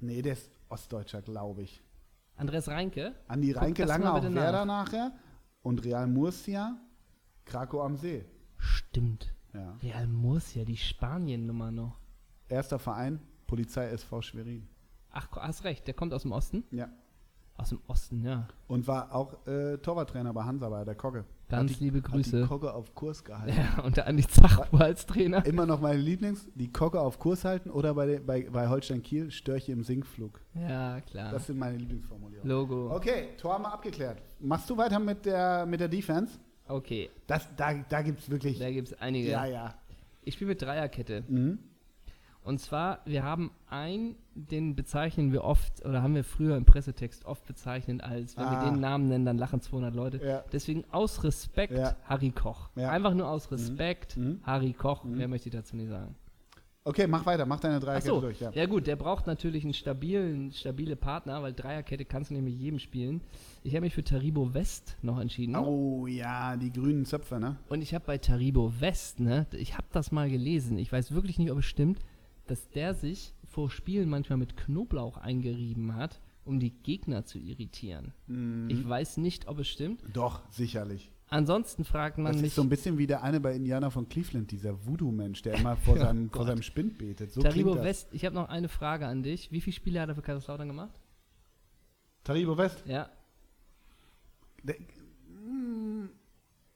Nee, 0.00 0.20
der 0.20 0.34
ist 0.34 0.50
Ostdeutscher, 0.68 1.22
glaube 1.22 1.62
ich. 1.62 1.82
Andreas 2.36 2.68
Reinke? 2.68 3.14
Andi 3.28 3.52
Reinke 3.52 3.84
lange 3.84 4.12
bitte 4.20 4.34
Werder 4.34 4.64
nach. 4.64 4.86
nachher 4.86 5.12
und 5.64 5.84
Real 5.84 6.06
Murcia, 6.06 6.76
Krakow 7.44 7.82
am 7.82 7.96
See. 7.96 8.24
Stimmt. 8.58 9.34
Ja. 9.52 9.76
Real 9.82 10.06
Murcia, 10.06 10.64
die 10.64 10.76
Spanien-Nummer 10.76 11.72
noch. 11.72 11.98
Erster 12.48 12.78
Verein, 12.78 13.20
Polizei 13.46 13.86
SV 13.86 14.22
Schwerin. 14.22 14.68
Ach, 15.10 15.28
hast 15.32 15.64
recht, 15.64 15.86
der 15.86 15.94
kommt 15.94 16.12
aus 16.12 16.22
dem 16.22 16.32
Osten? 16.32 16.64
Ja. 16.70 16.88
Aus 17.56 17.70
dem 17.70 17.80
Osten, 17.86 18.22
ja. 18.22 18.46
Und 18.68 18.86
war 18.86 19.14
auch 19.14 19.46
äh, 19.46 19.78
Torwarttrainer 19.78 20.32
bei 20.34 20.44
Hansa, 20.44 20.68
bei 20.68 20.84
der 20.84 20.94
Kogge. 20.94 21.24
Ganz 21.48 21.78
die, 21.78 21.84
liebe 21.84 21.98
Hat 21.98 22.06
die 22.06 22.10
Grüße. 22.12 22.46
Kogge 22.46 22.72
auf 22.72 22.94
Kurs 22.94 23.22
gehalten. 23.24 23.54
Ja, 23.76 23.82
und 23.82 23.96
der 23.96 24.06
Andi 24.06 24.26
Zachbo 24.26 24.78
als 24.78 25.06
Trainer. 25.06 25.44
Immer 25.46 25.66
noch 25.66 25.80
meine 25.80 25.98
Lieblings, 26.00 26.48
die 26.54 26.72
Kogge 26.72 27.00
auf 27.00 27.18
Kurs 27.18 27.44
halten 27.44 27.70
oder 27.70 27.94
bei, 27.94 28.18
bei, 28.18 28.48
bei 28.50 28.68
Holstein 28.68 29.02
Kiel 29.02 29.30
Störche 29.30 29.72
im 29.72 29.84
Sinkflug. 29.84 30.40
Ja, 30.54 31.00
klar. 31.02 31.30
Das 31.32 31.46
sind 31.46 31.58
meine 31.58 31.76
Lieblingsformulierungen. 31.76 32.50
Logo. 32.50 32.94
Okay, 32.94 33.28
Tor 33.36 33.54
haben 33.54 33.64
wir 33.64 33.72
abgeklärt. 33.72 34.22
Machst 34.40 34.68
du 34.70 34.76
weiter 34.76 34.98
mit 34.98 35.26
der, 35.26 35.66
mit 35.66 35.80
der 35.80 35.88
Defense? 35.88 36.38
Okay, 36.66 37.10
Das, 37.26 37.46
da 37.56 37.74
da 37.88 38.00
gibt 38.02 38.20
es 38.20 38.30
wirklich. 38.30 38.58
da 38.58 38.70
gibt 38.70 38.88
es 38.88 39.00
einige. 39.00 39.30
ja, 39.30 39.44
ja. 39.44 39.74
Ich 40.22 40.34
spiele 40.34 40.48
mit 40.48 40.62
Dreierkette. 40.62 41.22
Mhm. 41.28 41.58
Und 42.44 42.58
zwar, 42.60 43.00
wir 43.06 43.22
haben 43.24 43.50
einen, 43.68 44.16
den 44.34 44.76
bezeichnen 44.76 45.32
wir 45.32 45.44
oft, 45.44 45.84
oder 45.84 46.02
haben 46.02 46.14
wir 46.14 46.24
früher 46.24 46.56
im 46.58 46.66
Pressetext 46.66 47.24
oft 47.24 47.46
bezeichnet 47.46 48.02
als, 48.02 48.36
wenn 48.36 48.44
Ah. 48.44 48.62
wir 48.64 48.70
den 48.70 48.80
Namen 48.80 49.08
nennen, 49.08 49.24
dann 49.24 49.38
lachen 49.38 49.62
200 49.62 49.94
Leute. 49.94 50.20
Ja. 50.24 50.44
Deswegen 50.52 50.84
aus 50.90 51.24
Respekt 51.24 51.72
Ja. 51.72 51.96
Harry 52.04 52.30
Koch. 52.30 52.68
Ja. 52.76 52.90
Einfach 52.90 53.14
nur 53.14 53.28
aus 53.28 53.50
Respekt 53.50 54.18
Mhm. 54.18 54.40
Harry 54.42 54.74
Koch. 54.74 55.04
Mhm. 55.04 55.16
Mehr 55.16 55.28
möchte 55.28 55.48
ich 55.48 55.54
dazu 55.54 55.74
nicht 55.74 55.88
sagen. 55.88 56.14
Okay, 56.86 57.06
mach 57.06 57.24
weiter, 57.24 57.46
mach 57.46 57.60
deine 57.60 57.80
Dreierkette 57.80 58.08
so, 58.08 58.20
durch. 58.20 58.38
Ja. 58.40 58.50
ja. 58.50 58.66
gut, 58.66 58.86
der 58.86 58.96
braucht 58.96 59.26
natürlich 59.26 59.64
einen 59.64 59.72
stabilen, 59.72 60.52
stabile 60.52 60.96
Partner, 60.96 61.42
weil 61.42 61.54
Dreierkette 61.54 62.04
kannst 62.04 62.28
du 62.30 62.34
nämlich 62.34 62.58
jedem 62.60 62.78
spielen. 62.78 63.22
Ich 63.62 63.72
habe 63.74 63.86
mich 63.86 63.94
für 63.94 64.04
Taribo 64.04 64.52
West 64.52 64.98
noch 65.00 65.18
entschieden. 65.18 65.56
Oh 65.56 66.06
ja, 66.06 66.58
die 66.58 66.70
grünen 66.70 67.06
Zöpfe, 67.06 67.40
ne? 67.40 67.56
Und 67.70 67.80
ich 67.80 67.94
habe 67.94 68.04
bei 68.04 68.18
Taribo 68.18 68.70
West, 68.80 69.18
ne, 69.18 69.46
ich 69.52 69.78
habe 69.78 69.86
das 69.92 70.12
mal 70.12 70.28
gelesen, 70.28 70.76
ich 70.76 70.92
weiß 70.92 71.12
wirklich 71.12 71.38
nicht, 71.38 71.50
ob 71.50 71.60
es 71.60 71.64
stimmt, 71.64 72.00
dass 72.46 72.68
der 72.70 72.94
sich 72.94 73.34
vor 73.46 73.70
Spielen 73.70 74.08
manchmal 74.08 74.38
mit 74.38 74.56
Knoblauch 74.56 75.16
eingerieben 75.16 75.94
hat, 75.96 76.20
um 76.44 76.60
die 76.60 76.70
Gegner 76.70 77.24
zu 77.24 77.38
irritieren. 77.38 78.12
Mhm. 78.26 78.68
Ich 78.70 78.86
weiß 78.86 79.16
nicht, 79.18 79.48
ob 79.48 79.58
es 79.60 79.68
stimmt. 79.68 80.02
Doch, 80.12 80.40
sicherlich. 80.50 81.10
Ansonsten 81.30 81.84
fragt 81.84 82.18
man 82.18 82.32
Das 82.32 82.42
mich, 82.42 82.48
ist 82.48 82.54
so 82.56 82.62
ein 82.62 82.68
bisschen 82.68 82.98
wie 82.98 83.06
der 83.06 83.22
eine 83.22 83.40
bei 83.40 83.54
Indianer 83.54 83.90
von 83.90 84.08
Cleveland, 84.08 84.50
dieser 84.50 84.86
Voodoo-Mensch, 84.86 85.40
der 85.42 85.54
immer 85.54 85.76
vor, 85.76 85.96
seinem, 85.98 86.28
vor 86.30 86.40
Gott. 86.40 86.48
seinem 86.48 86.62
Spind 86.62 86.98
betet. 86.98 87.32
So 87.32 87.40
Taribo 87.40 87.74
das. 87.76 87.84
West, 87.84 88.08
ich 88.12 88.24
habe 88.26 88.34
noch 88.34 88.48
eine 88.48 88.68
Frage 88.68 89.06
an 89.06 89.22
dich. 89.22 89.50
Wie 89.50 89.60
viele 89.62 89.74
Spiele 89.74 90.00
hat 90.02 90.10
er 90.10 90.14
für 90.14 90.22
Kaiserslautern 90.22 90.68
gemacht? 90.68 91.00
Taribo 92.24 92.56
West? 92.58 92.84
Ja, 92.86 93.08
Der, 94.62 94.76
mm, 95.28 96.08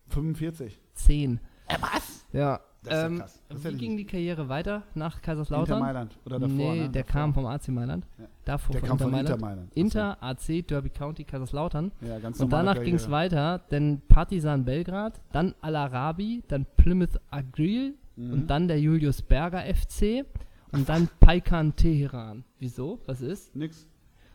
45. 0.08 0.78
zehn. 0.94 1.40
Äh, 1.66 1.76
was? 1.80 2.26
Ja. 2.32 2.60
Das 2.82 2.92
ist 2.94 3.00
ja 3.00 3.06
ähm, 3.06 3.18
krass. 3.18 3.42
Wie 3.50 3.76
ging 3.76 3.96
die 3.96 4.04
Karriere 4.04 4.48
weiter 4.48 4.82
nach 4.94 5.20
Kaiserslautern? 5.20 5.78
Inter 5.78 5.80
Mailand. 5.80 6.18
Oder 6.24 6.38
davor, 6.38 6.56
nee, 6.74 6.80
ne? 6.82 6.88
der 6.90 7.02
Davor. 7.02 7.20
kam 7.20 7.34
vom 7.34 7.46
AC 7.46 7.68
Mailand. 7.68 8.06
Ja. 8.18 8.24
Davor 8.44 8.72
Der 8.72 8.80
kam 8.82 8.90
Inter 8.92 9.04
von 9.04 9.12
Mailand. 9.12 9.28
Inter 9.30 9.40
Mailand. 9.46 9.72
Inter, 9.76 10.22
AC, 10.22 10.66
Derby 10.66 10.88
County, 10.90 11.24
Kaiserslautern. 11.24 11.90
Ja, 12.00 12.18
ganz 12.18 12.40
Und 12.40 12.52
danach 12.52 12.80
ging 12.82 12.94
es 12.94 13.10
weiter, 13.10 13.58
denn 13.70 14.00
Partizan 14.08 14.64
Belgrad, 14.64 15.20
dann 15.32 15.54
Al-Arabi, 15.60 16.44
dann 16.48 16.66
Plymouth 16.76 17.18
Agril 17.30 17.94
Mhm. 18.16 18.32
und 18.32 18.46
dann 18.48 18.66
der 18.68 18.80
Julius 18.80 19.22
Berger 19.22 19.62
FC 19.64 20.24
und 20.72 20.88
dann 20.88 21.08
Paikan 21.20 21.74
Teheran. 21.76 22.42
Wieso? 22.58 22.98
Was 23.06 23.20
ist? 23.20 23.54
Nix. 23.54 23.86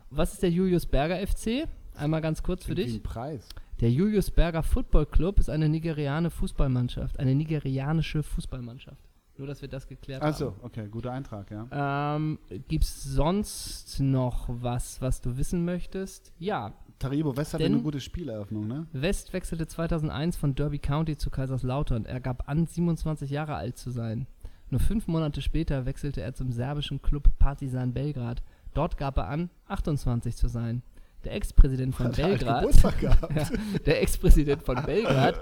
Was 0.09 0.33
ist 0.33 0.43
der 0.43 0.51
Julius 0.51 0.85
Berger 0.85 1.17
FC? 1.25 1.67
Einmal 1.97 2.21
ganz 2.21 2.41
kurz 2.41 2.63
für 2.65 2.75
dich. 2.75 3.03
Preis. 3.03 3.47
Der 3.83 3.91
Julius 3.91 4.31
Berger 4.31 4.63
Football 4.63 5.07
Club 5.07 5.39
ist 5.39 5.49
eine 5.49 5.67
nigeriane 5.67 6.29
Fußballmannschaft, 6.29 7.19
eine 7.19 7.35
nigerianische 7.35 8.23
Fußballmannschaft. 8.23 9.09
Nur, 9.37 9.45
dass 9.45 9.61
wir 9.61 9.67
das 9.67 9.87
geklärt 9.87 10.21
Achso, 10.23 10.51
haben. 10.51 10.59
okay, 10.61 10.87
guter 10.89 11.11
Eintrag, 11.11 11.51
ja. 11.51 12.15
Ähm, 12.15 12.39
Gibt 12.69 12.85
es 12.85 13.03
sonst 13.03 13.99
noch 13.99 14.47
was, 14.47 15.01
was 15.01 15.19
du 15.19 15.35
wissen 15.35 15.65
möchtest? 15.65 16.31
Ja, 16.39 16.71
Taribo 16.97 17.35
West 17.35 17.55
hatte 17.55 17.65
eine 17.65 17.81
gute 17.81 17.99
Spieleröffnung, 17.99 18.67
ne? 18.67 18.87
West 18.93 19.33
wechselte 19.33 19.67
2001 19.67 20.37
von 20.37 20.55
Derby 20.55 20.79
County 20.79 21.17
zu 21.17 21.29
Kaiserslautern. 21.29 22.05
Er 22.05 22.21
gab 22.21 22.47
an, 22.47 22.65
27 22.65 23.29
Jahre 23.29 23.55
alt 23.55 23.77
zu 23.77 23.91
sein. 23.91 24.27
Nur 24.69 24.79
fünf 24.79 25.07
Monate 25.07 25.41
später 25.41 25.85
wechselte 25.85 26.21
er 26.21 26.33
zum 26.33 26.53
serbischen 26.53 27.01
Club 27.01 27.37
Partizan 27.37 27.91
Belgrad. 27.91 28.43
Dort 28.73 28.97
gab 28.97 29.17
er 29.17 29.27
an, 29.27 29.49
28 29.67 30.37
zu 30.37 30.47
sein. 30.47 30.83
Der 31.25 31.33
Ex-Präsident 31.35 31.95
von 31.95 32.07
Hat 32.07 32.17
halt 32.21 32.39
Belgrad, 32.39 32.63
gehabt. 32.99 33.35
ja, 33.35 33.47
der 33.85 34.01
Ex-Präsident 34.01 34.63
von 34.63 34.75
Belgrad, 34.85 35.39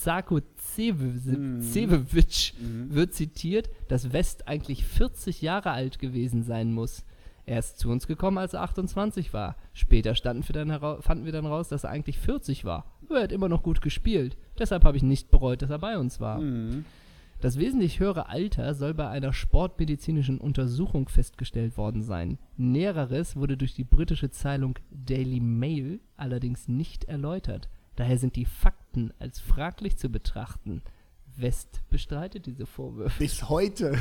Zako 0.00 0.40
Mhm. 0.76 1.60
Cevevic, 1.62 2.52
wird 2.88 3.14
zitiert, 3.14 3.70
dass 3.88 4.12
West 4.12 4.48
eigentlich 4.48 4.84
40 4.84 5.40
Jahre 5.40 5.70
alt 5.70 5.98
gewesen 6.00 6.42
sein 6.42 6.72
muss. 6.72 7.04
Er 7.46 7.58
ist 7.60 7.78
zu 7.78 7.90
uns 7.90 8.06
gekommen, 8.06 8.38
als 8.38 8.54
er 8.54 8.62
28 8.62 9.32
war. 9.32 9.56
Später 9.72 10.14
standen 10.14 10.42
wir 10.48 10.52
dann 10.54 11.02
fanden 11.02 11.24
wir 11.26 11.32
dann 11.32 11.46
raus, 11.46 11.68
dass 11.68 11.84
er 11.84 11.90
eigentlich 11.90 12.18
40 12.18 12.64
war. 12.64 12.86
Er 13.10 13.22
hat 13.22 13.32
immer 13.32 13.48
noch 13.48 13.62
gut 13.62 13.82
gespielt. 13.82 14.36
Deshalb 14.58 14.84
habe 14.84 14.96
ich 14.96 15.02
nicht 15.02 15.30
bereut, 15.30 15.62
dass 15.62 15.70
er 15.70 15.78
bei 15.78 15.96
uns 15.98 16.18
war. 16.20 16.38
Mhm. 16.40 16.84
Das 17.44 17.58
wesentlich 17.58 18.00
höhere 18.00 18.30
Alter 18.30 18.72
soll 18.72 18.94
bei 18.94 19.06
einer 19.06 19.34
sportmedizinischen 19.34 20.38
Untersuchung 20.38 21.10
festgestellt 21.10 21.76
worden 21.76 22.02
sein. 22.02 22.38
Näheres 22.56 23.36
wurde 23.36 23.58
durch 23.58 23.74
die 23.74 23.84
britische 23.84 24.30
Zeitung 24.30 24.78
Daily 24.90 25.40
Mail 25.40 26.00
allerdings 26.16 26.68
nicht 26.68 27.04
erläutert. 27.04 27.68
Daher 27.96 28.16
sind 28.16 28.36
die 28.36 28.46
Fakten 28.46 29.12
als 29.18 29.40
fraglich 29.40 29.98
zu 29.98 30.08
betrachten. 30.08 30.80
West 31.36 31.82
bestreitet 31.90 32.46
diese 32.46 32.64
Vorwürfe. 32.64 33.18
Bis 33.18 33.46
heute. 33.46 33.98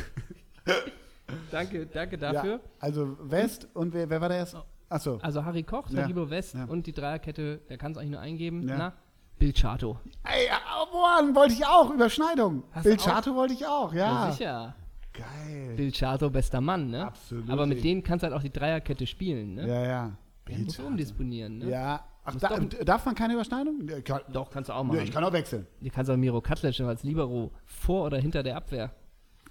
Danke, 1.52 1.86
danke 1.88 2.16
Ja, 2.16 2.32
dafür. 2.32 2.60
also 2.80 3.18
West 3.30 3.68
und 3.74 3.94
wer, 3.94 4.10
wer 4.10 4.22
war 4.22 4.30
der 4.30 4.38
erst? 4.38 4.56
Achso. 4.88 5.18
Also 5.18 5.44
Harry 5.44 5.64
Koch, 5.64 5.90
Ja, 5.90 6.04
Taribo 6.04 6.30
West 6.30 6.54
ja. 6.54 6.64
und 6.64 6.88
die 6.88 6.94
Dreierkette, 6.94 7.60
der 7.68 7.78
kann 7.78 7.92
es 7.92 7.98
eigentlich 7.98 8.12
nur 8.12 8.22
eingeben. 8.22 8.66
Ja. 8.70 8.78
Na, 8.78 8.94
Bill 9.40 9.54
Chato. 9.54 10.00
Ey, 10.24 10.48
oh, 10.94 11.36
wollte 11.36 11.54
ich 11.54 11.66
auch. 11.66 11.92
Überschneidung. 11.92 12.64
Hast 12.72 12.84
Bill? 12.84 12.98
Chato 12.98 13.36
wollte 13.36 13.54
ich 13.54 13.66
auch, 13.66 13.94
ja. 13.94 14.28
Ja, 14.28 14.32
sicher. 14.32 14.76
Geil. 15.14 15.74
Bill 15.76 15.92
Chato, 15.92 16.30
bester 16.30 16.62
Mann, 16.62 16.90
ne? 16.90 17.06
Absolut. 17.06 17.50
Aber 17.50 17.66
mit 17.66 17.84
denen 17.84 18.04
kannst 18.04 18.24
du 18.24 18.28
halt 18.28 18.36
auch 18.36 18.42
die 18.42 18.52
Dreierkette 18.52 19.06
spielen, 19.06 19.56
ne? 19.56 19.68
Ja, 19.68 19.84
ja. 19.84 20.18
Der 20.48 20.54
Bill 20.56 20.66
muss 20.66 20.78
Chato. 20.78 20.88
umdisponieren, 20.88 21.60
ne? 21.60 21.70
Ja. 21.70 22.06
Ach, 22.26 22.36
da, 22.36 22.58
darf 22.58 23.06
man 23.06 23.16
keine 23.16 23.34
Überschneidung? 23.34 23.88
Ja, 23.88 24.00
kann, 24.02 24.22
Doch, 24.32 24.50
kannst 24.50 24.70
du 24.70 24.74
auch 24.74 24.78
ja, 24.78 24.84
machen. 24.84 25.00
ich 25.02 25.12
kann 25.12 25.24
auch 25.24 25.34
wechseln. 25.34 25.68
Du 25.82 25.90
kannst 25.90 26.10
auch 26.10 26.16
Miro 26.16 26.40
Katlic 26.40 26.80
noch 26.80 26.88
als 26.88 27.04
Libero 27.04 27.52
vor 27.66 28.06
oder 28.06 28.18
hinter 28.18 28.44
der 28.44 28.56
Abwehr. 28.56 28.92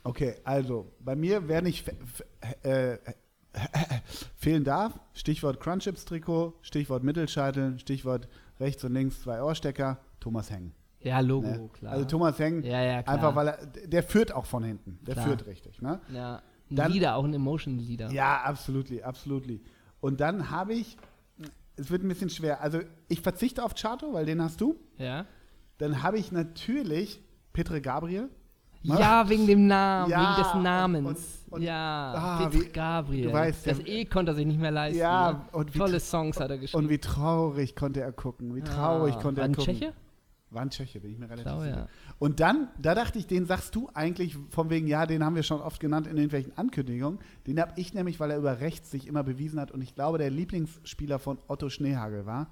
Okay, 0.04 0.36
also 0.44 0.90
bei 1.00 1.14
mir, 1.14 1.48
wer 1.48 1.62
nicht 1.62 1.86
äh, 2.62 2.96
fehlen 4.36 4.64
darf, 4.64 4.98
Stichwort 5.12 5.60
Crunchips-Trikot, 5.60 6.54
Stichwort 6.62 7.04
Mittelscheitel, 7.04 7.78
Stichwort 7.78 8.26
rechts 8.62 8.82
und 8.84 8.94
links 8.94 9.20
zwei 9.20 9.42
Ohrstecker, 9.42 9.98
Thomas 10.20 10.50
Heng. 10.50 10.72
Ja, 11.00 11.18
Logo, 11.20 11.48
Ne? 11.48 11.68
klar. 11.72 11.92
Also 11.92 12.04
Thomas 12.04 12.38
Heng, 12.38 12.62
ja, 12.62 12.80
ja, 12.82 12.98
einfach 13.00 13.34
weil 13.34 13.48
er, 13.48 13.66
der 13.66 14.02
führt 14.04 14.32
auch 14.32 14.46
von 14.46 14.62
hinten. 14.62 14.98
Der 15.02 15.14
Klar. 15.14 15.26
führt 15.26 15.46
richtig, 15.46 15.82
ne? 15.82 16.00
ja, 16.12 16.40
ein 16.70 16.76
Dann- 16.76 16.92
Leader, 16.92 17.16
auch 17.16 17.24
ein 17.24 17.34
Emotion-Leader. 17.34 18.10
Ja, 18.12 18.42
absolutely, 18.44 19.02
absolutely. 19.02 19.60
Und 20.00 20.20
dann 20.20 20.50
habe 20.50 20.74
ich, 20.74 20.96
es 21.76 21.90
wird 21.90 22.02
ein 22.04 22.08
bisschen 22.08 22.30
schwer, 22.30 22.60
also 22.62 22.78
ich 23.08 23.20
verzichte 23.20 23.64
auf 23.64 23.74
Chato, 23.74 24.12
weil 24.12 24.26
den 24.26 24.40
hast 24.40 24.60
du. 24.60 24.76
Ja, 24.96 25.26
Dann 25.78 26.02
habe 26.04 26.18
ich 26.18 26.30
natürlich 26.30 27.20
Petre 27.52 27.80
Gabriel. 27.80 28.28
Ja 28.82 29.28
wegen 29.28 29.46
dem 29.46 29.66
Namen, 29.66 30.10
Ja, 30.10 30.20
wegen 30.36 30.42
des 30.42 30.62
Namens. 30.62 31.44
und- 31.48 31.54
und- 31.54 31.62
ja, 31.62 32.12
Ah, 32.16 32.48
wie- 32.52 32.64
Gabriel. 32.68 33.26
du 33.28 33.32
weißt, 33.32 33.66
das 33.66 33.78
E 33.80 34.04
konnte 34.06 34.32
er 34.32 34.34
sich 34.34 34.46
nicht 34.46 34.60
mehr 34.60 34.70
leisten. 34.70 34.98
Ja, 34.98 35.32
ne? 35.32 35.40
und 35.52 35.74
wie 35.74 35.78
Tolle 35.78 36.00
Songs 36.00 36.38
hat 36.40 36.50
er 36.50 36.58
geschrieben. 36.58 36.84
Und 36.84 36.90
wie 36.90 36.98
traurig 36.98 37.76
konnte 37.76 38.00
er 38.00 38.12
gucken. 38.12 38.54
Wie 38.54 38.62
traurig 38.62 39.14
Ah, 39.16 39.20
konnte 39.22 39.40
er 39.42 39.48
gucken. 39.48 39.64
Tscheche? 39.64 39.92
War 40.50 40.60
ein 40.62 40.68
Tscheche, 40.70 41.00
bin 41.00 41.12
ich 41.12 41.18
mir 41.18 41.30
relativ 41.30 41.50
sicher. 41.50 41.66
ja. 41.76 41.88
Und 42.18 42.38
dann, 42.40 42.68
da 42.78 42.94
dachte 42.94 43.18
ich, 43.18 43.26
den 43.26 43.46
sagst 43.46 43.74
du 43.74 43.88
eigentlich 43.94 44.36
von 44.50 44.68
wegen, 44.68 44.86
ja, 44.86 45.06
den 45.06 45.24
haben 45.24 45.34
wir 45.34 45.42
schon 45.44 45.62
oft 45.62 45.80
genannt 45.80 46.06
in 46.06 46.16
irgendwelchen 46.16 46.56
Ankündigungen. 46.58 47.20
Den 47.46 47.58
habe 47.58 47.72
ich 47.76 47.94
nämlich, 47.94 48.20
weil 48.20 48.30
er 48.32 48.36
über 48.36 48.60
rechts 48.60 48.90
sich 48.90 49.06
immer 49.06 49.22
bewiesen 49.22 49.58
hat 49.58 49.70
und 49.70 49.80
ich 49.80 49.94
glaube, 49.94 50.18
der 50.18 50.28
Lieblingsspieler 50.28 51.18
von 51.18 51.38
Otto 51.48 51.70
Schneehagel 51.70 52.26
war, 52.26 52.48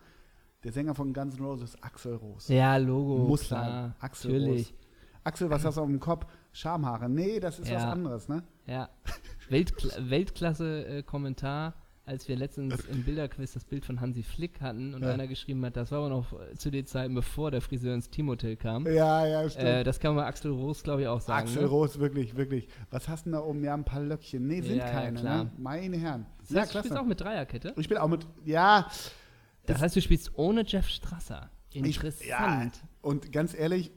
der 0.65 0.73
Sänger 0.73 0.95
von 0.95 1.13
Guns 1.13 1.37
N' 1.39 1.45
Roses, 1.45 1.77
Axel 1.83 2.15
Roos. 2.17 2.49
Ja, 2.49 2.79
Logo, 2.79 3.27
Muss 3.29 3.49
klar. 3.49 3.65
sein. 3.65 3.95
Axel 4.01 4.33
Natürlich. 4.33 4.69
Roos. 4.69 4.75
Axel, 5.25 5.51
was 5.51 5.65
hast 5.65 5.77
du 5.77 5.83
auf 5.83 5.87
dem 5.89 6.01
Kopf? 6.01 6.27
Schamhaare. 6.53 7.09
Nee, 7.09 7.41
das 7.41 7.59
ist 7.59 7.69
Ja. 7.69 7.77
was 7.77 7.85
anderes, 7.85 8.29
ne? 8.29 8.43
Ja. 8.67 8.89
Weltkla 9.49 9.91
Weltklasse-Kommentar, 10.11 11.75
als 12.07 12.27
wir 12.29 12.37
letztens 12.37 12.85
im 12.87 13.05
Bilderquiz 13.05 13.53
das 13.53 13.65
Bild 13.65 13.85
von 13.85 14.01
Hansi 14.01 14.23
Flick 14.23 14.61
hatten 14.61 14.95
und 14.95 15.03
Ja. 15.03 15.13
einer 15.13 15.27
geschrieben 15.29 15.65
hat, 15.65 15.77
das 15.77 15.93
war 15.93 15.99
aber 16.01 16.09
noch 16.09 16.33
äh, 16.33 16.55
zu 16.57 16.71
den 16.71 16.87
Zeiten, 16.87 17.15
bevor 17.15 17.51
der 17.51 17.61
Friseur 17.61 17.95
ins 17.95 18.11
Teamhotel 18.11 18.57
kam. 18.57 18.87
Ja, 18.87 19.27
ja, 19.27 19.49
stimmt. 19.49 19.65
Äh, 19.67 19.85
das 19.85 20.01
kann 20.01 20.15
man 20.15 20.25
Axel 20.25 20.51
Roos, 20.51 20.83
glaube 20.83 21.03
ich, 21.03 21.09
auch 21.09 21.21
sagen. 21.21 21.47
Axel 21.47 21.63
ne? 21.63 21.69
Roos, 21.69 21.99
wirklich, 21.99 22.37
wirklich. 22.37 22.69
Was 22.91 23.09
hast 23.09 23.27
du 23.27 23.31
denn 23.31 23.39
da 23.41 23.45
oben? 23.45 23.63
Ja, 23.63 23.75
ein 23.75 23.85
paar 23.85 24.01
Löckchen. 24.03 24.47
Nee, 24.47 24.63
sind 24.63 24.77
Ja, 24.79 24.87
ja, 24.87 24.91
keine, 24.93 25.23
ne? 25.23 25.51
Meine 25.59 25.97
Herren. 25.99 26.27
Das 26.41 26.51
Ja, 26.51 26.61
heißt, 26.63 26.75
du 26.75 26.79
spielst 26.79 26.97
auch 26.97 27.05
mit 27.05 27.21
Dreierkette? 27.21 27.75
Ich 27.77 27.89
bin 27.89 27.99
auch 27.99 28.09
mit, 28.09 28.27
ja, 28.45 28.89
Das 29.67 29.81
heißt, 29.83 29.95
du 29.95 30.01
spielst 30.01 30.33
ohne 30.37 30.65
Jeff 30.67 30.89
Strasser. 30.89 31.51
ich, 31.73 31.85
Interessant. 31.85 32.27
ja, 32.27 32.71
und 33.03 33.31
ganz 33.31 33.55
ehrlich, 33.55 33.93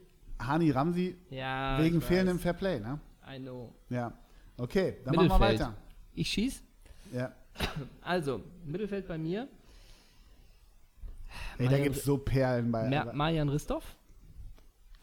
Hani 0.46 0.70
Ramsi 0.70 1.16
Ja, 1.30 1.78
wegen 1.80 2.00
fehlendem 2.00 2.38
Fairplay, 2.38 2.80
ne? 2.80 2.98
I 3.32 3.38
know. 3.38 3.74
Ja. 3.90 4.12
Okay, 4.56 4.98
dann 5.04 5.14
machen 5.16 5.28
wir 5.28 5.40
weiter. 5.40 5.74
Ich 6.14 6.28
schieß. 6.28 6.62
Ja. 7.12 7.32
Also, 8.02 8.42
Mittelfeld 8.64 9.06
bei 9.08 9.18
mir. 9.18 9.48
Ey, 11.58 11.64
da 11.66 11.72
Marian- 11.72 11.82
gibt 11.84 11.96
es 11.96 12.04
so 12.04 12.18
Perlen 12.18 12.70
bei. 12.70 12.88
Mer 12.88 13.12
Marian 13.12 13.48
Ristov. 13.48 13.84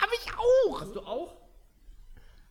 Hab 0.01 0.09
ich 0.13 0.31
auch! 0.33 0.81
Hast 0.81 0.95
du 0.95 1.01
auch? 1.01 1.35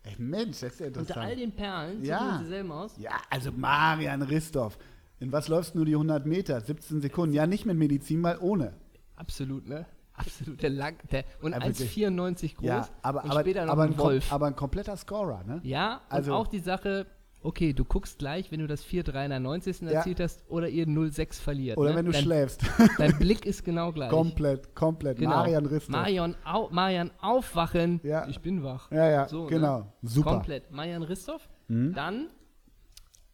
Ey, 0.02 0.14
Mensch, 0.18 0.60
das 0.60 0.72
ist 0.72 0.80
ja 0.80 0.86
Unter 0.86 0.98
all 0.98 1.32
interessant. 1.32 1.40
den 1.40 1.52
Perlen 1.52 2.00
sieht 2.00 2.08
Ja. 2.08 2.20
man 2.20 2.42
dieselben 2.42 2.72
aus. 2.72 2.96
Ja, 2.98 3.20
also 3.30 3.52
Marian 3.52 4.22
Ristov. 4.22 4.78
In 5.18 5.30
was 5.32 5.48
läufst 5.48 5.74
du 5.74 5.78
nur 5.78 5.84
die 5.86 5.94
100 5.94 6.24
Meter? 6.24 6.60
17 6.60 7.02
Sekunden. 7.02 7.34
Ja, 7.34 7.46
nicht 7.46 7.66
mit 7.66 7.76
Medizin, 7.76 8.20
mal 8.20 8.38
ohne. 8.40 8.72
Absolut, 9.16 9.68
ne? 9.68 9.84
Absolut. 10.20 10.62
Der 10.62 10.70
lang, 10.70 10.96
der, 11.10 11.24
und 11.42 11.52
Ja, 11.52 11.64
wirklich. 11.64 11.96
1,94 11.96 12.56
groß. 12.56 12.66
ja, 12.66 12.88
aber, 13.02 13.24
und 13.24 13.30
aber, 13.30 13.40
später 13.40 13.64
noch 13.64 13.72
aber, 13.72 13.82
ein 13.84 13.92
ein 13.92 13.98
Wolf. 13.98 14.32
aber 14.32 14.46
ein 14.46 14.56
kompletter 14.56 14.96
Scorer, 14.96 15.42
ne? 15.44 15.60
ja, 15.62 16.00
also- 16.08 16.32
und 16.32 16.36
auch 16.38 16.46
die 16.46 16.58
Sache, 16.60 17.06
okay, 17.42 17.72
du 17.72 17.84
guckst 17.84 18.18
gleich, 18.18 18.52
wenn 18.52 18.60
du 18.60 18.66
das 18.66 18.84
4-3 18.84 19.24
in 19.24 19.30
der 19.30 19.40
90. 19.40 19.80
Ja. 19.82 19.90
erzielt 19.92 20.20
hast 20.20 20.44
oder 20.48 20.68
ihr 20.68 20.86
0-6 20.86 21.40
verliert. 21.40 21.78
Oder 21.78 21.90
ne? 21.90 21.96
wenn 21.96 22.06
du 22.06 22.12
dein, 22.12 22.22
schläfst. 22.22 22.62
Dein 22.98 23.18
Blick 23.18 23.46
ist 23.46 23.64
genau 23.64 23.92
gleich. 23.92 24.10
komplett, 24.10 24.74
komplett. 24.74 25.18
Genau. 25.18 25.30
Marian 25.30 25.64
Ristov. 25.66 25.90
Marian, 25.96 26.36
au, 26.44 26.68
Marian 26.70 27.10
aufwachen. 27.20 28.00
Ja. 28.02 28.28
Ich 28.28 28.40
bin 28.40 28.62
wach. 28.62 28.90
ja, 28.90 29.08
ja, 29.08 29.28
So, 29.28 29.44
ne? 29.44 29.50
genau. 29.50 29.92
Super. 30.02 30.30
Komplett. 30.32 30.70
Marian 30.70 31.02
Ristov. 31.02 31.48
Mhm. 31.68 31.94
Dann 31.94 32.26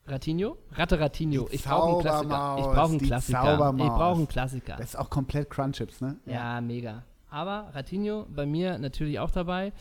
Ratinho. 0.06 0.56
Ratte 0.72 0.98
Ratinho. 1.00 1.48
Die 1.50 1.56
Ich 1.56 1.64
brauche 1.64 1.88
einen 1.92 2.00
Klassiker. 2.00 2.56
Ich 2.58 2.64
brauche 2.64 2.90
einen 2.90 2.98
Klassiker. 3.00 3.70
Ich 3.78 3.86
brauche 3.88 4.16
einen 4.16 4.28
Klassiker. 4.28 4.76
Das 4.76 4.86
ist 4.90 4.96
auch 4.96 5.10
komplett 5.10 5.50
Crunchips, 5.50 6.00
ne? 6.00 6.16
Ja, 6.26 6.60
mega. 6.60 7.02
Aber 7.28 7.70
Ratinho 7.74 8.26
bei 8.34 8.46
mir 8.46 8.78
natürlich 8.78 9.18
auch 9.18 9.30
dabei. 9.30 9.72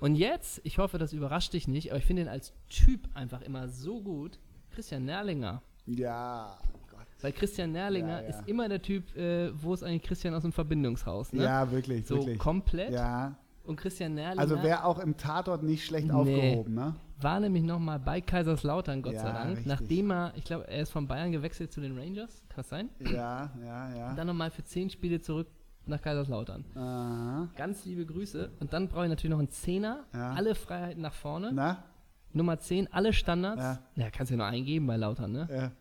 Und 0.00 0.14
jetzt, 0.14 0.60
ich 0.64 0.78
hoffe, 0.78 0.96
das 0.98 1.12
überrascht 1.12 1.52
dich 1.52 1.66
nicht, 1.68 1.90
aber 1.90 1.98
ich 1.98 2.04
finde 2.06 2.22
ihn 2.22 2.28
als 2.28 2.52
Typ 2.70 3.08
einfach 3.14 3.40
immer 3.42 3.68
so 3.68 4.00
gut. 4.00 4.38
Christian 4.74 5.04
Nerlinger. 5.04 5.60
Ja. 5.86 6.56
Gott. 6.90 7.00
Weil 7.20 7.32
Christian 7.32 7.72
Nerlinger 7.72 8.22
Ja, 8.22 8.22
ja. 8.22 8.28
ist 8.28 8.48
immer 8.48 8.68
der 8.68 8.80
Typ, 8.80 9.14
äh, 9.16 9.50
wo 9.60 9.74
ist 9.74 9.82
eigentlich 9.82 10.02
Christian 10.02 10.34
aus 10.34 10.42
dem 10.42 10.52
Verbindungshaus? 10.52 11.32
Ne? 11.32 11.42
Ja, 11.44 11.70
wirklich, 11.70 12.06
so 12.06 12.16
wirklich. 12.18 12.38
komplett. 12.38 12.92
Ja. 12.92 13.34
Und 13.64 13.76
Christian 13.76 14.14
Nerlinger 14.14 14.40
Also 14.40 14.62
wäre 14.62 14.84
auch 14.84 14.98
im 14.98 15.16
Tatort 15.16 15.62
nicht 15.62 15.84
schlecht 15.84 16.06
Nee. 16.06 16.12
aufgehoben, 16.12 16.74
ne? 16.74 16.94
War 17.20 17.40
nämlich 17.40 17.62
nochmal 17.62 17.98
bei 17.98 18.20
Kaiserslautern, 18.20 19.02
Gott 19.02 19.14
Ja, 19.14 19.20
sei 19.20 19.32
Dank. 19.32 19.50
richtig. 19.50 19.66
Nachdem 19.66 20.10
er, 20.10 20.32
ich 20.36 20.44
glaube, 20.44 20.68
er 20.68 20.82
ist 20.82 20.90
von 20.90 21.06
Bayern 21.06 21.32
gewechselt 21.32 21.72
zu 21.72 21.80
den 21.80 21.96
Rangers. 21.98 22.42
Kann 22.48 22.56
das 22.56 22.68
sein? 22.68 22.88
Ja, 23.00 23.50
ja, 23.64 23.94
ja. 23.96 24.14
Dann 24.14 24.26
nochmal 24.26 24.50
für 24.50 24.64
zehn 24.64 24.90
Spiele 24.90 25.20
zurück 25.20 25.46
nach 25.86 26.00
Kaiserslautern. 26.00 26.64
Aha. 26.74 27.48
Ganz 27.56 27.84
liebe 27.84 28.04
Grüße. 28.06 28.50
Und 28.60 28.72
dann 28.72 28.88
brauche 28.88 29.04
ich 29.04 29.10
natürlich 29.10 29.30
noch 29.32 29.38
einen 29.38 29.50
Zehner. 29.50 30.04
Ja. 30.12 30.32
Alle 30.32 30.54
Freiheiten 30.54 31.02
nach 31.02 31.14
vorne. 31.14 31.50
Na? 31.52 31.84
Nummer 32.32 32.58
10, 32.58 32.92
alle 32.92 33.12
Standards. 33.12 33.62
Ja. 33.62 33.78
Ja, 34.04 34.10
kannst 34.10 34.30
du 34.30 34.34
ja 34.34 34.38
noch 34.38 34.50
eingeben 34.52 34.86
bei 34.86 34.96
Lautern, 34.96 35.32
ne? 35.32 35.48
Ja. 35.50 35.72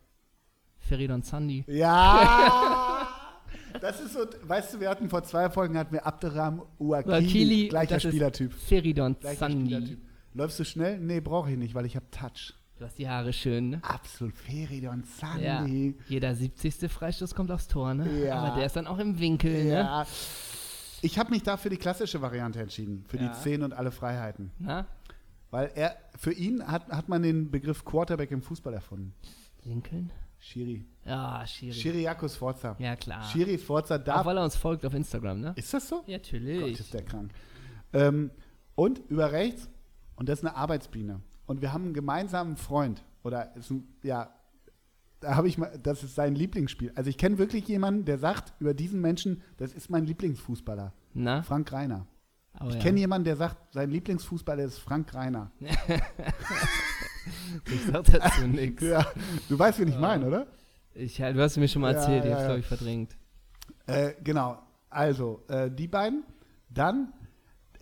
Feridon 0.78 1.22
Sandi. 1.24 1.64
Ja! 1.68 3.08
Das 3.82 4.00
ist 4.00 4.14
so, 4.14 4.20
weißt 4.44 4.74
du, 4.76 4.80
wir 4.80 4.90
hatten 4.90 5.10
vor 5.10 5.24
zwei 5.24 5.50
Folgen 5.50 5.78
hatten 5.78 5.94
wir 5.94 6.06
Abderram 6.06 6.62
Uakili, 6.78 7.12
Wakili, 7.12 7.68
gleicher 7.70 8.00
Spielertyp. 8.00 8.54
Feridon 8.54 9.16
Sandi. 9.20 9.66
Spielertyp. 9.66 10.00
Läufst 10.34 10.60
du 10.60 10.66
schnell? 10.66 11.00
Nee, 11.00 11.20
brauche 11.22 11.52
ich 11.52 11.58
nicht, 11.58 11.76
weil 11.76 11.86
ich 11.86 11.96
habe 11.96 12.06
Touch. 12.12 12.54
Du 12.80 12.86
hast 12.86 12.98
die 12.98 13.08
Haare 13.08 13.32
schön, 13.34 13.70
ne? 13.70 13.80
Absolut, 13.84 14.36
Feridon 14.36 15.04
Ja. 15.22 15.60
Sandy. 15.60 15.96
Jeder 16.10 16.34
70. 16.36 16.92
Freistoß 16.92 17.36
kommt 17.36 17.52
aufs 17.52 17.68
Tor, 17.68 17.94
ne? 17.94 18.26
Ja. 18.26 18.36
Aber 18.40 18.56
der 18.58 18.66
ist 18.66 18.76
dann 18.76 18.88
auch 18.88 18.98
im 18.98 19.20
Winkel, 19.20 19.64
ne? 19.66 19.70
Ja. 19.70 20.08
Ich 21.02 21.20
habe 21.20 21.30
mich 21.32 21.44
da 21.44 21.58
für 21.58 21.70
die 21.70 21.78
klassische 21.78 22.22
Variante 22.22 22.60
entschieden, 22.62 23.06
für 23.08 23.18
Ja. 23.18 23.28
die 23.28 23.40
10 23.42 23.62
und 23.62 23.74
alle 23.74 23.92
Freiheiten. 23.92 24.52
Na? 24.58 24.88
Weil 25.52 25.72
er, 25.76 25.96
für 26.18 26.34
ihn 26.34 26.66
hat, 26.66 26.88
hat 26.90 27.10
man 27.10 27.22
den 27.22 27.52
Begriff 27.52 27.86
Quarterback 27.86 28.32
im 28.32 28.42
Fußball 28.42 28.74
erfunden. 28.74 29.14
Lincoln? 29.64 30.12
Schiri. 30.40 30.84
Ja, 31.06 31.46
Schiri. 31.46 31.74
Schiriaco 31.74 32.28
Sforza. 32.28 32.76
Ja, 32.80 32.96
klar. 32.96 33.24
Schiri 33.32 33.58
Sforza 33.60 33.96
Auch 33.98 34.04
darf. 34.04 34.26
weil 34.26 34.38
er 34.38 34.44
uns 34.44 34.56
folgt 34.56 34.84
auf 34.86 34.94
Instagram, 34.94 35.40
ne? 35.40 35.54
Ist 35.56 35.74
das 35.74 35.88
so? 35.88 35.98
Ja, 36.08 36.18
Gott, 36.18 36.34
natürlich. 36.34 36.80
ist 36.80 36.94
der 36.94 37.04
krank. 37.04 37.32
Ähm, 37.94 38.32
und 38.76 39.00
über 39.10 39.32
rechts, 39.32 39.70
und 40.16 40.30
das 40.30 40.40
ist 40.40 40.46
eine 40.46 40.56
Arbeitsbiene. 40.56 41.22
Und 41.46 41.62
wir 41.62 41.74
haben 41.74 41.86
einen 41.86 41.94
gemeinsamen 41.94 42.56
Freund. 42.58 43.04
Oder 43.24 43.56
ist 43.56 43.70
ein, 43.72 43.88
ja, 44.04 44.30
da 45.20 45.36
habe 45.36 45.48
ich 45.48 45.58
mal, 45.58 45.78
das 45.82 46.04
ist 46.04 46.16
sein 46.16 46.36
Lieblingsspiel. 46.36 46.92
Also 46.96 47.10
ich 47.10 47.18
kenne 47.18 47.38
wirklich 47.38 47.68
jemanden, 47.68 48.06
der 48.06 48.18
sagt 48.18 48.54
über 48.60 48.74
diesen 48.74 49.00
Menschen, 49.02 49.42
das 49.58 49.74
ist 49.74 49.90
mein 49.90 50.06
Lieblingsfußballer. 50.06 50.94
Na? 51.14 51.42
Frank 51.44 51.72
Reiner. 51.72 52.06
Oh, 52.60 52.66
Ich 52.68 52.76
ja. 52.76 52.82
kenne 52.82 53.00
jemanden, 53.00 53.26
der 53.26 53.36
sagt, 53.36 53.74
sein 53.74 53.90
Lieblingsfußballer 53.90 54.64
ist 54.64 54.80
Frank 54.80 55.14
Reiner. 55.14 55.52
Ich 57.72 57.86
sag 57.86 58.04
dazu 58.06 58.42
nichts. 58.48 58.82
Ja, 58.84 59.06
du 59.48 59.58
weißt, 59.58 59.80
wen 59.80 59.88
ich 59.88 59.98
meine, 59.98 60.26
oder? 60.26 60.48
Ich, 60.94 61.16
du 61.18 61.42
hast 61.42 61.58
mir 61.58 61.68
schon 61.68 61.82
mal 61.82 61.94
Ja, 61.94 62.00
erzählt, 62.00 62.26
ich 62.26 62.30
ja, 62.30 62.36
hab's, 62.36 62.42
ja. 62.42 62.48
glaube 62.48 62.60
ich, 62.60 62.66
verdrängt. 62.66 63.16
Äh, 63.88 64.12
genau. 64.24 64.60
Also, 64.90 65.44
äh, 65.48 65.72
die 65.72 65.88
beiden. 65.88 66.24
Dann, 66.70 67.14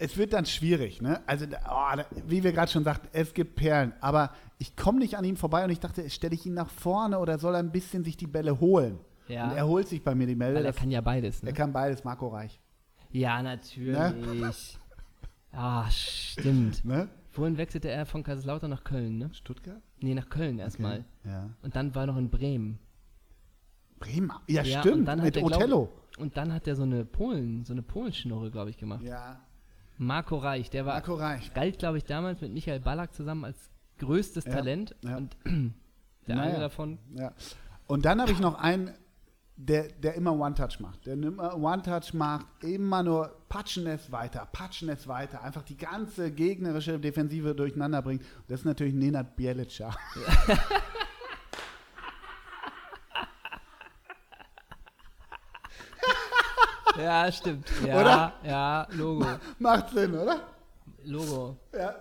es 0.02 0.18
wird 0.18 0.34
dann 0.34 0.46
schwierig, 0.46 1.02
ne? 1.02 1.22
Also, 1.28 1.46
oh, 1.46 1.96
da, 1.96 2.06
wie 2.28 2.44
wir 2.44 2.52
gerade 2.52 2.72
schon 2.72 2.84
sagten, 2.84 3.08
es 3.14 3.34
gibt 3.34 3.56
Perlen. 3.56 3.94
Aber 4.02 4.32
ich 4.58 4.76
komme 4.76 5.00
nicht 5.00 5.16
an 5.18 5.24
ihm 5.24 5.38
vorbei 5.38 5.64
und 5.64 5.70
ich 5.70 5.80
dachte, 5.80 6.10
stelle 6.10 6.34
ich 6.36 6.46
ihn 6.46 6.54
nach 6.54 6.70
vorne 6.70 7.20
oder 7.20 7.38
soll 7.40 7.54
er 7.56 7.60
ein 7.60 7.72
bisschen 7.72 8.04
sich 8.04 8.18
die 8.18 8.28
Bälle 8.28 8.60
holen? 8.60 9.00
Ja. 9.28 9.50
Und 9.50 9.56
er 9.58 9.68
holt 9.68 9.88
sich 9.88 10.04
bei 10.04 10.14
mir 10.16 10.28
die 10.28 10.36
Bälle. 10.36 10.56
Weil 10.56 10.66
er 10.66 10.72
Das- 10.72 10.80
kann 10.82 10.92
ja 10.92 11.02
beides, 11.02 11.42
ne? 11.44 11.50
er 11.50 11.56
kann 11.56 11.72
beides, 11.72 12.04
Marco 12.04 12.28
Reich. 12.28 12.60
Ja, 13.12 13.42
natürlich. 13.42 14.78
Ah, 15.54 15.90
stimmt. 15.90 16.84
Ne? 16.86 17.10
Wohin 17.34 17.58
wechselte 17.58 17.90
er 17.90 18.06
von 18.06 18.24
Kaiserslautern 18.24 18.70
nach 18.70 18.84
Köln, 18.84 19.18
ne? 19.18 19.30
Stuttgart? 19.34 19.82
Nee, 20.00 20.14
nach 20.14 20.30
Köln 20.30 20.60
erstmal. 20.60 21.06
Ja. 21.24 21.50
Und 21.62 21.76
dann 21.76 21.94
war 21.96 22.04
er 22.04 22.08
noch 22.08 22.18
in 22.18 22.30
Bremen. 22.30 22.80
Bremen. 24.00 24.32
Ja, 24.48 24.64
Ja, 24.64 24.80
stimmt. 24.80 24.98
und 25.00 25.06
dann 25.06 25.20
hat 25.20 25.26
mit 25.26 25.36
er, 25.38 25.44
glaub- 25.44 25.58
Othello. 25.62 25.90
Und 26.18 26.36
dann 26.38 26.54
hat 26.54 26.68
er 26.68 26.76
so 26.76 26.84
eine 26.84 27.06
Polen, 27.06 27.64
so 27.66 27.74
eine 27.74 27.82
Polenschnurre, 27.84 28.52
glaube 28.52 28.70
ich, 28.70 28.78
gemacht. 28.78 29.04
Ja. 29.04 29.40
Marco 30.02 30.38
Reich, 30.38 30.70
der 30.72 30.86
war, 30.88 30.94
Marco 30.96 31.14
Reich. 31.14 31.54
galt, 31.54 31.78
glaube 31.78 32.00
ich, 32.00 32.04
damals 32.06 32.42
mit 32.42 32.52
Michael 32.52 32.80
Ballack 32.80 33.14
zusammen 33.14 33.46
als 33.46 33.70
größtes 34.00 34.46
Ja, 34.46 34.52
Talent. 34.52 34.96
ja. 35.04 35.18
Und 35.18 35.38
der 36.28 36.36
Naja. 36.36 36.50
eine 36.54 36.60
davon, 36.60 36.98
Ja. 37.14 37.32
Und 37.86 38.06
dann 38.06 38.20
habe 38.20 38.32
ich 38.32 38.40
noch 38.40 38.56
einen, 38.56 38.92
der, 39.58 39.90
der 39.90 40.16
immer 40.16 40.34
One-Touch 40.34 40.80
macht. 40.80 41.06
Der 41.06 41.14
immer 41.14 41.56
One-Touch 41.56 42.14
macht, 42.16 42.48
immer 42.64 43.04
nur 43.04 43.36
patschen 43.48 43.86
es 43.86 44.12
weiter, 44.12 44.48
patschen 44.52 44.90
es 44.90 45.08
weiter, 45.08 45.44
einfach 45.44 45.62
die 45.62 45.78
ganze 45.78 46.32
gegnerische 46.32 47.00
Defensive 47.00 47.54
durcheinander 47.54 48.02
bringt. 48.02 48.24
Das 48.48 48.62
ist 48.62 48.66
natürlich 48.66 48.96
Nenad 48.96 49.36
Bielica. 49.36 49.96
ja, 57.02 57.32
stimmt. 57.32 57.68
Ja, 57.86 58.00
Oder? 58.02 58.34
ja, 58.44 58.88
Logo. 58.92 59.26
Macht 59.60 59.90
Sinn, 59.90 60.14
oder? 60.14 60.48
Logo. 61.04 61.58
Ja. 61.74 61.96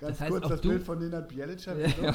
Ganz 0.00 0.18
Das 0.18 0.20
heißt, 0.20 0.30
kurz 0.30 0.48
das 0.48 0.60
du- 0.60 0.68
Bild 0.70 0.82
von 0.82 0.98
Nenad 0.98 1.28
Bielica. 1.28 1.74
wieso? 1.76 2.12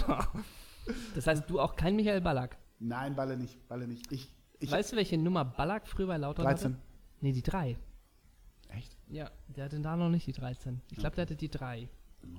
Das 1.15 1.27
heißt, 1.27 1.49
du 1.49 1.59
auch 1.59 1.75
kein 1.75 1.95
Michael 1.95 2.21
Ballack. 2.21 2.57
Nein, 2.79 3.15
Balle 3.15 3.37
nicht, 3.37 3.67
Balle 3.67 3.87
nicht. 3.87 4.11
Ich, 4.11 4.33
ich 4.59 4.71
weißt 4.71 4.91
du, 4.93 4.95
welche 4.95 5.17
Nummer 5.17 5.45
Ballack 5.45 5.87
früher 5.87 6.07
bei 6.07 6.17
Lautern 6.17 6.45
13. 6.45 6.73
hatte? 6.73 6.81
Nee, 7.21 7.31
die 7.33 7.43
3. 7.43 7.77
Echt? 8.69 8.97
Ja, 9.07 9.29
der 9.47 9.65
hatte 9.65 9.79
da 9.79 9.95
noch 9.95 10.09
nicht 10.09 10.25
die 10.27 10.31
13. 10.31 10.81
Ich 10.91 10.97
glaube, 10.97 11.15
der 11.15 11.23
hatte 11.23 11.35
die 11.35 11.49
3. 11.49 11.87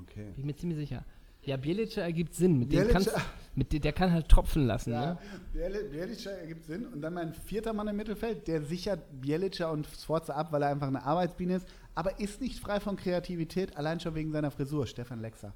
Okay. 0.03 0.25
Bin 0.31 0.39
ich 0.39 0.45
mir 0.45 0.57
ziemlich 0.57 0.79
sicher. 0.79 1.05
Ja, 1.43 1.57
Bielica 1.57 2.01
ergibt 2.01 2.35
Sinn. 2.35 2.59
Mit 2.59 2.73
dem 2.73 2.89
kannst, 2.89 3.13
mit 3.55 3.73
der 3.85 3.93
kann 3.93 4.13
halt 4.13 4.29
tropfen 4.29 4.67
lassen. 4.67 4.93
Ja, 4.93 5.13
Ne? 5.13 5.19
Biel- 5.53 5.89
Bielica 5.91 6.31
ergibt 6.31 6.65
Sinn. 6.65 6.87
Und 6.87 7.03
dann 7.03 7.15
mein 7.15 7.35
vierter 7.35 7.73
Mann 7.73 7.89
im 7.89 7.97
Mittelfeld, 7.97 8.49
der 8.49 8.63
sichert 8.63 9.01
Bielica 9.21 9.71
und 9.71 9.87
Sforza 9.87 10.35
ab, 10.35 10.49
weil 10.53 10.63
er 10.63 10.69
einfach 10.71 10.89
eine 10.89 11.05
Arbeitsbiene 11.05 11.57
ist, 11.57 11.69
aber 11.95 12.19
ist 12.19 12.41
nicht 12.41 12.59
frei 12.59 12.81
von 12.81 12.97
Kreativität, 12.97 13.77
allein 13.77 14.01
schon 14.01 14.15
wegen 14.15 14.33
seiner 14.33 14.51
Frisur, 14.51 14.87
Stefan 14.87 15.21
Lexer. 15.21 15.53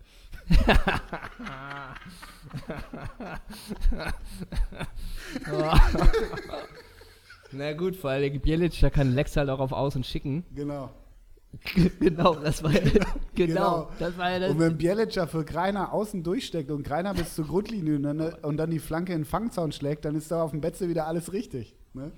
Na 7.52 7.72
gut, 7.74 7.96
vor 7.96 8.10
allem 8.10 8.40
Bielica 8.40 8.90
kann 8.90 9.14
Lex 9.14 9.36
halt 9.36 9.48
auch 9.50 9.60
auf 9.60 9.72
Außen 9.72 10.04
schicken. 10.04 10.44
Genau. 10.54 10.90
genau, 12.00 12.34
das 12.36 12.62
war 12.62 12.72
ja, 12.72 12.80
genau, 12.80 13.06
Genau. 13.34 13.88
das 13.98 14.18
war 14.18 14.30
ja 14.32 14.38
das. 14.40 14.50
Und 14.50 14.58
wenn 14.60 14.76
Bielica 14.76 15.26
für 15.26 15.44
Greiner 15.44 15.92
außen 15.92 16.22
durchsteckt 16.22 16.70
und 16.70 16.82
Greiner 16.82 17.14
bis 17.14 17.34
zur 17.34 17.46
Grundlinie 17.46 17.96
und 17.96 18.02
dann, 18.02 18.20
und 18.20 18.56
dann 18.58 18.70
die 18.70 18.78
Flanke 18.78 19.12
in 19.12 19.20
den 19.20 19.24
Fangzaun 19.24 19.72
schlägt, 19.72 20.04
dann 20.04 20.14
ist 20.14 20.30
da 20.30 20.42
auf 20.42 20.50
dem 20.50 20.60
Betze 20.60 20.88
wieder 20.88 21.06
alles 21.06 21.32
richtig. 21.32 21.74
Ne? 21.94 22.12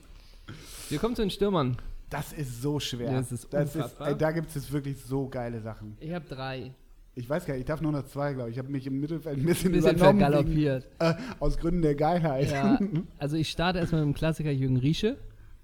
Wir 0.88 0.98
kommen 0.98 1.14
zu 1.14 1.22
den 1.22 1.30
Stürmern. 1.30 1.76
Das 2.10 2.32
ist 2.32 2.62
so 2.62 2.80
schwer. 2.80 3.12
Ja, 3.12 3.18
das 3.18 3.32
ist 3.32 3.52
das 3.52 3.68
ist, 3.70 3.76
unfassbar. 3.76 4.08
ey, 4.08 4.16
da 4.16 4.32
gibt 4.32 4.54
es 4.56 4.72
wirklich 4.72 4.96
so 5.04 5.28
geile 5.28 5.60
Sachen. 5.60 5.96
Ich 6.00 6.12
habe 6.12 6.24
drei. 6.28 6.72
Ich 7.14 7.28
weiß 7.28 7.44
gar 7.46 7.54
nicht, 7.54 7.60
ich 7.62 7.66
darf 7.66 7.80
nur 7.80 7.92
noch 7.92 8.06
zwei, 8.06 8.32
glaube 8.32 8.48
ich. 8.50 8.54
Ich 8.56 8.58
habe 8.58 8.70
mich 8.70 8.86
im 8.86 8.98
Mittelfeld 9.00 9.38
ein 9.38 9.44
bisschen, 9.44 9.70
Ein 9.70 9.72
bisschen 9.74 9.96
übernommen. 9.96 10.20
vergaloppiert. 10.20 10.88
Wegen, 11.00 11.10
äh, 11.12 11.16
aus 11.40 11.58
Gründen 11.58 11.82
der 11.82 11.94
Geilheit. 11.96 12.50
Ja, 12.50 12.78
also 13.18 13.36
ich 13.36 13.50
starte 13.50 13.78
erstmal 13.80 14.04
mit 14.06 14.14
dem 14.14 14.18
Klassiker 14.18 14.50
Jürgen 14.50 14.76
Riesche. 14.78 15.16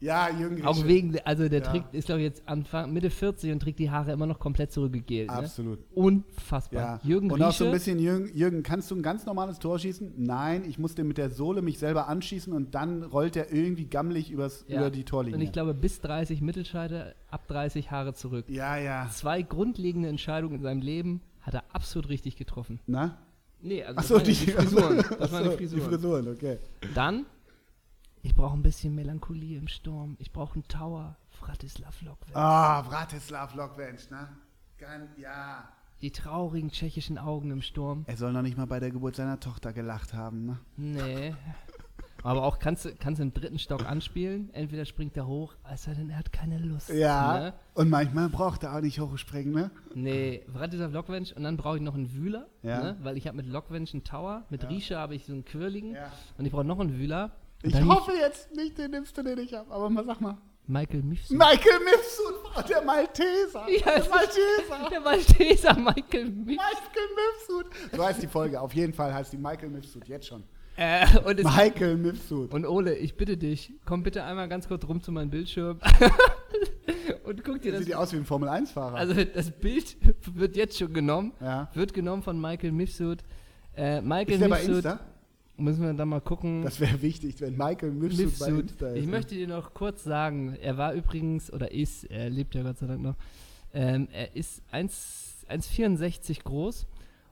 Ja, 0.05 0.29
Jürgen 0.29 0.63
Auch 0.67 0.75
Grische. 0.75 0.87
wegen, 0.89 1.19
also 1.25 1.49
der 1.49 1.61
Ja. 1.63 1.67
trägt, 1.71 1.95
ist 1.95 2.05
glaube 2.07 2.21
ich 2.21 2.27
jetzt 2.27 2.43
Anfang, 2.47 2.93
Mitte 2.93 3.09
40 3.09 3.51
und 3.53 3.61
trägt 3.61 3.79
die 3.79 3.91
Haare 3.91 4.13
immer 4.13 4.27
noch 4.27 4.39
komplett 4.39 4.71
zurückgegelt. 4.71 5.29
Ne? 5.31 5.35
Absolut. 5.37 5.79
Unfassbar. 5.95 7.01
Ja. 7.03 7.09
Jürgen 7.09 7.31
Und 7.31 7.43
auch 7.43 7.53
so 7.53 7.65
ein 7.65 7.73
bisschen, 7.73 7.99
Jürgen, 7.99 8.31
Jürgen, 8.37 8.63
kannst 8.63 8.91
du 8.91 8.97
ein 8.97 9.03
ganz 9.03 9.25
normales 9.27 9.59
Tor 9.59 9.79
schießen? 9.79 10.13
Nein, 10.17 10.65
ich 10.69 10.79
musste 10.79 11.05
mit 11.05 11.17
der 11.19 11.31
Sohle 11.31 11.63
mich 11.63 11.79
selber 11.79 12.09
anschießen 12.09 12.53
und 12.53 12.75
dann 12.75 13.03
rollt 13.03 13.35
er 13.37 13.53
irgendwie 13.53 13.87
gammelig 13.87 14.31
übers, 14.31 14.65
Ja. 14.69 14.81
über 14.81 14.91
die 14.91 15.05
Torlinie. 15.05 15.37
und 15.37 15.43
ich 15.43 15.53
glaube 15.53 15.73
bis 15.75 16.01
30 16.03 16.43
Mittelscheide, 16.43 17.15
ab 17.31 17.49
30 17.49 17.91
Haare 17.91 18.13
zurück. 18.15 18.45
ja, 18.49 18.77
ja. 18.77 19.09
Zwei 19.11 19.41
grundlegende 19.43 20.09
Entscheidungen 20.11 20.57
in 20.57 20.63
seinem 20.63 20.83
Leben 20.83 21.23
hat 21.41 21.55
er 21.55 21.65
absolut 21.73 22.09
richtig 22.11 22.37
getroffen. 22.37 22.79
Na? 22.87 23.17
Nee, 23.63 23.83
also 23.83 23.99
Achso, 23.99 24.19
das 24.19 24.27
waren 24.27 24.35
die, 24.35 24.45
die 24.45 24.51
Frisuren. 24.53 24.97
Das 24.99 25.07
Ach 25.21 25.33
waren 25.33 25.45
so, 25.45 25.51
die 25.53 25.57
Frisuren. 25.57 25.81
Die 25.83 25.89
Frisuren, 25.89 26.29
okay. 26.29 26.59
Dann, 26.95 27.25
ich 28.25 28.35
brauche 28.35 28.57
ein 28.57 28.63
bisschen 28.63 28.95
Melancholie 28.95 29.59
im 29.59 29.69
Sturm. 29.69 30.17
Ich 30.19 30.33
brauche 30.33 30.55
einen 30.55 30.67
Tower. 30.67 31.17
Vratislav 31.31 32.01
Lokwen. 32.03 32.35
Ah, 32.35 32.83
Vratislav 32.83 33.55
Lokwensch, 33.55 34.11
ne? 34.11 34.29
Gan, 34.79 35.09
ja. 35.19 35.69
Die 36.01 36.11
traurigen 36.11 36.71
tschechischen 36.71 37.19
Augen 37.19 37.51
im 37.51 37.63
Sturm. 37.63 38.05
Er 38.07 38.17
soll 38.17 38.33
noch 38.33 38.43
nicht 38.43 38.57
mal 38.57 38.67
bei 38.67 38.81
der 38.81 38.91
Geburt 38.91 39.17
seiner 39.17 39.39
Tochter 39.41 39.73
gelacht 39.73 40.15
haben, 40.15 40.47
ne? 40.47 40.59
Nee. 40.77 41.35
Aber 42.23 42.45
auch 42.45 42.59
kannst 42.59 42.87
du 42.87 42.95
kannst 42.95 43.21
im 43.21 43.35
dritten 43.35 43.59
Stock 43.59 43.85
anspielen. 43.87 44.49
Entweder 44.55 44.87
springt 44.87 45.15
er 45.19 45.27
hoch, 45.27 45.55
es 45.71 45.83
sei 45.83 45.93
denn, 45.93 46.09
er 46.09 46.17
hat 46.17 46.33
keine 46.33 46.59
Lust. 46.59 46.89
Ja. 46.89 47.39
Ne? 47.39 47.55
Und 47.75 47.91
manchmal 47.91 48.31
braucht 48.31 48.63
er 48.63 48.75
auch 48.75 48.81
nicht 48.81 48.99
hochspringen, 48.99 49.53
ne? 49.53 49.71
Nee, 49.95 50.43
Vratislav 50.51 50.91
Lokwensch 50.93 51.33
und 51.33 51.43
dann 51.43 51.59
brauche 51.59 51.77
ich 51.77 51.83
noch 51.83 51.95
einen 51.95 52.15
Wühler, 52.15 52.47
Ja. 52.63 52.83
ne? 52.83 52.97
weil 53.03 53.19
ich 53.19 53.27
habe 53.27 53.37
mit 53.37 53.47
Lokwensch 53.47 53.93
einen 53.93 54.05
Tower, 54.05 54.45
mit 54.49 54.63
Ja. 54.63 54.69
Riesche 54.71 54.97
habe 54.99 55.15
ich 55.15 55.27
so 55.27 55.35
einen 55.35 55.45
Quirligen 55.45 55.93
Ja. 55.95 56.11
und 56.39 56.47
ich 56.47 56.53
brauche 56.53 56.65
noch 56.65 56.81
einen 56.81 56.97
Wühler. 56.99 57.33
Ich 57.67 57.83
hoffe 57.83 58.13
jetzt 58.13 58.55
nicht, 58.55 58.77
den 58.79 58.91
nimmst 58.93 59.17
du 59.17 59.23
den 59.23 59.39
nicht 59.39 59.55
ab, 59.55 59.67
aber 59.71 59.89
mal 59.91 60.05
sag 60.05 60.21
mal. 60.21 60.37
Michael 60.67 61.03
Mifsud. 61.03 61.37
Michael 61.37 61.81
Mifsud, 61.85 62.69
der 62.71 62.83
Malteser. 62.83 63.67
Ja, 63.69 63.99
der 64.01 64.09
Malteser. 64.09 64.89
Der 64.91 65.01
Malteser 65.01 65.75
Michael 65.79 66.25
Mifsud. 66.31 66.47
Michael 66.47 67.09
Mifsud. 67.17 67.67
So 67.95 68.05
heißt 68.05 68.23
die 68.23 68.27
Folge. 68.27 68.61
Auf 68.61 68.73
jeden 68.75 68.93
Fall 68.95 69.13
heißt 69.13 69.33
die 69.35 69.37
Michael 69.37 69.69
Mifsud. 69.71 70.09
Jetzt 70.09 70.27
schon. 70.27 70.43
Äh, 70.77 71.07
Michael 71.43 71.97
Mifsud. 71.99 72.53
und 72.53 72.67
Ole, 72.67 72.97
ich 72.97 73.17
bitte 73.17 73.37
dich, 73.37 73.73
komm 73.85 74.03
bitte 74.03 74.25
einmal 74.25 74.49
ganz 74.49 74.67
kurz 74.67 74.85
rum 74.89 75.01
zu 75.03 75.13
meinem 75.13 75.31
Bildschirm 75.31 75.79
und 77.25 77.45
guck 77.45 77.61
dir 77.63 77.73
das 77.73 77.85
sieht 77.85 77.95
aus 77.95 78.13
wie 78.13 78.17
ein 78.17 78.25
Formel-1-Fahrer. 78.25 78.97
Also 78.97 79.15
das 79.23 79.51
Bild 79.53 79.97
wird 80.35 80.57
jetzt 80.57 80.77
schon 80.79 80.93
genommen. 80.93 81.33
ja. 81.41 81.69
Wird 81.75 81.95
genommen 81.95 82.23
von 82.23 82.41
Michael 82.41 82.73
Mifsud. 82.73 83.23
Äh, 83.77 84.01
Michael 84.01 84.33
Ist 84.35 84.41
der 84.41 84.49
bei 84.49 84.57
Mifsud, 84.59 84.75
Insta? 84.77 85.01
Müssen 85.57 85.83
wir 85.83 85.93
da 85.95 86.05
mal 86.05 86.21
gucken. 86.21 86.63
Das 86.63 86.81
wäre 86.81 87.01
wichtig, 87.03 87.41
wenn 87.41 87.57
Michael 87.57 87.93
Mifsud, 87.93 88.39
bei. 88.39 88.49
Insta 88.49 88.89
ist. 88.89 88.97
Ich 88.97 89.07
ne? 89.07 89.11
möchte 89.11 89.35
dir 89.35 89.49
noch 89.49 89.75
kurz 89.75 90.05
sagen, 90.05 90.57
er 90.61 90.77
war 90.77 90.95
übrigens, 90.95 91.53
oder 91.53 91.71
ist, 91.73 92.05
er 92.05 92.31
lebt 92.31 92.55
ja 92.55 92.63
Gott 92.63 92.79
sei 92.79 92.87
Dank 92.87 93.03
noch, 93.03 93.17
ähm, 93.73 94.09
er 94.13 94.35
ist 94.37 94.63
1 94.71 95.35
1,64 95.49 96.43
groß 96.43 96.87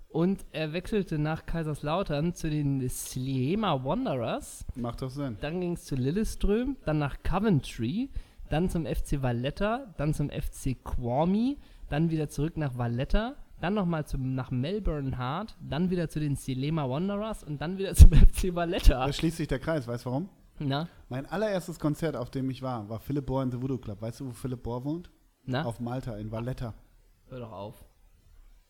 und 0.08 0.44
er 0.52 0.72
wechselte 0.72 1.18
nach 1.18 1.46
Kaiserslautern 1.46 2.34
zu 2.34 2.50
den 2.50 2.86
Sliema 2.88 3.82
Wanderers. 3.84 4.64
Macht 4.74 5.02
doch 5.02 5.10
Sinn. 5.10 5.38
Dann 5.40 5.60
ging 5.60 5.72
es 5.72 5.84
zu 5.84 5.96
Lilleström, 5.96 6.76
dann 6.84 6.98
nach 6.98 7.22
Coventry, 7.22 8.10
dann 8.50 8.68
zum 8.68 8.84
FC 8.84 9.22
Valletta, 9.22 9.94
dann 9.96 10.12
zum 10.12 10.28
FC 10.28 10.76
Quormi, 10.84 11.56
dann 11.88 12.10
wieder 12.10 12.28
zurück 12.28 12.56
nach 12.56 12.76
Valletta, 12.76 13.36
dann 13.62 13.74
nochmal 13.74 14.04
nach 14.18 14.50
Melbourne 14.50 15.16
Heart, 15.16 15.56
dann 15.60 15.90
wieder 15.90 16.08
zu 16.08 16.20
den 16.20 16.36
Silema 16.36 16.88
Wanderers 16.88 17.44
und 17.44 17.60
dann 17.60 17.78
wieder 17.78 17.94
zum 17.94 18.12
FC 18.12 18.54
Valletta. 18.54 19.06
Da 19.06 19.12
schließt 19.12 19.36
sich 19.36 19.48
der 19.48 19.58
Kreis, 19.58 19.86
weißt 19.86 20.04
du 20.04 20.10
warum? 20.10 20.28
Na? 20.58 20.88
Mein 21.08 21.26
allererstes 21.26 21.78
Konzert, 21.78 22.16
auf 22.16 22.30
dem 22.30 22.50
ich 22.50 22.62
war, 22.62 22.88
war 22.88 23.00
Philipp 23.00 23.26
Bohr 23.26 23.42
in 23.42 23.50
The 23.50 23.60
Voodoo 23.60 23.78
Club. 23.78 24.00
Weißt 24.02 24.20
du, 24.20 24.26
wo 24.26 24.30
Philipp 24.32 24.62
Bohr 24.62 24.84
wohnt? 24.84 25.10
Na? 25.44 25.64
Auf 25.64 25.80
Malta, 25.80 26.16
in 26.16 26.30
Valletta. 26.30 26.74
Hör 27.28 27.40
doch 27.40 27.52
auf. 27.52 27.84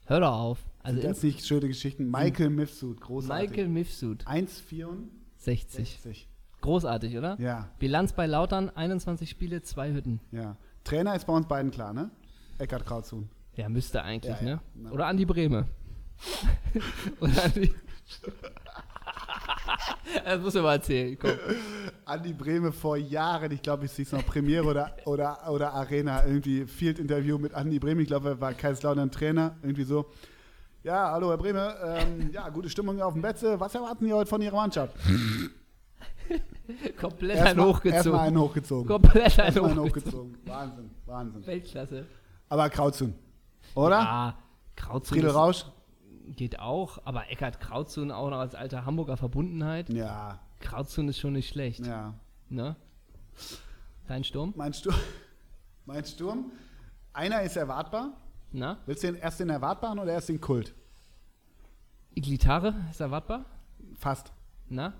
Hör 0.06 0.20
doch 0.20 0.32
auf. 0.32 0.58
Also 0.82 1.00
Sind 1.00 1.10
das 1.10 1.22
nicht 1.22 1.46
schöne 1.46 1.68
Geschichten? 1.68 2.10
Michael 2.10 2.50
Mifsud, 2.50 3.00
großartig. 3.00 3.50
Michael 3.50 3.68
Mifsud, 3.68 4.26
1,64. 4.26 5.08
60. 5.36 6.28
Großartig, 6.60 7.18
oder? 7.18 7.40
Ja, 7.40 7.68
Bilanz 7.78 8.12
bei 8.12 8.26
Lautern, 8.26 8.70
21 8.70 9.28
Spiele, 9.28 9.62
zwei 9.62 9.92
Hütten. 9.92 10.20
ja. 10.30 10.56
Trainer 10.84 11.14
ist 11.14 11.26
bei 11.28 11.32
uns 11.32 11.46
beiden 11.46 11.70
klar, 11.70 11.92
ne? 11.92 12.10
Eckart 12.58 12.84
Krautzuhn. 12.84 13.28
Ja, 13.54 13.68
müsste 13.68 14.02
eigentlich, 14.02 14.34
Ja, 14.40 14.58
ne? 14.74 14.90
Oder 14.90 15.06
Andi 15.06 15.24
Breme. 15.24 15.66
Oder 17.20 17.44
Andi. 17.44 17.72
das 20.24 20.40
muss 20.40 20.54
ich 20.54 20.62
mal 20.62 20.74
erzählen. 20.74 21.18
Komm. 21.20 21.30
Andi 22.04 22.32
Brehme 22.32 22.72
vor 22.72 22.96
Jahren, 22.96 23.52
ich 23.52 23.62
glaube, 23.62 23.86
ich 23.86 23.90
sehe 23.92 24.04
es 24.04 24.12
noch 24.12 24.24
Premiere 24.26 24.64
oder, 24.64 24.96
oder, 25.06 25.50
oder 25.50 25.72
Arena, 25.72 26.24
irgendwie 26.26 26.64
Field-Interview 26.66 27.38
mit 27.38 27.54
Andi 27.54 27.78
Brehme. 27.78 28.02
Ich 28.02 28.08
glaube, 28.08 28.30
er 28.30 28.40
war 28.40 28.52
Kaiserslautern 28.54 29.10
Trainer, 29.10 29.56
irgendwie 29.62 29.84
so. 29.84 30.06
Ja, 30.82 31.12
hallo 31.12 31.30
Herr 31.30 31.38
Brehme, 31.38 31.74
ähm, 31.84 32.30
ja, 32.32 32.48
gute 32.48 32.68
Stimmung 32.68 33.00
auf 33.00 33.12
dem 33.12 33.22
Betze. 33.22 33.58
Was 33.60 33.74
erwarten 33.74 34.04
Sie 34.04 34.12
heute 34.12 34.28
von 34.28 34.42
Ihrer 34.42 34.56
Mannschaft? 34.56 34.96
Komplett 37.00 37.36
einen 37.38 37.46
Erstmal 37.46 37.66
hochgezogen. 37.68 38.18
einen 38.20 38.38
hochgezogen. 38.38 38.86
Komplett 38.88 39.38
einen 39.38 39.46
Erstmal 39.46 39.70
einen 39.70 39.80
hochgezogen. 39.80 40.30
hochgezogen. 40.32 40.38
Wahnsinn, 40.46 40.90
Wahnsinn. 41.06 41.46
Weltklasse. 41.46 42.06
Aber 42.48 42.68
Krautzuhn, 42.68 43.14
oder? 43.74 43.98
Ja, 43.98 44.38
Krautzun 44.76 45.16
Friedel 45.18 45.30
Rausch? 45.30 45.66
geht 46.28 46.58
auch, 46.58 46.98
aber 47.04 47.30
Eckhard 47.30 47.60
Krautzun 47.60 48.10
auch 48.10 48.30
noch 48.30 48.38
als 48.38 48.54
alter 48.54 48.84
Hamburger 48.86 49.16
Verbundenheit. 49.16 49.90
Ja, 49.90 50.40
Krautzun 50.60 51.08
ist 51.08 51.18
schon 51.18 51.32
nicht 51.34 51.48
schlecht. 51.48 51.84
ja. 51.86 52.14
Ne? 52.48 52.76
Dein 54.08 54.24
Sturm? 54.24 54.52
Mein 54.56 54.74
Sturm, 54.74 54.94
mein 55.86 56.04
Sturm, 56.04 56.52
einer 57.14 57.40
ist 57.42 57.56
erwartbar. 57.56 58.12
Na? 58.50 58.78
Willst 58.84 59.02
du 59.02 59.06
den 59.12 59.16
erst 59.16 59.40
den 59.40 59.48
erwartbaren 59.48 59.98
oder 59.98 60.12
erst 60.12 60.28
den 60.28 60.38
Kult? 60.40 60.74
Iglitare 62.14 62.74
ist 62.90 63.00
erwartbar? 63.00 63.46
Fast. 63.94 64.32
Na? 64.68 64.92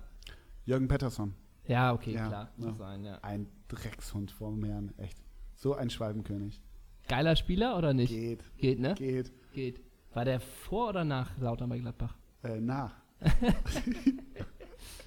Jürgen 0.65 0.87
Pettersson. 0.87 1.35
Ja, 1.67 1.93
okay, 1.93 2.13
Ja, 2.15 2.27
klar. 2.27 2.49
ja. 2.57 2.73
Sein, 2.73 3.03
ja. 3.05 3.19
Ein 3.21 3.47
Dreckshund 3.67 4.31
vor 4.31 4.51
Meeren, 4.51 4.97
echt. 4.97 5.21
So 5.55 5.75
ein 5.75 5.89
Schwalbenkönig. 5.91 6.59
Geiler 7.07 7.35
Spieler 7.35 7.77
oder 7.77 7.93
nicht? 7.93 8.09
Geht, 8.09 8.57
Geht, 8.57 8.79
ne? 8.79 8.95
geht. 8.95 9.31
Geht. 9.53 9.81
War 10.13 10.25
der 10.25 10.39
vor 10.39 10.89
oder 10.89 11.03
nach 11.03 11.37
Lautern 11.37 11.69
bei 11.69 11.79
Gladbach? 11.79 12.15
Äh, 12.43 12.59
nach. 12.59 12.93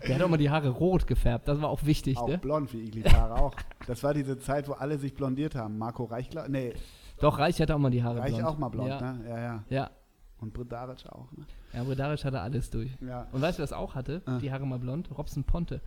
Der 0.06 0.14
hat 0.16 0.22
auch 0.22 0.28
mal 0.28 0.36
die 0.36 0.50
Haare 0.50 0.68
rot 0.68 1.06
gefärbt, 1.06 1.48
das 1.48 1.60
war 1.60 1.68
auch 1.68 1.84
wichtig, 1.84 2.16
Auch 2.18 2.28
ne? 2.28 2.38
blond 2.38 2.72
wie 2.72 2.84
Iglitare 2.84 3.34
auch. 3.40 3.54
Das 3.86 4.02
war 4.02 4.14
diese 4.14 4.38
Zeit, 4.38 4.68
wo 4.68 4.72
alle 4.72 4.98
sich 4.98 5.14
blondiert 5.14 5.54
haben. 5.54 5.78
Marco 5.78 6.04
Reichler, 6.04 6.48
nee, 6.48 6.74
Doch, 7.18 7.38
Reich 7.38 7.60
hatte 7.60 7.74
auch 7.74 7.78
mal 7.78 7.90
die 7.90 8.02
Haare 8.02 8.20
Reich 8.20 8.34
blond. 8.34 8.44
auch 8.46 8.58
mal 8.58 8.68
blond, 8.68 8.88
ja. 8.88 9.12
ne? 9.12 9.28
Ja, 9.28 9.38
ja. 9.40 9.64
Ja, 9.68 9.90
Und 10.38 10.52
Bredaric 10.52 11.06
auch, 11.08 11.32
ne? 11.32 11.46
ja 11.72 11.82
Bredaric 11.82 12.24
hatte 12.24 12.40
alles 12.40 12.70
durch. 12.70 12.90
Ja. 13.00 13.26
Und 13.32 13.40
weißt 13.40 13.58
du, 13.58 13.62
wer 13.62 13.66
das 13.66 13.72
auch 13.72 13.94
hatte? 13.94 14.22
Ah. 14.26 14.38
Die 14.38 14.52
Haare 14.52 14.66
mal 14.66 14.78
blond? 14.78 15.08
Robson 15.16 15.44
Ponte. 15.44 15.80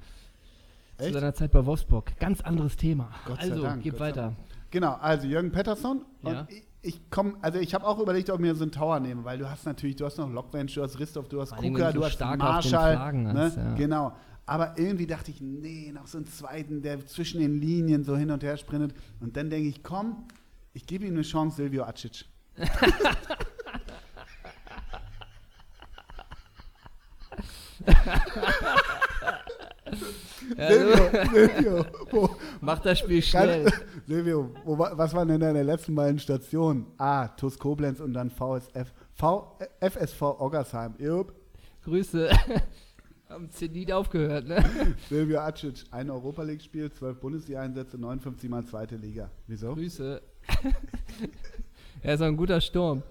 Zu 0.98 1.06
Echt? 1.06 1.14
seiner 1.14 1.34
Zeit 1.34 1.52
bei 1.52 1.66
Wolfsburg. 1.66 2.18
Ganz 2.20 2.42
anderes 2.42 2.76
Thema. 2.76 3.12
Gott 3.26 3.42
sei 3.42 3.52
also, 3.52 3.64
Dank, 3.64 3.84
gib 3.84 3.94
Gott 3.94 4.02
weiter. 4.02 4.36
Genau, 4.72 4.94
also 4.96 5.28
Jürgen 5.28 5.52
Pettersson. 5.52 6.06
Ja. 6.24 6.46
ich, 6.50 6.64
ich 6.82 7.10
komme, 7.10 7.36
also 7.42 7.60
ich 7.60 7.74
habe 7.74 7.86
auch 7.86 8.00
überlegt, 8.00 8.30
ob 8.30 8.36
ich 8.38 8.42
mir 8.42 8.56
so 8.56 8.64
einen 8.64 8.72
Tower 8.72 9.00
nehme, 9.00 9.24
weil 9.26 9.38
du 9.38 9.50
hast 9.50 9.66
natürlich, 9.66 9.96
du 9.96 10.06
hast 10.06 10.18
noch 10.18 10.30
Lockbench, 10.32 10.74
du 10.76 10.82
hast 10.84 11.00
Ristoff, 11.00 11.28
du 11.28 11.42
hast 11.42 11.56
Kuka, 11.56 11.92
du 11.92 12.00
du 12.00 12.00
so 12.00 12.06
hast 12.06 12.22
auf 12.24 12.30
den 12.32 12.38
Marschall. 12.40 12.96
Flagen 12.96 13.24
Ne? 13.24 13.34
hast, 13.40 13.58
ja. 13.58 13.74
Genau. 13.76 14.16
Aber 14.46 14.74
irgendwie 14.78 15.06
dachte 15.06 15.30
ich, 15.32 15.42
nee, 15.42 15.92
noch 15.94 16.08
so 16.08 16.18
einen 16.18 16.26
zweiten, 16.28 16.82
der 16.82 17.06
zwischen 17.06 17.40
den 17.40 17.60
Linien 17.62 18.04
so 18.04 18.16
hin 18.18 18.32
und 18.32 18.42
her 18.44 18.58
sprintet. 18.58 18.96
Und 19.20 19.38
dann 19.38 19.50
denke 19.50 19.68
ich, 19.70 19.84
komm, 19.84 20.24
ich 20.74 20.88
gebe 20.88 21.06
ihm 21.06 21.14
eine 21.14 21.22
Chance, 21.24 21.58
Silvio 21.58 21.84
Acic. 21.84 22.26
Ja, 30.58 30.68
Silvio, 30.68 31.26
Silvio, 31.34 31.86
wo, 32.12 32.30
Mach 32.62 32.80
das 32.80 33.00
Spiel 33.00 33.22
schnell. 33.22 33.66
Ganz, 33.66 33.76
Silvio, 34.08 34.52
wo, 34.64 34.78
wa- 34.78 34.92
was 34.96 35.14
waren 35.14 35.28
denn 35.28 35.40
deine 35.42 35.64
letzten 35.64 35.94
beiden 35.96 36.20
Stationen? 36.20 36.88
A, 36.98 37.28
TuS 37.28 37.58
Koblenz 37.60 38.00
und 38.00 38.14
dann 38.14 38.30
VSF, 38.30 38.94
v, 39.14 39.58
FSV 39.80 40.22
Oggersheim. 40.22 40.96
Jupp. 40.98 41.34
Grüße. 41.84 42.30
Haben 43.30 43.52
Zenit 43.52 43.92
aufgehört, 43.92 44.48
ne? 44.48 44.64
Silvio 45.08 45.40
Acic, 45.40 45.84
ein 45.92 46.10
Europa 46.10 46.42
League-Spiel, 46.42 46.92
12 46.92 47.20
Bundesliga-Einsätze, 47.20 48.00
59 48.00 48.50
Mal 48.50 48.66
zweite 48.66 48.96
Liga. 48.96 49.30
Wieso? 49.46 49.76
Grüße. 49.76 50.20
er 52.02 52.14
ist 52.16 52.22
auch 52.22 52.26
ein 52.26 52.38
guter 52.38 52.60
Sturm. 52.60 53.04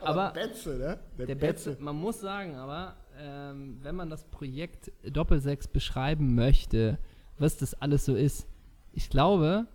Aber 0.00 0.30
Betze, 0.30 0.76
ne? 0.76 0.98
der 1.26 1.34
Betze, 1.34 1.76
man 1.80 1.96
muss 1.96 2.20
sagen, 2.20 2.54
aber 2.54 2.96
ähm, 3.18 3.78
wenn 3.82 3.94
man 3.96 4.10
das 4.10 4.24
Projekt 4.24 4.92
Doppelsechs 5.10 5.68
beschreiben 5.68 6.34
möchte, 6.34 6.98
was 7.38 7.56
das 7.56 7.74
alles 7.74 8.04
so 8.04 8.14
ist, 8.14 8.46
ich 8.92 9.10
glaube, 9.10 9.66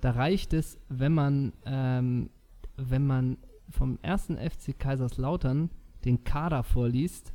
da 0.00 0.12
reicht 0.12 0.52
es, 0.54 0.78
wenn 0.88 1.12
man, 1.12 1.52
ähm, 1.66 2.30
wenn 2.76 3.06
man 3.06 3.36
vom 3.68 3.98
ersten 4.02 4.36
FC 4.38 4.78
Kaiserslautern 4.78 5.70
den 6.04 6.24
Kader 6.24 6.62
vorliest, 6.62 7.34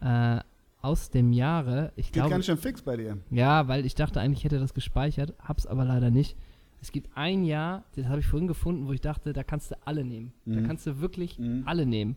äh, 0.00 0.40
aus 0.80 1.10
dem 1.10 1.32
Jahre, 1.32 1.92
ich 1.94 2.06
Geht 2.06 2.14
glaube, 2.14 2.30
ganz 2.30 2.46
schön 2.46 2.56
fix 2.56 2.82
bei 2.82 2.96
dir. 2.96 3.18
Ja, 3.30 3.68
weil 3.68 3.86
ich 3.86 3.94
dachte 3.94 4.20
eigentlich, 4.20 4.40
ich 4.40 4.44
hätte 4.44 4.58
das 4.58 4.74
gespeichert, 4.74 5.32
hab's 5.38 5.66
aber 5.66 5.84
leider 5.84 6.10
nicht. 6.10 6.36
Es 6.80 6.90
gibt 6.90 7.16
ein 7.16 7.44
Jahr, 7.44 7.84
das 7.94 8.06
habe 8.06 8.18
ich 8.18 8.26
vorhin 8.26 8.48
gefunden, 8.48 8.88
wo 8.88 8.92
ich 8.92 9.00
dachte, 9.00 9.32
da 9.32 9.44
kannst 9.44 9.70
du 9.70 9.76
alle 9.84 10.04
nehmen. 10.04 10.32
Da 10.44 10.58
Mhm. 10.60 10.66
kannst 10.66 10.84
du 10.88 11.00
wirklich 11.00 11.38
Mhm. 11.38 11.62
alle 11.66 11.86
nehmen. 11.86 12.16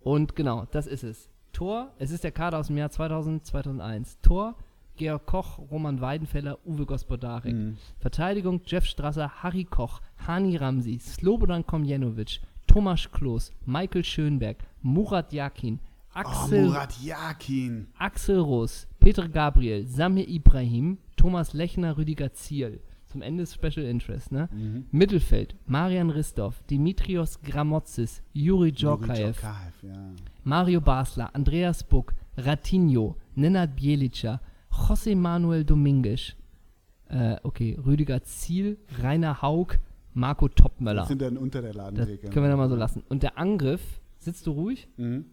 Und 0.00 0.36
genau, 0.36 0.66
das 0.70 0.86
ist 0.86 1.02
es. 1.02 1.30
Tor, 1.54 1.92
es 1.98 2.10
ist 2.10 2.24
der 2.24 2.32
Kader 2.32 2.58
aus 2.58 2.66
dem 2.66 2.76
Jahr 2.76 2.90
2000, 2.90 3.46
2001. 3.46 4.18
Tor, 4.20 4.56
Georg 4.96 5.24
Koch, 5.26 5.58
Roman 5.70 6.00
Weidenfeller, 6.00 6.58
Uwe 6.66 6.84
Gospodarek. 6.84 7.54
Mhm. 7.54 7.76
Verteidigung, 7.98 8.60
Jeff 8.66 8.84
Strasser, 8.84 9.42
Harry 9.42 9.64
Koch, 9.64 10.00
Hani 10.26 10.56
Ramsi, 10.56 10.98
Slobodan 10.98 11.64
Komjenovic, 11.64 12.40
Thomas 12.66 13.10
Kloß, 13.10 13.52
Michael 13.64 14.04
Schönberg, 14.04 14.58
Murat 14.82 15.32
Yakin, 15.32 15.78
Oh, 16.16 16.18
Axel 16.20 16.66
Murat 16.66 16.96
Yakin. 17.02 17.88
Axel 17.98 18.38
Roos, 18.38 18.86
Peter 19.00 19.28
Gabriel, 19.28 19.84
Samir 19.86 20.28
Ibrahim, 20.28 20.98
Thomas 21.16 21.54
Lechner, 21.54 21.96
Rüdiger 21.96 22.32
Ziel. 22.32 22.80
Zum 23.06 23.20
Ende 23.22 23.46
Special 23.46 23.84
Interest, 23.86 24.30
ne? 24.32 24.48
Mhm. 24.52 24.86
Mittelfeld, 24.92 25.54
Marian 25.66 26.10
Ristov, 26.10 26.62
Dimitrios 26.70 27.40
Gramotzis, 27.42 28.22
Juri 28.32 28.68
Juri 28.68 28.72
Djorkaev, 28.72 29.38
Djorkaev, 29.40 29.82
ja. 29.82 30.10
Mario 30.44 30.80
Basler, 30.80 31.34
Andreas 31.34 31.82
Buck, 31.82 32.14
Ratinho, 32.36 33.16
Nenad 33.34 33.74
Bielica, 33.76 34.40
José 34.70 35.16
Manuel 35.16 35.64
Dominguez, 35.64 36.34
äh, 37.08 37.36
okay, 37.42 37.78
Rüdiger 37.84 38.22
Ziel, 38.22 38.78
Rainer 39.00 39.42
Haug, 39.42 39.78
Marco 40.12 40.48
Topmöller. 40.48 41.02
Das 41.02 41.08
sind 41.08 41.22
dann 41.22 41.36
unter 41.36 41.60
der 41.60 41.72
Das 41.72 41.76
Ladentheke. 41.76 42.28
können 42.28 42.44
wir 42.46 42.50
dann 42.50 42.58
mal 42.58 42.68
so 42.68 42.76
lassen. 42.76 43.02
Und 43.08 43.22
der 43.22 43.38
Angriff, 43.38 44.00
sitzt 44.18 44.46
du 44.46 44.52
ruhig? 44.52 44.88
Mhm. 44.96 45.24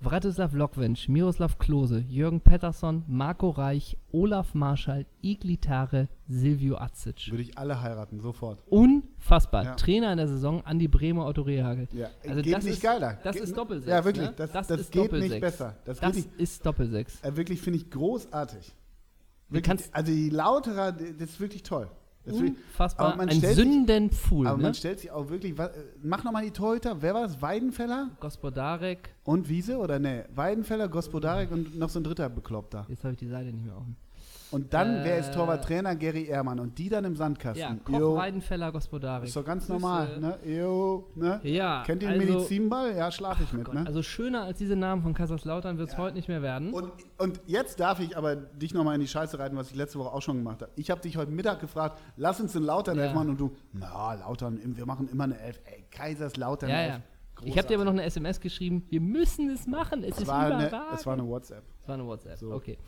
Vratislav 0.00 0.52
Lokwensch, 0.52 1.08
Miroslav 1.08 1.58
Klose, 1.58 2.00
Jürgen 2.08 2.40
Pettersson, 2.40 3.04
Marco 3.06 3.48
Reich, 3.48 3.96
Olaf 4.12 4.52
Marschall, 4.54 5.06
Iglitare, 5.22 6.08
Silvio 6.28 6.76
Azic. 6.76 7.30
Würde 7.30 7.42
ich 7.42 7.56
alle 7.56 7.80
heiraten, 7.80 8.20
sofort. 8.20 8.62
Unfassbar. 8.68 9.64
Ja. 9.64 9.74
Trainer 9.76 10.10
in 10.12 10.18
der 10.18 10.28
Saison, 10.28 10.62
Andi 10.66 10.88
Bremer, 10.88 11.24
Otto 11.26 11.42
Rehagel. 11.42 11.88
Ja. 11.92 12.08
Also 12.28 12.42
geht 12.42 12.54
das 12.54 12.64
nicht 12.64 12.74
ist- 12.74 12.82
geiler. 12.82 13.18
Das 13.22 13.34
geht, 13.34 13.44
ist 13.44 13.56
Doppelsechs. 13.56 13.90
Ja, 13.90 14.04
wirklich. 14.04 14.26
Ne? 14.26 14.34
Das, 14.36 14.52
das, 14.52 14.66
das, 14.66 14.80
ist 14.80 14.92
geht 14.92 15.04
Doppelsechs. 15.04 15.32
nicht 15.32 15.40
besser. 15.40 15.76
Das, 15.86 16.00
Das, 16.00 16.14
nicht, 16.16 16.28
ist 16.36 16.66
Doppelsechs. 16.66 17.22
äh, 17.22 17.36
wirklich 17.36 17.62
finde 17.62 17.78
ich 17.78 17.90
großartig. 17.90 18.74
Wirklich, 19.48 19.80
also 19.92 20.12
die 20.12 20.30
Lauterer, 20.30 20.92
das 20.92 21.30
ist 21.30 21.40
wirklich 21.40 21.62
toll. 21.62 21.88
Unfassbar. 22.32 23.06
aber 23.08 23.16
man 23.16 23.28
Ein 23.28 23.36
stellt 23.38 23.56
sich- 23.56 23.64
Sündenpfuhl. 23.64 24.46
aber 24.46 24.56
Ne? 24.56 24.62
man 24.64 24.74
stellt 24.74 25.00
sich 25.00 25.10
auch 25.10 25.28
wirklich, 25.28 25.58
äh, 25.58 25.68
mach 26.02 26.24
nochmal 26.24 26.44
die 26.44 26.50
Torhüter, 26.50 26.96
wer 27.02 27.14
war 27.14 27.22
das? 27.22 27.40
Weidenfeller 27.42 28.10
Gospodarek. 28.20 29.14
und 29.24 29.48
Wiese 29.48 29.78
oder 29.78 29.98
ne? 29.98 30.26
Weidenfeller, 30.34 30.88
Gospodarek 30.88 31.50
und 31.50 31.76
noch 31.78 31.88
so 31.90 32.00
ein 32.00 32.04
dritter 32.04 32.28
Bekloppter. 32.28 32.86
Jetzt 32.88 33.04
habe 33.04 33.12
ich 33.14 33.18
die 33.18 33.28
Seite 33.28 33.52
nicht 33.52 33.64
mehr 33.64 33.76
offen. 33.76 33.96
Und 34.54 34.72
dann, 34.72 34.96
Äh, 34.98 35.04
wer 35.04 35.18
ist 35.18 35.34
Torwarttrainer? 35.34 35.96
Gary 35.96 36.24
Ehrmann. 36.26 36.60
Und 36.60 36.78
die 36.78 36.88
dann 36.88 37.04
im 37.04 37.12
Ja, 37.14 37.18
Sandkasten. 37.18 37.82
Koch, 37.84 37.98
Jo, 37.98 38.14
Weidenfeller, 38.16 38.70
Gospodarek. 38.72 39.26
ist 39.28 39.36
doch 39.36 39.44
ganz 39.44 39.68
normal, 39.68 40.18
ne? 40.20 40.38
Jo, 40.46 41.08
ne? 41.14 41.40
Ja. 41.42 41.82
Kennt 41.84 42.02
ihr 42.02 42.10
den 42.10 42.20
also, 42.20 42.32
Medizinball? 42.34 42.96
Ja, 42.96 43.10
schlafe 43.10 43.42
ich 43.42 43.52
mit, 43.52 43.64
Gott, 43.64 43.74
ne? 43.74 43.84
Also 43.86 44.02
schöner 44.02 44.42
als 44.44 44.58
diese 44.58 44.76
Namen 44.76 45.02
von 45.02 45.12
Kaiserslautern 45.14 45.76
wird 45.78 45.88
es 45.90 45.98
heute 45.98 46.14
nicht 46.16 46.28
mehr 46.28 46.42
werden. 46.42 46.72
Und, 46.72 46.90
und 47.18 47.40
jetzt 47.46 47.80
darf 47.80 48.00
ich 48.00 48.16
aber 48.16 48.36
dich 48.36 48.72
nochmal 48.74 48.94
in 48.94 49.00
die 49.00 49.08
Scheiße 49.08 49.38
reiten, 49.38 49.56
was 49.56 49.70
ich 49.70 49.76
letzte 49.76 49.98
Woche 49.98 50.12
auch 50.12 50.22
schon 50.22 50.36
gemacht 50.38 50.62
habe. 50.62 50.70
Ich 50.76 50.90
habe 50.90 51.00
dich 51.00 51.16
heute 51.16 51.32
Mittag 51.32 51.60
gefragt, 51.60 51.98
lass 52.16 52.40
uns 52.40 52.54
einen 52.56 52.64
Lautern 52.66 52.96
Ja. 52.96 53.04
elf 53.04 53.14
machen 53.14 53.30
und 53.30 53.40
du, 53.40 53.54
na, 53.72 54.14
Lautern, 54.14 54.60
wir 54.76 54.86
machen 54.86 55.08
immer 55.10 55.24
eine 55.24 55.38
Elf. 55.40 55.60
Ey, 55.64 55.84
Kaiserslautern 55.90 56.70
ja, 56.70 56.76
elf. 56.76 56.94
ja. 56.94 57.00
Ich 57.42 57.58
habe 57.58 57.66
dir 57.66 57.74
aber 57.74 57.84
noch 57.84 57.92
eine 57.92 58.04
SMS 58.04 58.38
geschrieben, 58.40 58.84
wir 58.90 59.00
müssen 59.00 59.50
es 59.50 59.66
machen, 59.66 60.04
es 60.04 60.12
es 60.14 60.18
ist 60.22 60.28
war, 60.28 60.44
eine, 60.46 60.68
überragend. 60.68 60.98
es 61.00 61.04
war 61.04 61.12
eine 61.14 61.26
WhatsApp. 61.26 61.64
Es 61.82 61.88
war 61.88 61.94
eine 61.96 62.06
WhatsApp, 62.06 62.38
So. 62.38 62.52
okay. 62.52 62.78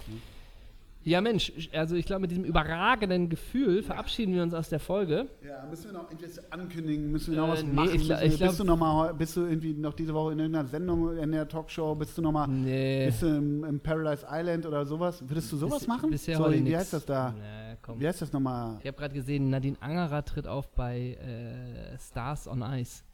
Ja, 1.06 1.20
Mensch, 1.20 1.52
also 1.72 1.94
ich 1.94 2.04
glaube, 2.04 2.22
mit 2.22 2.32
diesem 2.32 2.42
überragenden 2.42 3.28
Gefühl 3.28 3.84
verabschieden 3.84 4.34
wir 4.34 4.42
uns 4.42 4.52
aus 4.52 4.68
der 4.70 4.80
Folge. 4.80 5.28
Ja, 5.46 5.64
müssen 5.70 5.84
wir 5.84 5.92
noch 5.92 6.10
irgendwas 6.10 6.50
ankündigen? 6.52 7.12
Müssen 7.12 7.32
wir 7.32 7.42
noch 7.42 7.48
Äh, 7.48 7.52
was 7.52 7.62
nee, 7.62 7.72
machen? 7.72 7.88
ich 7.94 8.08
Müssen 8.08 8.24
ich 8.24 8.36
glaub- 8.38 8.48
bist, 8.48 8.58
du 8.60 8.64
noch 8.64 8.76
mal, 8.76 9.14
bist 9.14 9.36
du 9.36 9.42
irgendwie 9.46 9.72
noch 9.74 9.94
diese 9.94 10.12
Woche 10.12 10.32
in 10.32 10.40
irgendeiner 10.40 10.66
Sendung, 10.68 11.16
in 11.16 11.30
der 11.30 11.46
Talkshow? 11.46 11.94
Bist 11.94 12.18
du 12.18 12.22
noch 12.22 12.32
mal 12.32 12.48
Nee. 12.48 13.06
bist 13.06 13.22
du 13.22 13.26
im, 13.28 13.62
im 13.62 13.78
Paradise 13.78 14.26
Island 14.28 14.66
oder 14.66 14.84
sowas? 14.84 15.22
Würdest 15.28 15.52
du 15.52 15.56
sowas 15.56 15.78
Bis- 15.78 15.86
machen? 15.86 16.10
Bisher 16.10 16.38
so, 16.38 16.44
heute 16.44 16.56
wie 16.56 16.60
nix. 16.62 16.76
heißt 16.76 16.92
das 16.94 17.06
da? 17.06 17.30
Nee, 17.30 17.76
komm. 17.82 18.00
Wie 18.00 18.06
heißt 18.08 18.22
das 18.22 18.32
nochmal? 18.32 18.78
Ich 18.80 18.86
habe 18.88 18.96
gerade 18.98 19.14
gesehen, 19.14 19.48
Nadine 19.48 19.76
Angerer 19.80 20.24
tritt 20.24 20.48
auf 20.48 20.68
bei 20.72 21.12
äh, 21.24 21.96
Stars 22.00 22.48
on 22.48 22.62
Ice. 22.62 23.04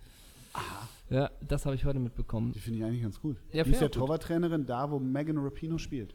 Ja, 1.11 1.30
das 1.47 1.66
habe 1.66 1.74
ich 1.74 1.84
heute 1.84 1.99
mitbekommen. 1.99 2.53
Die 2.53 2.59
finde 2.59 2.78
ich 2.78 2.84
eigentlich 2.86 3.03
ganz 3.03 3.20
gut. 3.20 3.36
Ja, 3.53 3.64
die 3.64 3.70
ist 3.72 3.82
ja. 3.82 3.88
Torwarttrainerin 3.88 4.64
da, 4.64 4.90
wo 4.90 4.99
Megan 4.99 5.36
Rapino 5.36 5.76
spielt. 5.76 6.14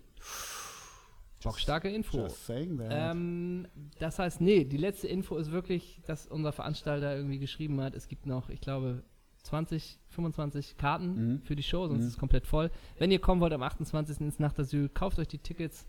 Bockstarke 1.44 1.90
Info. 1.90 2.18
Just 2.18 2.46
saying. 2.46 2.80
Ähm, 2.90 3.68
das 4.00 4.20
heißt, 4.20 4.42
nee, 4.42 4.64
die 4.66 4.78
letzte 4.78 5.08
Info 5.08 5.38
ist 5.38 5.52
wirklich, 5.52 6.02
dass 6.08 6.28
unser 6.28 6.52
Veranstalter 6.52 7.16
irgendwie 7.16 7.40
geschrieben 7.40 7.80
hat, 7.82 7.94
es 7.96 8.08
gibt 8.08 8.26
noch, 8.26 8.50
ich 8.50 8.60
glaube, 8.62 9.04
20, 9.44 9.98
25 10.10 10.76
Karten 10.76 11.06
Mhm. 11.36 11.42
für 11.44 11.56
die 11.56 11.64
Show, 11.64 11.88
sonst 11.88 12.02
Mhm. 12.02 12.08
ist 12.08 12.14
es 12.16 12.20
komplett 12.20 12.46
voll. 12.46 12.70
Wenn 13.00 13.12
ihr 13.12 13.20
kommen 13.20 13.40
wollt 13.40 13.54
am 13.54 13.62
28. 13.64 14.20
ins 14.26 14.40
Nachtasyl, 14.40 14.90
kauft 14.90 15.20
euch 15.20 15.28
die 15.30 15.38
Tickets. 15.38 15.86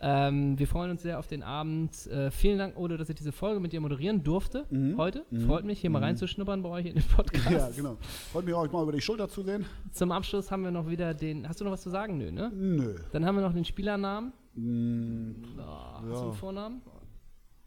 Ähm, 0.00 0.58
wir 0.58 0.66
freuen 0.66 0.90
uns 0.90 1.02
sehr 1.02 1.20
auf 1.20 1.28
den 1.28 1.44
Abend. 1.44 2.06
Äh, 2.08 2.32
vielen 2.32 2.58
Dank, 2.58 2.76
Odo, 2.76 2.96
dass 2.96 3.08
ich 3.08 3.14
diese 3.14 3.30
Folge 3.30 3.60
mit 3.60 3.72
dir 3.72 3.80
moderieren 3.80 4.24
durfte 4.24 4.66
Mhm. 4.70 4.96
heute. 4.96 5.24
Mhm. 5.30 5.46
Freut 5.46 5.64
mich, 5.64 5.80
hier 5.80 5.90
mal 5.90 6.00
Mhm. 6.00 6.04
reinzuschnuppern 6.06 6.62
bei 6.62 6.68
euch 6.70 6.86
in 6.86 6.94
den 6.94 7.04
Podcast. 7.04 7.50
ja, 7.50 7.70
genau. 7.70 7.98
Freut 8.32 8.44
mich 8.46 8.54
auch, 8.54 8.72
mal 8.72 8.82
über 8.82 8.92
die 8.92 9.00
Schulter 9.00 9.28
zu 9.28 9.42
sehen. 9.44 9.64
Zum 9.92 10.10
Abschluss 10.10 10.50
haben 10.50 10.64
wir 10.64 10.72
noch 10.72 10.88
wieder 10.88 11.14
den. 11.14 11.48
Hast 11.48 11.60
du 11.60 11.64
noch 11.64 11.72
was 11.72 11.82
zu 11.82 11.90
sagen? 11.90 12.18
Nö, 12.18 12.32
ne? 12.32 12.50
Nö. 12.52 12.96
Dann 13.12 13.24
haben 13.24 13.36
wir 13.36 13.42
noch 13.42 13.52
den 13.54 13.64
Spielernamen. 13.64 14.32
Mm, 14.58 15.32
Ja. 15.56 16.00
Hast 16.02 16.04
du 16.20 16.24
einen 16.24 16.32
Vornamen? 16.34 16.82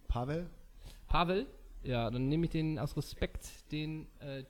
Pavel? 0.08 0.50
Pavel. 1.08 1.48
Ja, 1.84 2.10
dann 2.12 2.28
nehme 2.28 2.46
ich 2.46 2.52
den 2.52 2.78
aus 2.80 2.96
Respekt, 2.98 3.72
den, 3.72 4.08
äh, 4.20 4.44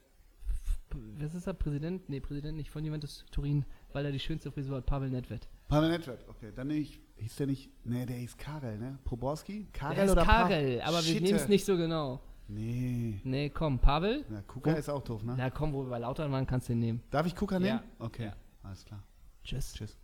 was 1.18 1.34
ist 1.34 1.46
er, 1.46 1.54
Präsident? 1.54 2.08
Nee, 2.08 2.20
Präsident 2.20 2.56
nicht, 2.56 2.70
von 2.70 2.84
Juventus 2.84 3.24
Turin, 3.30 3.64
weil 3.92 4.04
er 4.04 4.12
die 4.12 4.18
schönste 4.20 4.50
Frisur 4.52 4.76
hat, 4.78 4.86
Pavel 4.86 5.08
Nedved. 5.08 5.48
Pavel 5.68 5.88
Nedved, 5.90 6.28
okay. 6.28 6.52
Dann 6.54 6.66
nehm 6.66 6.82
ich, 6.82 7.00
hieß 7.16 7.36
der 7.36 7.46
nicht, 7.46 7.70
nee, 7.86 8.04
der 8.04 8.16
hieß 8.16 8.36
Karel, 8.36 8.76
ne? 8.78 8.98
Proborski? 9.04 9.68
Karel 9.72 9.96
Der 9.96 10.12
oder 10.12 10.24
Pa- 10.24 10.42
Karel, 10.48 10.82
aber 10.82 10.96
wir 10.96 11.02
Shit. 11.14 11.22
nehmen 11.22 11.36
es 11.36 11.48
nicht 11.48 11.64
so 11.64 11.76
genau. 11.76 12.20
Nee. 12.48 13.20
Nee, 13.24 13.48
komm, 13.48 13.78
Pavel. 13.78 14.26
Na, 14.28 14.42
Kuka 14.42 14.74
Wo- 14.74 14.76
ist 14.76 14.90
auch 14.90 15.02
doof, 15.02 15.22
ne? 15.22 15.34
Na 15.38 15.48
komm, 15.48 15.72
wo 15.72 15.84
wir 15.84 15.90
bei 15.90 15.98
Lautern 16.00 16.30
waren, 16.32 16.46
kannst 16.46 16.68
du 16.68 16.72
den 16.74 16.80
nehmen. 16.80 17.02
Darf 17.10 17.24
ich 17.26 17.34
Kuka 17.34 17.58
nehmen? 17.58 17.80
Ja. 17.98 18.04
Okay, 18.04 18.24
Ja. 18.26 18.36
alles 18.62 18.84
klar. 18.84 19.02
Tschüss. 19.44 19.72
Tschüss. 19.72 19.96